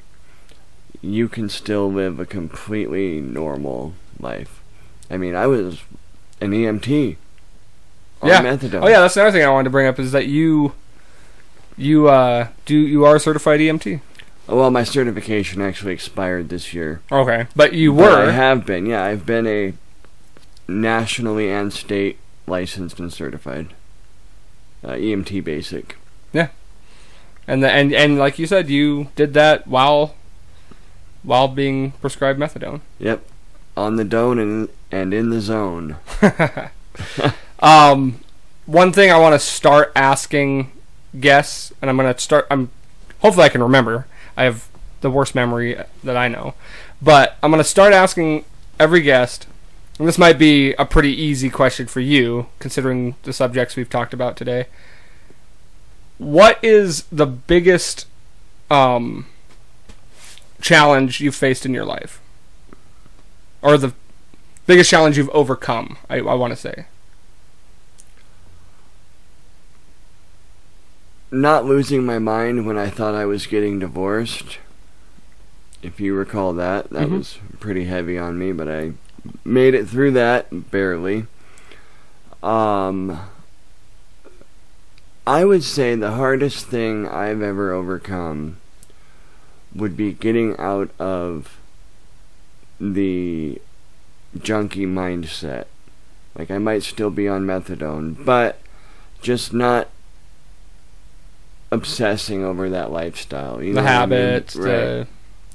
you 1.03 1.29
can 1.29 1.49
still 1.49 1.91
live 1.93 2.21
a 2.21 2.27
completely 2.27 3.21
normal 3.21 3.95
life. 4.21 4.63
I 5.11 5.17
mean, 5.17 5.35
I 5.35 5.47
was 5.47 5.81
an 6.41 6.53
EMT 6.53 7.17
on 8.23 8.29
Yeah. 8.29 8.43
methadone. 8.43 8.83
oh 8.83 8.89
yeah 8.89 9.01
that's 9.01 9.15
another 9.17 9.31
thing 9.33 9.45
i 9.45 9.51
wanted 9.51 9.65
to 9.65 9.71
bring 9.71 9.87
up 9.87 9.99
is 9.99 10.11
that 10.13 10.27
you 10.27 10.73
you 11.77 12.09
uh 12.09 12.49
do 12.65 12.75
you 12.75 13.05
are 13.05 13.17
a 13.17 13.21
certified 13.21 13.61
emt 13.61 14.01
Well, 14.47 14.71
my 14.71 14.85
certification 14.85 15.61
actually 15.61 15.93
expired 15.93 16.49
this 16.49 16.73
year. 16.73 17.01
okay 17.13 17.47
but 17.55 17.75
you 17.75 17.93
But 17.93 18.29
I 18.29 18.33
have 18.33 18.65
been, 18.65 18.87
yeah. 18.87 19.05
I've 19.05 19.27
been 19.27 19.47
a 19.47 19.75
nationally 20.69 21.51
and 21.51 21.73
state 21.73 22.19
licensed 22.47 22.99
and 22.99 23.13
certified 23.13 23.69
uh, 24.85 24.93
EMT 24.93 25.43
basic. 25.45 25.97
Yeah. 26.33 26.49
And 27.49 27.63
the, 27.63 27.71
and 27.71 27.93
and 27.93 28.19
like 28.19 28.39
you 28.39 28.47
said 28.47 28.69
you 28.69 29.09
did 29.15 29.35
that 29.35 29.67
while 29.67 30.15
while 31.23 31.49
being 31.49 31.93
prescribed 31.93 32.39
methadone 32.39 32.81
Yep, 32.99 33.25
on 33.77 33.97
the 33.97 34.05
dome 34.05 34.39
and 34.39 34.69
and 34.91 35.15
in 35.15 35.31
the 35.31 35.41
zone. 35.41 35.97
Um, 37.61 38.21
one 38.67 38.93
thing 38.93 39.11
I 39.11 39.19
want 39.19 39.35
to 39.35 39.39
start 39.39 39.93
asking 39.97 40.73
guests, 41.19 41.73
and 41.81 41.89
I'm 41.89 41.97
gonna 41.97 42.19
start. 42.19 42.47
I'm 42.51 42.71
hopefully 43.21 43.47
I 43.47 43.49
can 43.49 43.63
remember. 43.63 44.07
I 44.37 44.45
have 44.45 44.69
the 45.01 45.11
worst 45.11 45.35
memory 45.35 45.79
that 46.05 46.17
I 46.17 46.29
know, 46.29 46.55
but 47.01 47.37
I'm 47.43 47.51
gonna 47.51 47.65
start 47.65 47.93
asking 47.93 48.45
every 48.79 49.01
guest. 49.01 49.47
And 49.99 50.07
this 50.07 50.19
might 50.19 50.39
be 50.39 50.73
a 50.75 50.85
pretty 50.85 51.11
easy 51.13 51.49
question 51.49 51.87
for 51.87 52.01
you, 52.01 52.47
considering 52.59 53.15
the 53.23 53.33
subjects 53.33 53.77
we've 53.77 53.89
talked 53.89 54.13
about 54.13 54.37
today. 54.37 54.67
What 56.19 56.59
is 56.63 57.05
the 57.05 57.27
biggest 57.27 58.07
um, 58.71 59.27
challenge 60.61 61.21
you've 61.21 61.35
faced 61.35 61.65
in 61.65 61.73
your 61.73 61.85
life, 61.87 62.21
or 63.63 63.79
the 63.79 63.95
biggest 64.67 64.91
challenge 64.91 65.17
you've 65.17 65.31
overcome? 65.31 65.97
I, 66.11 66.17
I 66.17 66.35
want 66.35 66.53
to 66.53 66.57
say. 66.57 66.87
Not 71.31 71.65
losing 71.65 72.05
my 72.05 72.19
mind 72.19 72.67
when 72.67 72.79
I 72.79 72.89
thought 72.89 73.15
I 73.15 73.25
was 73.25 73.47
getting 73.47 73.79
divorced. 73.79 74.59
If 75.83 76.01
you 76.01 76.15
recall 76.15 76.53
that, 76.55 76.91
that 76.91 77.09
Mhm. 77.09 77.19
was 77.19 77.39
pretty 77.61 77.85
heavy 77.85 78.17
on 78.19 78.39
me, 78.39 78.53
but 78.53 78.69
I 78.69 78.93
made 79.45 79.75
it 79.75 79.89
through 79.89 80.13
that 80.13 80.71
barely. 80.71 81.27
Um, 82.43 83.21
I 85.27 85.45
would 85.45 85.65
say 85.65 85.95
the 85.95 86.13
hardest 86.13 86.67
thing 86.67 87.07
I've 87.09 87.43
ever 87.43 87.73
overcome 87.73 88.59
would 89.75 89.97
be 89.97 90.13
getting 90.13 90.57
out 90.59 90.91
of 90.99 91.59
the 92.81 93.61
junkie 94.39 94.87
mindset. 94.87 95.65
Like 96.39 96.51
I 96.51 96.59
might 96.59 96.83
still 96.83 97.11
be 97.11 97.27
on 97.27 97.47
methadone, 97.47 98.25
but 98.25 98.61
just 99.21 99.53
not 99.53 99.89
obsessing 101.73 102.45
over 102.45 102.69
that 102.71 102.93
lifestyle. 102.93 103.63
You 103.63 103.75
the 103.75 103.81
know 103.81 103.87
what 103.87 103.93
I 103.93 104.07
mean? 104.07 104.19
habits, 104.19 104.57
right? 104.57 104.67
the 104.69 105.07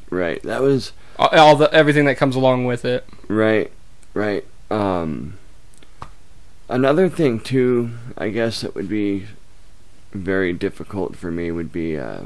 Right. 0.09 0.43
That 0.43 0.61
was 0.61 0.91
all- 1.29 1.55
the 1.55 1.73
everything 1.73 2.05
that 2.05 2.15
comes 2.15 2.35
along 2.35 2.65
with 2.65 2.85
it. 2.85 3.05
right. 3.27 3.71
Right. 4.13 4.45
Um. 4.69 5.37
Another 6.69 7.09
thing 7.09 7.39
too, 7.39 7.91
I 8.17 8.29
guess 8.29 8.61
that 8.61 8.75
would 8.75 8.87
be 8.87 9.27
very 10.13 10.53
difficult 10.53 11.15
for 11.17 11.29
me 11.31 11.51
would 11.51 11.71
be, 11.71 11.97
uh, 11.97 12.23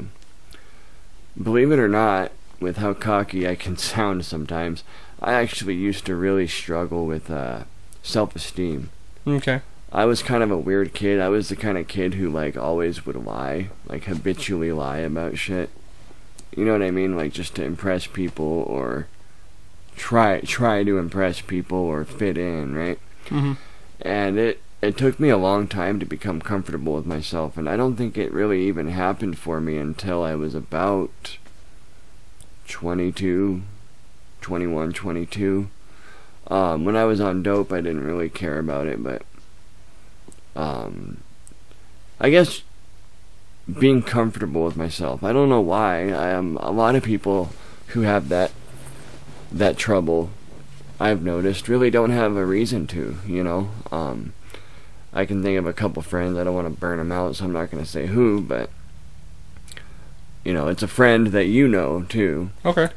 believe 1.40 1.72
it 1.72 1.78
or 1.80 1.88
not, 1.88 2.30
with 2.60 2.76
how 2.76 2.94
cocky 2.94 3.48
I 3.48 3.54
can 3.56 3.76
sound 3.92 4.24
sometimes. 4.24 4.84
I 5.20 5.32
actually 5.34 5.74
used 5.74 6.04
to 6.06 6.14
really 6.14 6.46
struggle 6.46 7.06
with 7.06 7.30
uh, 7.30 7.64
self-esteem. 8.02 8.90
Okay. 9.26 9.62
I 9.92 10.04
was 10.04 10.22
kind 10.22 10.42
of 10.42 10.50
a 10.50 10.56
weird 10.58 10.94
kid. 10.94 11.20
I 11.20 11.28
was 11.28 11.48
the 11.48 11.56
kind 11.56 11.78
of 11.78 11.88
kid 11.88 12.14
who 12.14 12.28
like 12.28 12.56
always 12.56 13.04
would 13.06 13.16
lie, 13.16 13.70
like 13.88 14.04
habitually 14.04 14.70
lie 14.72 14.98
about 14.98 15.38
shit. 15.38 15.70
You 16.56 16.64
know 16.64 16.72
what 16.72 16.82
I 16.82 16.90
mean? 16.90 17.16
Like 17.16 17.32
just 17.32 17.54
to 17.56 17.64
impress 17.64 18.06
people 18.08 18.64
or 18.66 19.06
try 19.96 20.40
try 20.40 20.82
to 20.84 20.98
impress 20.98 21.40
people 21.40 21.78
or 21.78 22.04
fit 22.04 22.38
in, 22.38 22.74
right? 22.74 22.98
hmm 23.28 23.54
And 24.00 24.38
it 24.38 24.60
it 24.82 24.96
took 24.98 25.18
me 25.20 25.30
a 25.30 25.36
long 25.38 25.68
time 25.68 25.98
to 26.00 26.06
become 26.06 26.40
comfortable 26.40 26.94
with 26.94 27.06
myself, 27.06 27.56
and 27.56 27.68
I 27.68 27.76
don't 27.76 27.96
think 27.96 28.18
it 28.18 28.32
really 28.32 28.62
even 28.68 28.88
happened 28.88 29.38
for 29.38 29.60
me 29.60 29.78
until 29.78 30.22
I 30.22 30.34
was 30.34 30.54
about 30.54 31.38
22, 32.68 33.62
21, 34.40 34.92
22. 34.92 35.68
Um, 36.48 36.84
when 36.84 36.96
I 36.96 37.04
was 37.04 37.20
on 37.20 37.42
dope, 37.42 37.72
I 37.72 37.80
didn't 37.80 38.04
really 38.06 38.28
care 38.28 38.58
about 38.58 38.86
it, 38.86 39.02
but 39.02 39.22
um, 40.54 41.18
I 42.20 42.30
guess 42.30 42.62
being 43.78 44.02
comfortable 44.02 44.64
with 44.64 44.76
myself. 44.76 45.22
I 45.24 45.32
don't 45.32 45.48
know 45.48 45.60
why. 45.60 46.12
I 46.12 46.28
am 46.30 46.56
a 46.58 46.70
lot 46.70 46.94
of 46.94 47.02
people 47.02 47.50
who 47.88 48.02
have 48.02 48.28
that 48.28 48.52
that 49.52 49.76
trouble. 49.76 50.30
I've 50.98 51.22
noticed 51.22 51.68
really 51.68 51.90
don't 51.90 52.10
have 52.10 52.36
a 52.36 52.46
reason 52.46 52.86
to. 52.88 53.18
You 53.26 53.42
know, 53.44 53.70
um, 53.92 54.32
I 55.12 55.24
can 55.26 55.42
think 55.42 55.58
of 55.58 55.66
a 55.66 55.72
couple 55.72 56.02
friends. 56.02 56.36
I 56.38 56.44
don't 56.44 56.54
want 56.54 56.66
to 56.72 56.80
burn 56.80 56.98
them 56.98 57.12
out, 57.12 57.36
so 57.36 57.44
I'm 57.44 57.52
not 57.52 57.70
going 57.70 57.82
to 57.84 57.88
say 57.90 58.06
who, 58.06 58.40
but 58.40 58.70
you 60.44 60.52
know, 60.54 60.68
it's 60.68 60.82
a 60.82 60.88
friend 60.88 61.28
that 61.28 61.46
you 61.46 61.66
know 61.66 62.02
too 62.08 62.50
Okay. 62.64 62.88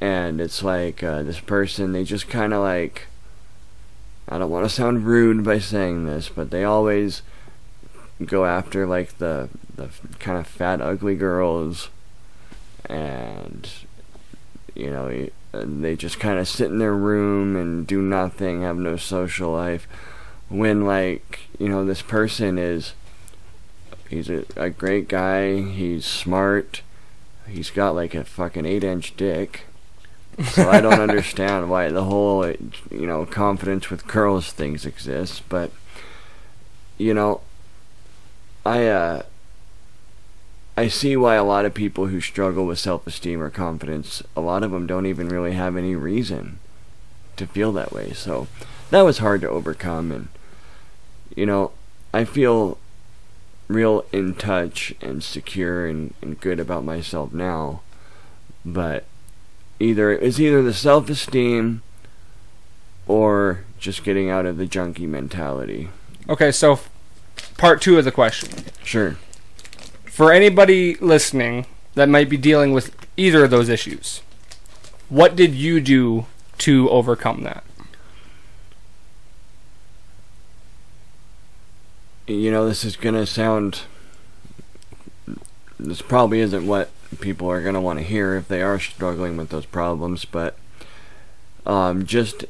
and 0.00 0.40
it's 0.40 0.62
like 0.62 1.02
uh, 1.02 1.22
this 1.24 1.40
person 1.40 1.92
they 1.92 2.04
just 2.04 2.28
kind 2.28 2.52
of 2.54 2.62
like 2.62 3.06
i 4.28 4.38
don't 4.38 4.50
want 4.50 4.64
to 4.64 4.68
sound 4.68 5.04
rude 5.04 5.42
by 5.44 5.58
saying 5.58 6.04
this 6.06 6.28
but 6.28 6.50
they 6.50 6.62
always 6.64 7.22
go 8.24 8.44
after 8.44 8.86
like 8.86 9.18
the 9.18 9.48
the 9.74 9.88
kind 10.18 10.38
of 10.38 10.46
fat 10.46 10.80
ugly 10.80 11.14
girls 11.14 11.88
and 12.86 13.68
you 14.74 14.90
know 14.90 15.28
they 15.52 15.96
just 15.96 16.20
kind 16.20 16.38
of 16.38 16.46
sit 16.46 16.70
in 16.70 16.78
their 16.78 16.94
room 16.94 17.56
and 17.56 17.86
do 17.86 18.00
nothing 18.00 18.62
have 18.62 18.76
no 18.76 18.96
social 18.96 19.50
life 19.50 19.88
when 20.48 20.84
like 20.84 21.40
you 21.58 21.68
know 21.68 21.84
this 21.84 22.02
person 22.02 22.58
is 22.58 22.92
he's 24.10 24.28
a, 24.28 24.44
a 24.56 24.70
great 24.70 25.08
guy 25.08 25.60
he's 25.60 26.04
smart 26.04 26.82
he's 27.48 27.70
got 27.70 27.94
like 27.94 28.14
a 28.14 28.24
fucking 28.24 28.66
eight 28.66 28.84
inch 28.84 29.16
dick 29.16 29.66
so 30.42 30.68
I 30.68 30.80
don't 30.80 31.00
understand 31.00 31.70
why 31.70 31.90
the 31.90 32.04
whole, 32.04 32.46
you 32.46 33.06
know, 33.06 33.24
confidence 33.26 33.90
with 33.90 34.06
girls 34.06 34.50
things 34.52 34.84
exists. 34.84 35.40
But, 35.48 35.70
you 36.98 37.14
know, 37.14 37.40
I, 38.64 38.86
uh, 38.86 39.22
I 40.76 40.88
see 40.88 41.16
why 41.16 41.34
a 41.34 41.44
lot 41.44 41.64
of 41.64 41.74
people 41.74 42.06
who 42.06 42.20
struggle 42.20 42.66
with 42.66 42.78
self-esteem 42.78 43.40
or 43.40 43.50
confidence, 43.50 44.22
a 44.36 44.40
lot 44.40 44.62
of 44.62 44.70
them 44.70 44.86
don't 44.86 45.06
even 45.06 45.28
really 45.28 45.52
have 45.52 45.76
any 45.76 45.94
reason 45.94 46.58
to 47.36 47.46
feel 47.46 47.72
that 47.72 47.92
way. 47.92 48.12
So 48.12 48.48
that 48.90 49.02
was 49.02 49.18
hard 49.18 49.40
to 49.42 49.48
overcome 49.48 50.10
and 50.10 50.28
you 51.34 51.46
know, 51.46 51.72
I 52.12 52.24
feel 52.24 52.78
real 53.68 54.04
in 54.12 54.34
touch 54.34 54.94
and 55.00 55.22
secure 55.22 55.86
and, 55.86 56.14
and 56.22 56.40
good 56.40 56.60
about 56.60 56.84
myself 56.84 57.32
now. 57.32 57.80
But 58.64 59.04
either 59.80 60.12
it's 60.12 60.38
either 60.38 60.62
the 60.62 60.74
self 60.74 61.08
esteem 61.10 61.82
or 63.06 63.64
just 63.78 64.04
getting 64.04 64.30
out 64.30 64.46
of 64.46 64.56
the 64.56 64.66
junkie 64.66 65.06
mentality. 65.06 65.90
Okay, 66.28 66.52
so 66.52 66.80
part 67.56 67.80
two 67.80 67.98
of 67.98 68.04
the 68.04 68.12
question. 68.12 68.64
Sure. 68.82 69.16
For 70.04 70.32
anybody 70.32 70.94
listening 70.96 71.66
that 71.94 72.08
might 72.08 72.28
be 72.28 72.36
dealing 72.36 72.72
with 72.72 72.94
either 73.16 73.44
of 73.44 73.50
those 73.50 73.68
issues, 73.68 74.22
what 75.08 75.36
did 75.36 75.54
you 75.54 75.80
do 75.80 76.26
to 76.58 76.88
overcome 76.90 77.42
that? 77.42 77.64
You 82.26 82.50
know, 82.50 82.66
this 82.66 82.84
is 82.84 82.96
going 82.96 83.14
to 83.14 83.26
sound. 83.26 83.82
This 85.78 86.00
probably 86.00 86.40
isn't 86.40 86.66
what 86.66 86.90
people 87.20 87.50
are 87.50 87.60
going 87.60 87.74
to 87.74 87.80
want 87.80 87.98
to 87.98 88.04
hear 88.04 88.36
if 88.36 88.48
they 88.48 88.62
are 88.62 88.78
struggling 88.78 89.36
with 89.36 89.50
those 89.50 89.66
problems, 89.66 90.24
but 90.24 90.56
um, 91.66 92.06
just 92.06 92.44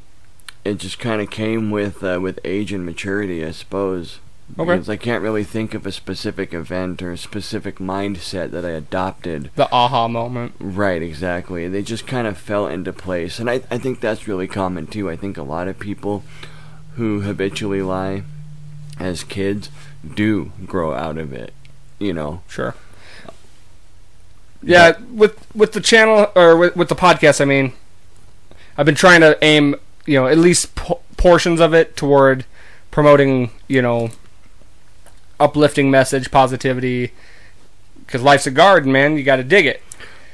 it 0.65 0.79
just 0.79 0.99
kind 0.99 1.21
of 1.21 1.31
came 1.31 1.71
with 1.71 2.03
uh, 2.03 2.19
with 2.21 2.39
age 2.45 2.73
and 2.73 2.87
maturity, 2.87 3.45
I 3.45 3.51
suppose. 3.51 4.21
Okay. 4.59 4.73
Because 4.73 4.89
I 4.89 4.97
can't 4.97 5.23
really 5.23 5.43
think 5.43 5.75
of 5.75 5.87
a 5.87 5.93
specific 5.93 6.55
event 6.55 7.03
or 7.03 7.13
a 7.13 7.19
specific 7.19 7.79
mindset 7.79 8.51
that 8.53 8.65
I 8.65 8.71
adopted. 8.71 9.51
The 9.57 9.71
aha 9.73 10.07
moment. 10.07 10.55
Right, 10.61 11.03
exactly. 11.03 11.67
They 11.67 11.83
just 11.83 12.07
kind 12.07 12.27
of 12.27 12.39
fell 12.39 12.67
into 12.67 12.93
place. 12.93 13.39
And 13.41 13.51
I, 13.51 13.63
I 13.71 13.79
think 13.79 14.01
that's 14.01 14.29
really 14.29 14.47
common 14.47 14.87
too. 14.87 15.11
I 15.11 15.17
think 15.17 15.37
a 15.37 15.43
lot 15.43 15.67
of 15.67 15.79
people 15.79 16.23
who 16.97 17.23
habitually 17.23 17.83
lie 17.83 18.23
as 19.01 19.25
kids 19.25 19.71
do 20.15 20.53
grow 20.67 20.95
out 20.95 21.19
of 21.19 21.33
it. 21.33 21.53
You 21.99 22.13
know. 22.13 22.43
Sure. 22.47 22.75
Yeah, 24.63 24.99
with 25.11 25.47
with 25.55 25.73
the 25.73 25.81
channel 25.81 26.31
or 26.35 26.57
with, 26.57 26.77
with 26.77 26.89
the 26.89 26.95
podcast, 26.95 27.41
I 27.41 27.45
mean, 27.45 27.73
I've 28.79 28.87
been 28.87 28.95
trying 28.95 29.21
to 29.21 29.37
aim, 29.43 29.77
you 30.07 30.19
know, 30.19 30.27
at 30.27 30.39
least 30.39 30.75
po- 30.75 31.01
portions 31.17 31.61
of 31.61 31.75
it 31.75 31.97
toward 31.97 32.45
promoting, 32.91 33.51
you 33.69 33.83
know, 33.83 34.11
uplifting 35.41 35.91
message, 35.91 36.31
positivity. 36.31 37.13
Because 38.05 38.23
life's 38.23 38.47
a 38.47 38.51
garden, 38.51 38.93
man. 38.93 39.17
You 39.17 39.23
got 39.25 39.37
to 39.37 39.45
dig 39.45 39.67
it. 39.67 39.83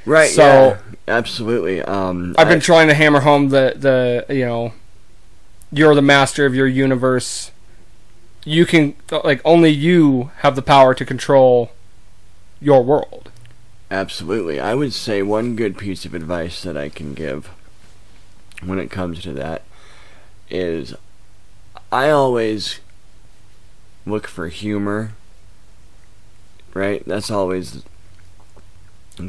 Right. 0.05 0.29
So- 0.29 0.43
yeah, 0.43 0.79
absolutely. 1.07 1.81
Um, 1.81 2.35
I've 2.37 2.47
been 2.47 2.57
I- 2.57 2.61
trying 2.61 2.87
to 2.87 2.93
hammer 2.93 3.21
home 3.21 3.49
the 3.49 3.73
the 3.75 4.33
you 4.33 4.45
know, 4.45 4.73
you're 5.71 5.95
the 5.95 6.01
master 6.01 6.45
of 6.45 6.53
your 6.55 6.67
universe. 6.67 7.51
You 8.43 8.65
can 8.65 8.95
like 9.23 9.41
only 9.45 9.69
you 9.69 10.31
have 10.37 10.55
the 10.55 10.61
power 10.63 10.93
to 10.95 11.05
control 11.05 11.71
your 12.59 12.83
world. 12.83 13.29
Absolutely. 13.91 14.59
I 14.59 14.73
would 14.73 14.93
say 14.93 15.21
one 15.21 15.55
good 15.55 15.77
piece 15.77 16.05
of 16.05 16.13
advice 16.13 16.61
that 16.63 16.77
I 16.77 16.89
can 16.89 17.13
give 17.13 17.49
when 18.63 18.79
it 18.79 18.89
comes 18.89 19.21
to 19.23 19.33
that 19.33 19.63
is 20.49 20.95
I 21.91 22.09
always 22.09 22.79
look 24.05 24.27
for 24.27 24.47
humor. 24.47 25.11
Right? 26.73 27.03
That's 27.05 27.29
always 27.29 27.83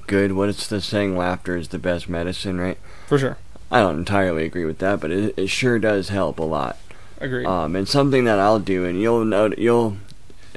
good. 0.07 0.32
What 0.32 0.49
is 0.49 0.66
the 0.69 0.81
saying? 0.81 1.16
Laughter 1.16 1.57
is 1.57 1.69
the 1.69 1.78
best 1.78 2.09
medicine, 2.09 2.61
right? 2.61 2.78
For 3.07 3.19
sure. 3.19 3.39
I 3.70 3.81
don't 3.81 3.99
entirely 3.99 4.44
agree 4.44 4.65
with 4.65 4.78
that, 4.78 5.01
but 5.01 5.11
it, 5.11 5.35
it 5.36 5.47
sure 5.49 5.78
does 5.78 6.11
help 6.11 6.39
a 6.39 6.44
lot. 6.44 6.78
Agreed. 7.20 7.47
Um, 7.47 7.74
and 7.74 7.89
something 7.89 8.24
that 8.24 8.39
I'll 8.39 8.59
do, 8.59 8.85
and 8.85 9.01
you'll 9.01 9.24
know, 9.24 9.53
you'll, 9.57 9.97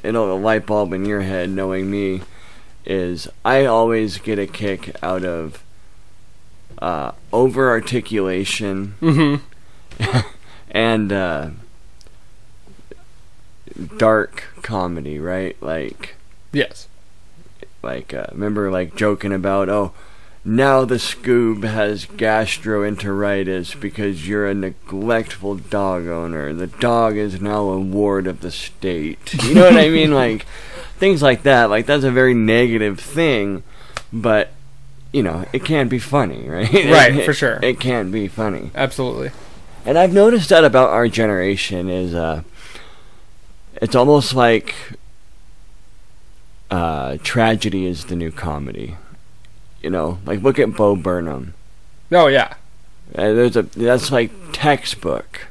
it'll 0.03 0.33
a 0.33 0.37
light 0.37 0.65
bulb 0.65 0.93
in 0.93 1.05
your 1.05 1.21
head 1.21 1.49
knowing 1.49 1.89
me, 1.89 2.21
is 2.85 3.27
I 3.43 3.65
always 3.65 4.17
get 4.17 4.37
a 4.37 4.47
kick 4.47 4.95
out 5.01 5.23
of 5.23 5.63
uh, 6.79 7.11
over 7.31 7.69
articulation 7.69 8.95
mm-hmm. 9.01 10.17
and 10.71 11.11
uh, 11.11 11.49
dark 13.97 14.43
comedy, 14.61 15.19
right? 15.19 15.55
Like, 15.61 16.15
Yes. 16.51 16.87
like 17.83 18.13
uh, 18.13 18.27
remember 18.31 18.71
like 18.71 18.95
joking 18.95 19.33
about 19.33 19.67
oh 19.69 19.91
now 20.47 20.85
the 20.85 20.95
scoob 20.95 21.63
has 21.63 22.05
gastroenteritis 22.05 23.79
because 23.79 24.27
you're 24.27 24.47
a 24.47 24.53
neglectful 24.53 25.55
dog 25.55 26.07
owner 26.07 26.53
the 26.53 26.67
dog 26.67 27.17
is 27.17 27.41
now 27.41 27.61
a 27.69 27.79
ward 27.79 28.27
of 28.27 28.41
the 28.41 28.51
state 28.51 29.33
you 29.43 29.53
know 29.55 29.65
what 29.65 29.77
i 29.77 29.89
mean 29.89 30.13
like 30.23 30.45
things 30.97 31.21
like 31.21 31.43
that 31.43 31.69
like 31.69 31.85
that's 31.85 32.03
a 32.03 32.11
very 32.11 32.33
negative 32.33 32.99
thing 32.99 33.63
but 34.13 34.51
you 35.11 35.21
know 35.23 35.45
it 35.51 35.63
can 35.65 35.87
be 35.87 35.99
funny 35.99 36.47
right 36.47 36.71
Right, 36.73 37.25
for 37.25 37.33
sure. 37.33 37.59
it 37.61 37.79
can 37.79 38.11
be 38.11 38.27
funny 38.27 38.71
Absolutely. 38.75 39.31
and 39.85 39.97
I've 39.97 40.13
noticed 40.13 40.49
that 40.49 40.63
about 40.63 40.89
our 40.89 41.07
generation 41.07 41.89
is 41.89 42.13
uh 42.15 42.41
it's 43.81 43.95
almost 43.95 44.33
like 44.33 44.75
uh 46.71 47.17
tragedy 47.23 47.85
is 47.85 48.05
the 48.05 48.15
new 48.15 48.31
comedy. 48.31 48.97
You 49.81 49.89
know, 49.89 50.19
like 50.25 50.41
look 50.41 50.59
at 50.59 50.75
Bo 50.75 50.95
Burnham. 50.95 51.53
Oh 52.11 52.27
yeah. 52.27 52.55
Uh, 53.13 53.33
there's 53.33 53.55
a 53.55 53.63
that's 53.63 54.11
like 54.11 54.31
textbook 54.51 55.47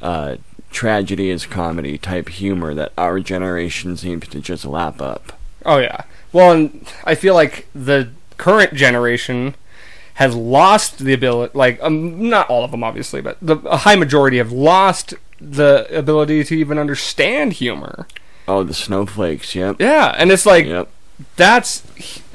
uh 0.00 0.36
tragedy 0.70 1.30
is 1.30 1.46
comedy 1.46 1.98
type 1.98 2.28
humor 2.28 2.74
that 2.74 2.92
our 2.96 3.20
generation 3.20 3.96
seems 3.96 4.28
to 4.28 4.40
just 4.40 4.64
lap 4.64 5.00
up. 5.00 5.32
Oh 5.64 5.78
yeah. 5.78 6.02
Well, 6.32 6.52
and 6.52 6.92
I 7.04 7.14
feel 7.14 7.34
like 7.34 7.66
the 7.74 8.10
current 8.36 8.74
generation 8.74 9.54
has 10.14 10.34
lost 10.34 10.98
the 10.98 11.12
ability. 11.12 11.56
Like, 11.56 11.82
um, 11.82 12.28
not 12.28 12.48
all 12.50 12.64
of 12.64 12.70
them, 12.70 12.84
obviously, 12.84 13.20
but 13.20 13.38
the 13.40 13.56
a 13.58 13.78
high 13.78 13.96
majority 13.96 14.38
have 14.38 14.52
lost 14.52 15.14
the 15.40 15.86
ability 15.96 16.44
to 16.44 16.54
even 16.56 16.78
understand 16.78 17.54
humor. 17.54 18.06
Oh, 18.46 18.62
the 18.62 18.74
snowflakes, 18.74 19.54
yep. 19.54 19.76
Yeah, 19.78 20.14
and 20.16 20.30
it's 20.32 20.46
like 20.46 20.64
Yep. 20.66 20.88
that's 21.36 21.82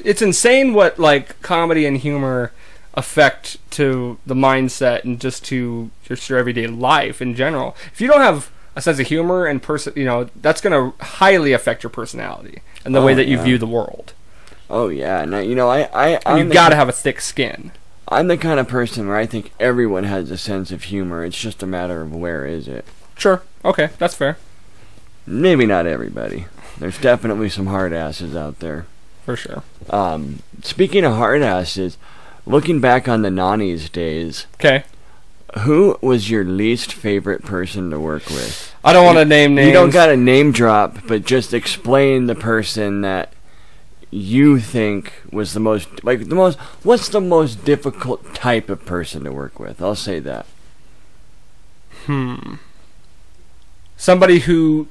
it's 0.03 0.21
insane 0.21 0.73
what 0.73 0.99
like 0.99 1.41
comedy 1.41 1.85
and 1.85 1.97
humor 1.97 2.51
affect 2.93 3.57
to 3.71 4.17
the 4.25 4.35
mindset 4.35 5.03
and 5.03 5.19
just 5.19 5.43
to 5.45 5.89
just 6.03 6.29
your 6.29 6.37
everyday 6.37 6.67
life 6.67 7.21
in 7.21 7.33
general. 7.35 7.75
If 7.91 7.99
you 8.01 8.07
don't 8.07 8.21
have 8.21 8.51
a 8.75 8.81
sense 8.81 8.99
of 8.99 9.07
humor 9.07 9.45
and 9.45 9.61
person, 9.61 9.93
you 9.95 10.05
know, 10.05 10.29
that's 10.41 10.61
going 10.61 10.73
to 10.73 11.03
highly 11.03 11.53
affect 11.53 11.81
your 11.83 11.89
personality 11.89 12.61
and 12.85 12.93
the 12.93 12.99
oh, 12.99 13.05
way 13.05 13.13
Oh, 13.13 13.15
that 13.15 13.27
you 13.27 13.37
yeah. 13.37 13.43
view 13.43 13.57
the 13.57 13.65
world. 13.67 14.13
Oh 14.69 14.89
yeah. 14.89 15.25
Now 15.25 15.39
you 15.39 15.55
know 15.55 15.69
I 15.69 15.89
I 15.93 16.19
I'm 16.25 16.37
you've 16.37 16.53
got 16.53 16.69
to 16.69 16.75
have 16.75 16.89
a 16.89 16.93
thick 16.93 17.21
skin. 17.21 17.71
I'm 18.13 18.27
the 18.27 18.37
kind 18.37 18.59
of 18.59 18.67
person 18.67 19.07
where 19.07 19.17
I 19.17 19.25
think 19.25 19.51
everyone 19.59 20.03
has 20.05 20.31
a 20.31 20.37
sense 20.37 20.71
of 20.71 20.83
humor. 20.83 21.23
It's 21.25 21.39
just 21.39 21.61
a 21.63 21.67
matter 21.67 22.01
of 22.01 22.13
where 22.15 22.45
is 22.45 22.67
it. 22.67 22.85
Sure. 23.17 23.41
Okay, 23.65 23.89
that's 23.97 24.15
fair. 24.15 24.37
Maybe 25.25 25.65
not 25.65 25.85
everybody. 25.87 26.45
There's 26.77 26.97
definitely 26.97 27.49
some 27.49 27.67
hard 27.67 27.93
asses 27.93 28.35
out 28.35 28.59
there. 28.59 28.85
For 29.25 29.35
sure. 29.35 29.63
Um, 29.89 30.39
speaking 30.61 31.05
of 31.05 31.13
hard 31.13 31.41
asses, 31.41 31.97
looking 32.45 32.81
back 32.81 33.07
on 33.07 33.21
the 33.21 33.29
Nani's 33.29 33.89
days, 33.89 34.47
Okay. 34.55 34.83
who 35.59 35.97
was 36.01 36.29
your 36.29 36.43
least 36.43 36.91
favorite 36.91 37.43
person 37.43 37.89
to 37.91 37.99
work 37.99 38.25
with? 38.27 38.75
I 38.83 38.91
don't 38.91 39.05
want 39.05 39.17
to 39.19 39.25
name 39.25 39.55
names. 39.55 39.67
You 39.67 39.73
don't 39.73 39.91
got 39.93 40.07
to 40.07 40.17
name 40.17 40.51
drop, 40.51 41.07
but 41.07 41.23
just 41.23 41.53
explain 41.53 42.25
the 42.25 42.35
person 42.35 43.01
that 43.01 43.31
you 44.13 44.59
think 44.59 45.13
was 45.31 45.53
the 45.53 45.59
most 45.59 46.03
like 46.03 46.27
the 46.29 46.35
most 46.35 46.59
what's 46.83 47.09
the 47.09 47.21
most 47.21 47.65
difficult 47.65 48.35
type 48.35 48.69
of 48.69 48.85
person 48.85 49.23
to 49.23 49.31
work 49.31 49.59
with? 49.59 49.81
I'll 49.81 49.95
say 49.95 50.19
that. 50.19 50.45
Hmm. 52.05 52.55
Somebody 53.97 54.39
who 54.39 54.87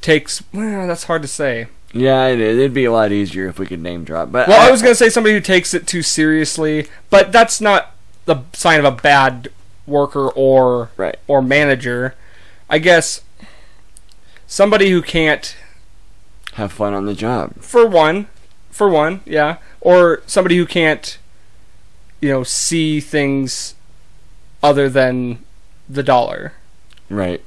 takes. 0.00 0.42
Well, 0.52 0.86
that's 0.86 1.04
hard 1.04 1.22
to 1.22 1.28
say. 1.28 1.68
Yeah, 1.92 2.26
it 2.26 2.38
is. 2.40 2.58
It'd 2.58 2.74
be 2.74 2.84
a 2.84 2.92
lot 2.92 3.10
easier 3.10 3.48
if 3.48 3.58
we 3.58 3.66
could 3.66 3.80
name 3.80 4.04
drop. 4.04 4.30
But 4.30 4.46
Well, 4.48 4.60
I 4.60 4.70
was 4.70 4.82
gonna 4.82 4.94
say 4.94 5.08
somebody 5.08 5.34
who 5.34 5.40
takes 5.40 5.74
it 5.74 5.86
too 5.86 6.02
seriously, 6.02 6.86
but 7.08 7.32
that's 7.32 7.60
not 7.60 7.94
the 8.26 8.42
sign 8.52 8.78
of 8.78 8.84
a 8.84 8.90
bad 8.92 9.48
worker 9.86 10.28
or 10.28 10.90
Right. 10.96 11.16
or 11.26 11.42
manager. 11.42 12.14
I 12.68 12.78
guess 12.78 13.22
somebody 14.46 14.90
who 14.90 15.02
can't, 15.02 15.56
have 16.60 16.72
fun 16.72 16.94
on 16.94 17.06
the 17.06 17.14
job. 17.14 17.54
for 17.60 17.86
one, 17.86 18.26
for 18.70 18.88
one, 18.88 19.20
yeah, 19.24 19.56
or 19.80 20.22
somebody 20.26 20.56
who 20.56 20.66
can't, 20.66 21.18
you 22.20 22.28
know, 22.30 22.42
see 22.44 23.00
things 23.00 23.74
other 24.62 24.88
than 24.88 25.38
the 25.88 26.02
dollar. 26.02 26.52
Right. 27.08 27.42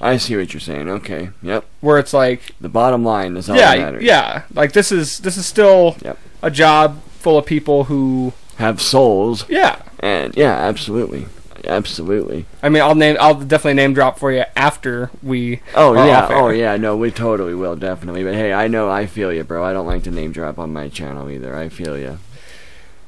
I 0.00 0.16
see 0.18 0.36
what 0.36 0.52
you're 0.54 0.60
saying. 0.60 0.88
Okay. 0.88 1.30
Yep. 1.42 1.64
where 1.80 1.98
it's 1.98 2.12
like 2.12 2.54
The 2.60 2.68
bottom 2.68 3.04
line 3.04 3.36
is 3.36 3.48
all 3.50 3.56
that 3.56 3.76
yeah, 3.78 3.84
matters. 3.84 4.02
yeah, 4.04 4.42
like 4.54 4.72
this 4.72 4.92
is 4.92 5.18
this 5.20 5.36
is 5.36 5.44
still 5.44 5.96
Yep. 6.04 6.18
a 6.42 6.50
job 6.52 7.02
full 7.18 7.36
of 7.36 7.44
people 7.46 7.84
who 7.84 8.32
Have 8.58 8.80
souls. 8.80 9.44
yeah. 9.48 9.82
And 9.98 10.36
yeah, 10.36 10.52
absolutely. 10.54 11.26
Absolutely. 11.64 12.46
I 12.62 12.68
mean, 12.68 12.82
I'll 12.82 12.94
name 12.94 13.16
I'll 13.20 13.34
definitely 13.34 13.74
name 13.74 13.94
drop 13.94 14.18
for 14.18 14.32
you 14.32 14.44
after 14.56 15.10
we 15.22 15.60
Oh 15.74 15.94
yeah, 15.94 16.28
oh 16.30 16.48
yeah, 16.48 16.76
no, 16.76 16.96
we 16.96 17.10
totally 17.10 17.54
will, 17.54 17.76
definitely. 17.76 18.24
But 18.24 18.34
hey, 18.34 18.52
I 18.52 18.68
know 18.68 18.90
I 18.90 19.06
feel 19.06 19.32
you, 19.32 19.44
bro. 19.44 19.64
I 19.64 19.72
don't 19.72 19.86
like 19.86 20.04
to 20.04 20.10
name 20.10 20.32
drop 20.32 20.58
on 20.58 20.72
my 20.72 20.88
channel 20.88 21.30
either. 21.30 21.56
I 21.56 21.68
feel 21.68 21.98
you. 21.98 22.18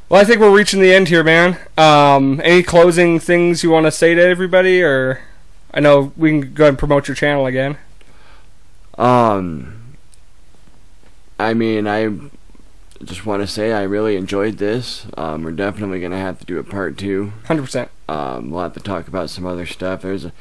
Well, 0.09 0.20
I 0.20 0.24
think 0.24 0.40
we're 0.40 0.55
reaching 0.55 0.81
the 0.81 0.93
end 0.93 1.09
here, 1.09 1.22
man. 1.22 1.56
Um, 1.78 2.40
any 2.43 2.64
closing 2.64 3.20
things 3.20 3.62
you 3.62 3.70
want 3.70 3.86
to 3.86 3.93
say 3.93 4.14
to 4.14 4.20
everybody, 4.20 4.82
or 4.82 5.20
I 5.72 5.78
know 5.78 6.12
we 6.16 6.31
can 6.31 6.52
go 6.52 6.64
ahead 6.64 6.70
and 6.70 6.78
promote 6.78 7.06
your 7.06 7.14
channel 7.14 7.47
again. 7.47 7.78
Um, 8.98 9.94
I 11.39 11.55
mean, 11.55 11.86
I 11.86 12.10
just 13.05 13.24
want 13.24 13.43
to 13.43 13.47
say 13.47 13.72
I 13.72 13.82
really 13.82 14.16
enjoyed 14.16 14.59
this. 14.59 15.06
Um, 15.16 15.43
we're 15.44 15.52
definitely 15.52 16.01
gonna 16.01 16.18
have 16.18 16.39
to 16.40 16.44
do 16.44 16.59
a 16.59 16.64
part 16.64 16.98
two. 16.98 17.32
Hundred 17.47 17.62
percent. 17.62 17.90
Um, 18.10 18.50
we'll 18.50 18.64
have 18.64 18.74
to 18.74 18.80
talk 18.80 19.06
about 19.06 19.30
some 19.30 19.46
other 19.46 19.66
stuff. 19.66 20.02
There's, 20.02 20.24
a, 20.24 20.32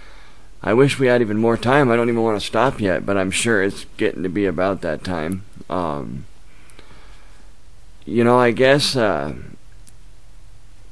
I 0.64 0.74
wish 0.74 0.98
we 0.98 1.06
had 1.06 1.22
even 1.22 1.38
more 1.38 1.56
time. 1.56 1.92
I 1.92 1.96
don't 1.96 2.10
even 2.10 2.24
want 2.24 2.40
to 2.40 2.46
stop 2.46 2.82
yet, 2.82 3.06
but 3.06 3.16
I'm 3.16 3.30
sure 3.30 3.62
it's 3.62 3.86
getting 3.98 4.24
to 4.24 4.30
be 4.30 4.48
about 4.48 4.82
that 4.82 5.04
time. 5.04 5.44
Um, 5.70 6.26
you 8.06 8.24
know, 8.24 8.40
I 8.40 8.50
guess, 8.50 8.96
uh, 8.96 9.36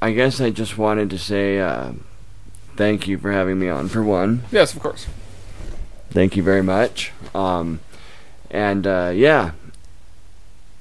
I 0.03 0.11
guess 0.11 0.39
I 0.39 0.51
just 0.51 0.77
wanted 0.77 1.09
to 1.09 1.17
say, 1.17 1.59
uh, 1.59 1.93
thank 2.75 3.07
you 3.07 3.17
for 3.17 3.31
having 3.31 3.57
me 3.57 3.69
on 3.69 3.87
for 3.87 4.03
one. 4.03 4.43
Yes, 4.51 4.75
of 4.75 4.79
course. 4.79 5.07
Thank 6.11 6.37
you 6.37 6.43
very 6.43 6.61
much. 6.61 7.11
Um, 7.33 7.79
and 8.51 8.85
uh, 8.85 9.11
yeah, 9.15 9.51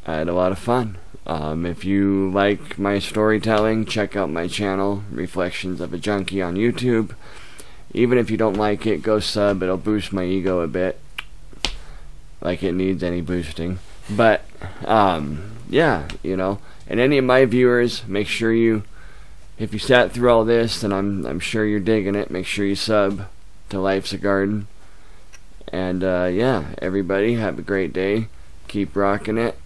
I 0.06 0.16
had 0.16 0.28
a 0.28 0.35
lot 0.35 0.52
of 0.52 0.59
fun. 0.59 0.98
Um, 1.27 1.66
if 1.66 1.85
you 1.85 2.31
like 2.31 2.78
my 2.78 3.01
storytelling, 3.01 3.86
check 3.86 4.15
out 4.15 4.31
my 4.31 4.47
channel, 4.47 5.03
Reflections 5.11 5.81
of 5.81 5.93
a 5.93 5.98
Junkie, 5.98 6.40
on 6.40 6.55
YouTube. 6.55 7.15
Even 7.93 8.16
if 8.16 8.31
you 8.31 8.36
don't 8.36 8.55
like 8.55 8.86
it, 8.86 9.03
go 9.03 9.19
sub. 9.19 9.62
It'll 9.62 9.77
boost 9.77 10.12
my 10.12 10.24
ego 10.24 10.61
a 10.61 10.69
bit, 10.69 11.01
like 12.40 12.62
it 12.62 12.73
needs 12.73 13.03
any 13.03 13.23
boosting. 13.23 13.81
But 14.09 14.44
um, 14.85 15.57
yeah, 15.69 16.09
you 16.23 16.36
know. 16.36 16.61
And 16.89 17.01
any 17.01 17.19
of 17.19 17.24
my 17.24 17.44
viewers, 17.44 18.07
make 18.07 18.28
sure 18.28 18.53
you, 18.53 18.85
if 19.59 19.73
you 19.73 19.81
sat 19.81 20.12
through 20.12 20.31
all 20.31 20.44
this, 20.44 20.81
then 20.81 20.93
I'm 20.93 21.27
I'm 21.27 21.40
sure 21.40 21.65
you're 21.65 21.81
digging 21.81 22.15
it. 22.15 22.31
Make 22.31 22.47
sure 22.47 22.65
you 22.65 22.77
sub 22.77 23.27
to 23.70 23.81
Life's 23.81 24.12
a 24.12 24.19
Garden. 24.19 24.69
And 25.73 26.05
uh, 26.05 26.31
yeah, 26.32 26.74
everybody 26.78 27.35
have 27.35 27.59
a 27.59 27.62
great 27.62 27.93
day. 27.93 28.28
Keep 28.69 28.94
rocking 28.94 29.39
it. 29.39 29.59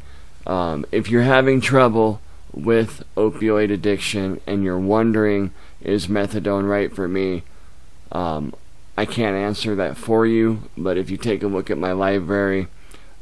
Um, 0.51 0.85
if 0.91 1.09
you're 1.09 1.23
having 1.23 1.61
trouble 1.61 2.21
with 2.53 3.05
opioid 3.17 3.73
addiction 3.73 4.41
and 4.49 4.65
you're 4.65 4.81
wondering, 4.81 5.53
is 5.81 6.09
methadone 6.09 6.69
right 6.69 6.93
for 6.93 7.07
me? 7.07 7.45
Um, 8.11 8.53
I 8.99 9.05
can't 9.07 9.37
answer 9.37 9.77
that 9.77 9.97
for 9.97 10.27
you, 10.27 10.65
but 10.77 10.99
if 10.99 11.09
you 11.09 11.17
take 11.17 11.45
a 11.45 11.47
look 11.47 11.71
at 11.71 11.79
my 11.79 11.93
library, 11.93 12.67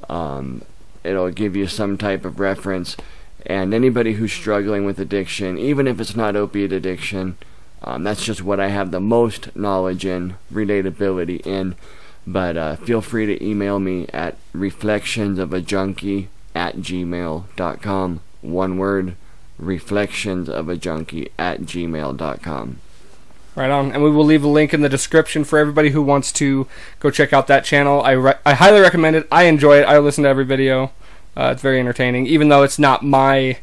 um, 0.09 0.63
it'll 1.05 1.31
give 1.31 1.55
you 1.55 1.67
some 1.67 1.99
type 1.99 2.25
of 2.25 2.41
reference. 2.41 2.97
And 3.45 3.75
anybody 3.75 4.15
who's 4.15 4.33
struggling 4.33 4.87
with 4.87 4.99
addiction, 4.99 5.59
even 5.59 5.87
if 5.87 6.01
it's 6.01 6.17
not 6.17 6.35
opiate 6.35 6.73
addiction, 6.73 7.37
um, 7.85 8.05
that's 8.05 8.25
just 8.25 8.43
what 8.43 8.59
I 8.59 8.69
have 8.69 8.91
the 8.91 9.01
most 9.01 9.55
knowledge 9.55 10.07
in, 10.07 10.37
relatability 10.51 11.47
in. 11.47 11.75
But 12.27 12.57
uh, 12.57 12.77
feel 12.77 13.03
free 13.03 13.27
to 13.27 13.45
email 13.45 13.79
me 13.79 14.07
at 14.15 14.39
reflectionsofajunkie 14.55 16.29
at 16.59 16.78
gmail.com. 16.78 18.20
One 18.43 18.78
word, 18.78 19.14
reflections 19.59 20.48
of 20.48 20.68
a 20.68 20.76
junkie 20.76 21.30
at 21.39 21.60
gmail.com. 21.60 22.80
Right 23.55 23.70
on. 23.70 23.93
And 23.93 24.02
we 24.02 24.10
will 24.10 24.24
leave 24.24 24.44
a 24.44 24.48
link 24.48 24.74
in 24.74 24.82
the 24.82 24.89
description 24.89 25.44
for 25.44 25.59
everybody 25.59 25.90
who 25.90 26.02
wants 26.02 26.32
to 26.32 26.66
go 27.01 27.10
check 27.10 27.32
out 27.32 27.47
that 27.47 27.64
channel. 27.64 28.02
I 28.02 28.10
re- 28.12 28.35
I 28.44 28.55
highly 28.55 28.80
recommend 28.80 29.16
it. 29.16 29.28
I 29.32 29.44
enjoy 29.44 29.78
it. 29.80 29.85
I 29.85 29.98
listen 29.98 30.24
to 30.24 30.30
every 30.30 30.44
video. 30.44 30.93
Uh, 31.36 31.51
it's 31.52 31.62
very 31.62 31.78
entertaining, 31.78 32.26
even 32.26 32.48
though 32.48 32.64
it's 32.64 32.78
not 32.78 33.05
my 33.05 33.59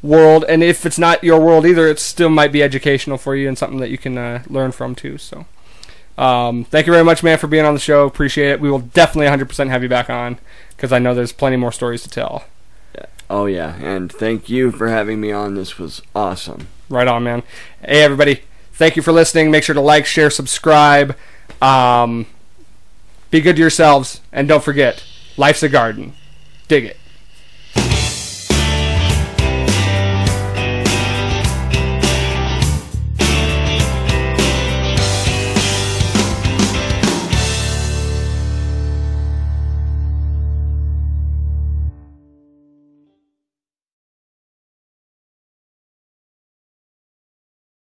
world. 0.00 0.44
And 0.48 0.62
if 0.62 0.86
it's 0.86 0.98
not 0.98 1.24
your 1.24 1.40
world 1.40 1.66
either, 1.66 1.88
it 1.88 1.98
still 1.98 2.28
might 2.28 2.52
be 2.52 2.62
educational 2.62 3.18
for 3.18 3.34
you 3.34 3.48
and 3.48 3.58
something 3.58 3.80
that 3.80 3.90
you 3.90 3.98
can 3.98 4.16
uh, 4.16 4.42
learn 4.48 4.70
from 4.72 4.94
too. 4.94 5.18
So. 5.18 5.46
Um, 6.18 6.64
thank 6.64 6.86
you 6.86 6.92
very 6.94 7.04
much, 7.04 7.22
man, 7.22 7.36
for 7.36 7.46
being 7.46 7.66
on 7.66 7.74
the 7.74 7.80
show. 7.80 8.06
Appreciate 8.06 8.52
it. 8.52 8.60
We 8.60 8.70
will 8.70 8.78
definitely 8.78 9.26
100% 9.26 9.68
have 9.68 9.82
you 9.82 9.88
back 9.88 10.08
on 10.08 10.38
because 10.76 10.92
I 10.92 10.98
know 10.98 11.14
there's 11.14 11.32
plenty 11.32 11.56
more 11.56 11.72
stories 11.72 12.02
to 12.02 12.08
tell. 12.08 12.44
Oh, 13.28 13.46
yeah, 13.46 13.74
and 13.76 14.10
thank 14.12 14.48
you 14.48 14.70
for 14.70 14.88
having 14.88 15.20
me 15.20 15.32
on. 15.32 15.54
This 15.54 15.78
was 15.78 16.00
awesome. 16.14 16.68
Right 16.88 17.08
on, 17.08 17.24
man. 17.24 17.42
Hey, 17.80 18.02
everybody. 18.02 18.42
Thank 18.72 18.94
you 18.94 19.02
for 19.02 19.10
listening. 19.10 19.50
Make 19.50 19.64
sure 19.64 19.74
to 19.74 19.80
like, 19.80 20.06
share, 20.06 20.30
subscribe. 20.30 21.16
Um, 21.60 22.26
be 23.30 23.40
good 23.40 23.56
to 23.56 23.62
yourselves. 23.62 24.20
And 24.32 24.46
don't 24.46 24.62
forget, 24.62 25.04
life's 25.36 25.64
a 25.64 25.68
garden. 25.68 26.12
Dig 26.68 26.84
it. 26.84 26.96